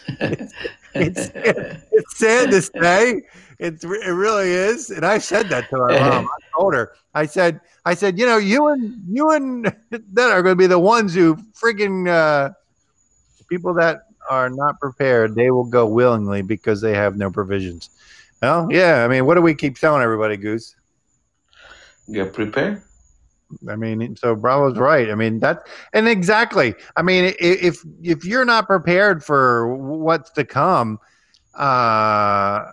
it's, 0.20 1.30
it's 1.34 2.18
sad 2.18 2.50
to 2.50 2.62
say. 2.62 3.22
It's, 3.58 3.82
it 3.82 3.88
really 3.88 4.50
is, 4.50 4.90
and 4.90 5.04
I 5.04 5.16
said 5.18 5.48
that 5.48 5.70
to 5.70 5.78
my 5.78 5.98
mom. 5.98 6.26
I 6.26 6.58
told 6.58 6.74
her. 6.74 6.92
I 7.14 7.24
said, 7.24 7.60
I 7.86 7.94
said, 7.94 8.18
you 8.18 8.26
know, 8.26 8.36
you 8.36 8.68
and 8.68 9.02
you 9.08 9.30
and 9.30 9.64
that 9.90 10.30
are 10.30 10.42
going 10.42 10.52
to 10.52 10.56
be 10.56 10.66
the 10.66 10.78
ones 10.78 11.14
who 11.14 11.36
freaking 11.60 12.08
uh, 12.08 12.50
people 13.48 13.72
that 13.74 14.02
are 14.28 14.50
not 14.50 14.78
prepared. 14.78 15.34
They 15.34 15.50
will 15.50 15.64
go 15.64 15.86
willingly 15.86 16.42
because 16.42 16.82
they 16.82 16.92
have 16.94 17.16
no 17.16 17.30
provisions. 17.30 17.88
Well, 18.42 18.68
yeah. 18.70 19.02
I 19.04 19.08
mean, 19.08 19.24
what 19.24 19.36
do 19.36 19.40
we 19.40 19.54
keep 19.54 19.78
telling 19.78 20.02
everybody, 20.02 20.36
Goose? 20.36 20.76
Get 22.12 22.34
prepared. 22.34 22.82
I 23.68 23.76
mean, 23.76 24.16
so 24.16 24.34
Bravo's 24.34 24.78
right. 24.78 25.10
I 25.10 25.14
mean 25.14 25.38
that, 25.40 25.66
and 25.92 26.08
exactly. 26.08 26.74
I 26.96 27.02
mean, 27.02 27.34
if 27.38 27.84
if 28.02 28.24
you're 28.24 28.44
not 28.44 28.66
prepared 28.66 29.22
for 29.22 29.74
what's 29.76 30.30
to 30.32 30.44
come, 30.44 30.98
uh, 31.54 32.64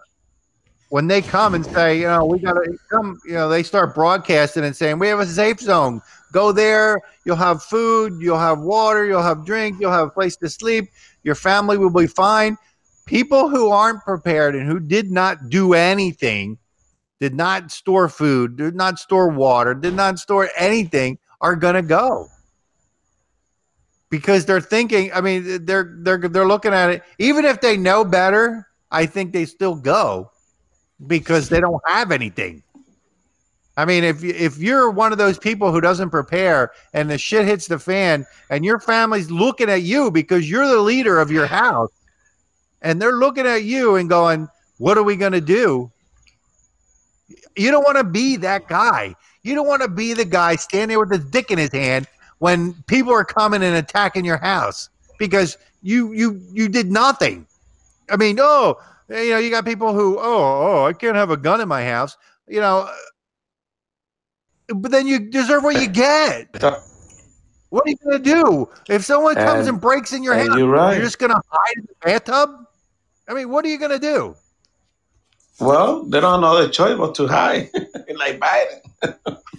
when 0.89 1.07
they 1.07 1.21
come 1.21 1.55
and 1.55 1.65
say, 1.65 1.99
you 1.99 2.07
know, 2.07 2.25
we 2.25 2.39
got 2.39 2.53
to 2.53 2.77
come, 2.91 3.19
you 3.25 3.33
know, 3.33 3.49
they 3.49 3.63
start 3.63 3.95
broadcasting 3.95 4.63
and 4.63 4.75
saying 4.75 4.99
we 4.99 5.07
have 5.07 5.19
a 5.19 5.25
safe 5.25 5.59
zone. 5.59 6.01
Go 6.31 6.51
there. 6.51 6.99
You'll 7.25 7.35
have 7.35 7.63
food. 7.63 8.21
You'll 8.21 8.39
have 8.39 8.59
water. 8.59 9.05
You'll 9.05 9.21
have 9.21 9.45
drink. 9.45 9.77
You'll 9.79 9.91
have 9.91 10.07
a 10.07 10.11
place 10.11 10.35
to 10.37 10.49
sleep. 10.49 10.89
Your 11.23 11.35
family 11.35 11.77
will 11.77 11.91
be 11.91 12.07
fine. 12.07 12.57
People 13.05 13.49
who 13.49 13.69
aren't 13.69 14.03
prepared 14.03 14.55
and 14.55 14.67
who 14.67 14.79
did 14.79 15.11
not 15.11 15.49
do 15.49 15.73
anything 15.73 16.57
did 17.19 17.33
not 17.33 17.71
store 17.71 18.09
food, 18.09 18.57
did 18.57 18.75
not 18.75 18.99
store 18.99 19.29
water, 19.29 19.73
did 19.73 19.93
not 19.93 20.19
store 20.19 20.49
anything, 20.57 21.17
are 21.41 21.55
gonna 21.55 21.81
go 21.81 22.27
because 24.13 24.45
they're 24.45 24.61
thinking. 24.61 25.11
I 25.11 25.21
mean, 25.21 25.65
they're 25.65 25.95
they're 26.01 26.19
they're 26.19 26.47
looking 26.47 26.71
at 26.71 26.91
it. 26.91 27.03
Even 27.17 27.45
if 27.45 27.61
they 27.61 27.77
know 27.77 28.05
better, 28.05 28.67
I 28.91 29.07
think 29.07 29.33
they 29.33 29.45
still 29.45 29.73
go 29.73 30.29
because 31.07 31.49
they 31.49 31.59
don't 31.59 31.81
have 31.87 32.11
anything. 32.11 32.61
I 33.75 33.85
mean, 33.85 34.03
if 34.03 34.23
if 34.23 34.59
you're 34.59 34.91
one 34.91 35.13
of 35.13 35.17
those 35.17 35.39
people 35.39 35.71
who 35.71 35.81
doesn't 35.81 36.11
prepare 36.11 36.73
and 36.93 37.09
the 37.09 37.17
shit 37.17 37.47
hits 37.47 37.65
the 37.65 37.79
fan 37.79 38.27
and 38.51 38.63
your 38.63 38.79
family's 38.79 39.31
looking 39.31 39.67
at 39.67 39.81
you 39.81 40.11
because 40.11 40.47
you're 40.47 40.67
the 40.67 40.81
leader 40.81 41.19
of 41.19 41.31
your 41.31 41.47
house 41.47 41.89
and 42.83 43.01
they're 43.01 43.13
looking 43.13 43.47
at 43.47 43.63
you 43.63 43.95
and 43.95 44.09
going, 44.09 44.47
"What 44.77 44.95
are 44.95 45.03
we 45.03 45.15
going 45.15 45.31
to 45.31 45.41
do?" 45.41 45.91
You 47.55 47.71
don't 47.71 47.83
want 47.83 47.97
to 47.97 48.03
be 48.03 48.35
that 48.37 48.67
guy. 48.67 49.15
You 49.43 49.55
don't 49.55 49.67
want 49.67 49.81
to 49.81 49.87
be 49.87 50.13
the 50.13 50.25
guy 50.25 50.55
standing 50.55 50.89
there 50.89 50.99
with 50.99 51.11
his 51.11 51.25
dick 51.25 51.51
in 51.51 51.57
his 51.57 51.71
hand 51.71 52.07
when 52.39 52.73
people 52.87 53.13
are 53.13 53.25
coming 53.25 53.63
and 53.63 53.75
attacking 53.75 54.25
your 54.25 54.37
house 54.37 54.89
because 55.19 55.57
you 55.81 56.13
you 56.13 56.41
you 56.51 56.67
did 56.69 56.91
nothing. 56.91 57.45
I 58.09 58.17
mean, 58.17 58.37
oh, 58.39 58.75
you 59.09 59.31
know, 59.31 59.37
you 59.37 59.49
got 59.49 59.65
people 59.65 59.93
who, 59.93 60.17
oh, 60.19 60.21
oh, 60.23 60.85
I 60.85 60.93
can't 60.93 61.15
have 61.15 61.29
a 61.29 61.37
gun 61.37 61.61
in 61.61 61.67
my 61.67 61.83
house. 61.85 62.17
You 62.47 62.59
know, 62.61 62.89
but 64.75 64.91
then 64.91 65.07
you 65.07 65.19
deserve 65.19 65.63
what 65.63 65.79
you 65.81 65.87
get. 65.87 66.61
What 67.69 67.87
are 67.87 67.89
you 67.89 67.95
going 68.03 68.23
to 68.23 68.33
do 68.41 68.69
if 68.87 69.03
someone 69.03 69.35
comes 69.35 69.61
And- 69.61 69.69
and 69.69 69.81
breaks 69.81 70.13
in 70.13 70.23
your 70.23 70.35
house? 70.35 70.55
you're 70.57 70.67
right. 70.67 70.93
You're 70.95 71.03
just 71.05 71.17
going 71.19 71.31
to 71.31 71.41
hide 71.49 71.77
in 71.77 71.85
the 71.87 71.95
bathtub? 72.05 72.49
I 73.27 73.33
mean, 73.33 73.49
what 73.49 73.65
are 73.65 73.69
you 73.69 73.77
going 73.79 73.91
to 73.91 73.99
do? 73.99 74.35
Well, 75.59 76.03
they 76.03 76.19
don't 76.19 76.41
know 76.41 76.61
the 76.61 76.69
choice 76.71 76.97
but 76.97 77.15
to 77.15 77.27
hide, 77.27 77.69
like 78.15 78.39
Biden. 78.39 79.37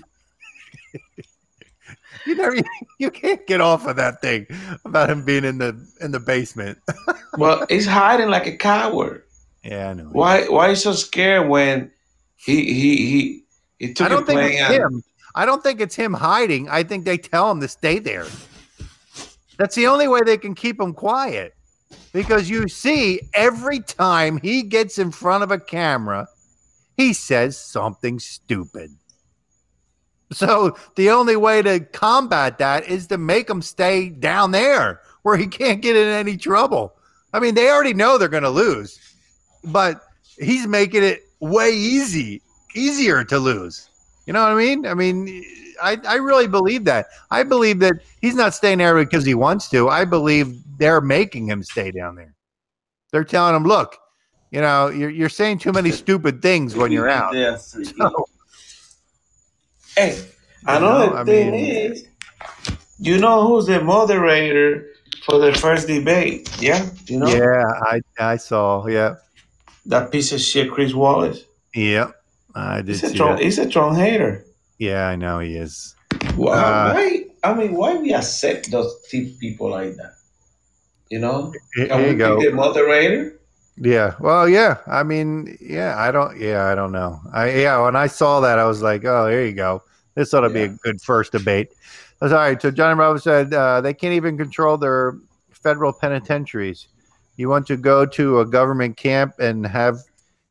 You 2.27 2.35
never, 2.35 2.57
you 2.99 3.11
can't 3.11 3.47
get 3.47 3.61
off 3.61 3.87
of 3.87 3.97
that 3.97 4.23
thing 4.23 4.47
about 4.85 5.11
him 5.11 5.25
being 5.25 5.45
in 5.45 5.59
the 5.59 5.77
in 6.01 6.11
the 6.11 6.21
basement. 6.21 6.79
Well, 7.37 7.67
he's 7.69 7.85
hiding 7.85 8.29
like 8.29 8.47
a 8.47 8.57
coward. 8.57 9.25
Yeah, 9.65 9.91
I 9.91 9.93
know. 9.95 10.05
Why? 10.05 10.47
Why 10.47 10.69
is 10.69 10.85
so 10.85 10.93
scared 10.93 11.49
when 11.49 11.91
he 12.37 12.73
he 12.73 12.97
he 12.97 13.45
he 13.81 13.93
took 13.93 14.07
I 14.07 14.09
don't 14.09 14.25
think 14.25 14.41
it's 14.41 14.69
him. 14.69 15.03
I 15.35 15.45
don't 15.45 15.61
think 15.61 15.81
it's 15.81 15.97
him 15.97 16.15
hiding. 16.15 16.69
I 16.69 16.85
think 16.85 17.05
they 17.05 17.19
tell 17.19 17.51
him 17.51 17.61
to 17.61 17.67
stay 17.67 17.99
there. 17.99 18.27
That's 19.59 19.75
the 19.75 19.89
only 19.89 20.07
way 20.07 20.21
they 20.25 20.39
can 20.39 20.55
keep 20.55 20.81
him 20.81 20.95
quiet. 20.95 21.57
Because 22.15 22.49
you 22.49 22.69
see, 22.69 23.21
every 23.35 23.81
time 23.81 24.39
he 24.39 24.63
gets 24.63 24.99
in 25.01 25.11
front 25.11 25.43
of 25.43 25.51
a 25.51 25.59
camera, 25.59 26.29
he 26.97 27.13
says 27.13 27.59
something 27.59 28.21
stupid. 28.21 28.93
So 30.31 30.77
the 30.95 31.11
only 31.11 31.35
way 31.35 31.61
to 31.63 31.81
combat 31.81 32.59
that 32.59 32.89
is 32.89 33.09
to 33.09 33.19
make 33.19 33.51
him 33.51 33.61
stay 33.61 34.11
down 34.11 34.53
there 34.53 35.01
where 35.23 35.37
he 35.37 35.49
can't 35.49 35.83
get 35.83 35.97
in 35.97 36.07
any 36.07 36.37
trouble. 36.37 36.95
I 37.33 37.41
mean, 37.41 37.57
they 37.57 37.69
already 37.69 37.95
know 37.95 38.17
they're 38.17 38.29
going 38.29 38.45
to 38.45 38.49
lose, 38.49 38.99
but 39.65 40.01
he's 40.39 40.69
making 40.69 41.03
it 41.03 41.29
way 41.41 41.73
easy, 41.73 42.43
easier 42.77 43.25
to 43.25 43.41
lose. 43.41 43.91
You 44.27 44.35
know 44.35 44.43
what 44.43 44.53
I 44.53 44.55
mean? 44.55 44.87
I 44.87 44.95
mean, 44.95 45.45
I, 45.83 45.99
I 46.07 46.15
really 46.15 46.47
believe 46.47 46.85
that. 46.85 47.07
I 47.33 47.43
believe 47.43 47.81
that 47.81 47.95
he's 48.21 48.37
not 48.37 48.55
staying 48.55 48.79
there 48.79 48.95
because 48.95 49.25
he 49.25 49.35
wants 49.35 49.69
to. 49.71 49.89
I 49.89 50.05
believe 50.05 50.64
they're 50.79 51.01
making 51.01 51.47
him 51.49 51.63
stay 51.63 51.91
down 51.91 52.15
there. 52.17 52.35
They're 53.13 53.25
telling 53.25 53.55
him, 53.55 53.65
look, 53.65 53.97
you 54.51 54.61
know, 54.61 54.89
you're, 54.89 55.11
you're 55.11 55.29
saying 55.29 55.59
too 55.59 55.73
many 55.73 55.91
stupid 55.91 56.43
things 56.43 56.75
when 56.77 56.93
you're 56.93 57.09
out. 57.09 57.35
Yeah. 57.37 57.57
So, 57.67 58.27
Hey, 59.97 60.25
another 60.67 61.25
thing 61.25 61.53
mean- 61.53 61.93
is, 61.93 62.07
you 62.99 63.19
know 63.19 63.47
who's 63.47 63.67
the 63.67 63.81
moderator 63.83 64.87
for 65.25 65.39
the 65.39 65.53
first 65.55 65.87
debate? 65.87 66.51
Yeah, 66.61 66.89
you 67.07 67.19
know 67.21 67.29
yeah, 67.29 67.63
I, 67.83 68.01
I 68.19 68.37
saw. 68.37 68.87
Yeah. 68.87 69.15
that 69.87 70.11
piece 70.11 70.33
of 70.33 70.41
shit, 70.41 70.71
Chris 70.73 70.95
Wallace. 70.95 71.45
Yeah. 71.75 72.11
I 72.57 72.77
did 72.79 72.89
He's 72.89 73.03
a 73.05 73.09
see 73.11 73.17
Trump. 73.17 73.41
He's 73.41 73.59
a 73.59 73.69
Trump 73.69 73.97
hater. 73.97 74.45
Yeah, 74.79 75.09
I 75.09 75.17
know 75.17 75.39
he 75.41 75.57
is. 75.57 75.95
Why? 76.37 76.55
Uh, 76.55 76.95
why? 76.95 77.25
I 77.45 77.55
mean, 77.55 77.75
why 77.75 77.97
we 77.97 78.15
accept 78.15 78.71
those 78.71 78.95
people 79.11 79.71
like 79.71 79.95
that? 79.97 80.13
You 81.11 81.19
know, 81.19 81.53
can 81.75 82.03
we 82.03 82.15
go. 82.15 82.39
pick 82.39 82.51
the 82.51 82.55
moderator? 82.55 83.39
Yeah. 83.77 84.15
Well, 84.21 84.49
yeah. 84.49 84.79
I 84.87 85.03
mean, 85.03 85.59
yeah, 85.61 85.95
I 85.99 86.11
don't 86.11 86.39
yeah, 86.39 86.67
I 86.67 86.75
don't 86.75 86.93
know. 86.93 87.21
I 87.33 87.51
yeah, 87.51 87.83
when 87.83 87.97
I 87.97 88.07
saw 88.07 88.41
that 88.41 88.59
I 88.59 88.65
was 88.65 88.83
like, 88.83 89.05
"Oh, 89.05 89.27
there 89.27 89.45
you 89.45 89.53
go. 89.53 89.83
This 90.15 90.33
ought 90.33 90.43
to 90.43 90.51
be 90.51 90.63
a 90.63 90.69
good 90.69 91.01
first 91.01 91.33
debate." 91.33 91.73
That's 92.21 92.33
all 92.33 92.39
right. 92.39 92.61
So 92.61 92.71
Johnny 92.71 92.95
Bravo 92.95 93.19
said 93.19 93.53
uh, 93.53 93.81
they 93.81 93.93
can't 93.93 94.15
even 94.15 94.39
control 94.39 94.79
their 94.79 95.19
federal 95.51 95.93
penitentiaries. 95.93 96.89
You 97.37 97.49
want 97.49 97.67
to 97.67 97.77
go 97.77 98.07
to 98.07 98.41
a 98.41 98.47
government 98.47 98.97
camp 98.97 99.35
and 99.41 99.67
have 99.67 99.99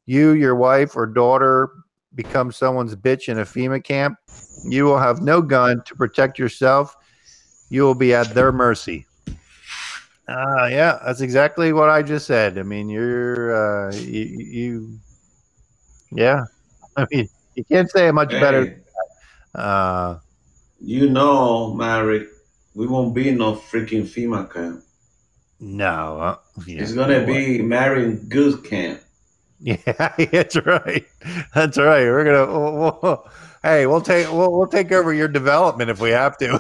you, 0.06 0.32
your 0.32 0.56
wife 0.56 0.98
or 0.98 1.06
daughter 1.06 1.72
become 2.14 2.52
someone's 2.52 2.96
bitch 2.96 3.30
in 3.30 3.40
a 3.40 3.44
FEMA 3.44 3.82
camp? 3.84 4.18
You 4.66 4.86
will 4.86 5.00
have 5.00 5.22
no 5.22 5.42
gun 5.42 5.82
to 5.86 5.96
protect 5.96 6.38
yourself. 6.38 6.96
You 7.70 7.84
will 7.84 7.96
be 7.96 8.14
at 8.14 8.34
their 8.34 8.52
mercy. 8.52 9.08
Uh, 10.28 10.68
yeah, 10.72 11.00
that's 11.06 11.22
exactly 11.22 11.74
what 11.74 11.90
I 11.90 12.04
just 12.04 12.28
said. 12.28 12.58
I 12.60 12.64
mean, 12.64 12.90
you're, 12.90 13.56
uh, 13.90 13.94
you, 13.96 14.24
you 14.26 15.00
yeah. 16.12 16.44
I 16.98 17.06
mean, 17.12 17.30
you 17.56 17.64
can't 17.66 17.90
say 17.92 18.08
it 18.10 18.14
much 18.14 18.32
better. 18.40 18.66
Hey, 18.66 18.78
Uh, 19.56 20.20
you 20.80 21.10
know, 21.10 21.74
Marek, 21.74 22.28
we 22.76 22.88
won't 22.88 23.14
be 23.16 23.30
in 23.30 23.38
no 23.38 23.56
freaking 23.56 24.04
FEMA 24.04 24.52
camp. 24.52 24.84
no, 25.60 26.20
uh, 26.20 26.38
yeah. 26.68 26.82
It's 26.82 26.94
gonna 26.94 27.26
be 27.26 27.62
Marion 27.62 28.18
Goose 28.30 28.60
camp. 28.62 29.02
Yeah, 29.60 29.78
that's 30.18 30.58
right. 30.66 31.06
That's 31.56 31.78
right. 31.78 32.04
We're 32.04 32.26
gonna. 32.26 32.48
We'll, 32.52 33.00
we'll- 33.02 33.30
hey, 33.64 33.88
we'll 33.88 34.02
take 34.02 34.32
we'll, 34.32 34.52
we'll 34.52 34.68
take 34.68 34.92
over 34.92 35.14
your 35.14 35.30
development 35.30 35.90
if 35.90 36.02
we 36.02 36.10
have 36.12 36.38
to. 36.40 36.60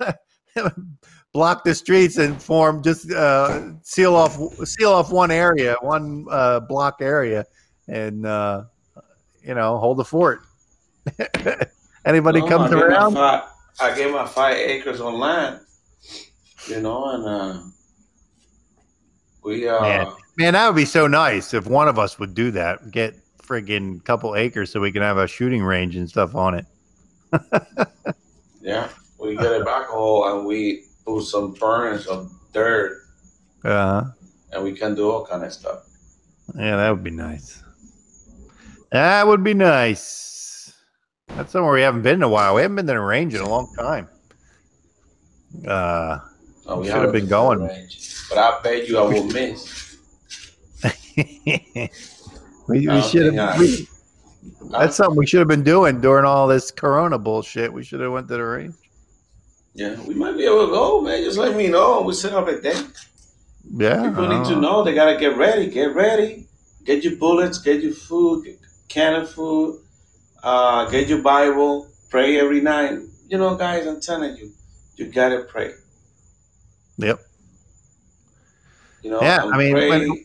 Block 1.36 1.64
the 1.64 1.74
streets 1.74 2.16
and 2.16 2.42
form 2.42 2.82
just 2.82 3.12
uh, 3.12 3.72
seal 3.82 4.16
off 4.16 4.38
seal 4.66 4.90
off 4.90 5.12
one 5.12 5.30
area, 5.30 5.76
one 5.82 6.24
uh, 6.30 6.60
block 6.60 7.02
area, 7.02 7.44
and 7.88 8.24
uh, 8.24 8.64
you 9.42 9.52
know 9.52 9.76
hold 9.76 9.98
the 9.98 10.04
fort. 10.06 10.46
Anybody 12.06 12.40
No, 12.40 12.48
comes 12.48 12.72
I 12.72 12.80
around, 12.80 13.12
Five, 13.12 13.44
I 13.78 13.94
gave 13.94 14.14
my 14.14 14.24
five 14.24 14.56
acres 14.56 15.02
on 15.02 15.18
land, 15.18 15.60
you 16.68 16.80
know, 16.80 17.04
and 17.10 17.26
uh, 17.26 17.62
we 19.44 19.68
uh, 19.68 19.82
Man. 19.82 20.06
man, 20.38 20.52
that 20.54 20.68
would 20.68 20.76
be 20.76 20.86
so 20.86 21.06
nice 21.06 21.52
if 21.52 21.66
one 21.66 21.86
of 21.86 21.98
us 21.98 22.18
would 22.18 22.34
do 22.34 22.50
that. 22.52 22.90
Get 22.90 23.14
friggin' 23.42 24.02
couple 24.06 24.34
acres 24.36 24.70
so 24.70 24.80
we 24.80 24.90
can 24.90 25.02
have 25.02 25.18
a 25.18 25.26
shooting 25.26 25.62
range 25.62 25.96
and 25.96 26.08
stuff 26.08 26.34
on 26.34 26.54
it. 26.54 26.64
yeah, 28.62 28.88
we 29.18 29.36
get 29.36 29.60
a 29.60 29.62
backhoe 29.66 30.34
and 30.34 30.46
we 30.46 30.85
put 31.06 31.22
some 31.24 31.54
furnace 31.54 32.06
of 32.06 32.30
dirt, 32.52 32.98
Uh, 33.64 34.04
and 34.52 34.62
we 34.62 34.72
can 34.72 34.94
do 34.94 35.10
all 35.10 35.24
kind 35.24 35.44
of 35.44 35.52
stuff. 35.52 35.84
Yeah, 36.56 36.76
that 36.76 36.90
would 36.90 37.04
be 37.04 37.10
nice. 37.10 37.62
That 38.92 39.26
would 39.26 39.42
be 39.42 39.54
nice. 39.54 40.72
That's 41.28 41.52
somewhere 41.52 41.72
we 41.72 41.82
haven't 41.82 42.02
been 42.02 42.14
in 42.16 42.22
a 42.22 42.28
while. 42.28 42.54
We 42.54 42.62
haven't 42.62 42.76
been 42.76 42.86
to 42.86 42.92
the 42.92 43.00
range 43.00 43.34
in 43.34 43.40
a 43.40 43.48
long 43.48 43.72
time. 43.78 44.08
Uh, 45.66 46.18
Oh, 46.68 46.80
we 46.80 46.86
Should 46.88 46.96
have 46.96 47.12
been 47.12 47.28
going. 47.28 47.60
range. 47.60 48.16
but 48.28 48.38
I 48.38 48.60
bet 48.60 48.88
you 48.88 48.98
I 48.98 49.02
will 49.02 49.24
miss. 49.32 49.96
we 51.16 51.88
we 52.88 53.02
should 53.02 53.32
have. 53.34 53.58
We- 53.60 53.88
That's 54.70 54.96
something 54.96 55.16
we 55.16 55.26
should 55.26 55.38
have 55.38 55.46
been 55.48 55.62
doing 55.62 56.00
during 56.00 56.24
all 56.24 56.48
this 56.48 56.72
Corona 56.72 57.18
bullshit. 57.18 57.72
We 57.72 57.84
should 57.84 58.00
have 58.00 58.10
went 58.12 58.26
to 58.28 58.34
the 58.34 58.42
range. 58.44 58.74
Yeah, 59.76 60.00
we 60.08 60.14
might 60.14 60.36
be 60.38 60.44
able 60.46 60.66
to 60.66 60.72
go, 60.72 61.02
man. 61.02 61.22
Just 61.22 61.36
let 61.36 61.54
me 61.54 61.68
know. 61.68 62.00
We 62.00 62.14
set 62.14 62.32
up 62.32 62.48
a 62.48 62.58
date. 62.58 62.86
Yeah, 63.76 64.08
People 64.08 64.26
need 64.28 64.46
to 64.48 64.56
know 64.56 64.82
they 64.82 64.94
gotta 64.94 65.18
get 65.18 65.36
ready. 65.36 65.68
Get 65.68 65.94
ready. 65.94 66.46
Get 66.84 67.04
your 67.04 67.16
bullets. 67.16 67.58
Get 67.58 67.82
your 67.82 67.92
food. 67.92 68.44
Get 68.46 68.58
can 68.88 69.14
of 69.20 69.28
food. 69.30 69.80
Uh, 70.42 70.88
get 70.88 71.08
your 71.08 71.20
Bible. 71.20 71.88
Pray 72.08 72.40
every 72.40 72.62
night. 72.62 73.00
You 73.28 73.36
know, 73.36 73.54
guys, 73.56 73.86
I'm 73.86 74.00
telling 74.00 74.36
you, 74.36 74.50
you 74.96 75.06
gotta 75.12 75.40
pray. 75.40 75.72
Yep. 76.96 77.20
You 79.02 79.10
know, 79.10 79.20
Yeah, 79.20 79.44
I 79.44 79.58
mean, 79.58 79.74
when- 79.74 80.22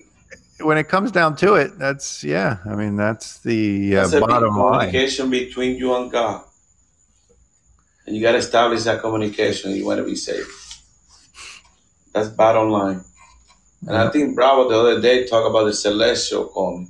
When 0.61 0.77
it 0.77 0.87
comes 0.87 1.11
down 1.11 1.35
to 1.37 1.55
it, 1.55 1.79
that's 1.79 2.23
yeah. 2.23 2.57
I 2.65 2.75
mean, 2.75 2.95
that's 2.95 3.39
the 3.39 3.97
uh, 3.97 4.01
that's 4.01 4.13
a 4.13 4.19
bottom 4.21 4.55
line. 4.55 4.85
communication 4.91 5.31
between 5.31 5.75
you 5.75 5.95
and 5.95 6.11
God, 6.11 6.43
and 8.11 8.17
you 8.17 8.21
gotta 8.21 8.39
establish 8.39 8.83
that 8.83 8.99
communication. 8.99 9.71
You 9.71 9.85
want 9.85 9.99
to 9.99 10.03
be 10.03 10.15
safe. 10.17 10.81
That's 12.13 12.27
bottom 12.27 12.69
line. 12.69 13.05
And 13.87 13.95
I 13.95 14.09
think 14.11 14.35
Bravo 14.35 14.67
the 14.69 14.77
other 14.77 15.01
day 15.01 15.25
talked 15.25 15.49
about 15.49 15.63
the 15.63 15.71
celestial 15.73 16.47
coming. 16.47 16.89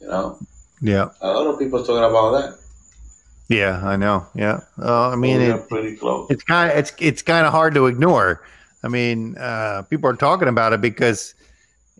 You 0.00 0.08
know, 0.08 0.38
Yeah, 0.82 1.10
a 1.20 1.28
lot 1.28 1.46
of 1.46 1.56
people 1.60 1.78
talking 1.84 1.98
about 2.02 2.32
that. 2.32 2.58
yeah, 3.48 3.80
I 3.84 3.94
know. 3.94 4.26
Yeah, 4.34 4.58
uh, 4.76 5.10
I 5.10 5.14
mean, 5.14 5.40
it, 5.40 5.68
pretty 5.68 5.94
close. 5.94 6.26
it's 6.30 6.42
kind 6.42 6.72
of 6.72 6.76
it's 6.76 6.92
it's 6.98 7.22
kind 7.22 7.46
of 7.46 7.52
hard 7.52 7.74
to 7.74 7.86
ignore. 7.86 8.42
I 8.82 8.88
mean, 8.88 9.36
uh, 9.38 9.82
people 9.82 10.10
are 10.10 10.16
talking 10.16 10.48
about 10.48 10.72
it 10.72 10.80
because 10.80 11.36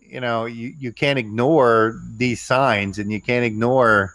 you 0.01 0.19
know 0.19 0.43
you 0.43 0.75
you 0.77 0.91
can't 0.91 1.17
ignore 1.17 2.01
these 2.17 2.41
signs 2.41 2.99
and 2.99 3.13
you 3.13 3.21
can't 3.21 3.45
ignore 3.45 4.13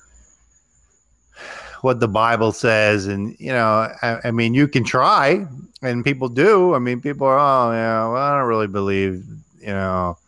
what 1.82 2.00
the 2.00 2.08
Bible 2.08 2.52
says, 2.52 3.06
and 3.06 3.36
you 3.38 3.52
know, 3.52 3.92
I, 4.02 4.18
I, 4.24 4.30
mean, 4.30 4.54
you 4.54 4.68
can 4.68 4.84
try, 4.84 5.46
and 5.82 6.04
people 6.04 6.28
do. 6.28 6.74
I 6.74 6.78
mean, 6.78 7.00
people 7.00 7.26
are, 7.26 7.38
oh, 7.38 7.72
yeah, 7.72 8.08
well, 8.08 8.16
I 8.16 8.38
don't 8.38 8.48
really 8.48 8.66
believe, 8.66 9.24
you 9.60 9.68
know, 9.68 10.18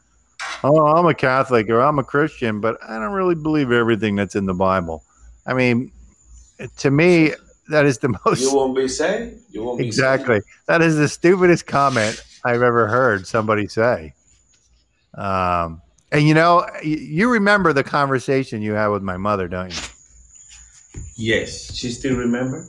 oh, 0.64 0.86
I'm 0.86 1.06
a 1.06 1.14
Catholic 1.14 1.68
or 1.68 1.80
I'm 1.80 1.98
a 1.98 2.04
Christian, 2.04 2.60
but 2.60 2.78
I 2.82 2.98
don't 2.98 3.12
really 3.12 3.34
believe 3.34 3.70
everything 3.70 4.16
that's 4.16 4.34
in 4.34 4.46
the 4.46 4.54
Bible. 4.54 5.04
I 5.46 5.54
mean, 5.54 5.90
to 6.78 6.90
me, 6.90 7.32
that 7.68 7.84
is 7.84 7.98
the 7.98 8.08
most. 8.26 8.40
You 8.40 8.54
won't 8.54 8.76
be 8.76 8.88
saved. 8.88 9.40
You 9.50 9.64
won't 9.64 9.80
exactly. 9.80 10.40
That 10.66 10.82
is 10.82 10.96
the 10.96 11.08
stupidest 11.08 11.66
comment 11.66 12.22
I've 12.44 12.62
ever 12.62 12.86
heard 12.86 13.26
somebody 13.26 13.66
say. 13.66 14.14
Um, 15.14 15.82
and 16.10 16.26
you 16.26 16.34
know, 16.34 16.66
you 16.82 17.30
remember 17.30 17.72
the 17.72 17.84
conversation 17.84 18.62
you 18.62 18.74
had 18.74 18.88
with 18.88 19.02
my 19.02 19.16
mother, 19.16 19.48
don't 19.48 19.70
you? 19.70 19.91
Yes, 21.16 21.74
she 21.74 21.90
still 21.90 22.16
remember. 22.16 22.66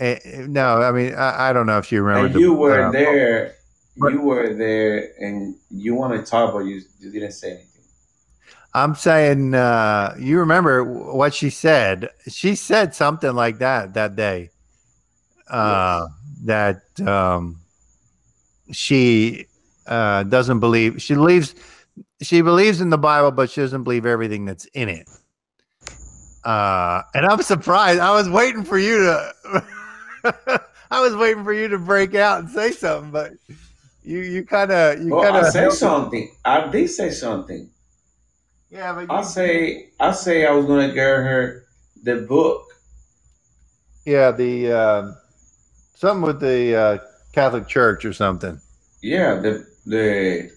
Uh, 0.00 0.16
no, 0.48 0.82
I 0.82 0.92
mean, 0.92 1.14
I, 1.14 1.50
I, 1.50 1.52
don't 1.52 1.66
know 1.66 1.78
if 1.78 1.86
she 1.86 1.98
remembers. 1.98 2.32
And 2.32 2.40
you 2.40 2.48
the, 2.48 2.52
were 2.54 2.86
uh, 2.86 2.90
there. 2.90 3.54
You 3.96 4.20
were 4.20 4.52
there, 4.54 5.12
and 5.20 5.54
you 5.70 5.94
want 5.94 6.14
to 6.14 6.28
talk, 6.28 6.52
but 6.52 6.60
you 6.60 6.82
you 6.98 7.12
didn't 7.12 7.32
say 7.32 7.52
anything. 7.52 7.68
I'm 8.74 8.96
saying, 8.96 9.54
uh, 9.54 10.16
you 10.18 10.40
remember 10.40 10.82
what 10.82 11.32
she 11.32 11.48
said? 11.48 12.10
She 12.28 12.56
said 12.56 12.92
something 12.92 13.32
like 13.32 13.58
that 13.58 13.94
that 13.94 14.16
day. 14.16 14.50
Uh, 15.48 16.06
yes. 16.44 16.80
That 16.96 17.08
um, 17.08 17.60
she 18.72 19.46
uh, 19.86 20.24
doesn't 20.24 20.58
believe. 20.58 21.00
She 21.00 21.14
believes. 21.14 21.54
She 22.20 22.40
believes 22.40 22.80
in 22.80 22.90
the 22.90 22.98
Bible, 22.98 23.30
but 23.30 23.50
she 23.50 23.60
doesn't 23.60 23.84
believe 23.84 24.06
everything 24.06 24.44
that's 24.44 24.64
in 24.66 24.88
it. 24.88 25.08
Uh, 26.44 27.02
and 27.14 27.24
I'm 27.24 27.42
surprised. 27.42 28.00
I 28.00 28.12
was 28.12 28.28
waiting 28.28 28.64
for 28.64 28.78
you 28.78 28.98
to. 28.98 29.64
I 30.90 31.00
was 31.00 31.16
waiting 31.16 31.42
for 31.42 31.52
you 31.52 31.68
to 31.68 31.78
break 31.78 32.14
out 32.14 32.40
and 32.40 32.50
say 32.50 32.70
something, 32.70 33.10
but 33.10 33.32
you 34.02 34.18
you 34.18 34.44
kind 34.44 34.70
of 34.70 35.02
you 35.02 35.14
well, 35.14 35.22
kind 35.22 35.44
of 35.44 35.52
say 35.52 35.70
something. 35.70 36.30
I 36.44 36.68
did 36.68 36.88
say 36.88 37.10
something. 37.10 37.70
Yeah, 38.70 38.92
but 38.92 39.10
I 39.10 39.22
say 39.22 39.88
I 39.98 40.12
say 40.12 40.46
I 40.46 40.52
was 40.52 40.66
gonna 40.66 40.88
get 40.88 41.04
her 41.04 41.64
the 42.02 42.16
book. 42.16 42.66
Yeah, 44.04 44.30
the 44.30 44.72
uh, 44.72 45.12
something 45.94 46.22
with 46.22 46.40
the 46.40 46.76
uh, 46.76 46.98
Catholic 47.32 47.66
Church 47.66 48.04
or 48.04 48.12
something. 48.12 48.60
Yeah, 49.02 49.36
the 49.36 49.66
the 49.86 50.50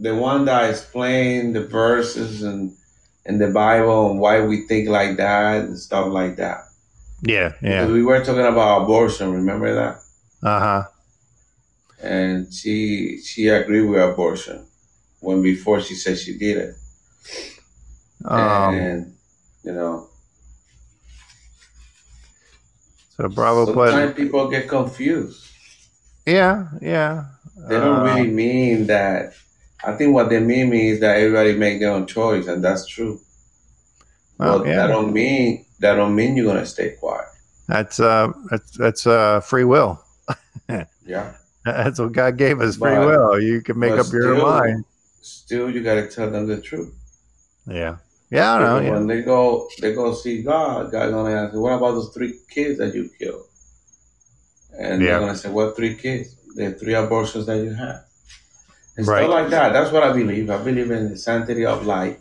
the 0.00 0.14
one 0.14 0.46
that 0.46 0.70
explained 0.70 1.54
the 1.54 1.66
verses 1.66 2.42
and 2.42 2.74
in 3.26 3.38
the 3.38 3.48
Bible 3.48 4.10
and 4.10 4.20
why 4.20 4.40
we 4.40 4.66
think 4.66 4.88
like 4.88 5.16
that 5.16 5.64
and 5.64 5.78
stuff 5.78 6.08
like 6.12 6.36
that. 6.36 6.64
Yeah, 7.22 7.52
yeah. 7.62 7.80
Because 7.80 7.92
we 7.92 8.02
were 8.02 8.24
talking 8.24 8.46
about 8.46 8.82
abortion. 8.82 9.32
Remember 9.32 9.74
that? 9.74 9.96
Uh 10.42 10.60
huh. 10.60 10.82
And 12.02 12.52
she 12.52 13.18
she 13.22 13.48
agreed 13.48 13.88
with 13.88 14.02
abortion 14.02 14.66
when 15.20 15.42
before 15.42 15.80
she 15.80 15.94
said 15.94 16.18
she 16.18 16.36
did 16.36 16.56
it. 16.58 16.74
Um, 18.24 18.74
and 18.74 19.14
you 19.62 19.72
know. 19.72 20.08
So 23.16 23.28
Bravo 23.28 23.66
Sometimes 23.66 24.12
put, 24.12 24.16
people 24.16 24.50
get 24.50 24.68
confused. 24.68 25.46
Yeah, 26.26 26.68
yeah. 26.82 27.26
They 27.56 27.76
don't 27.78 28.00
uh, 28.00 28.14
really 28.14 28.28
mean 28.28 28.86
that 28.88 29.34
I 29.86 29.96
think 29.96 30.14
what 30.14 30.30
they 30.30 30.40
mean 30.40 30.72
is 30.72 31.00
that 31.00 31.18
everybody 31.18 31.56
make 31.56 31.80
their 31.80 31.92
own 31.92 32.06
choice, 32.06 32.46
and 32.46 32.64
that's 32.64 32.86
true. 32.86 33.20
Well, 34.38 34.60
but 34.60 34.68
yeah. 34.68 34.76
that 34.76 34.86
don't 34.88 35.12
mean 35.12 35.64
that 35.80 35.94
don't 35.94 36.14
mean 36.14 36.36
you're 36.36 36.46
gonna 36.46 36.66
stay 36.66 36.90
quiet. 36.90 37.26
That's 37.68 38.00
uh, 38.00 38.32
that's 38.50 38.70
that's 38.72 39.06
uh, 39.06 39.40
free 39.40 39.64
will. 39.64 40.02
yeah, 41.06 41.34
that's 41.64 41.98
what 41.98 42.12
God 42.12 42.36
gave 42.36 42.60
us, 42.60 42.76
free 42.76 42.94
but, 42.94 43.06
will. 43.06 43.40
You 43.40 43.62
can 43.62 43.78
make 43.78 43.92
up 43.92 44.06
your 44.12 44.36
mind. 44.36 44.84
Still, 45.20 45.70
you 45.70 45.82
got 45.82 45.94
to 45.94 46.08
tell 46.08 46.30
them 46.30 46.46
the 46.46 46.60
truth. 46.60 46.94
Yeah, 47.66 47.96
yeah, 48.30 48.54
I 48.54 48.58
know. 48.60 48.80
Yeah. 48.80 48.90
When 48.92 49.06
they 49.06 49.22
go, 49.22 49.68
they 49.80 49.94
go 49.94 50.14
see 50.14 50.42
God. 50.42 50.90
God 50.90 51.10
gonna 51.10 51.34
ask, 51.34 51.54
"What 51.54 51.72
about 51.72 51.92
those 51.92 52.12
three 52.12 52.38
kids 52.50 52.78
that 52.78 52.94
you 52.94 53.10
killed?" 53.18 53.46
And 54.78 55.00
yeah. 55.00 55.10
they're 55.10 55.20
gonna 55.20 55.36
say, 55.36 55.50
"What 55.50 55.76
three 55.76 55.94
kids? 55.94 56.36
The 56.54 56.72
three 56.72 56.94
abortions 56.94 57.46
that 57.46 57.58
you 57.58 57.72
had." 57.72 58.04
And 58.96 59.06
right. 59.06 59.24
stuff 59.24 59.30
like 59.30 59.50
that. 59.50 59.72
That's 59.72 59.90
what 59.90 60.02
I 60.02 60.12
believe. 60.12 60.50
I 60.50 60.58
believe 60.58 60.90
in 60.90 61.10
the 61.10 61.16
sanctity 61.16 61.64
of 61.64 61.86
life. 61.86 62.18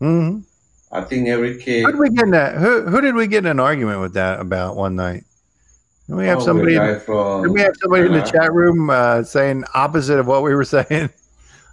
Mm-hmm. 0.00 0.40
I 0.90 1.02
think 1.02 1.28
every 1.28 1.58
kid. 1.58 1.84
Who 1.84 1.92
did 1.92 2.00
we 2.00 2.10
get 2.10 2.24
in 2.24 2.30
that? 2.30 2.56
Who, 2.56 2.82
who 2.86 3.00
did 3.00 3.14
we 3.14 3.26
get 3.26 3.44
in 3.44 3.46
an 3.46 3.60
argument 3.60 4.00
with 4.00 4.14
that 4.14 4.40
about 4.40 4.76
one 4.76 4.96
night? 4.96 5.24
Did 6.06 6.16
we 6.16 6.26
have 6.26 6.38
oh, 6.38 6.44
somebody? 6.44 6.76
From, 7.00 7.42
did 7.42 7.52
we 7.52 7.60
have 7.60 7.74
somebody 7.82 8.06
in 8.06 8.12
the 8.12 8.22
chat 8.22 8.52
room 8.52 8.88
uh, 8.88 9.22
saying 9.22 9.64
opposite 9.74 10.18
of 10.18 10.26
what 10.26 10.42
we 10.42 10.54
were 10.54 10.64
saying? 10.64 11.10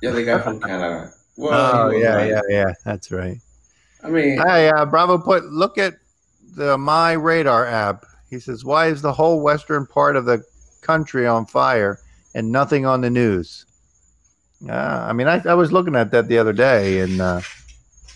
Yeah, 0.01 0.11
the 0.11 0.23
guy 0.23 0.41
from 0.41 0.59
Canada. 0.59 1.11
Well, 1.37 1.87
oh 1.87 1.91
yeah, 1.91 2.15
right. 2.15 2.29
yeah, 2.29 2.41
yeah. 2.49 2.73
That's 2.83 3.11
right. 3.11 3.37
I 4.03 4.09
mean, 4.09 4.37
hey, 4.37 4.69
uh, 4.69 4.85
Bravo 4.85 5.17
put 5.17 5.45
look 5.45 5.77
at 5.77 5.95
the 6.55 6.77
My 6.77 7.13
Radar 7.13 7.65
app. 7.65 8.05
He 8.29 8.39
says, 8.39 8.65
"Why 8.65 8.87
is 8.87 9.01
the 9.01 9.13
whole 9.13 9.41
western 9.41 9.85
part 9.85 10.17
of 10.17 10.25
the 10.25 10.43
country 10.81 11.25
on 11.25 11.45
fire 11.45 11.99
and 12.33 12.51
nothing 12.51 12.85
on 12.85 13.01
the 13.01 13.09
news?" 13.09 13.65
Uh, 14.67 15.05
I 15.09 15.13
mean, 15.13 15.27
I, 15.27 15.41
I 15.45 15.53
was 15.53 15.71
looking 15.71 15.95
at 15.95 16.11
that 16.11 16.27
the 16.27 16.37
other 16.37 16.53
day, 16.53 16.99
and 16.99 17.21
uh, 17.21 17.41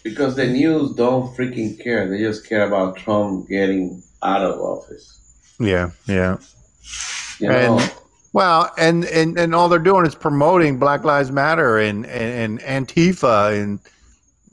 because 0.04 0.36
the 0.36 0.48
news 0.48 0.94
don't 0.94 1.36
freaking 1.36 1.82
care. 1.82 2.10
They 2.10 2.20
just 2.20 2.48
care 2.48 2.66
about 2.66 2.98
Trump 2.98 3.48
getting 3.48 4.02
out 4.24 4.42
of 4.42 4.60
office. 4.60 5.56
Yeah, 5.60 5.92
yeah. 6.08 6.38
You 7.40 7.52
and, 7.52 7.78
know, 7.78 7.88
well, 8.34 8.72
and, 8.78 9.06
and 9.06 9.38
and 9.38 9.54
all 9.56 9.70
they're 9.70 9.80
doing 9.80 10.06
is 10.06 10.16
promoting 10.16 10.80
Black 10.80 11.04
Lives 11.04 11.32
Matter 11.32 11.80
and, 11.80 12.06
and, 12.06 12.60
and 12.62 12.88
Antifa 12.88 13.62
and 13.62 13.80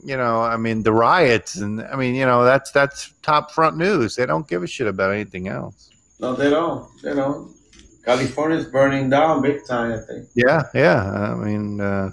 you 0.05 0.17
know, 0.17 0.41
I 0.41 0.57
mean 0.57 0.83
the 0.83 0.93
riots 0.93 1.57
and 1.57 1.83
I 1.83 1.97
mean, 1.97 2.15
you 2.15 2.25
know, 2.25 2.45
that's 2.45 2.71
that's 2.71 3.13
top 3.23 3.51
front 3.51 3.77
news. 3.77 4.17
They 4.17 4.27
don't 4.27 4.47
give 4.47 4.63
a 4.63 4.67
shit 4.67 4.87
about 4.87 5.13
anything 5.13 5.49
else. 5.49 5.91
No, 6.21 6.35
they 6.35 6.49
don't. 6.49 6.89
They 7.03 7.15
don't. 7.15 7.56
California 8.07 8.57
is 8.57 8.67
burning 8.67 9.11
down 9.11 9.43
big 9.43 9.67
time. 9.67 9.93
I 9.93 9.99
think. 9.99 10.29
Yeah, 10.35 10.63
yeah. 10.73 11.11
I 11.11 11.35
mean, 11.35 11.81
uh, 11.81 12.13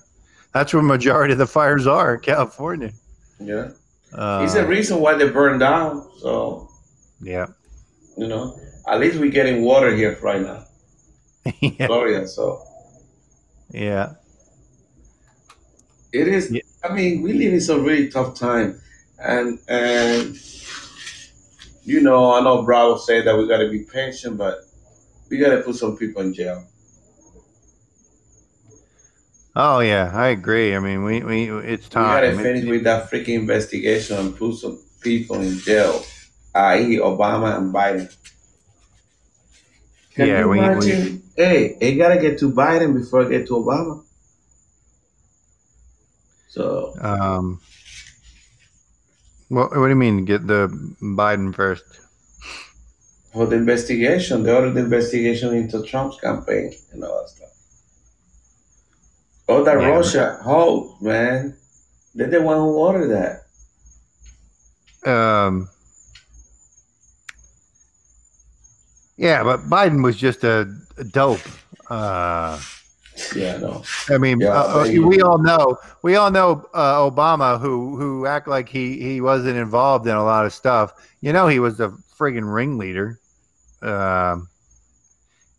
that's 0.52 0.74
where 0.74 0.82
majority 0.82 1.34
of 1.34 1.38
the 1.38 1.48
fires 1.48 1.86
are, 1.86 2.18
California. 2.18 2.92
Yeah, 3.40 3.70
uh, 4.12 4.42
it's 4.44 4.56
the 4.56 4.66
reason 4.66 5.00
why 5.00 5.14
they 5.14 5.30
burn 5.30 5.60
down. 5.60 6.10
So. 6.20 6.70
Yeah. 7.22 7.46
You 8.18 8.28
know, 8.28 8.60
at 8.88 9.00
least 9.00 9.20
we're 9.20 9.32
getting 9.32 9.64
water 9.64 9.96
here 9.96 10.18
right 10.22 10.42
now. 10.42 10.66
yeah. 11.62 11.88
Florida, 11.88 12.28
so. 12.28 12.64
Yeah. 13.70 14.14
It 16.12 16.28
is. 16.28 16.52
Yeah. 16.52 16.62
I 16.84 16.94
mean, 16.94 17.22
we 17.22 17.34
live 17.34 17.54
in 17.54 17.62
some 17.62 17.84
really 17.84 18.10
tough 18.10 18.36
time, 18.38 18.82
and 19.20 19.60
and 19.68 20.38
you 21.84 22.02
know, 22.02 22.34
I 22.34 22.42
know 22.42 22.64
Bravo 22.64 22.98
said 22.98 23.26
that 23.26 23.38
we 23.38 23.48
got 23.48 23.60
to 23.60 23.70
be 23.70 23.84
patient, 23.84 24.38
but 24.38 24.64
we 25.34 25.40
got 25.40 25.56
to 25.56 25.62
put 25.64 25.76
some 25.76 25.98
people 25.98 26.22
in 26.22 26.32
jail. 26.32 26.64
Oh 29.56 29.80
yeah, 29.80 30.12
I 30.14 30.28
agree. 30.28 30.76
I 30.76 30.80
mean, 30.80 31.04
we 31.04 31.24
we 31.24 31.50
it's 31.50 31.90
time. 31.90 32.22
We 32.22 32.28
got 32.28 32.38
to 32.38 32.44
finish 32.44 32.66
with 32.70 32.84
that 32.84 33.10
freaking 33.10 33.40
investigation 33.40 34.18
and 34.18 34.38
put 34.38 34.58
some 34.58 34.80
people 35.02 35.42
in 35.42 35.58
jail, 35.58 36.06
i.e., 36.54 36.98
Obama 36.98 37.58
and 37.58 37.74
Biden. 37.74 38.16
Can 40.14 40.28
yeah, 40.28 40.46
we, 40.46 40.60
we, 40.60 41.22
Hey, 41.36 41.78
it 41.82 41.96
gotta 41.96 42.22
get 42.22 42.38
to 42.40 42.52
Biden 42.52 42.94
before 42.94 43.24
it 43.24 43.32
get 43.32 43.48
to 43.48 43.54
Obama. 43.54 44.04
So, 46.50 46.94
um, 47.02 47.60
what 49.50 49.72
what 49.72 49.86
do 49.86 49.90
you 49.90 49.96
mean? 49.96 50.26
Get 50.26 50.46
the 50.46 50.70
Biden 51.02 51.56
first? 51.56 52.03
For 53.34 53.48
the 53.48 53.56
investigation. 53.56 54.44
They 54.44 54.54
ordered 54.54 54.76
the 54.76 54.82
investigation 54.82 55.56
into 55.56 55.82
Trump's 55.84 56.20
campaign 56.20 56.74
and 56.92 57.04
all 57.04 57.22
that 57.22 57.30
stuff. 57.30 57.50
Oh, 59.50 59.64
that 59.64 59.82
yeah. 59.82 59.90
Russia, 59.90 60.40
oh 60.46 60.96
man, 61.02 61.58
they're 62.16 62.28
the 62.28 62.42
one 62.42 62.58
who 62.58 62.78
ordered 62.78 63.10
that. 63.10 63.44
Um. 65.10 65.70
Yeah, 69.18 69.44
but 69.44 69.62
Biden 69.62 70.04
was 70.04 70.18
just 70.18 70.44
a, 70.44 70.74
a 70.98 71.04
dope. 71.04 71.40
Uh, 71.90 72.60
yeah, 73.36 73.58
no. 73.58 73.84
I 74.10 74.18
mean, 74.18 74.40
yeah, 74.40 74.54
uh, 74.54 74.86
we 74.86 75.22
all 75.22 75.38
know 75.38 75.78
we 76.02 76.16
all 76.16 76.32
know 76.32 76.66
uh, 76.74 76.98
Obama, 76.98 77.60
who 77.60 77.98
who 77.98 78.26
act 78.26 78.48
like 78.48 78.70
he 78.70 79.00
he 79.00 79.22
wasn't 79.22 79.58
involved 79.58 80.08
in 80.08 80.16
a 80.16 80.24
lot 80.24 80.46
of 80.46 80.54
stuff. 80.54 80.94
You 81.22 81.34
know, 81.34 81.48
he 81.48 81.60
was 81.60 81.78
the 81.78 81.90
friggin' 82.18 82.52
ringleader 82.52 83.20
um, 83.84 84.50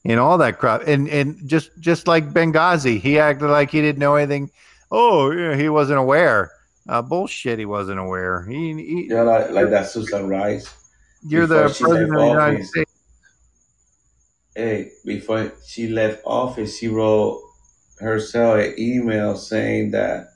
and 0.05 0.19
all 0.19 0.39
that 0.39 0.59
crap. 0.59 0.83
And 0.87 1.09
and 1.09 1.49
just 1.49 1.71
just 1.79 2.07
like 2.07 2.33
Benghazi, 2.33 3.01
he 3.01 3.19
acted 3.19 3.49
like 3.49 3.71
he 3.71 3.81
didn't 3.81 3.99
know 4.01 4.17
anything. 4.17 4.51
Oh, 4.91 5.31
yeah, 5.31 5.57
he 5.57 5.69
wasn't 5.69 5.99
aware. 5.99 6.53
Uh, 6.89 7.03
bullshit. 7.03 7.59
He 7.59 7.65
wasn't 7.65 7.99
aware. 7.99 8.45
He, 8.45 8.75
he 8.75 9.07
know, 9.09 9.25
like, 9.25 9.51
like 9.51 9.71
that 9.71 9.89
Susan 9.89 10.29
Rice. 10.29 10.73
you're 11.27 11.47
the 11.47 11.63
president 11.65 12.15
of 12.15 12.21
the 12.21 12.27
United. 12.27 12.67
States. 12.67 12.91
Hey, 14.55 14.93
before 15.05 15.53
she 15.67 15.89
left 15.89 16.23
office, 16.25 16.79
she 16.79 16.89
wrote 16.89 17.43
herself 17.99 18.61
an 18.61 18.75
email 18.79 19.37
saying 19.37 19.91
that 19.93 20.29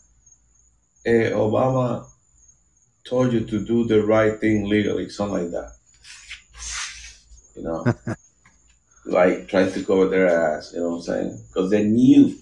hey, 1.04 1.30
Obama 1.30 2.06
told 3.04 3.32
you 3.32 3.40
to 3.40 3.64
do 3.64 3.84
the 3.84 4.02
right 4.02 4.40
thing 4.40 4.68
legally, 4.68 5.08
something 5.08 5.44
like 5.44 5.52
that. 5.52 5.77
You 7.58 7.64
know, 7.64 7.94
like 9.04 9.48
trying 9.48 9.72
to 9.72 9.84
cover 9.84 10.06
their 10.08 10.28
ass. 10.28 10.72
You 10.72 10.80
know 10.80 10.90
what 10.90 10.96
I'm 10.96 11.02
saying? 11.02 11.42
Because 11.48 11.70
they 11.70 11.82
knew 11.82 12.34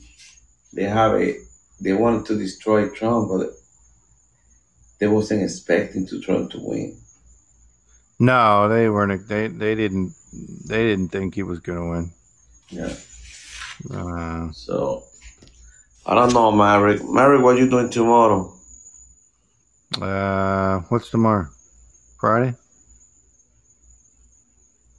they 0.74 0.84
have 0.84 1.14
a 1.14 1.34
they 1.80 1.94
wanted 1.94 2.26
to 2.26 2.36
destroy 2.38 2.88
Trump, 2.90 3.28
but 3.30 3.50
they 4.98 5.06
wasn't 5.06 5.42
expecting 5.42 6.06
to 6.08 6.20
Trump 6.20 6.50
to 6.50 6.58
win. 6.60 6.98
No, 8.18 8.68
they 8.68 8.88
weren't. 8.90 9.26
They 9.28 9.48
they 9.48 9.74
didn't. 9.74 10.12
They 10.68 10.84
didn't 10.84 11.08
think 11.08 11.34
he 11.34 11.42
was 11.42 11.60
to 11.62 11.72
win. 11.90 12.12
Yeah. 12.68 12.94
Uh, 13.90 14.52
So 14.52 15.04
I 16.04 16.14
don't 16.14 16.32
know, 16.34 16.52
Maverick. 16.52 17.02
Maverick, 17.04 17.42
what 17.42 17.58
you 17.58 17.70
doing 17.70 17.90
tomorrow? 17.90 18.52
uh, 20.00 20.80
what's 20.88 21.10
tomorrow? 21.10 21.46
Friday. 22.20 22.54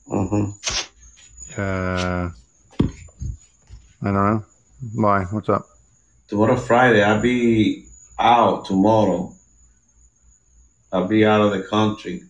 Mm-hmm. 0.09 0.51
Uh, 1.59 2.29
I 4.01 4.05
don't 4.05 4.13
know. 4.13 4.45
Why? 4.95 5.23
What's 5.25 5.49
up? 5.49 5.65
Tomorrow 6.27 6.55
Friday, 6.55 7.03
I'll 7.03 7.21
be 7.21 7.87
out 8.17 8.65
tomorrow. 8.65 9.33
I'll 10.93 11.07
be 11.07 11.25
out 11.25 11.41
of 11.41 11.51
the 11.51 11.63
country. 11.63 12.23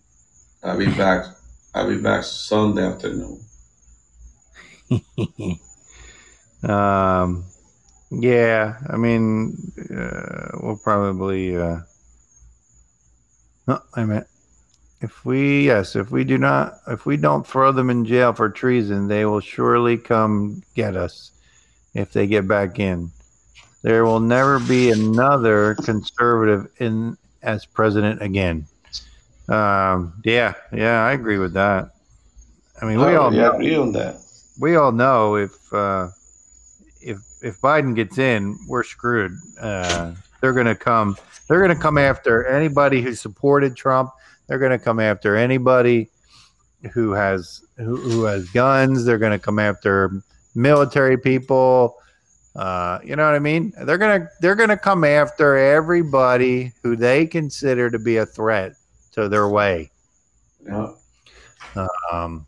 I'll 0.64 0.78
be 0.78 0.88
back. 0.88 1.26
I'll 1.76 1.88
be 1.88 2.02
back 2.02 2.24
Sunday 2.24 2.84
afternoon. 2.84 3.42
um, 6.64 7.46
yeah. 8.10 8.78
I 8.90 8.98
mean, 8.98 9.72
uh, 9.96 10.58
we'll 10.62 10.78
probably. 10.78 11.56
Uh, 11.56 11.82
no, 13.68 13.82
I 13.94 14.06
meant 14.06 14.28
if 15.02 15.26
we 15.26 15.66
yes, 15.66 15.96
if 15.96 16.12
we 16.12 16.24
do 16.24 16.38
not, 16.38 16.80
if 16.88 17.06
we 17.06 17.18
don't 17.18 17.46
throw 17.46 17.72
them 17.72 17.90
in 17.90 18.06
jail 18.06 18.34
for 18.34 18.50
treason, 18.50 19.08
they 19.08 19.26
will 19.26 19.40
surely 19.40 19.98
come 19.98 20.64
get 20.76 20.96
us 20.96 21.32
if 21.94 22.12
they 22.14 22.28
get 22.28 22.48
back 22.48 22.80
in. 22.80 23.12
There 23.84 24.06
will 24.06 24.20
never 24.20 24.60
be 24.60 24.92
another 24.92 25.76
conservative 25.76 26.68
in 26.80 27.18
as 27.44 27.66
president 27.66 28.22
again. 28.22 28.66
Um, 29.48 30.14
yeah, 30.26 30.56
yeah, 30.74 31.06
I 31.06 31.14
agree 31.14 31.38
with 31.38 31.54
that. 31.54 31.92
I 32.82 32.86
mean, 32.86 33.00
we 33.00 33.16
all 33.16 33.34
yeah, 33.34 33.44
know 33.44 33.52
agree 33.54 33.76
on 33.76 33.92
that. 33.94 34.18
we 34.60 34.76
all 34.76 34.92
know 34.92 35.36
if 35.36 35.74
uh, 35.74 36.10
if 37.02 37.20
if 37.42 37.62
Biden 37.62 37.96
gets 37.96 38.18
in, 38.18 38.58
we're 38.68 38.84
screwed. 38.84 39.34
Uh, 39.60 40.14
they're 40.42 40.54
going 40.54 40.66
to 40.66 40.76
come. 40.76 41.18
They're 41.48 41.60
going 41.60 41.76
to 41.76 41.82
come 41.82 41.98
after 41.98 42.46
anybody 42.46 43.02
who 43.02 43.14
supported 43.14 43.76
Trump. 43.76 44.12
They're 44.48 44.60
going 44.60 44.72
to 44.72 44.80
come 44.80 45.00
after 45.00 45.36
anybody 45.36 46.10
who 46.94 47.12
has 47.12 47.62
who, 47.78 47.98
who 47.98 48.24
has 48.24 48.50
guns. 48.50 49.06
They're 49.06 49.18
going 49.18 49.38
to 49.38 49.44
come 49.44 49.60
after 49.60 50.22
military 50.56 51.18
people. 51.18 51.98
Uh, 52.56 53.00
you 53.04 53.16
know 53.16 53.26
what 53.26 53.36
I 53.36 53.40
mean? 53.40 53.72
They're 53.84 54.00
gonna 54.00 54.28
they're 54.42 54.56
gonna 54.56 54.78
come 54.78 55.04
after 55.04 55.56
everybody 55.56 56.74
who 56.82 56.96
they 56.96 57.28
consider 57.28 57.92
to 57.92 58.00
be 58.00 58.18
a 58.18 58.26
threat 58.26 58.74
to 59.12 59.30
their 59.30 59.48
way. 59.48 59.92
Yeah. 60.66 60.94
Um, 62.12 62.48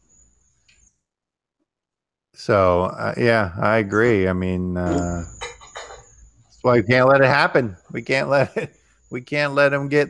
so 2.33 2.85
uh, 2.85 3.13
yeah, 3.17 3.51
I 3.61 3.77
agree. 3.77 4.27
I 4.27 4.33
mean, 4.33 4.77
uh, 4.77 5.25
that's 5.39 6.59
why 6.63 6.77
we 6.77 6.83
can't 6.83 7.07
let 7.07 7.21
it 7.21 7.27
happen. 7.27 7.77
We 7.91 8.01
can't 8.01 8.29
let 8.29 8.57
it. 8.57 8.75
We 9.11 9.21
can't 9.21 9.53
let 9.53 9.69
them 9.69 9.89
get. 9.89 10.09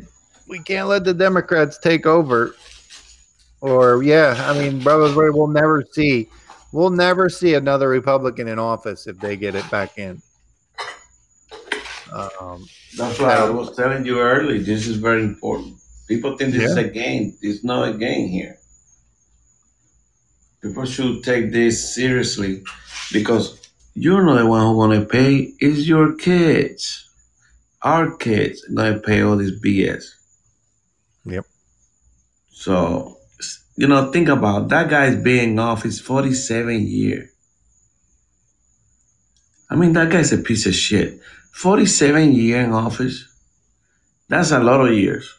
We 0.49 0.59
can't 0.59 0.87
let 0.87 1.03
the 1.03 1.13
Democrats 1.13 1.77
take 1.77 2.07
over. 2.07 2.55
Or 3.61 4.01
yeah, 4.01 4.35
I 4.47 4.57
mean, 4.57 4.79
brothers, 4.79 5.15
we 5.15 5.29
will 5.29 5.47
never 5.47 5.85
see. 5.91 6.27
We'll 6.71 6.89
never 6.89 7.29
see 7.29 7.53
another 7.53 7.87
Republican 7.87 8.47
in 8.47 8.57
office 8.57 9.05
if 9.05 9.19
they 9.19 9.37
get 9.37 9.53
it 9.53 9.69
back 9.69 9.99
in. 9.99 10.21
Um, 12.11 12.65
That's 12.97 13.19
why 13.19 13.35
I 13.35 13.49
was 13.49 13.75
telling 13.75 14.05
you 14.05 14.19
early. 14.19 14.57
This 14.59 14.87
is 14.87 14.97
very 14.97 15.21
important. 15.21 15.75
People 16.07 16.35
think 16.35 16.53
this 16.53 16.71
is 16.71 16.77
a 16.77 16.87
game. 16.87 17.37
It's 17.41 17.63
not 17.63 17.87
a 17.87 17.93
game 17.93 18.27
here. 18.29 18.57
People 20.63 20.85
should 20.85 21.23
take 21.23 21.51
this 21.51 21.93
seriously 21.93 22.63
because 23.13 23.69
you're 23.93 24.23
not 24.23 24.39
the 24.39 24.45
one 24.47 24.61
who 24.61 24.79
gonna 24.79 25.05
pay. 25.05 25.53
It's 25.59 25.87
your 25.87 26.15
kids. 26.15 27.07
Our 27.83 28.17
kids 28.17 28.65
gonna 28.73 28.99
pay 28.99 29.21
all 29.21 29.37
this 29.37 29.51
BS. 29.59 30.18
So 32.59 33.17
you 33.77 33.87
know, 33.87 34.11
think 34.11 34.29
about 34.29 34.69
that 34.69 34.89
guy's 34.89 35.15
being 35.15 35.59
off 35.59 35.79
office 35.79 36.01
47 36.01 36.81
year. 36.87 37.31
I 39.69 39.75
mean, 39.75 39.93
that 39.93 40.11
guy's 40.11 40.33
a 40.33 40.37
piece 40.39 40.65
of 40.67 40.75
shit. 40.75 41.19
47 41.53 42.33
year 42.33 42.61
in 42.61 42.71
office. 42.73 43.25
That's 44.29 44.51
a 44.51 44.59
lot 44.59 44.81
of 44.81 44.93
years. 44.93 45.33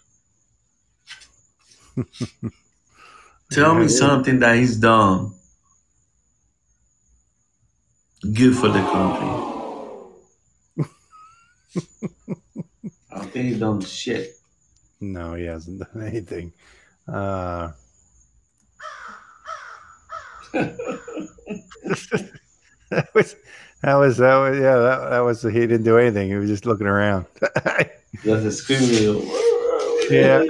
Tell 3.52 3.74
Yeah, 3.74 3.78
me 3.78 3.88
something 3.88 4.40
that 4.40 4.56
he's 4.56 4.76
done 4.78 5.34
good 8.34 8.56
for 8.56 8.68
the 8.70 8.82
country. 8.92 9.36
I 13.10 13.18
don't 13.18 13.32
think 13.32 13.46
he's 13.46 13.60
done 13.60 13.80
shit. 13.82 14.36
no, 15.00 15.34
he 15.34 15.44
hasn't 15.46 15.80
done 15.80 16.06
anything. 16.06 16.52
Uh, 17.10 17.72
that 22.90 23.08
was 23.14 23.36
that 23.82 23.94
was 23.96 24.16
that 24.18 24.36
was 24.36 24.58
yeah 24.58 24.76
that, 24.76 25.10
that 25.10 25.20
was 25.20 25.42
he 25.42 25.50
didn't 25.50 25.82
do 25.82 25.98
anything. 25.98 26.28
He 26.28 26.34
was 26.34 26.48
just 26.48 26.66
looking 26.66 26.86
around. 26.86 27.26
Just 28.22 28.46
a 28.46 28.50
screaming. 28.52 29.30
Yeah. 30.10 30.44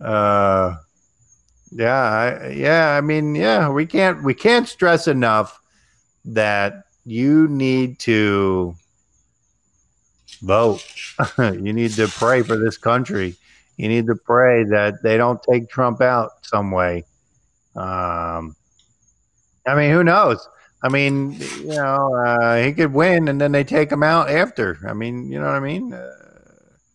uh, 0.00 0.76
yeah, 1.72 1.92
I, 1.92 2.48
yeah. 2.50 2.96
I 2.96 3.00
mean, 3.00 3.34
yeah. 3.34 3.68
We 3.68 3.86
can't 3.86 4.22
we 4.22 4.34
can't 4.34 4.68
stress 4.68 5.08
enough 5.08 5.60
that 6.24 6.84
you 7.04 7.48
need 7.48 7.98
to 8.00 8.74
vote. 10.42 10.84
you 11.38 11.72
need 11.72 11.92
to 11.92 12.08
pray 12.08 12.42
for 12.42 12.56
this 12.56 12.78
country. 12.78 13.36
You 13.76 13.88
need 13.88 14.06
to 14.06 14.14
pray 14.16 14.64
that 14.64 15.02
they 15.02 15.16
don't 15.16 15.42
take 15.42 15.68
Trump 15.68 16.00
out 16.00 16.30
some 16.46 16.70
way. 16.70 17.04
Um, 17.74 18.56
I 19.66 19.74
mean, 19.74 19.90
who 19.92 20.02
knows? 20.02 20.48
I 20.82 20.88
mean, 20.88 21.32
you 21.60 21.66
know, 21.74 22.14
uh, 22.14 22.62
he 22.62 22.72
could 22.72 22.92
win 22.92 23.28
and 23.28 23.40
then 23.40 23.52
they 23.52 23.64
take 23.64 23.90
him 23.90 24.02
out 24.02 24.30
after. 24.30 24.78
I 24.88 24.92
mean, 24.94 25.30
you 25.30 25.38
know 25.38 25.46
what 25.46 25.54
I 25.56 25.60
mean? 25.60 25.92
Uh, 25.92 26.12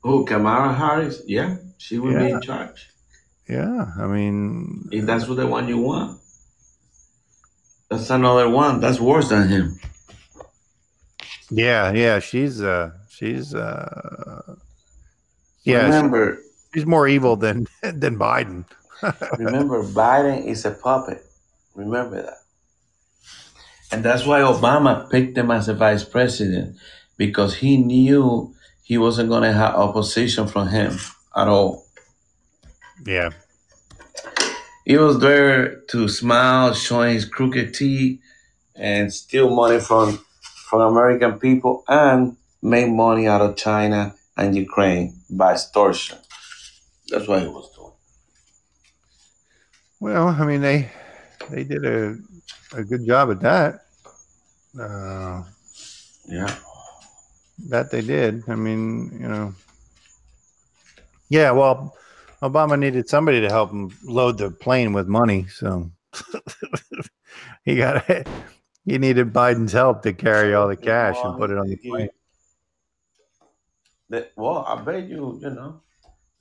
Oh, 0.04 0.24
Kamala 0.24 0.74
Harris? 0.74 1.22
Yeah, 1.28 1.58
she 1.78 2.00
will 2.00 2.18
be 2.18 2.32
in 2.32 2.42
charge. 2.42 2.90
yeah, 3.48 3.86
I 4.00 4.08
mean, 4.08 4.90
If 4.92 5.06
that's 5.06 5.28
what 5.28 5.38
the 5.38 5.46
one 5.46 5.68
you 5.68 5.78
want. 5.78 6.20
That's 7.88 8.10
another 8.10 8.50
one. 8.50 8.80
That's 8.80 9.00
worse 9.00 9.30
than 9.30 9.48
him. 9.48 9.80
yeah, 11.52 11.92
yeah. 11.92 12.18
She's 12.20 12.64
uh, 12.64 12.92
she's 13.10 13.54
uh, 13.54 14.56
yeah, 15.64 15.84
Remember, 15.84 16.40
she's 16.74 16.86
more 16.86 17.08
evil 17.08 17.36
than 17.36 17.68
than 17.84 18.18
Biden. 18.18 18.66
remember, 19.38 19.84
Biden 19.84 20.46
is 20.46 20.66
a 20.66 20.72
puppet. 20.72 21.26
Remember 21.76 22.22
that. 22.24 22.38
And 23.92 24.04
that's 24.06 24.26
why 24.26 24.42
Obama 24.42 25.10
picked 25.10 25.38
him 25.38 25.52
as 25.52 25.68
a 25.70 25.74
vice 25.74 26.04
president 26.04 26.78
because 27.18 27.56
he 27.58 27.78
knew 27.78 28.54
he 28.84 28.98
wasn't 28.98 29.30
going 29.30 29.44
to 29.44 29.54
have 29.54 29.76
opposition 29.76 30.48
from 30.48 30.70
him 30.70 30.98
at 31.36 31.48
all. 31.48 31.86
Yeah, 33.06 33.32
He 34.86 34.98
was 34.98 35.20
there 35.20 35.78
to 35.92 36.08
smile, 36.08 36.74
showing 36.74 37.14
his 37.16 37.26
crooked 37.26 37.74
teeth, 37.74 38.22
and 38.76 39.14
steal 39.14 39.50
money 39.56 39.80
from 39.80 40.20
from 40.70 40.82
American 40.82 41.40
people 41.40 41.84
and 41.88 42.38
make 42.62 42.90
money 42.90 43.28
out 43.28 43.42
of 43.42 43.56
China 43.58 44.16
and 44.38 44.56
Ukraine 44.56 45.16
by 45.30 45.54
extortion. 45.54 46.18
That's 47.12 47.28
what 47.28 47.42
he 47.42 47.48
was 47.48 47.70
doing. 47.76 47.92
well, 50.00 50.30
I 50.30 50.46
mean 50.46 50.62
they 50.62 50.90
they 51.50 51.64
did 51.64 51.86
a 51.86 52.18
a 52.74 52.84
good 52.84 53.06
job 53.06 53.32
at 53.32 53.42
that. 53.42 53.82
Uh, 54.80 55.44
Yeah. 56.26 56.56
That 57.70 57.92
they 57.92 58.02
did. 58.02 58.44
I 58.48 58.56
mean, 58.56 59.12
you 59.22 59.28
know. 59.28 59.54
Yeah, 61.30 61.52
well, 61.52 61.96
Obama 62.42 62.80
needed 62.80 63.08
somebody 63.08 63.42
to 63.42 63.50
help 63.50 63.72
him 63.72 63.92
load 64.04 64.38
the 64.38 64.50
plane 64.50 64.94
with 64.94 65.08
money, 65.08 65.48
so 65.48 65.92
he 67.66 67.76
got 67.76 68.10
it. 68.10 68.28
he 68.86 68.98
needed 68.98 69.32
Biden's 69.34 69.74
help 69.74 70.02
to 70.04 70.14
carry 70.14 70.54
all 70.56 70.68
the 70.68 70.76
cash 70.76 71.18
and 71.24 71.38
put 71.38 71.52
it 71.52 71.58
on 71.58 71.68
the 71.68 71.76
plane. 71.78 72.10
The, 74.10 74.28
well, 74.36 74.66
I 74.68 74.82
bet 74.82 75.08
you, 75.08 75.40
you 75.42 75.50
know, 75.52 75.82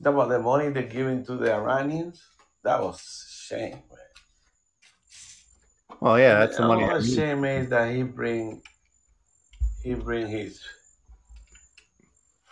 that 0.01 0.12
was 0.12 0.28
the 0.28 0.39
money 0.39 0.70
they're 0.70 0.82
giving 0.82 1.24
to 1.27 1.36
the 1.36 1.52
Iranians. 1.52 2.22
That 2.64 2.81
was 2.82 3.47
shame, 3.48 3.72
man. 3.72 3.98
Well, 6.01 6.18
yeah, 6.18 6.39
that's 6.39 6.56
the 6.56 6.66
money. 6.66 6.86
The 6.86 7.02
shame 7.02 7.44
is 7.44 7.68
that 7.68 7.94
he 7.94 8.02
bring 8.02 8.62
he 9.82 9.94
bring 9.94 10.27
his 10.27 10.62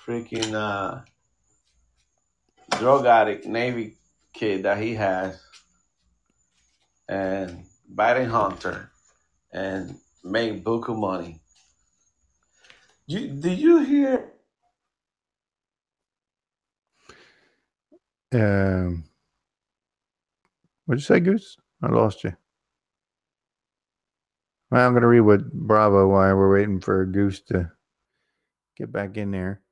freaking 0.07 0.55
uh 0.55 1.01
drug 2.79 3.07
addict 3.07 3.47
Navy 3.47 3.97
kid 4.33 4.62
that 4.65 4.79
he 4.79 4.95
has 4.95 5.41
and 7.09 7.65
Biden 7.93 8.29
Hunter 8.29 8.91
and 9.53 9.99
make 10.23 10.62
book 10.62 10.89
of 10.89 10.97
money. 10.97 11.41
You 13.07 13.29
did 13.29 13.59
you 13.59 13.79
hear 13.79 14.33
Um, 18.33 19.05
what'd 20.85 21.01
you 21.01 21.05
say, 21.05 21.21
Goose? 21.21 21.57
I 21.83 21.89
lost 21.89 22.25
you. 22.25 22.35
Well, 24.71 24.87
I'm 24.87 24.93
going 24.93 25.03
to 25.03 25.09
read 25.09 25.21
what 25.21 25.51
Bravo 25.53 26.09
while 26.09 26.37
we're 26.37 26.53
waiting 26.53 26.81
for 26.81 27.07
Goose 27.07 27.41
to 27.43 27.71
get 28.77 28.93
back 28.93 29.17
in 29.17 29.31
there. 29.31 29.63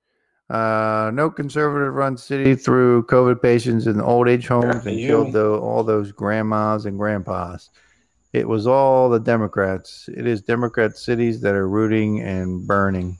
Uh, 0.48 1.10
no 1.12 1.28
conservative 1.28 1.92
run 1.94 2.16
city 2.16 2.54
through 2.54 3.02
COVID 3.06 3.42
patients 3.42 3.88
in 3.88 4.00
old 4.00 4.28
age 4.28 4.46
homes 4.46 4.86
and 4.86 4.96
killed 4.96 5.32
the, 5.32 5.44
all 5.44 5.82
those 5.82 6.12
grandmas 6.12 6.86
and 6.86 6.96
grandpas. 6.96 7.70
It 8.32 8.46
was 8.46 8.66
all 8.66 9.08
the 9.10 9.18
Democrats. 9.18 10.08
It 10.14 10.26
is 10.26 10.42
Democrat 10.42 10.96
cities 10.96 11.40
that 11.40 11.54
are 11.54 11.68
rooting 11.68 12.20
and 12.20 12.66
burning, 12.66 13.18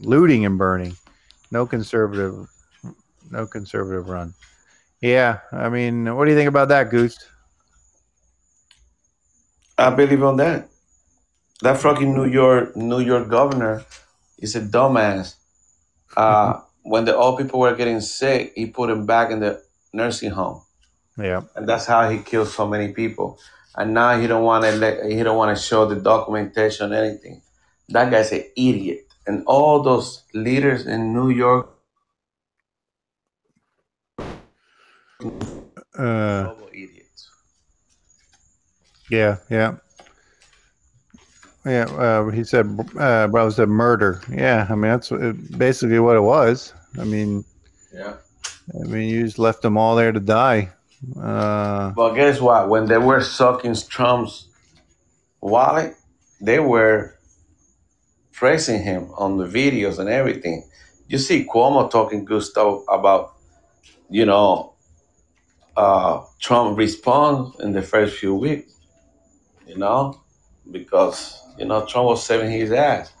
looting 0.00 0.44
and 0.44 0.58
burning. 0.58 0.96
No 1.52 1.64
conservative, 1.64 2.48
no 3.30 3.46
conservative 3.46 4.08
run. 4.08 4.34
Yeah, 5.00 5.40
I 5.52 5.68
mean, 5.68 6.14
what 6.16 6.24
do 6.24 6.30
you 6.30 6.36
think 6.36 6.48
about 6.48 6.68
that, 6.68 6.90
Goose? 6.90 7.18
I 9.78 9.90
believe 9.90 10.22
on 10.22 10.36
that. 10.38 10.68
That 11.62 11.78
fucking 11.78 12.14
New 12.14 12.26
York 12.26 12.76
New 12.76 13.00
York 13.00 13.28
governor 13.28 13.84
is 14.38 14.56
a 14.56 14.60
dumbass. 14.60 15.36
Uh, 16.16 16.60
when 16.82 17.04
the 17.04 17.16
old 17.16 17.38
people 17.38 17.60
were 17.60 17.74
getting 17.74 18.00
sick, 18.00 18.52
he 18.56 18.66
put 18.66 18.88
them 18.88 19.06
back 19.06 19.30
in 19.30 19.40
the 19.40 19.62
nursing 19.92 20.30
home, 20.30 20.62
Yeah, 21.18 21.42
and 21.56 21.68
that's 21.68 21.86
how 21.86 22.08
he 22.10 22.18
killed 22.20 22.48
so 22.48 22.66
many 22.66 22.92
people. 22.92 23.38
And 23.76 23.94
now 23.94 24.18
he 24.18 24.26
don't 24.26 24.44
want 24.44 24.64
to 24.64 24.72
let 24.72 25.04
he 25.06 25.22
don't 25.22 25.36
want 25.36 25.56
to 25.56 25.62
show 25.62 25.86
the 25.86 25.96
documentation 25.96 26.92
or 26.92 26.96
anything. 26.96 27.42
That 27.90 28.10
guy's 28.10 28.32
an 28.32 28.44
idiot. 28.56 29.06
And 29.26 29.44
all 29.46 29.82
those 29.82 30.24
leaders 30.34 30.86
in 30.86 31.12
New 31.14 31.30
York, 31.30 31.75
uh, 35.98 36.54
idiots. 36.72 37.30
yeah, 39.10 39.36
yeah, 39.50 39.76
yeah. 41.64 41.84
Uh, 41.84 42.28
he 42.30 42.44
said, 42.44 42.66
uh, 42.98 43.28
"Bro, 43.28 43.50
said 43.50 43.68
murder." 43.68 44.20
Yeah, 44.30 44.66
I 44.68 44.74
mean 44.74 44.90
that's 44.90 45.10
basically 45.56 45.98
what 46.00 46.16
it 46.16 46.20
was. 46.22 46.72
I 46.98 47.04
mean, 47.04 47.44
Yeah. 47.94 48.14
I 48.74 48.86
mean, 48.88 49.08
you 49.08 49.24
just 49.24 49.38
left 49.38 49.62
them 49.62 49.76
all 49.78 49.94
there 49.96 50.10
to 50.12 50.20
die. 50.20 50.70
Uh, 51.20 51.92
But 51.92 52.14
guess 52.14 52.40
what? 52.40 52.68
When 52.68 52.86
they 52.86 52.98
were 52.98 53.22
sucking 53.22 53.76
Trump's 53.88 54.48
wallet, 55.40 55.94
they 56.40 56.58
were 56.58 57.14
praising 58.32 58.82
him 58.82 59.10
on 59.16 59.36
the 59.38 59.46
videos 59.46 59.98
and 59.98 60.08
everything. 60.08 60.68
You 61.08 61.18
see 61.18 61.46
Cuomo 61.46 61.88
talking 61.90 62.24
good 62.24 62.42
stuff 62.42 62.82
about, 62.88 63.34
you 64.10 64.26
know, 64.26 64.74
uh, 65.76 66.24
Trump 66.40 66.78
response 66.78 67.58
in 67.60 67.72
the 67.72 67.82
first 67.82 68.16
few 68.16 68.34
weeks, 68.34 68.72
you 69.66 69.76
know, 69.76 70.20
because, 70.70 71.42
you 71.58 71.66
know, 71.66 71.84
Trump 71.86 72.06
was 72.06 72.24
saving 72.24 72.50
his 72.50 72.72
ass. 72.72 73.12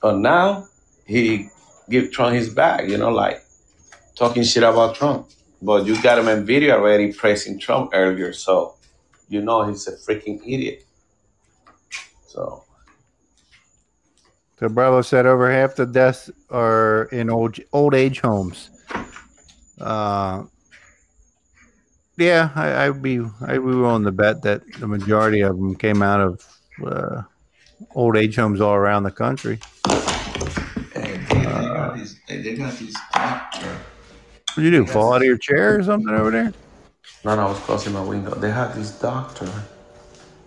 But 0.00 0.18
now 0.18 0.66
he 1.06 1.48
give 1.90 2.12
Trump 2.12 2.34
his 2.34 2.48
back, 2.48 2.88
you 2.88 2.96
know, 2.96 3.10
like 3.10 3.42
talking 4.14 4.42
shit 4.42 4.62
about 4.62 4.94
Trump. 4.94 5.28
But 5.62 5.86
you 5.86 6.00
got 6.02 6.18
him 6.18 6.28
in 6.28 6.44
video 6.44 6.78
already 6.78 7.12
praising 7.12 7.58
Trump 7.58 7.90
earlier, 7.94 8.32
so 8.32 8.74
you 9.28 9.40
know 9.40 9.62
he's 9.66 9.86
a 9.88 9.92
freaking 9.92 10.40
idiot. 10.42 10.84
So 12.26 12.64
so 14.58 14.68
Bravo 14.68 15.02
said 15.02 15.26
over 15.26 15.50
half 15.50 15.76
the 15.76 15.86
deaths 15.86 16.30
are 16.50 17.04
in 17.12 17.30
old 17.30 17.58
old 17.72 17.94
age 17.94 18.20
homes. 18.20 18.70
Uh, 19.80 20.44
yeah, 22.16 22.50
I, 22.54 22.86
I'd 22.86 23.02
be 23.02 23.20
I'd 23.42 23.54
be 23.54 23.58
willing 23.58 24.04
to 24.04 24.12
bet 24.12 24.42
that 24.42 24.62
the 24.78 24.86
majority 24.86 25.40
of 25.40 25.56
them 25.56 25.74
came 25.74 26.02
out 26.02 26.20
of 26.20 26.58
uh, 26.84 27.22
old 27.94 28.16
age 28.16 28.36
homes 28.36 28.60
all 28.60 28.74
around 28.74 29.02
the 29.02 29.10
country. 29.10 29.58
Hey, 30.94 31.20
they, 31.28 31.36
they 31.36 31.44
got 31.44 31.96
this. 31.96 32.16
They, 32.28 32.56
got 32.56 32.74
doctor. 33.12 33.78
What 34.54 34.64
you 34.64 34.70
do? 34.70 34.86
Fall 34.86 35.12
out 35.12 35.20
of 35.20 35.26
your 35.26 35.36
chair 35.36 35.78
or 35.78 35.82
something 35.82 36.14
over 36.14 36.30
there? 36.30 36.52
No, 37.24 37.36
no, 37.36 37.46
I 37.46 37.50
was 37.50 37.58
closing 37.60 37.92
my 37.92 38.02
window. 38.02 38.34
They 38.34 38.50
had 38.50 38.72
this 38.74 38.98
doctor 38.98 39.50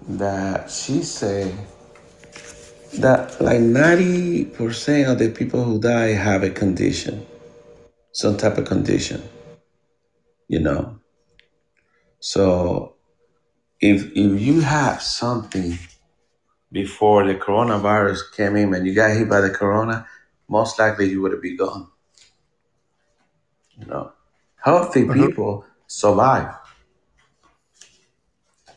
that 0.07 0.71
she 0.71 1.03
said 1.03 1.53
that 2.95 3.39
like 3.39 3.59
ninety 3.59 4.45
percent 4.45 5.07
of 5.09 5.19
the 5.19 5.29
people 5.29 5.63
who 5.63 5.79
die 5.79 6.13
have 6.13 6.41
a 6.41 6.49
condition, 6.49 7.25
some 8.13 8.37
type 8.37 8.57
of 8.57 8.65
condition. 8.65 9.21
You 10.47 10.61
know. 10.61 10.98
So 12.19 12.95
if 13.79 14.05
if 14.15 14.41
you 14.41 14.61
have 14.61 15.01
something 15.01 15.77
before 16.71 17.25
the 17.25 17.35
coronavirus 17.35 18.31
came 18.35 18.55
in 18.55 18.73
and 18.73 18.85
you 18.85 18.93
got 18.93 19.11
hit 19.11 19.29
by 19.29 19.41
the 19.41 19.49
corona, 19.49 20.05
most 20.47 20.79
likely 20.79 21.09
you 21.09 21.21
would 21.21 21.31
have 21.31 21.41
been 21.41 21.57
gone. 21.57 21.87
You 23.77 23.85
know, 23.87 24.11
healthy 24.63 25.09
Uh-huh. 25.09 25.13
people 25.13 25.65
survive. 25.87 26.55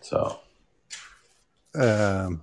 So 0.01 0.39
Um, 1.74 2.43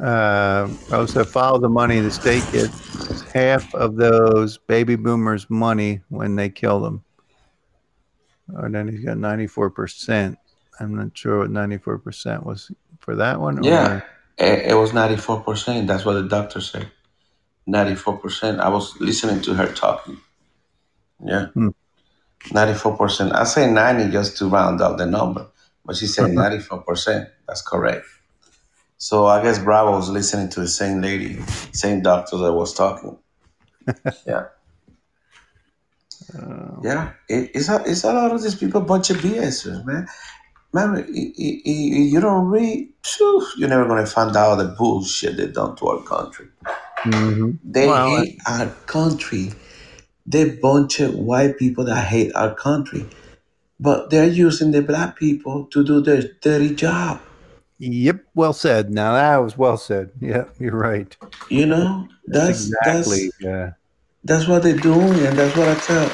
uh, 0.00 0.68
also 0.92 1.24
follow 1.24 1.58
the 1.60 1.68
money. 1.68 2.00
The 2.00 2.10
state 2.10 2.44
gets 2.52 3.22
half 3.32 3.74
of 3.74 3.96
those 3.96 4.58
baby 4.58 4.96
boomers' 4.96 5.48
money 5.50 6.00
when 6.08 6.36
they 6.36 6.48
kill 6.50 6.80
them. 6.80 7.04
Or 8.54 8.68
then 8.70 8.88
he's 8.88 9.04
got 9.04 9.18
ninety 9.18 9.46
four 9.46 9.70
percent. 9.70 10.38
I'm 10.80 10.94
not 10.96 11.16
sure 11.16 11.40
what 11.40 11.50
ninety 11.50 11.78
four 11.78 11.98
percent 11.98 12.44
was 12.46 12.70
for 13.00 13.16
that 13.16 13.40
one. 13.40 13.62
yeah, 13.64 13.96
Or, 13.96 14.04
it, 14.38 14.70
it 14.72 14.74
was 14.74 14.92
ninety 14.92 15.16
four 15.16 15.40
percent. 15.40 15.86
That's 15.86 16.04
what 16.04 16.14
the 16.14 16.22
doctor 16.28 16.60
said. 16.60 16.90
Ninety 17.66 17.94
four 17.94 18.18
percent. 18.18 18.60
I 18.60 18.68
was 18.68 18.98
listening 19.00 19.40
to 19.42 19.54
her 19.54 19.66
talking. 19.72 20.18
Yeah, 21.24 21.46
Hmm. 21.54 21.68
ninety 22.52 22.74
four 22.74 22.96
percent. 22.96 23.32
I 23.34 23.44
say 23.44 23.70
ninety 23.70 24.10
just 24.10 24.38
to 24.38 24.48
round 24.48 24.80
up 24.80 24.98
the 24.98 25.06
number, 25.06 25.46
but 25.84 25.96
she 25.96 26.06
said 26.06 26.32
ninety 26.32 26.58
four 26.58 26.80
percent. 26.82 27.28
That's 27.46 27.62
correct. 27.62 28.06
So 28.98 29.26
I 29.26 29.42
guess 29.42 29.58
Bravo 29.58 29.92
was 29.92 30.08
listening 30.10 30.48
to 30.50 30.60
the 30.60 30.68
same 30.68 31.00
lady, 31.00 31.40
same 31.72 32.02
doctor 32.02 32.36
that 32.38 32.52
was 32.52 32.74
talking. 32.74 33.18
Yeah. 34.26 34.46
Uh, 36.34 36.76
Yeah, 36.82 37.10
it, 37.28 37.50
it's 37.54 37.68
a 37.68 37.82
it's 37.86 38.04
a 38.04 38.12
lot 38.12 38.32
of 38.32 38.42
these 38.42 38.54
people 38.54 38.80
bunch 38.80 39.10
of 39.10 39.18
BSers, 39.18 39.84
man. 39.84 40.06
Man, 40.74 40.96
i- 40.96 41.00
i- 41.00 41.62
i- 41.66 42.08
you 42.12 42.18
don't 42.20 42.46
read, 42.46 42.88
phew, 43.04 43.46
you're 43.58 43.68
never 43.68 43.86
gonna 43.86 44.06
find 44.06 44.34
out 44.36 44.56
the 44.56 44.64
bullshit 44.78 45.36
they 45.36 45.46
done 45.48 45.76
to 45.76 45.88
our 45.88 46.00
country. 46.02 46.46
mhm. 47.04 47.58
They 47.64 47.86
Well, 47.86 48.08
hate 48.16 48.38
our 48.46 48.66
country. 48.86 49.52
They 50.26 50.50
bunch 50.50 51.00
of 51.00 51.14
white 51.14 51.58
people 51.58 51.84
that 51.84 52.04
hate 52.06 52.32
our 52.34 52.54
country, 52.54 53.04
but 53.80 54.08
they're 54.10 54.28
using 54.46 54.70
the 54.70 54.80
black 54.80 55.16
people 55.16 55.64
to 55.72 55.84
do 55.84 56.00
their 56.00 56.22
dirty 56.40 56.74
job. 56.74 57.20
Yep, 57.78 58.24
well 58.34 58.52
said. 58.52 58.90
Now 58.90 59.14
that 59.14 59.36
was 59.38 59.58
well 59.58 59.76
said. 59.76 60.10
Yeah, 60.20 60.44
you're 60.60 60.78
right. 60.78 61.14
You 61.50 61.66
know, 61.66 62.06
That's 62.28 62.46
that's 62.46 62.66
exactly. 62.66 63.26
that's 63.26 63.40
Yeah. 63.40 63.70
That's 64.24 64.46
what 64.48 64.62
they're 64.62 64.76
doing, 64.76 65.18
and 65.26 65.36
that's 65.38 65.56
what 65.56 65.68
I 65.68 65.74
tell. 65.80 66.10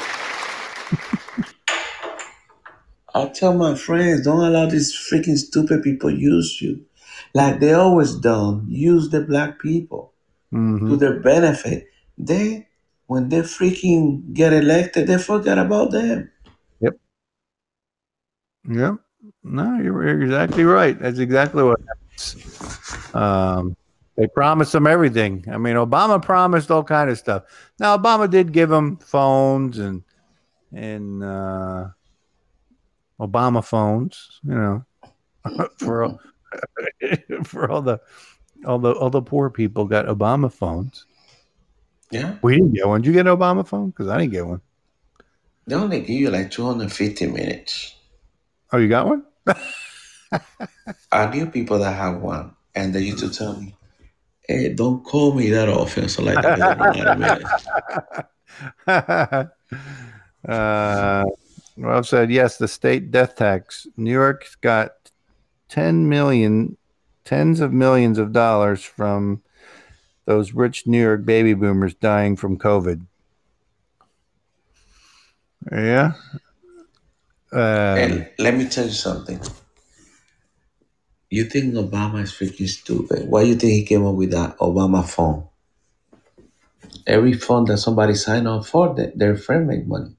I 3.13 3.27
tell 3.29 3.53
my 3.53 3.75
friends, 3.75 4.23
don't 4.25 4.43
allow 4.43 4.65
these 4.67 4.93
freaking 4.93 5.37
stupid 5.37 5.83
people 5.83 6.11
use 6.11 6.61
you. 6.61 6.85
Like 7.33 7.59
they 7.59 7.73
always 7.73 8.15
done, 8.15 8.65
use 8.69 9.09
the 9.09 9.21
black 9.21 9.59
people. 9.59 10.13
hmm 10.51 10.89
to 10.89 10.95
their 10.97 11.19
benefit. 11.19 11.87
They, 12.17 12.67
when 13.07 13.29
they 13.29 13.41
freaking 13.41 14.33
get 14.33 14.53
elected, 14.53 15.07
they 15.07 15.17
forget 15.17 15.57
about 15.57 15.91
them. 15.91 16.31
Yep. 16.81 16.93
Yep. 18.69 18.95
No, 19.43 19.77
you're 19.79 20.03
you're 20.07 20.21
exactly 20.23 20.63
right. 20.63 20.99
That's 20.99 21.19
exactly 21.19 21.63
what 21.63 21.79
happens. 21.87 22.35
Um, 23.13 23.75
they 24.19 24.27
promised 24.27 24.73
them 24.73 24.85
everything. 24.85 25.45
I 25.49 25.57
mean, 25.57 25.75
Obama 25.75 26.21
promised 26.21 26.69
all 26.69 26.83
kind 26.83 27.09
of 27.09 27.17
stuff. 27.17 27.43
Now, 27.79 27.97
Obama 27.97 28.29
did 28.29 28.51
give 28.51 28.67
them 28.67 28.97
phones 28.97 29.79
and 29.79 30.03
and 30.73 31.23
uh, 31.23 31.87
Obama 33.17 33.63
phones, 33.63 34.41
you 34.43 34.53
know, 34.53 34.85
for 35.77 36.03
all, 36.03 36.19
for 37.45 37.71
all 37.71 37.81
the 37.81 38.01
all 38.65 38.77
the 38.77 38.91
all 38.91 39.09
the 39.09 39.21
poor 39.21 39.49
people 39.49 39.85
got 39.85 40.07
Obama 40.07 40.51
phones. 40.51 41.05
Yeah, 42.11 42.35
We 42.41 42.55
didn't 42.55 42.73
get 42.73 42.87
one. 42.87 43.01
Did 43.01 43.07
you 43.07 43.13
get 43.13 43.25
an 43.25 43.37
Obama 43.37 43.65
phone? 43.65 43.91
Because 43.91 44.09
I 44.09 44.17
didn't 44.17 44.33
get 44.33 44.45
one. 44.45 44.61
they 45.65 45.75
only 45.75 46.01
give 46.01 46.09
you 46.09 46.29
like 46.29 46.51
250 46.51 47.27
minutes. 47.27 47.95
Oh, 48.73 48.79
you 48.79 48.89
got 48.89 49.07
one? 49.07 49.23
I 51.11 51.29
knew 51.31 51.45
people 51.45 51.79
that 51.79 51.95
have 51.95 52.19
one, 52.19 52.55
and 52.75 52.93
they 52.93 53.01
used 53.01 53.19
to 53.19 53.29
tell 53.29 53.55
me, 53.61 53.75
"Hey, 54.49 54.73
don't 54.73 55.03
call 55.03 55.33
me 55.33 55.49
that 55.51 55.69
often." 55.69 56.09
So 56.09 56.23
like 56.23 56.41
that, 56.41 56.57
they 56.57 56.63
run 56.65 56.97
out 56.97 57.07
of 57.07 57.19
minutes. 57.19 57.67
uh, 60.47 61.25
Rob 61.77 62.05
said, 62.05 62.31
yes, 62.31 62.57
the 62.57 62.67
state 62.67 63.11
death 63.11 63.35
tax. 63.35 63.87
New 63.95 64.11
York's 64.11 64.55
got 64.55 64.91
10 65.69 66.09
million, 66.09 66.77
tens 67.23 67.59
of 67.61 67.71
millions 67.71 68.17
of 68.17 68.33
dollars 68.33 68.83
from 68.83 69.41
those 70.25 70.53
rich 70.53 70.85
New 70.87 71.01
York 71.01 71.25
baby 71.25 71.53
boomers 71.53 71.93
dying 71.93 72.35
from 72.35 72.57
COVID. 72.57 73.05
Yeah. 75.71 76.13
Um, 77.51 77.59
And 77.61 78.29
let 78.39 78.55
me 78.55 78.67
tell 78.67 78.85
you 78.85 78.91
something. 78.91 79.39
You 81.29 81.45
think 81.45 81.75
Obama 81.75 82.23
is 82.23 82.31
freaking 82.31 82.67
stupid? 82.67 83.29
Why 83.29 83.43
you 83.43 83.55
think 83.55 83.73
he 83.73 83.83
came 83.85 84.05
up 84.05 84.15
with 84.15 84.31
that 84.31 84.57
Obama 84.57 85.07
phone? 85.07 85.47
Every 87.05 87.33
phone 87.33 87.65
that 87.65 87.77
somebody 87.77 88.15
signed 88.15 88.47
up 88.47 88.65
for, 88.65 88.95
th- 88.95 89.13
their 89.15 89.35
friend 89.35 89.67
make 89.67 89.85
money. 89.85 90.15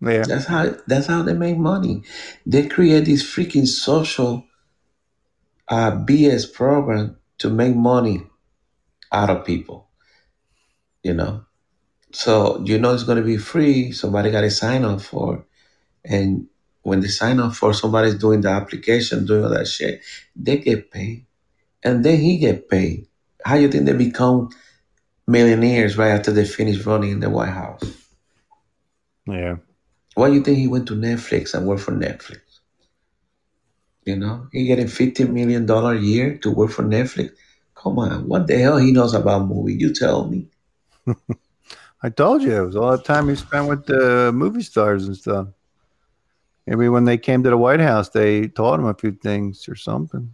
yeah. 0.00 0.24
That's 0.26 0.46
how 0.46 0.74
that's 0.86 1.06
how 1.06 1.22
they 1.22 1.34
make 1.34 1.58
money. 1.58 2.02
They 2.46 2.68
create 2.68 3.04
this 3.04 3.22
freaking 3.22 3.66
social 3.66 4.44
uh, 5.68 5.92
BS 5.92 6.52
program 6.52 7.18
to 7.38 7.50
make 7.50 7.74
money 7.76 8.22
out 9.12 9.30
of 9.30 9.44
people. 9.44 9.88
You 11.02 11.14
know, 11.14 11.44
so 12.12 12.62
you 12.64 12.78
know 12.78 12.94
it's 12.94 13.04
gonna 13.04 13.22
be 13.22 13.36
free. 13.36 13.92
Somebody 13.92 14.30
got 14.30 14.42
to 14.42 14.50
sign 14.50 14.84
up 14.84 15.00
for, 15.00 15.46
and 16.04 16.48
when 16.88 17.00
they 17.00 17.08
sign 17.08 17.38
up 17.38 17.54
for, 17.54 17.72
somebody's 17.74 18.14
doing 18.14 18.40
the 18.40 18.48
application, 18.48 19.26
doing 19.26 19.44
all 19.44 19.50
that 19.50 19.68
shit. 19.68 20.00
They 20.34 20.58
get 20.58 20.90
paid, 20.90 21.26
and 21.82 22.04
then 22.04 22.18
he 22.18 22.38
get 22.38 22.68
paid. 22.68 23.06
How 23.44 23.56
you 23.56 23.68
think 23.68 23.86
they 23.86 23.92
become 23.92 24.50
millionaires 25.26 25.96
right 25.96 26.10
after 26.10 26.32
they 26.32 26.44
finish 26.44 26.84
running 26.84 27.12
in 27.12 27.20
the 27.20 27.30
White 27.30 27.50
House? 27.50 27.82
Yeah. 29.26 29.56
Why 30.14 30.28
you 30.28 30.42
think 30.42 30.58
he 30.58 30.66
went 30.66 30.88
to 30.88 30.94
Netflix 30.94 31.54
and 31.54 31.66
worked 31.66 31.82
for 31.82 31.92
Netflix? 31.92 32.40
You 34.04 34.16
know, 34.16 34.48
he 34.52 34.64
getting 34.64 34.88
fifty 34.88 35.24
million 35.24 35.66
dollar 35.66 35.94
a 35.94 36.00
year 36.00 36.38
to 36.38 36.50
work 36.50 36.70
for 36.70 36.82
Netflix. 36.82 37.32
Come 37.74 37.98
on, 37.98 38.26
what 38.26 38.46
the 38.46 38.58
hell 38.58 38.78
he 38.78 38.90
knows 38.90 39.14
about 39.14 39.46
movie? 39.46 39.74
You 39.74 39.94
tell 39.94 40.26
me. 40.26 40.48
I 42.02 42.08
told 42.08 42.42
you 42.42 42.56
it 42.56 42.66
was 42.66 42.76
all 42.76 42.96
the 42.96 43.02
time 43.02 43.28
he 43.28 43.36
spent 43.36 43.68
with 43.68 43.84
the 43.86 44.32
movie 44.32 44.62
stars 44.62 45.06
and 45.06 45.16
stuff. 45.16 45.48
Maybe 46.68 46.90
when 46.90 47.04
they 47.04 47.16
came 47.16 47.42
to 47.44 47.48
the 47.48 47.56
White 47.56 47.80
House, 47.80 48.10
they 48.10 48.48
taught 48.48 48.78
him 48.78 48.84
a 48.84 48.92
few 48.92 49.12
things 49.12 49.66
or 49.70 49.74
something, 49.74 50.30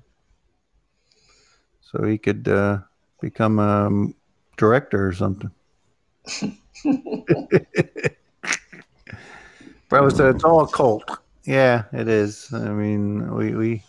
so 1.81 2.03
he 2.03 2.19
could 2.19 2.49
uh, 2.49 2.79
become 3.21 3.61
a 3.61 3.87
um, 3.87 4.17
director 4.57 5.07
or 5.07 5.13
something. 5.13 5.53
Bro 9.89 10.09
said 10.09 10.35
it's 10.35 10.43
all 10.43 10.63
a 10.63 10.67
cult. 10.67 11.09
Yeah, 11.45 11.85
it 11.93 12.09
is. 12.09 12.53
I 12.53 12.71
mean, 12.71 13.33
we 13.33 13.55
we 13.55 13.85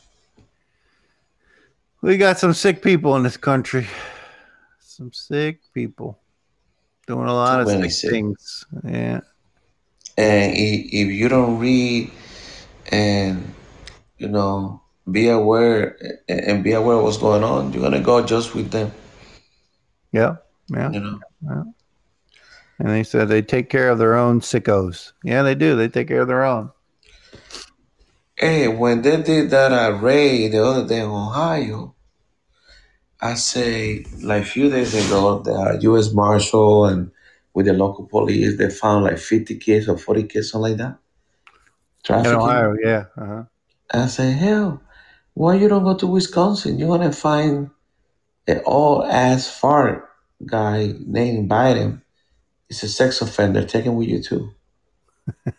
we 2.01 2.17
got 2.17 2.37
some 2.37 2.53
sick 2.53 2.83
people 2.83 3.15
in 3.15 3.23
this 3.23 3.37
country. 3.37 3.87
Some 4.79 5.11
sick 5.11 5.61
people 5.73 6.19
doing 7.07 7.27
a 7.27 7.33
lot 7.33 7.61
of 7.61 7.67
Too 7.67 7.73
many 7.73 7.89
sick 7.89 8.01
sick. 8.01 8.11
things. 8.11 8.65
Yeah. 8.83 9.21
And 10.15 10.53
if 10.55 11.07
you 11.07 11.27
don't 11.27 11.57
read 11.57 12.11
and 12.91 13.53
you 14.17 14.27
know 14.27 14.81
be 15.11 15.29
aware 15.29 15.97
and 16.27 16.63
be 16.63 16.71
aware 16.71 16.97
of 16.97 17.03
what's 17.03 17.17
going 17.17 17.43
on, 17.43 17.73
you're 17.73 17.83
gonna 17.83 18.01
go 18.01 18.25
just 18.25 18.55
with 18.55 18.71
them. 18.71 18.91
Yeah. 20.11 20.37
Yeah. 20.69 20.91
You 20.91 21.19
know. 21.41 21.73
And 22.79 22.89
they 22.89 23.03
said 23.03 23.29
they 23.29 23.41
take 23.41 23.69
care 23.69 23.89
of 23.89 23.99
their 23.99 24.15
own 24.15 24.41
sickos. 24.41 25.13
Yeah, 25.23 25.43
they 25.43 25.55
do. 25.55 25.75
They 25.75 25.87
take 25.87 26.07
care 26.07 26.21
of 26.21 26.27
their 26.27 26.43
own. 26.43 26.71
Hey, 28.37 28.67
when 28.67 29.01
they 29.01 29.21
did 29.21 29.49
that 29.51 29.71
uh, 29.71 29.93
raid 29.93 30.51
the 30.51 30.65
other 30.65 30.85
day 30.85 30.99
in 30.99 31.05
Ohio, 31.05 31.95
I 33.21 33.35
say 33.35 34.05
like 34.21 34.43
a 34.43 34.45
few 34.45 34.69
days 34.69 34.93
ago, 34.93 35.39
the 35.39 35.79
U.S. 35.83 36.11
Marshal 36.11 36.85
and 36.85 37.11
with 37.53 37.67
the 37.67 37.73
local 37.73 38.05
police, 38.05 38.57
they 38.57 38.69
found 38.69 39.05
like 39.05 39.17
50 39.17 39.57
kids 39.57 39.87
or 39.87 39.97
40 39.97 40.23
kids, 40.23 40.51
something 40.51 40.71
like 40.71 40.77
that. 40.79 40.97
In 42.07 42.13
Trafficking. 42.13 42.39
Ohio, 42.39 42.75
yeah. 42.83 43.05
Uh-huh. 43.17 43.43
I 43.91 44.05
say, 44.07 44.31
hell, 44.31 44.81
why 45.33 45.55
you 45.55 45.67
don't 45.67 45.83
go 45.83 45.95
to 45.95 46.07
Wisconsin? 46.07 46.77
You're 46.77 46.95
gonna 46.95 47.11
find 47.11 47.71
an 48.47 48.61
old 48.65 49.05
ass 49.05 49.49
fart 49.49 50.07
guy 50.45 50.93
named 50.99 51.49
Biden. 51.49 52.01
He's 52.67 52.83
a 52.83 52.89
sex 52.89 53.21
offender. 53.21 53.63
Take 53.65 53.85
him 53.85 53.95
with 53.95 54.07
you 54.07 54.21
too. 54.21 54.51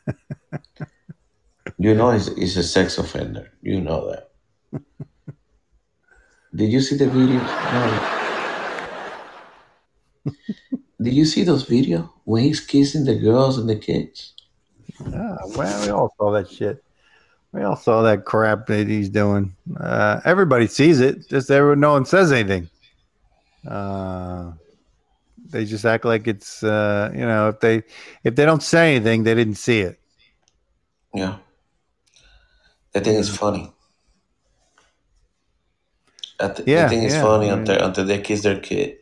you 1.78 1.94
know 1.94 2.10
he's, 2.12 2.35
he's 2.36 2.56
a 2.56 2.62
sex 2.62 2.98
offender. 2.98 3.52
You 3.62 3.81
know 3.81 4.10
that. 4.10 4.31
Did 6.55 6.73
you 6.73 6.81
see 6.81 6.97
the 6.97 7.09
video? 7.09 7.40
No. 7.40 8.32
Did 11.02 11.12
you 11.12 11.24
see 11.24 11.43
those 11.44 11.66
videos 11.66 12.09
when 12.24 12.44
he's 12.44 12.60
kissing 12.60 13.05
the 13.05 13.16
girls 13.16 13.59
and 13.59 13.68
the 13.68 13.77
kids? 13.77 14.36
Yeah, 15.05 15.36
well, 15.56 15.82
we 15.85 15.90
all 15.90 16.14
saw 16.16 16.31
that 16.32 16.51
shit. 16.51 16.82
We 17.52 17.62
all 17.62 17.77
saw 17.77 18.02
that 18.02 18.24
crap 18.24 18.66
that 18.66 18.86
he's 18.86 19.09
doing. 19.09 19.55
Uh, 19.78 20.20
everybody 20.24 20.66
sees 20.66 21.01
it. 21.01 21.28
Just 21.28 21.51
everyone, 21.51 21.81
no 21.81 21.93
one 21.93 22.05
says 22.05 22.32
anything. 22.32 22.68
Uh, 23.66 24.52
they 25.51 25.64
just 25.64 25.85
act 25.85 26.05
like 26.05 26.27
it's 26.27 26.62
uh, 26.62 27.10
you 27.14 27.20
know 27.20 27.48
if 27.48 27.60
they 27.60 27.82
if 28.24 28.35
they 28.35 28.44
don't 28.44 28.62
say 28.62 28.97
anything, 28.97 29.23
they 29.23 29.35
didn't 29.35 29.55
see 29.55 29.81
it. 29.81 29.98
Yeah. 31.14 31.39
They 32.93 33.01
think 33.01 33.18
it's 33.18 33.35
funny. 33.35 33.73
I 36.39 36.48
th- 36.48 36.68
Yeah, 36.68 36.85
they 36.85 36.97
think 36.97 37.05
it's 37.05 37.14
yeah, 37.14 37.23
funny 37.23 37.48
until, 37.48 37.82
until 37.82 38.05
they 38.05 38.20
kiss 38.20 38.43
their 38.43 38.60
kid. 38.60 38.98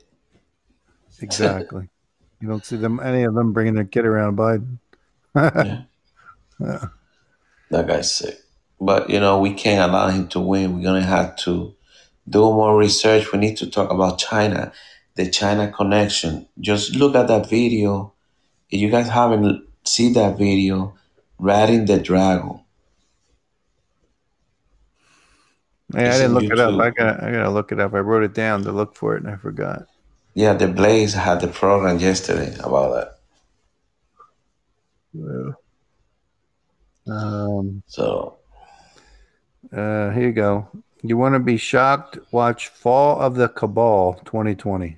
Exactly. 1.21 1.89
you 2.41 2.49
don't 2.49 2.65
see 2.65 2.77
them 2.77 3.01
any 3.01 3.25
of 3.25 3.35
them 3.35 3.53
bringing 3.53 3.75
their 3.75 3.85
kid 3.85 4.05
around 4.05 4.37
Biden. 4.37 4.79
Yeah. 5.35 5.83
That 7.71 7.89
guy's 7.89 8.15
sick. 8.15 8.39
But 8.81 9.11
you 9.11 9.19
know, 9.19 9.41
we 9.41 9.53
can't 9.55 9.91
allow 9.91 10.09
him 10.09 10.29
to 10.29 10.41
win. 10.41 10.77
We're 10.77 10.85
gonna 10.85 11.03
have 11.03 11.35
to 11.39 11.75
do 12.29 12.41
more 12.41 12.77
research. 12.77 13.33
We 13.33 13.39
need 13.39 13.57
to 13.57 13.71
talk 13.71 13.91
about 13.91 14.19
China, 14.19 14.73
the 15.17 15.29
China 15.31 15.73
connection. 15.73 16.47
Just 16.61 16.95
look 16.95 17.17
at 17.17 17.27
that 17.29 17.49
video. 17.49 18.13
If 18.71 18.81
you 18.81 18.91
guys 18.91 19.09
haven't 19.09 19.67
seen 19.85 20.13
that 20.13 20.39
video, 20.39 20.95
riding 21.39 21.87
the 21.87 21.99
dragon. 21.99 22.61
Yeah, 25.93 26.15
I 26.15 26.19
didn't 26.19 26.35
look 26.35 26.45
it 26.45 26.59
up. 26.59 26.81
I 26.81 26.91
got 26.91 27.23
I 27.23 27.31
gotta 27.31 27.51
look 27.51 27.73
it 27.73 27.81
up. 27.81 27.95
I 27.95 28.01
wrote 28.01 28.25
it 28.25 28.35
down 28.35 28.63
to 28.65 28.73
look 28.73 28.97
for 28.97 29.17
it 29.17 29.23
and 29.23 29.33
I 29.33 29.37
forgot. 29.37 29.87
Yeah, 30.35 30.55
the 30.55 30.67
Blaze 30.67 31.15
had 31.15 31.41
the 31.41 31.49
program 31.49 31.99
yesterday 31.99 32.57
about 32.61 32.95
that. 32.95 33.14
Um, 37.07 37.83
So 37.87 38.39
uh, 39.73 40.11
here 40.11 40.27
you 40.29 40.33
go. 40.33 40.69
You 41.03 41.17
want 41.17 41.35
to 41.35 41.39
be 41.39 41.57
shocked? 41.57 42.19
Watch 42.33 42.69
Fall 42.69 43.21
of 43.21 43.35
the 43.35 43.49
Cabal 43.49 44.15
2020. 44.25 44.97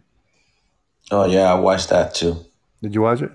oh 1.11 1.27
yeah, 1.27 1.53
I 1.53 1.59
watched 1.59 1.89
that 1.91 2.15
too. 2.15 2.45
Did 2.83 2.95
you 2.95 3.03
watch 3.03 3.23
it? 3.23 3.33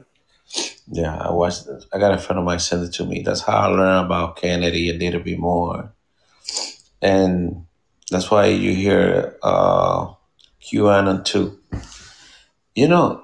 Yeah, 0.87 1.15
I 1.17 1.31
watched 1.31 1.67
it. 1.67 1.85
I 1.93 1.99
got 1.99 2.13
a 2.13 2.17
friend 2.17 2.39
of 2.39 2.45
mine 2.45 2.59
send 2.59 2.83
it 2.83 2.93
to 2.93 3.05
me. 3.05 3.21
That's 3.21 3.41
how 3.41 3.57
I 3.57 3.67
learned 3.67 4.05
about 4.05 4.35
Kennedy 4.37 4.89
a 4.89 4.93
little 4.93 5.21
bit 5.21 5.39
more. 5.39 5.93
And 7.01 7.65
that's 8.09 8.29
why 8.29 8.47
you 8.47 8.73
hear 8.75 9.37
uh, 9.41 10.13
QAnon 10.61 11.23
too. 11.25 11.59
You 12.75 12.87
know, 12.87 13.23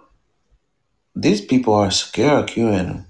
these 1.15 1.41
people 1.41 1.73
are 1.73 1.91
scared 1.91 2.43
of 2.43 2.45
QAnon. 2.55 3.06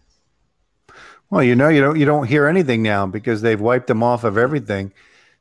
Well, 1.29 1.43
you 1.43 1.55
know, 1.55 1.69
you 1.69 1.81
don't 1.81 1.99
you 1.99 2.05
don't 2.05 2.27
hear 2.27 2.47
anything 2.47 2.81
now 2.81 3.05
because 3.05 3.41
they've 3.41 3.59
wiped 3.59 3.87
them 3.87 4.01
off 4.01 4.23
of 4.23 4.37
everything. 4.37 4.93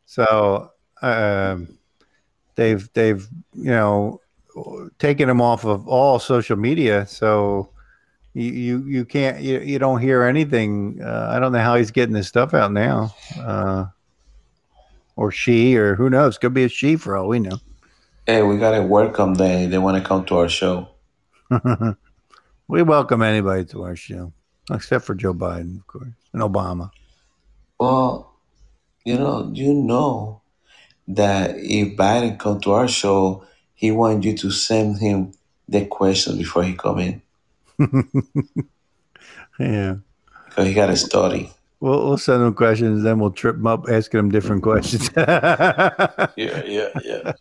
So 0.04 0.72
um, 1.02 1.78
they've 2.56 2.88
they've 2.92 3.26
you 3.54 3.70
know 3.70 4.20
taken 4.98 5.28
them 5.28 5.40
off 5.40 5.64
of 5.64 5.86
all 5.86 6.18
social 6.18 6.56
media. 6.56 7.06
So 7.06 7.70
you 8.34 8.52
you, 8.52 8.84
you 8.84 9.04
can't 9.04 9.40
you, 9.40 9.60
you 9.60 9.78
don't 9.78 10.00
hear 10.00 10.24
anything. 10.24 11.00
Uh, 11.02 11.30
I 11.30 11.38
don't 11.38 11.52
know 11.52 11.60
how 11.60 11.76
he's 11.76 11.90
getting 11.90 12.14
this 12.14 12.28
stuff 12.28 12.52
out 12.52 12.72
now, 12.72 13.14
uh, 13.38 13.86
or 15.16 15.30
she, 15.30 15.76
or 15.76 15.94
who 15.94 16.10
knows? 16.10 16.36
Could 16.36 16.54
be 16.54 16.64
a 16.64 16.68
she 16.68 16.96
for 16.96 17.16
all 17.16 17.28
we 17.28 17.38
know. 17.38 17.58
Hey, 18.26 18.42
we 18.42 18.58
got 18.58 18.74
a 18.74 18.82
welcome 18.82 19.34
day. 19.34 19.66
They 19.66 19.78
want 19.78 20.02
to 20.02 20.06
come 20.06 20.24
to 20.26 20.38
our 20.38 20.48
show. 20.48 20.88
we 22.68 22.82
welcome 22.82 23.22
anybody 23.22 23.64
to 23.66 23.84
our 23.84 23.94
show, 23.96 24.32
except 24.70 25.05
for 25.05 25.14
Joe 25.14 25.34
Biden, 25.34 25.78
of 25.78 25.86
course, 25.86 26.09
and 26.32 26.43
Obama. 26.43 26.90
Well, 27.78 28.32
you 29.05 29.18
know, 29.18 29.51
you 29.52 29.74
know 29.74 30.40
that 31.09 31.56
if 31.56 31.97
Biden 31.97 32.38
come 32.38 32.60
to 32.62 32.72
our 32.72 32.88
show, 32.88 33.44
he 33.74 33.90
want 33.90 34.24
you 34.24 34.36
to 34.38 34.51
send 34.51 34.98
him 34.98 35.32
the 35.68 35.84
questions 35.86 36.38
before 36.38 36.62
he 36.64 36.74
come 36.74 36.98
in 36.98 37.22
yeah. 39.59 39.97
because 40.48 40.66
he 40.66 40.74
got 40.74 40.90
a 40.90 40.97
story. 40.97 41.51
We'll, 41.80 42.06
we'll 42.06 42.18
send 42.18 42.43
him 42.43 42.55
questions, 42.55 43.02
then 43.02 43.18
we'll 43.18 43.32
trip 43.32 43.56
him 43.56 43.66
up 43.66 43.86
asking 43.88 44.20
him 44.20 44.30
different 44.30 44.62
questions. 44.62 45.10
Yeah, 45.16 46.62
yeah, 46.64 46.88
yeah. 47.05 47.32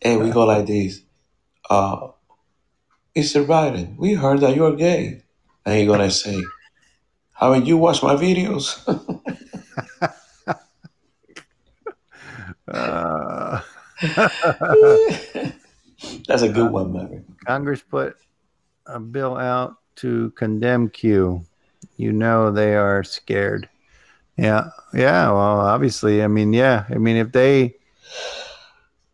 hey, 0.00 0.16
we 0.16 0.30
go 0.30 0.44
like 0.44 0.66
this. 0.66 1.02
Uh, 1.68 2.08
Mr. 3.16 3.46
Biden, 3.46 3.96
we 3.96 4.14
heard 4.14 4.40
that 4.40 4.56
you're 4.56 4.74
gay. 4.74 5.22
And 5.64 5.78
he 5.78 5.86
gonna 5.86 6.10
say, 6.22 6.42
haven't 7.34 7.66
you 7.66 7.76
watched 7.76 8.02
my 8.02 8.14
videos? 8.14 8.80
uh, 12.68 13.60
That's 16.26 16.42
a 16.42 16.48
good 16.48 16.72
one, 16.72 16.92
Maverick. 16.92 17.24
Congress 17.46 17.82
put 17.82 18.16
a 18.86 18.98
bill 18.98 19.36
out 19.36 19.76
to 19.96 20.30
condemn 20.30 20.88
Q. 20.88 21.44
You 21.96 22.12
know 22.12 22.50
they 22.50 22.74
are 22.74 23.04
scared. 23.04 23.68
Yeah, 24.36 24.70
yeah. 24.94 25.28
Well, 25.28 25.60
obviously, 25.60 26.22
I 26.22 26.26
mean, 26.26 26.52
yeah. 26.52 26.84
I 26.88 26.94
mean, 26.94 27.16
if 27.16 27.32
they 27.32 27.76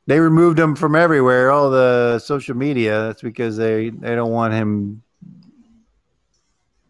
they 0.06 0.20
removed 0.20 0.58
him 0.58 0.74
from 0.74 0.94
everywhere, 0.94 1.50
all 1.50 1.70
the 1.70 2.18
social 2.18 2.56
media, 2.56 3.02
that's 3.02 3.22
because 3.22 3.56
they 3.56 3.90
they 3.90 4.14
don't 4.14 4.32
want 4.32 4.54
him 4.54 5.02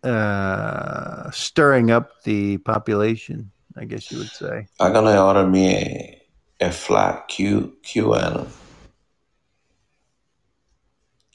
uh, 0.05 1.31
stirring 1.31 1.91
up 1.91 2.23
the 2.25 2.59
population. 2.59 3.51
I 3.77 3.85
guess 3.85 4.11
you 4.11 4.19
would 4.19 4.31
say. 4.31 4.67
I'm 4.81 4.93
gonna 4.93 5.25
order 5.25 5.47
me 5.47 5.69
a, 5.69 6.23
a 6.61 6.71
flat 6.73 7.29
Q 7.29 7.77
QAnon. 7.85 8.49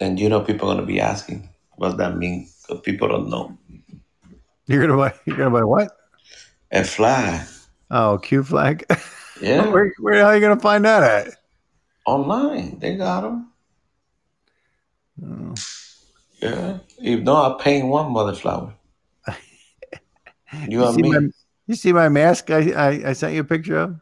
And 0.02 0.19
you 0.19 0.27
know 0.27 0.41
people 0.41 0.69
are 0.69 0.76
gonna 0.76 0.85
be 0.85 0.99
asking, 0.99 1.49
what's 1.77 1.95
that 1.95 2.18
mean? 2.18 2.49
Because 2.61 2.81
people 2.81 3.07
don't 3.07 3.30
know. 3.30 3.57
You're 4.68 4.81
gonna 4.85 4.98
buy. 4.98 5.14
You're 5.26 5.38
gonna 5.38 5.52
buy 5.52 5.64
what? 5.64 5.91
A 6.72 6.84
flag. 6.84 7.48
Oh, 7.91 8.18
Q 8.18 8.44
flag. 8.44 8.85
Yeah. 9.41 9.68
where 9.72 9.91
where 9.99 10.15
the 10.15 10.19
hell 10.22 10.30
are 10.30 10.35
you 10.35 10.41
gonna 10.41 10.60
find 10.60 10.85
that 10.85 11.03
at? 11.03 11.34
Online. 12.06 12.77
They 12.80 12.95
got 12.95 13.22
them. 13.22 13.52
Oh. 15.22 15.53
Yeah. 16.44 16.80
If 16.99 17.22
not, 17.22 17.61
I 17.61 17.64
paint 17.64 17.88
one 17.88 18.11
mother 18.11 18.34
flower. 18.34 18.74
You 19.28 19.34
You 20.70 20.86
and 20.86 20.95
see, 20.95 21.02
me. 21.02 21.10
my, 21.10 21.30
you 21.68 21.76
see 21.76 21.94
my 21.94 22.10
mask 22.10 22.52
I, 22.52 22.72
I, 22.72 23.10
I 23.10 23.14
sent 23.14 23.34
you 23.34 23.41
a 23.41 23.45
picture 23.45 23.78
of? 23.78 23.99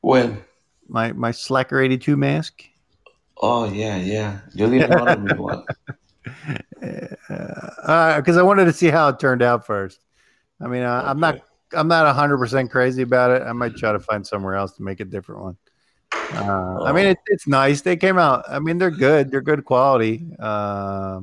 When? 0.00 0.42
My 0.88 1.12
my 1.12 1.30
Slacker 1.30 1.80
82 1.80 2.16
mask? 2.16 2.64
Oh 3.38 3.64
yeah, 3.64 3.96
yeah. 3.96 4.40
You 4.52 4.68
didn't 4.68 4.92
order 4.92 5.18
me 5.18 5.32
one. 5.36 5.64
Because 6.80 8.36
I 8.36 8.42
wanted 8.42 8.66
to 8.66 8.72
see 8.72 8.88
how 8.88 9.08
it 9.08 9.18
turned 9.18 9.40
out 9.40 9.64
first. 9.64 10.00
I 10.60 10.66
mean, 10.66 10.82
uh, 10.82 11.04
I'm 11.06 11.20
not 11.20 11.38
I'm 11.72 11.88
not 11.88 12.14
100% 12.14 12.70
crazy 12.70 13.02
about 13.02 13.30
it. 13.30 13.42
I 13.42 13.52
might 13.52 13.76
try 13.76 13.92
to 13.92 14.00
find 14.00 14.26
somewhere 14.26 14.56
else 14.56 14.74
to 14.74 14.82
make 14.82 15.00
a 15.00 15.04
different 15.04 15.42
one. 15.42 15.56
Uh, 16.34 16.82
I 16.84 16.92
mean, 16.92 17.06
Oh. 17.06 17.10
it, 17.10 17.18
it's 17.26 17.46
nice. 17.46 17.82
They 17.82 17.96
came 17.96 18.18
out. 18.18 18.44
I 18.48 18.58
mean, 18.58 18.78
they're 18.78 18.90
good. 18.90 19.30
They're 19.30 19.40
good 19.42 19.64
quality. 19.64 20.26
Uh, 20.38 21.20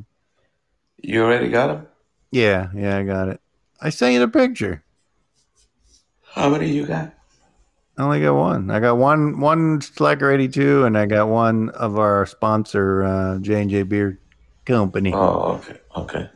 You 1.01 1.23
already 1.23 1.49
got 1.49 1.67
them? 1.67 1.87
yeah, 2.31 2.69
yeah, 2.75 2.97
I 2.97 3.03
got 3.03 3.27
it. 3.29 3.41
I 3.81 3.89
sent 3.89 4.13
you 4.13 4.19
the 4.19 4.27
picture. 4.27 4.83
How 6.33 6.49
many 6.49 6.69
you 6.69 6.85
got? 6.85 7.13
I 7.97 8.03
only 8.03 8.21
got 8.21 8.35
one. 8.35 8.71
I 8.71 8.79
got 8.79 8.97
one 8.97 9.39
one 9.41 9.81
Slacker 9.81 10.31
82, 10.31 10.85
and 10.85 10.97
I 10.97 11.05
got 11.05 11.27
one 11.27 11.69
of 11.71 11.99
our 11.99 12.25
sponsor, 12.25 13.03
uh, 13.03 13.37
J 13.39 13.61
and 13.61 13.69
J 13.69 13.83
Beer 13.83 14.17
Company. 14.65 15.11
Oh, 15.13 15.59
okay, 15.59 15.77
okay. 15.97 16.29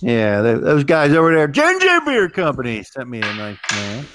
Yeah, 0.00 0.40
th- 0.42 0.60
those 0.60 0.84
guys 0.84 1.12
over 1.12 1.34
there, 1.34 1.48
J 1.48 1.62
and 1.66 1.80
J 1.80 1.98
Beer 2.06 2.28
Company, 2.28 2.84
sent 2.84 3.08
me 3.08 3.18
a 3.18 3.34
nice 3.34 3.58
man. 3.72 4.06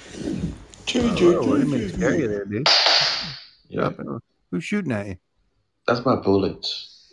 Oh, 0.96 1.46
what 1.48 1.60
do 1.60 1.66
you 1.66 1.66
mean 1.66 1.88
scare 1.90 2.14
you 2.18 2.28
there, 2.28 2.44
dude? 2.46 2.66
Yeah, 3.74 3.90
uh, 3.98 4.18
Who's 4.50 4.64
shooting 4.64 4.92
at 4.92 5.06
you? 5.06 5.16
that's 5.86 6.04
my 6.04 6.16
bullets. 6.16 7.12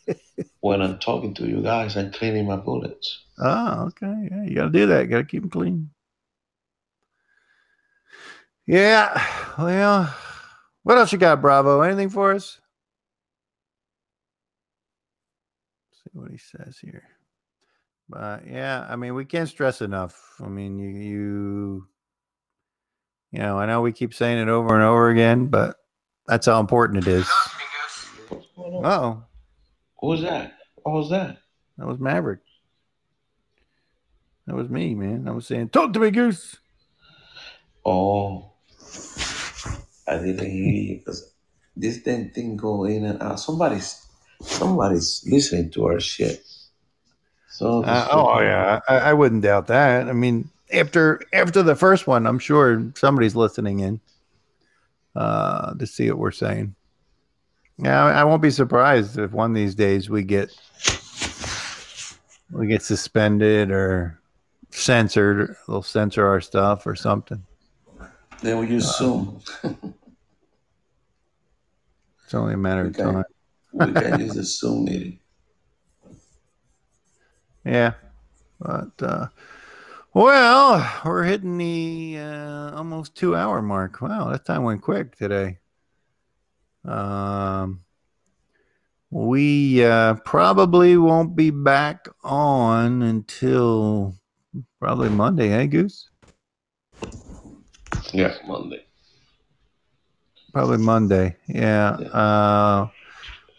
when 0.60 0.80
I'm 0.80 0.98
talking 0.98 1.34
to 1.34 1.46
you 1.46 1.60
guys, 1.62 1.96
I'm 1.96 2.12
cleaning 2.12 2.46
my 2.46 2.56
bullets. 2.56 3.24
Oh, 3.38 3.86
okay. 3.86 4.28
Yeah, 4.30 4.44
you 4.44 4.54
got 4.54 4.64
to 4.64 4.70
do 4.70 4.86
that. 4.86 5.04
Got 5.04 5.18
to 5.18 5.24
keep 5.24 5.42
them 5.42 5.50
clean. 5.50 5.90
Yeah. 8.66 9.24
Well, 9.58 10.14
what 10.84 10.98
else 10.98 11.12
you 11.12 11.18
got, 11.18 11.40
Bravo? 11.42 11.80
Anything 11.80 12.10
for 12.10 12.32
us? 12.32 12.60
see 15.92 16.10
what 16.12 16.30
he 16.30 16.38
says 16.38 16.78
here. 16.78 17.02
But 18.08 18.46
yeah, 18.46 18.86
I 18.88 18.96
mean, 18.96 19.14
we 19.14 19.24
can't 19.24 19.48
stress 19.48 19.82
enough. 19.82 20.16
I 20.42 20.48
mean, 20.48 20.78
you, 20.78 20.88
you, 20.88 21.88
you 23.32 23.38
know, 23.40 23.58
I 23.58 23.66
know 23.66 23.82
we 23.82 23.92
keep 23.92 24.14
saying 24.14 24.38
it 24.38 24.48
over 24.48 24.74
and 24.74 24.84
over 24.84 25.10
again, 25.10 25.46
but 25.46 25.77
that's 26.28 26.46
how 26.46 26.60
important 26.60 27.06
it 27.06 27.10
is. 27.10 27.28
What's 28.28 28.46
going 28.54 28.74
on? 28.74 28.84
Oh, 28.84 29.24
what 29.96 30.10
was 30.10 30.22
that? 30.22 30.52
What 30.76 30.92
was 30.92 31.10
that? 31.10 31.38
that 31.78 31.86
was 31.86 31.98
Maverick. 31.98 32.40
That 34.46 34.54
was 34.54 34.68
me, 34.68 34.94
man. 34.94 35.26
I 35.26 35.32
was 35.32 35.46
saying, 35.46 35.70
talk 35.70 35.92
to 35.94 36.00
me, 36.00 36.10
Goose. 36.10 36.56
Oh, 37.84 38.52
I 40.06 40.18
didn't 40.18 40.50
hear 40.50 40.72
you 40.72 40.98
because 40.98 41.32
this 41.76 42.02
damn 42.02 42.30
thing 42.30 42.56
go 42.56 42.84
in 42.84 43.04
and 43.04 43.22
out. 43.22 43.40
Somebody's 43.40 44.06
somebody's 44.40 45.24
listening 45.26 45.70
to 45.72 45.86
our 45.86 46.00
shit. 46.00 46.44
So 47.50 47.82
Uh, 47.84 48.08
oh 48.10 48.40
yeah, 48.40 48.80
I, 48.88 48.96
I 48.96 49.12
wouldn't 49.14 49.42
doubt 49.42 49.66
that. 49.68 50.08
I 50.08 50.12
mean, 50.12 50.50
after 50.72 51.20
after 51.32 51.62
the 51.62 51.76
first 51.76 52.06
one, 52.06 52.26
I'm 52.26 52.38
sure 52.38 52.92
somebody's 52.94 53.36
listening 53.36 53.80
in 53.80 54.00
uh, 55.18 55.74
to 55.74 55.86
see 55.86 56.08
what 56.10 56.18
we're 56.18 56.30
saying. 56.30 56.74
Yeah, 57.76 58.04
I, 58.04 58.24
won't 58.24 58.42
be 58.42 58.50
surprised 58.50 59.18
if 59.18 59.32
one 59.32 59.50
of 59.50 59.54
these 59.56 59.74
days 59.74 60.08
we 60.08 60.22
get 60.22 60.50
we 62.50 62.66
get 62.66 62.82
suspended 62.82 63.70
or 63.70 64.20
censored. 64.70 65.56
They'll 65.66 65.82
censor 65.82 66.26
our 66.26 66.40
stuff 66.40 66.86
or 66.86 66.94
something. 66.94 67.44
Then 68.42 68.58
we 68.58 68.68
use 68.68 68.96
Zoom. 68.96 69.40
It's 72.24 72.34
only 72.34 72.52
a 72.52 72.58
matter 72.58 72.84
of 72.84 72.94
time. 72.94 73.24
We 73.72 73.90
can 73.90 74.20
use 74.20 74.34
the 74.34 74.44
Zoom 74.44 74.84
meeting. 74.84 75.18
Yeah, 77.64 77.94
but 78.60 78.90
uh, 79.00 79.26
well, 80.18 81.00
we're 81.04 81.22
hitting 81.22 81.58
the 81.58 82.16
uh, 82.18 82.76
almost 82.76 83.14
two 83.14 83.36
hour 83.36 83.62
mark. 83.62 84.00
Wow, 84.00 84.30
that 84.30 84.44
time 84.44 84.64
went 84.64 84.82
quick 84.82 85.16
today. 85.16 85.58
Um, 86.84 87.84
we 89.10 89.84
uh, 89.84 90.14
probably 90.24 90.96
won't 90.96 91.36
be 91.36 91.50
back 91.50 92.08
on 92.24 93.02
until 93.02 94.16
probably 94.80 95.08
Monday, 95.08 95.50
hey 95.50 95.68
Goose? 95.68 96.10
Yeah, 98.12 98.34
Monday. 98.44 98.84
Probably 100.52 100.78
Monday. 100.78 101.36
Yeah. 101.46 101.96
Yeah. 102.00 102.06
Uh, 102.08 102.88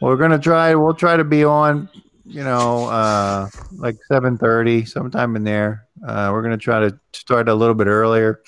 we're 0.01 0.17
gonna 0.17 0.39
try. 0.39 0.75
We'll 0.75 0.93
try 0.93 1.15
to 1.15 1.23
be 1.23 1.45
on. 1.45 1.89
You 2.25 2.43
know, 2.43 2.85
uh, 2.85 3.49
like 3.71 3.97
seven 4.07 4.37
thirty, 4.37 4.85
sometime 4.85 5.35
in 5.35 5.43
there. 5.43 5.87
Uh, 6.05 6.29
we're 6.31 6.41
gonna 6.41 6.57
try 6.57 6.79
to 6.79 6.99
start 7.13 7.49
a 7.49 7.53
little 7.53 7.75
bit 7.75 7.87
earlier, 7.87 8.41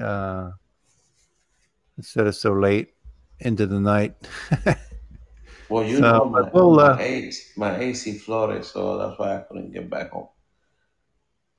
uh, 0.00 0.52
instead 1.96 2.26
of 2.26 2.34
so 2.34 2.52
late. 2.52 2.94
into 3.40 3.66
the 3.66 3.78
night. 3.78 4.14
Well, 5.68 5.84
you 5.84 6.00
So, 6.00 6.02
know, 6.02 6.24
my, 6.26 6.50
we'll, 6.52 6.80
uh, 6.80 6.98
my, 6.98 7.02
AC, 7.02 7.52
my 7.56 7.78
AC 7.78 8.18
flooded, 8.18 8.64
so 8.64 8.98
that's 8.98 9.18
why 9.18 9.36
I 9.36 9.40
couldn't 9.42 9.72
get 9.72 9.88
back 9.88 10.10
home. 10.10 10.28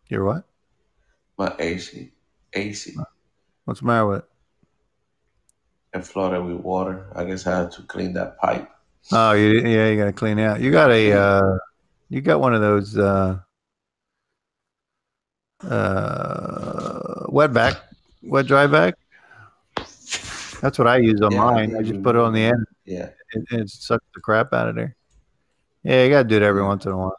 You're 0.09 0.25
what? 0.25 0.43
My 1.37 1.55
AC, 1.59 2.11
AC, 2.53 3.05
What's 3.65 3.79
the 3.81 3.85
matter 3.85 4.05
with 4.07 4.19
it? 4.23 4.29
it 5.93 6.03
flooded 6.03 6.43
with 6.43 6.61
water. 6.61 7.11
I 7.15 7.25
guess 7.25 7.45
I 7.45 7.59
had 7.59 7.71
to 7.73 7.83
clean 7.83 8.13
that 8.13 8.39
pipe. 8.39 8.71
Oh, 9.11 9.31
you, 9.33 9.59
yeah, 9.67 9.89
you 9.89 9.97
got 9.97 10.05
to 10.05 10.13
clean 10.13 10.39
out. 10.39 10.61
You 10.61 10.71
got 10.71 10.91
a, 10.91 11.11
uh, 11.13 11.57
you 12.09 12.21
got 12.21 12.41
one 12.41 12.53
of 12.53 12.61
those 12.61 12.97
uh, 12.97 13.39
uh, 15.67 17.25
wet 17.29 17.53
back, 17.53 17.75
wet 18.23 18.47
dry 18.47 18.67
back. 18.67 18.95
That's 20.61 20.77
what 20.77 20.87
I 20.87 20.97
use 20.97 21.21
on 21.21 21.31
Yeah, 21.31 21.39
mine. 21.39 21.75
I 21.77 21.81
just 21.81 22.03
put 22.03 22.15
it 22.15 22.21
on 22.21 22.33
the 22.33 22.43
end. 22.43 22.65
Yeah. 22.85 23.09
and, 23.33 23.47
and 23.51 23.61
it 23.61 23.69
sucks 23.69 24.05
the 24.13 24.19
crap 24.21 24.53
out 24.53 24.67
of 24.67 24.75
there. 24.75 24.95
Yeah, 25.83 26.03
you 26.03 26.09
got 26.09 26.23
to 26.23 26.27
do 26.29 26.35
it 26.35 26.41
every 26.41 26.63
once 26.63 26.85
in 26.85 26.91
a 26.91 26.97
while. 26.97 27.15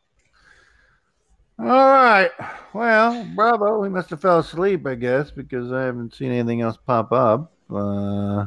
All 1.58 1.66
right. 1.66 2.30
Well, 2.74 3.26
bravo. 3.34 3.78
We 3.80 3.88
must 3.88 4.10
have 4.10 4.20
fell 4.20 4.38
asleep, 4.40 4.86
I 4.86 4.94
guess, 4.94 5.30
because 5.30 5.72
I 5.72 5.82
haven't 5.82 6.14
seen 6.14 6.30
anything 6.32 6.60
else 6.60 6.76
pop 6.86 7.12
up. 7.12 7.52
Uh, 7.70 8.46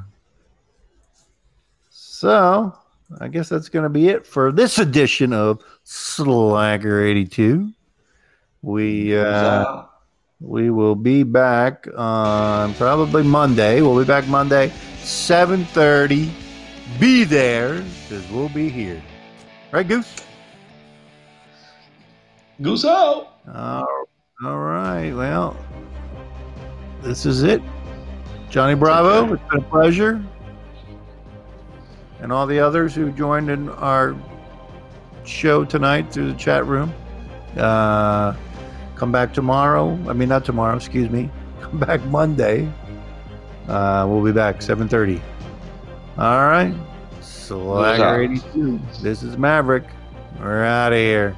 so 1.90 2.76
I 3.20 3.28
guess 3.28 3.50
that's 3.50 3.70
going 3.70 3.84
to 3.84 3.90
be 3.90 4.10
it 4.10 4.26
for 4.28 4.52
this 4.52 4.80
edition 4.80 5.34
of 5.34 5.64
Slacker 5.84 7.04
82. 7.04 7.72
We 8.64 9.16
uh, 9.18 9.84
we 10.40 10.70
will 10.70 10.96
be 10.96 11.24
back 11.24 11.86
on 11.98 12.74
probably 12.76 13.22
Monday. 13.24 13.82
We'll 13.82 14.00
be 14.00 14.06
back 14.06 14.26
Monday, 14.28 14.72
7:30. 15.02 16.30
Be 17.00 17.26
there 17.26 17.84
because 18.08 18.30
we'll 18.32 18.50
be 18.50 18.70
here. 18.70 19.02
Right, 19.72 19.88
Goose? 19.88 20.16
goose 22.62 22.86
out. 22.86 23.40
all 23.54 24.06
all 24.46 24.60
right. 24.60 25.12
Well, 25.12 25.58
this 27.02 27.26
is 27.26 27.44
it. 27.44 27.62
Johnny 28.50 28.76
Bravo, 28.76 29.26
Okay. 29.26 29.34
it's 29.34 29.44
been 29.52 29.60
a 29.60 29.64
pleasure. 29.70 30.24
And 32.22 32.32
all 32.32 32.48
the 32.48 32.60
others 32.60 32.96
who 32.96 33.12
joined 33.12 33.50
in 33.50 33.68
our 33.70 34.16
show 35.26 35.66
tonight 35.66 36.14
through 36.14 36.32
the 36.32 36.38
chat 36.38 36.66
room. 36.66 36.94
Uh, 37.58 38.34
come 38.96 39.12
back 39.12 39.34
tomorrow. 39.34 39.98
I 40.08 40.14
mean, 40.14 40.30
not 40.30 40.46
tomorrow, 40.46 40.76
excuse 40.76 41.10
me. 41.10 41.30
Come 41.62 41.80
back 41.80 42.04
Monday. 42.06 42.70
Uh, 43.68 44.06
we'll 44.10 44.24
be 44.24 44.32
back 44.32 44.58
7.30. 44.58 45.22
All 46.18 46.48
right. 46.48 46.74
Slacker 47.22 48.22
82. 48.22 48.80
This 49.02 49.24
is 49.24 49.38
Maverick. 49.38 49.86
We're 50.40 50.66
out 50.66 50.92
of 50.92 50.98
here. 50.98 51.36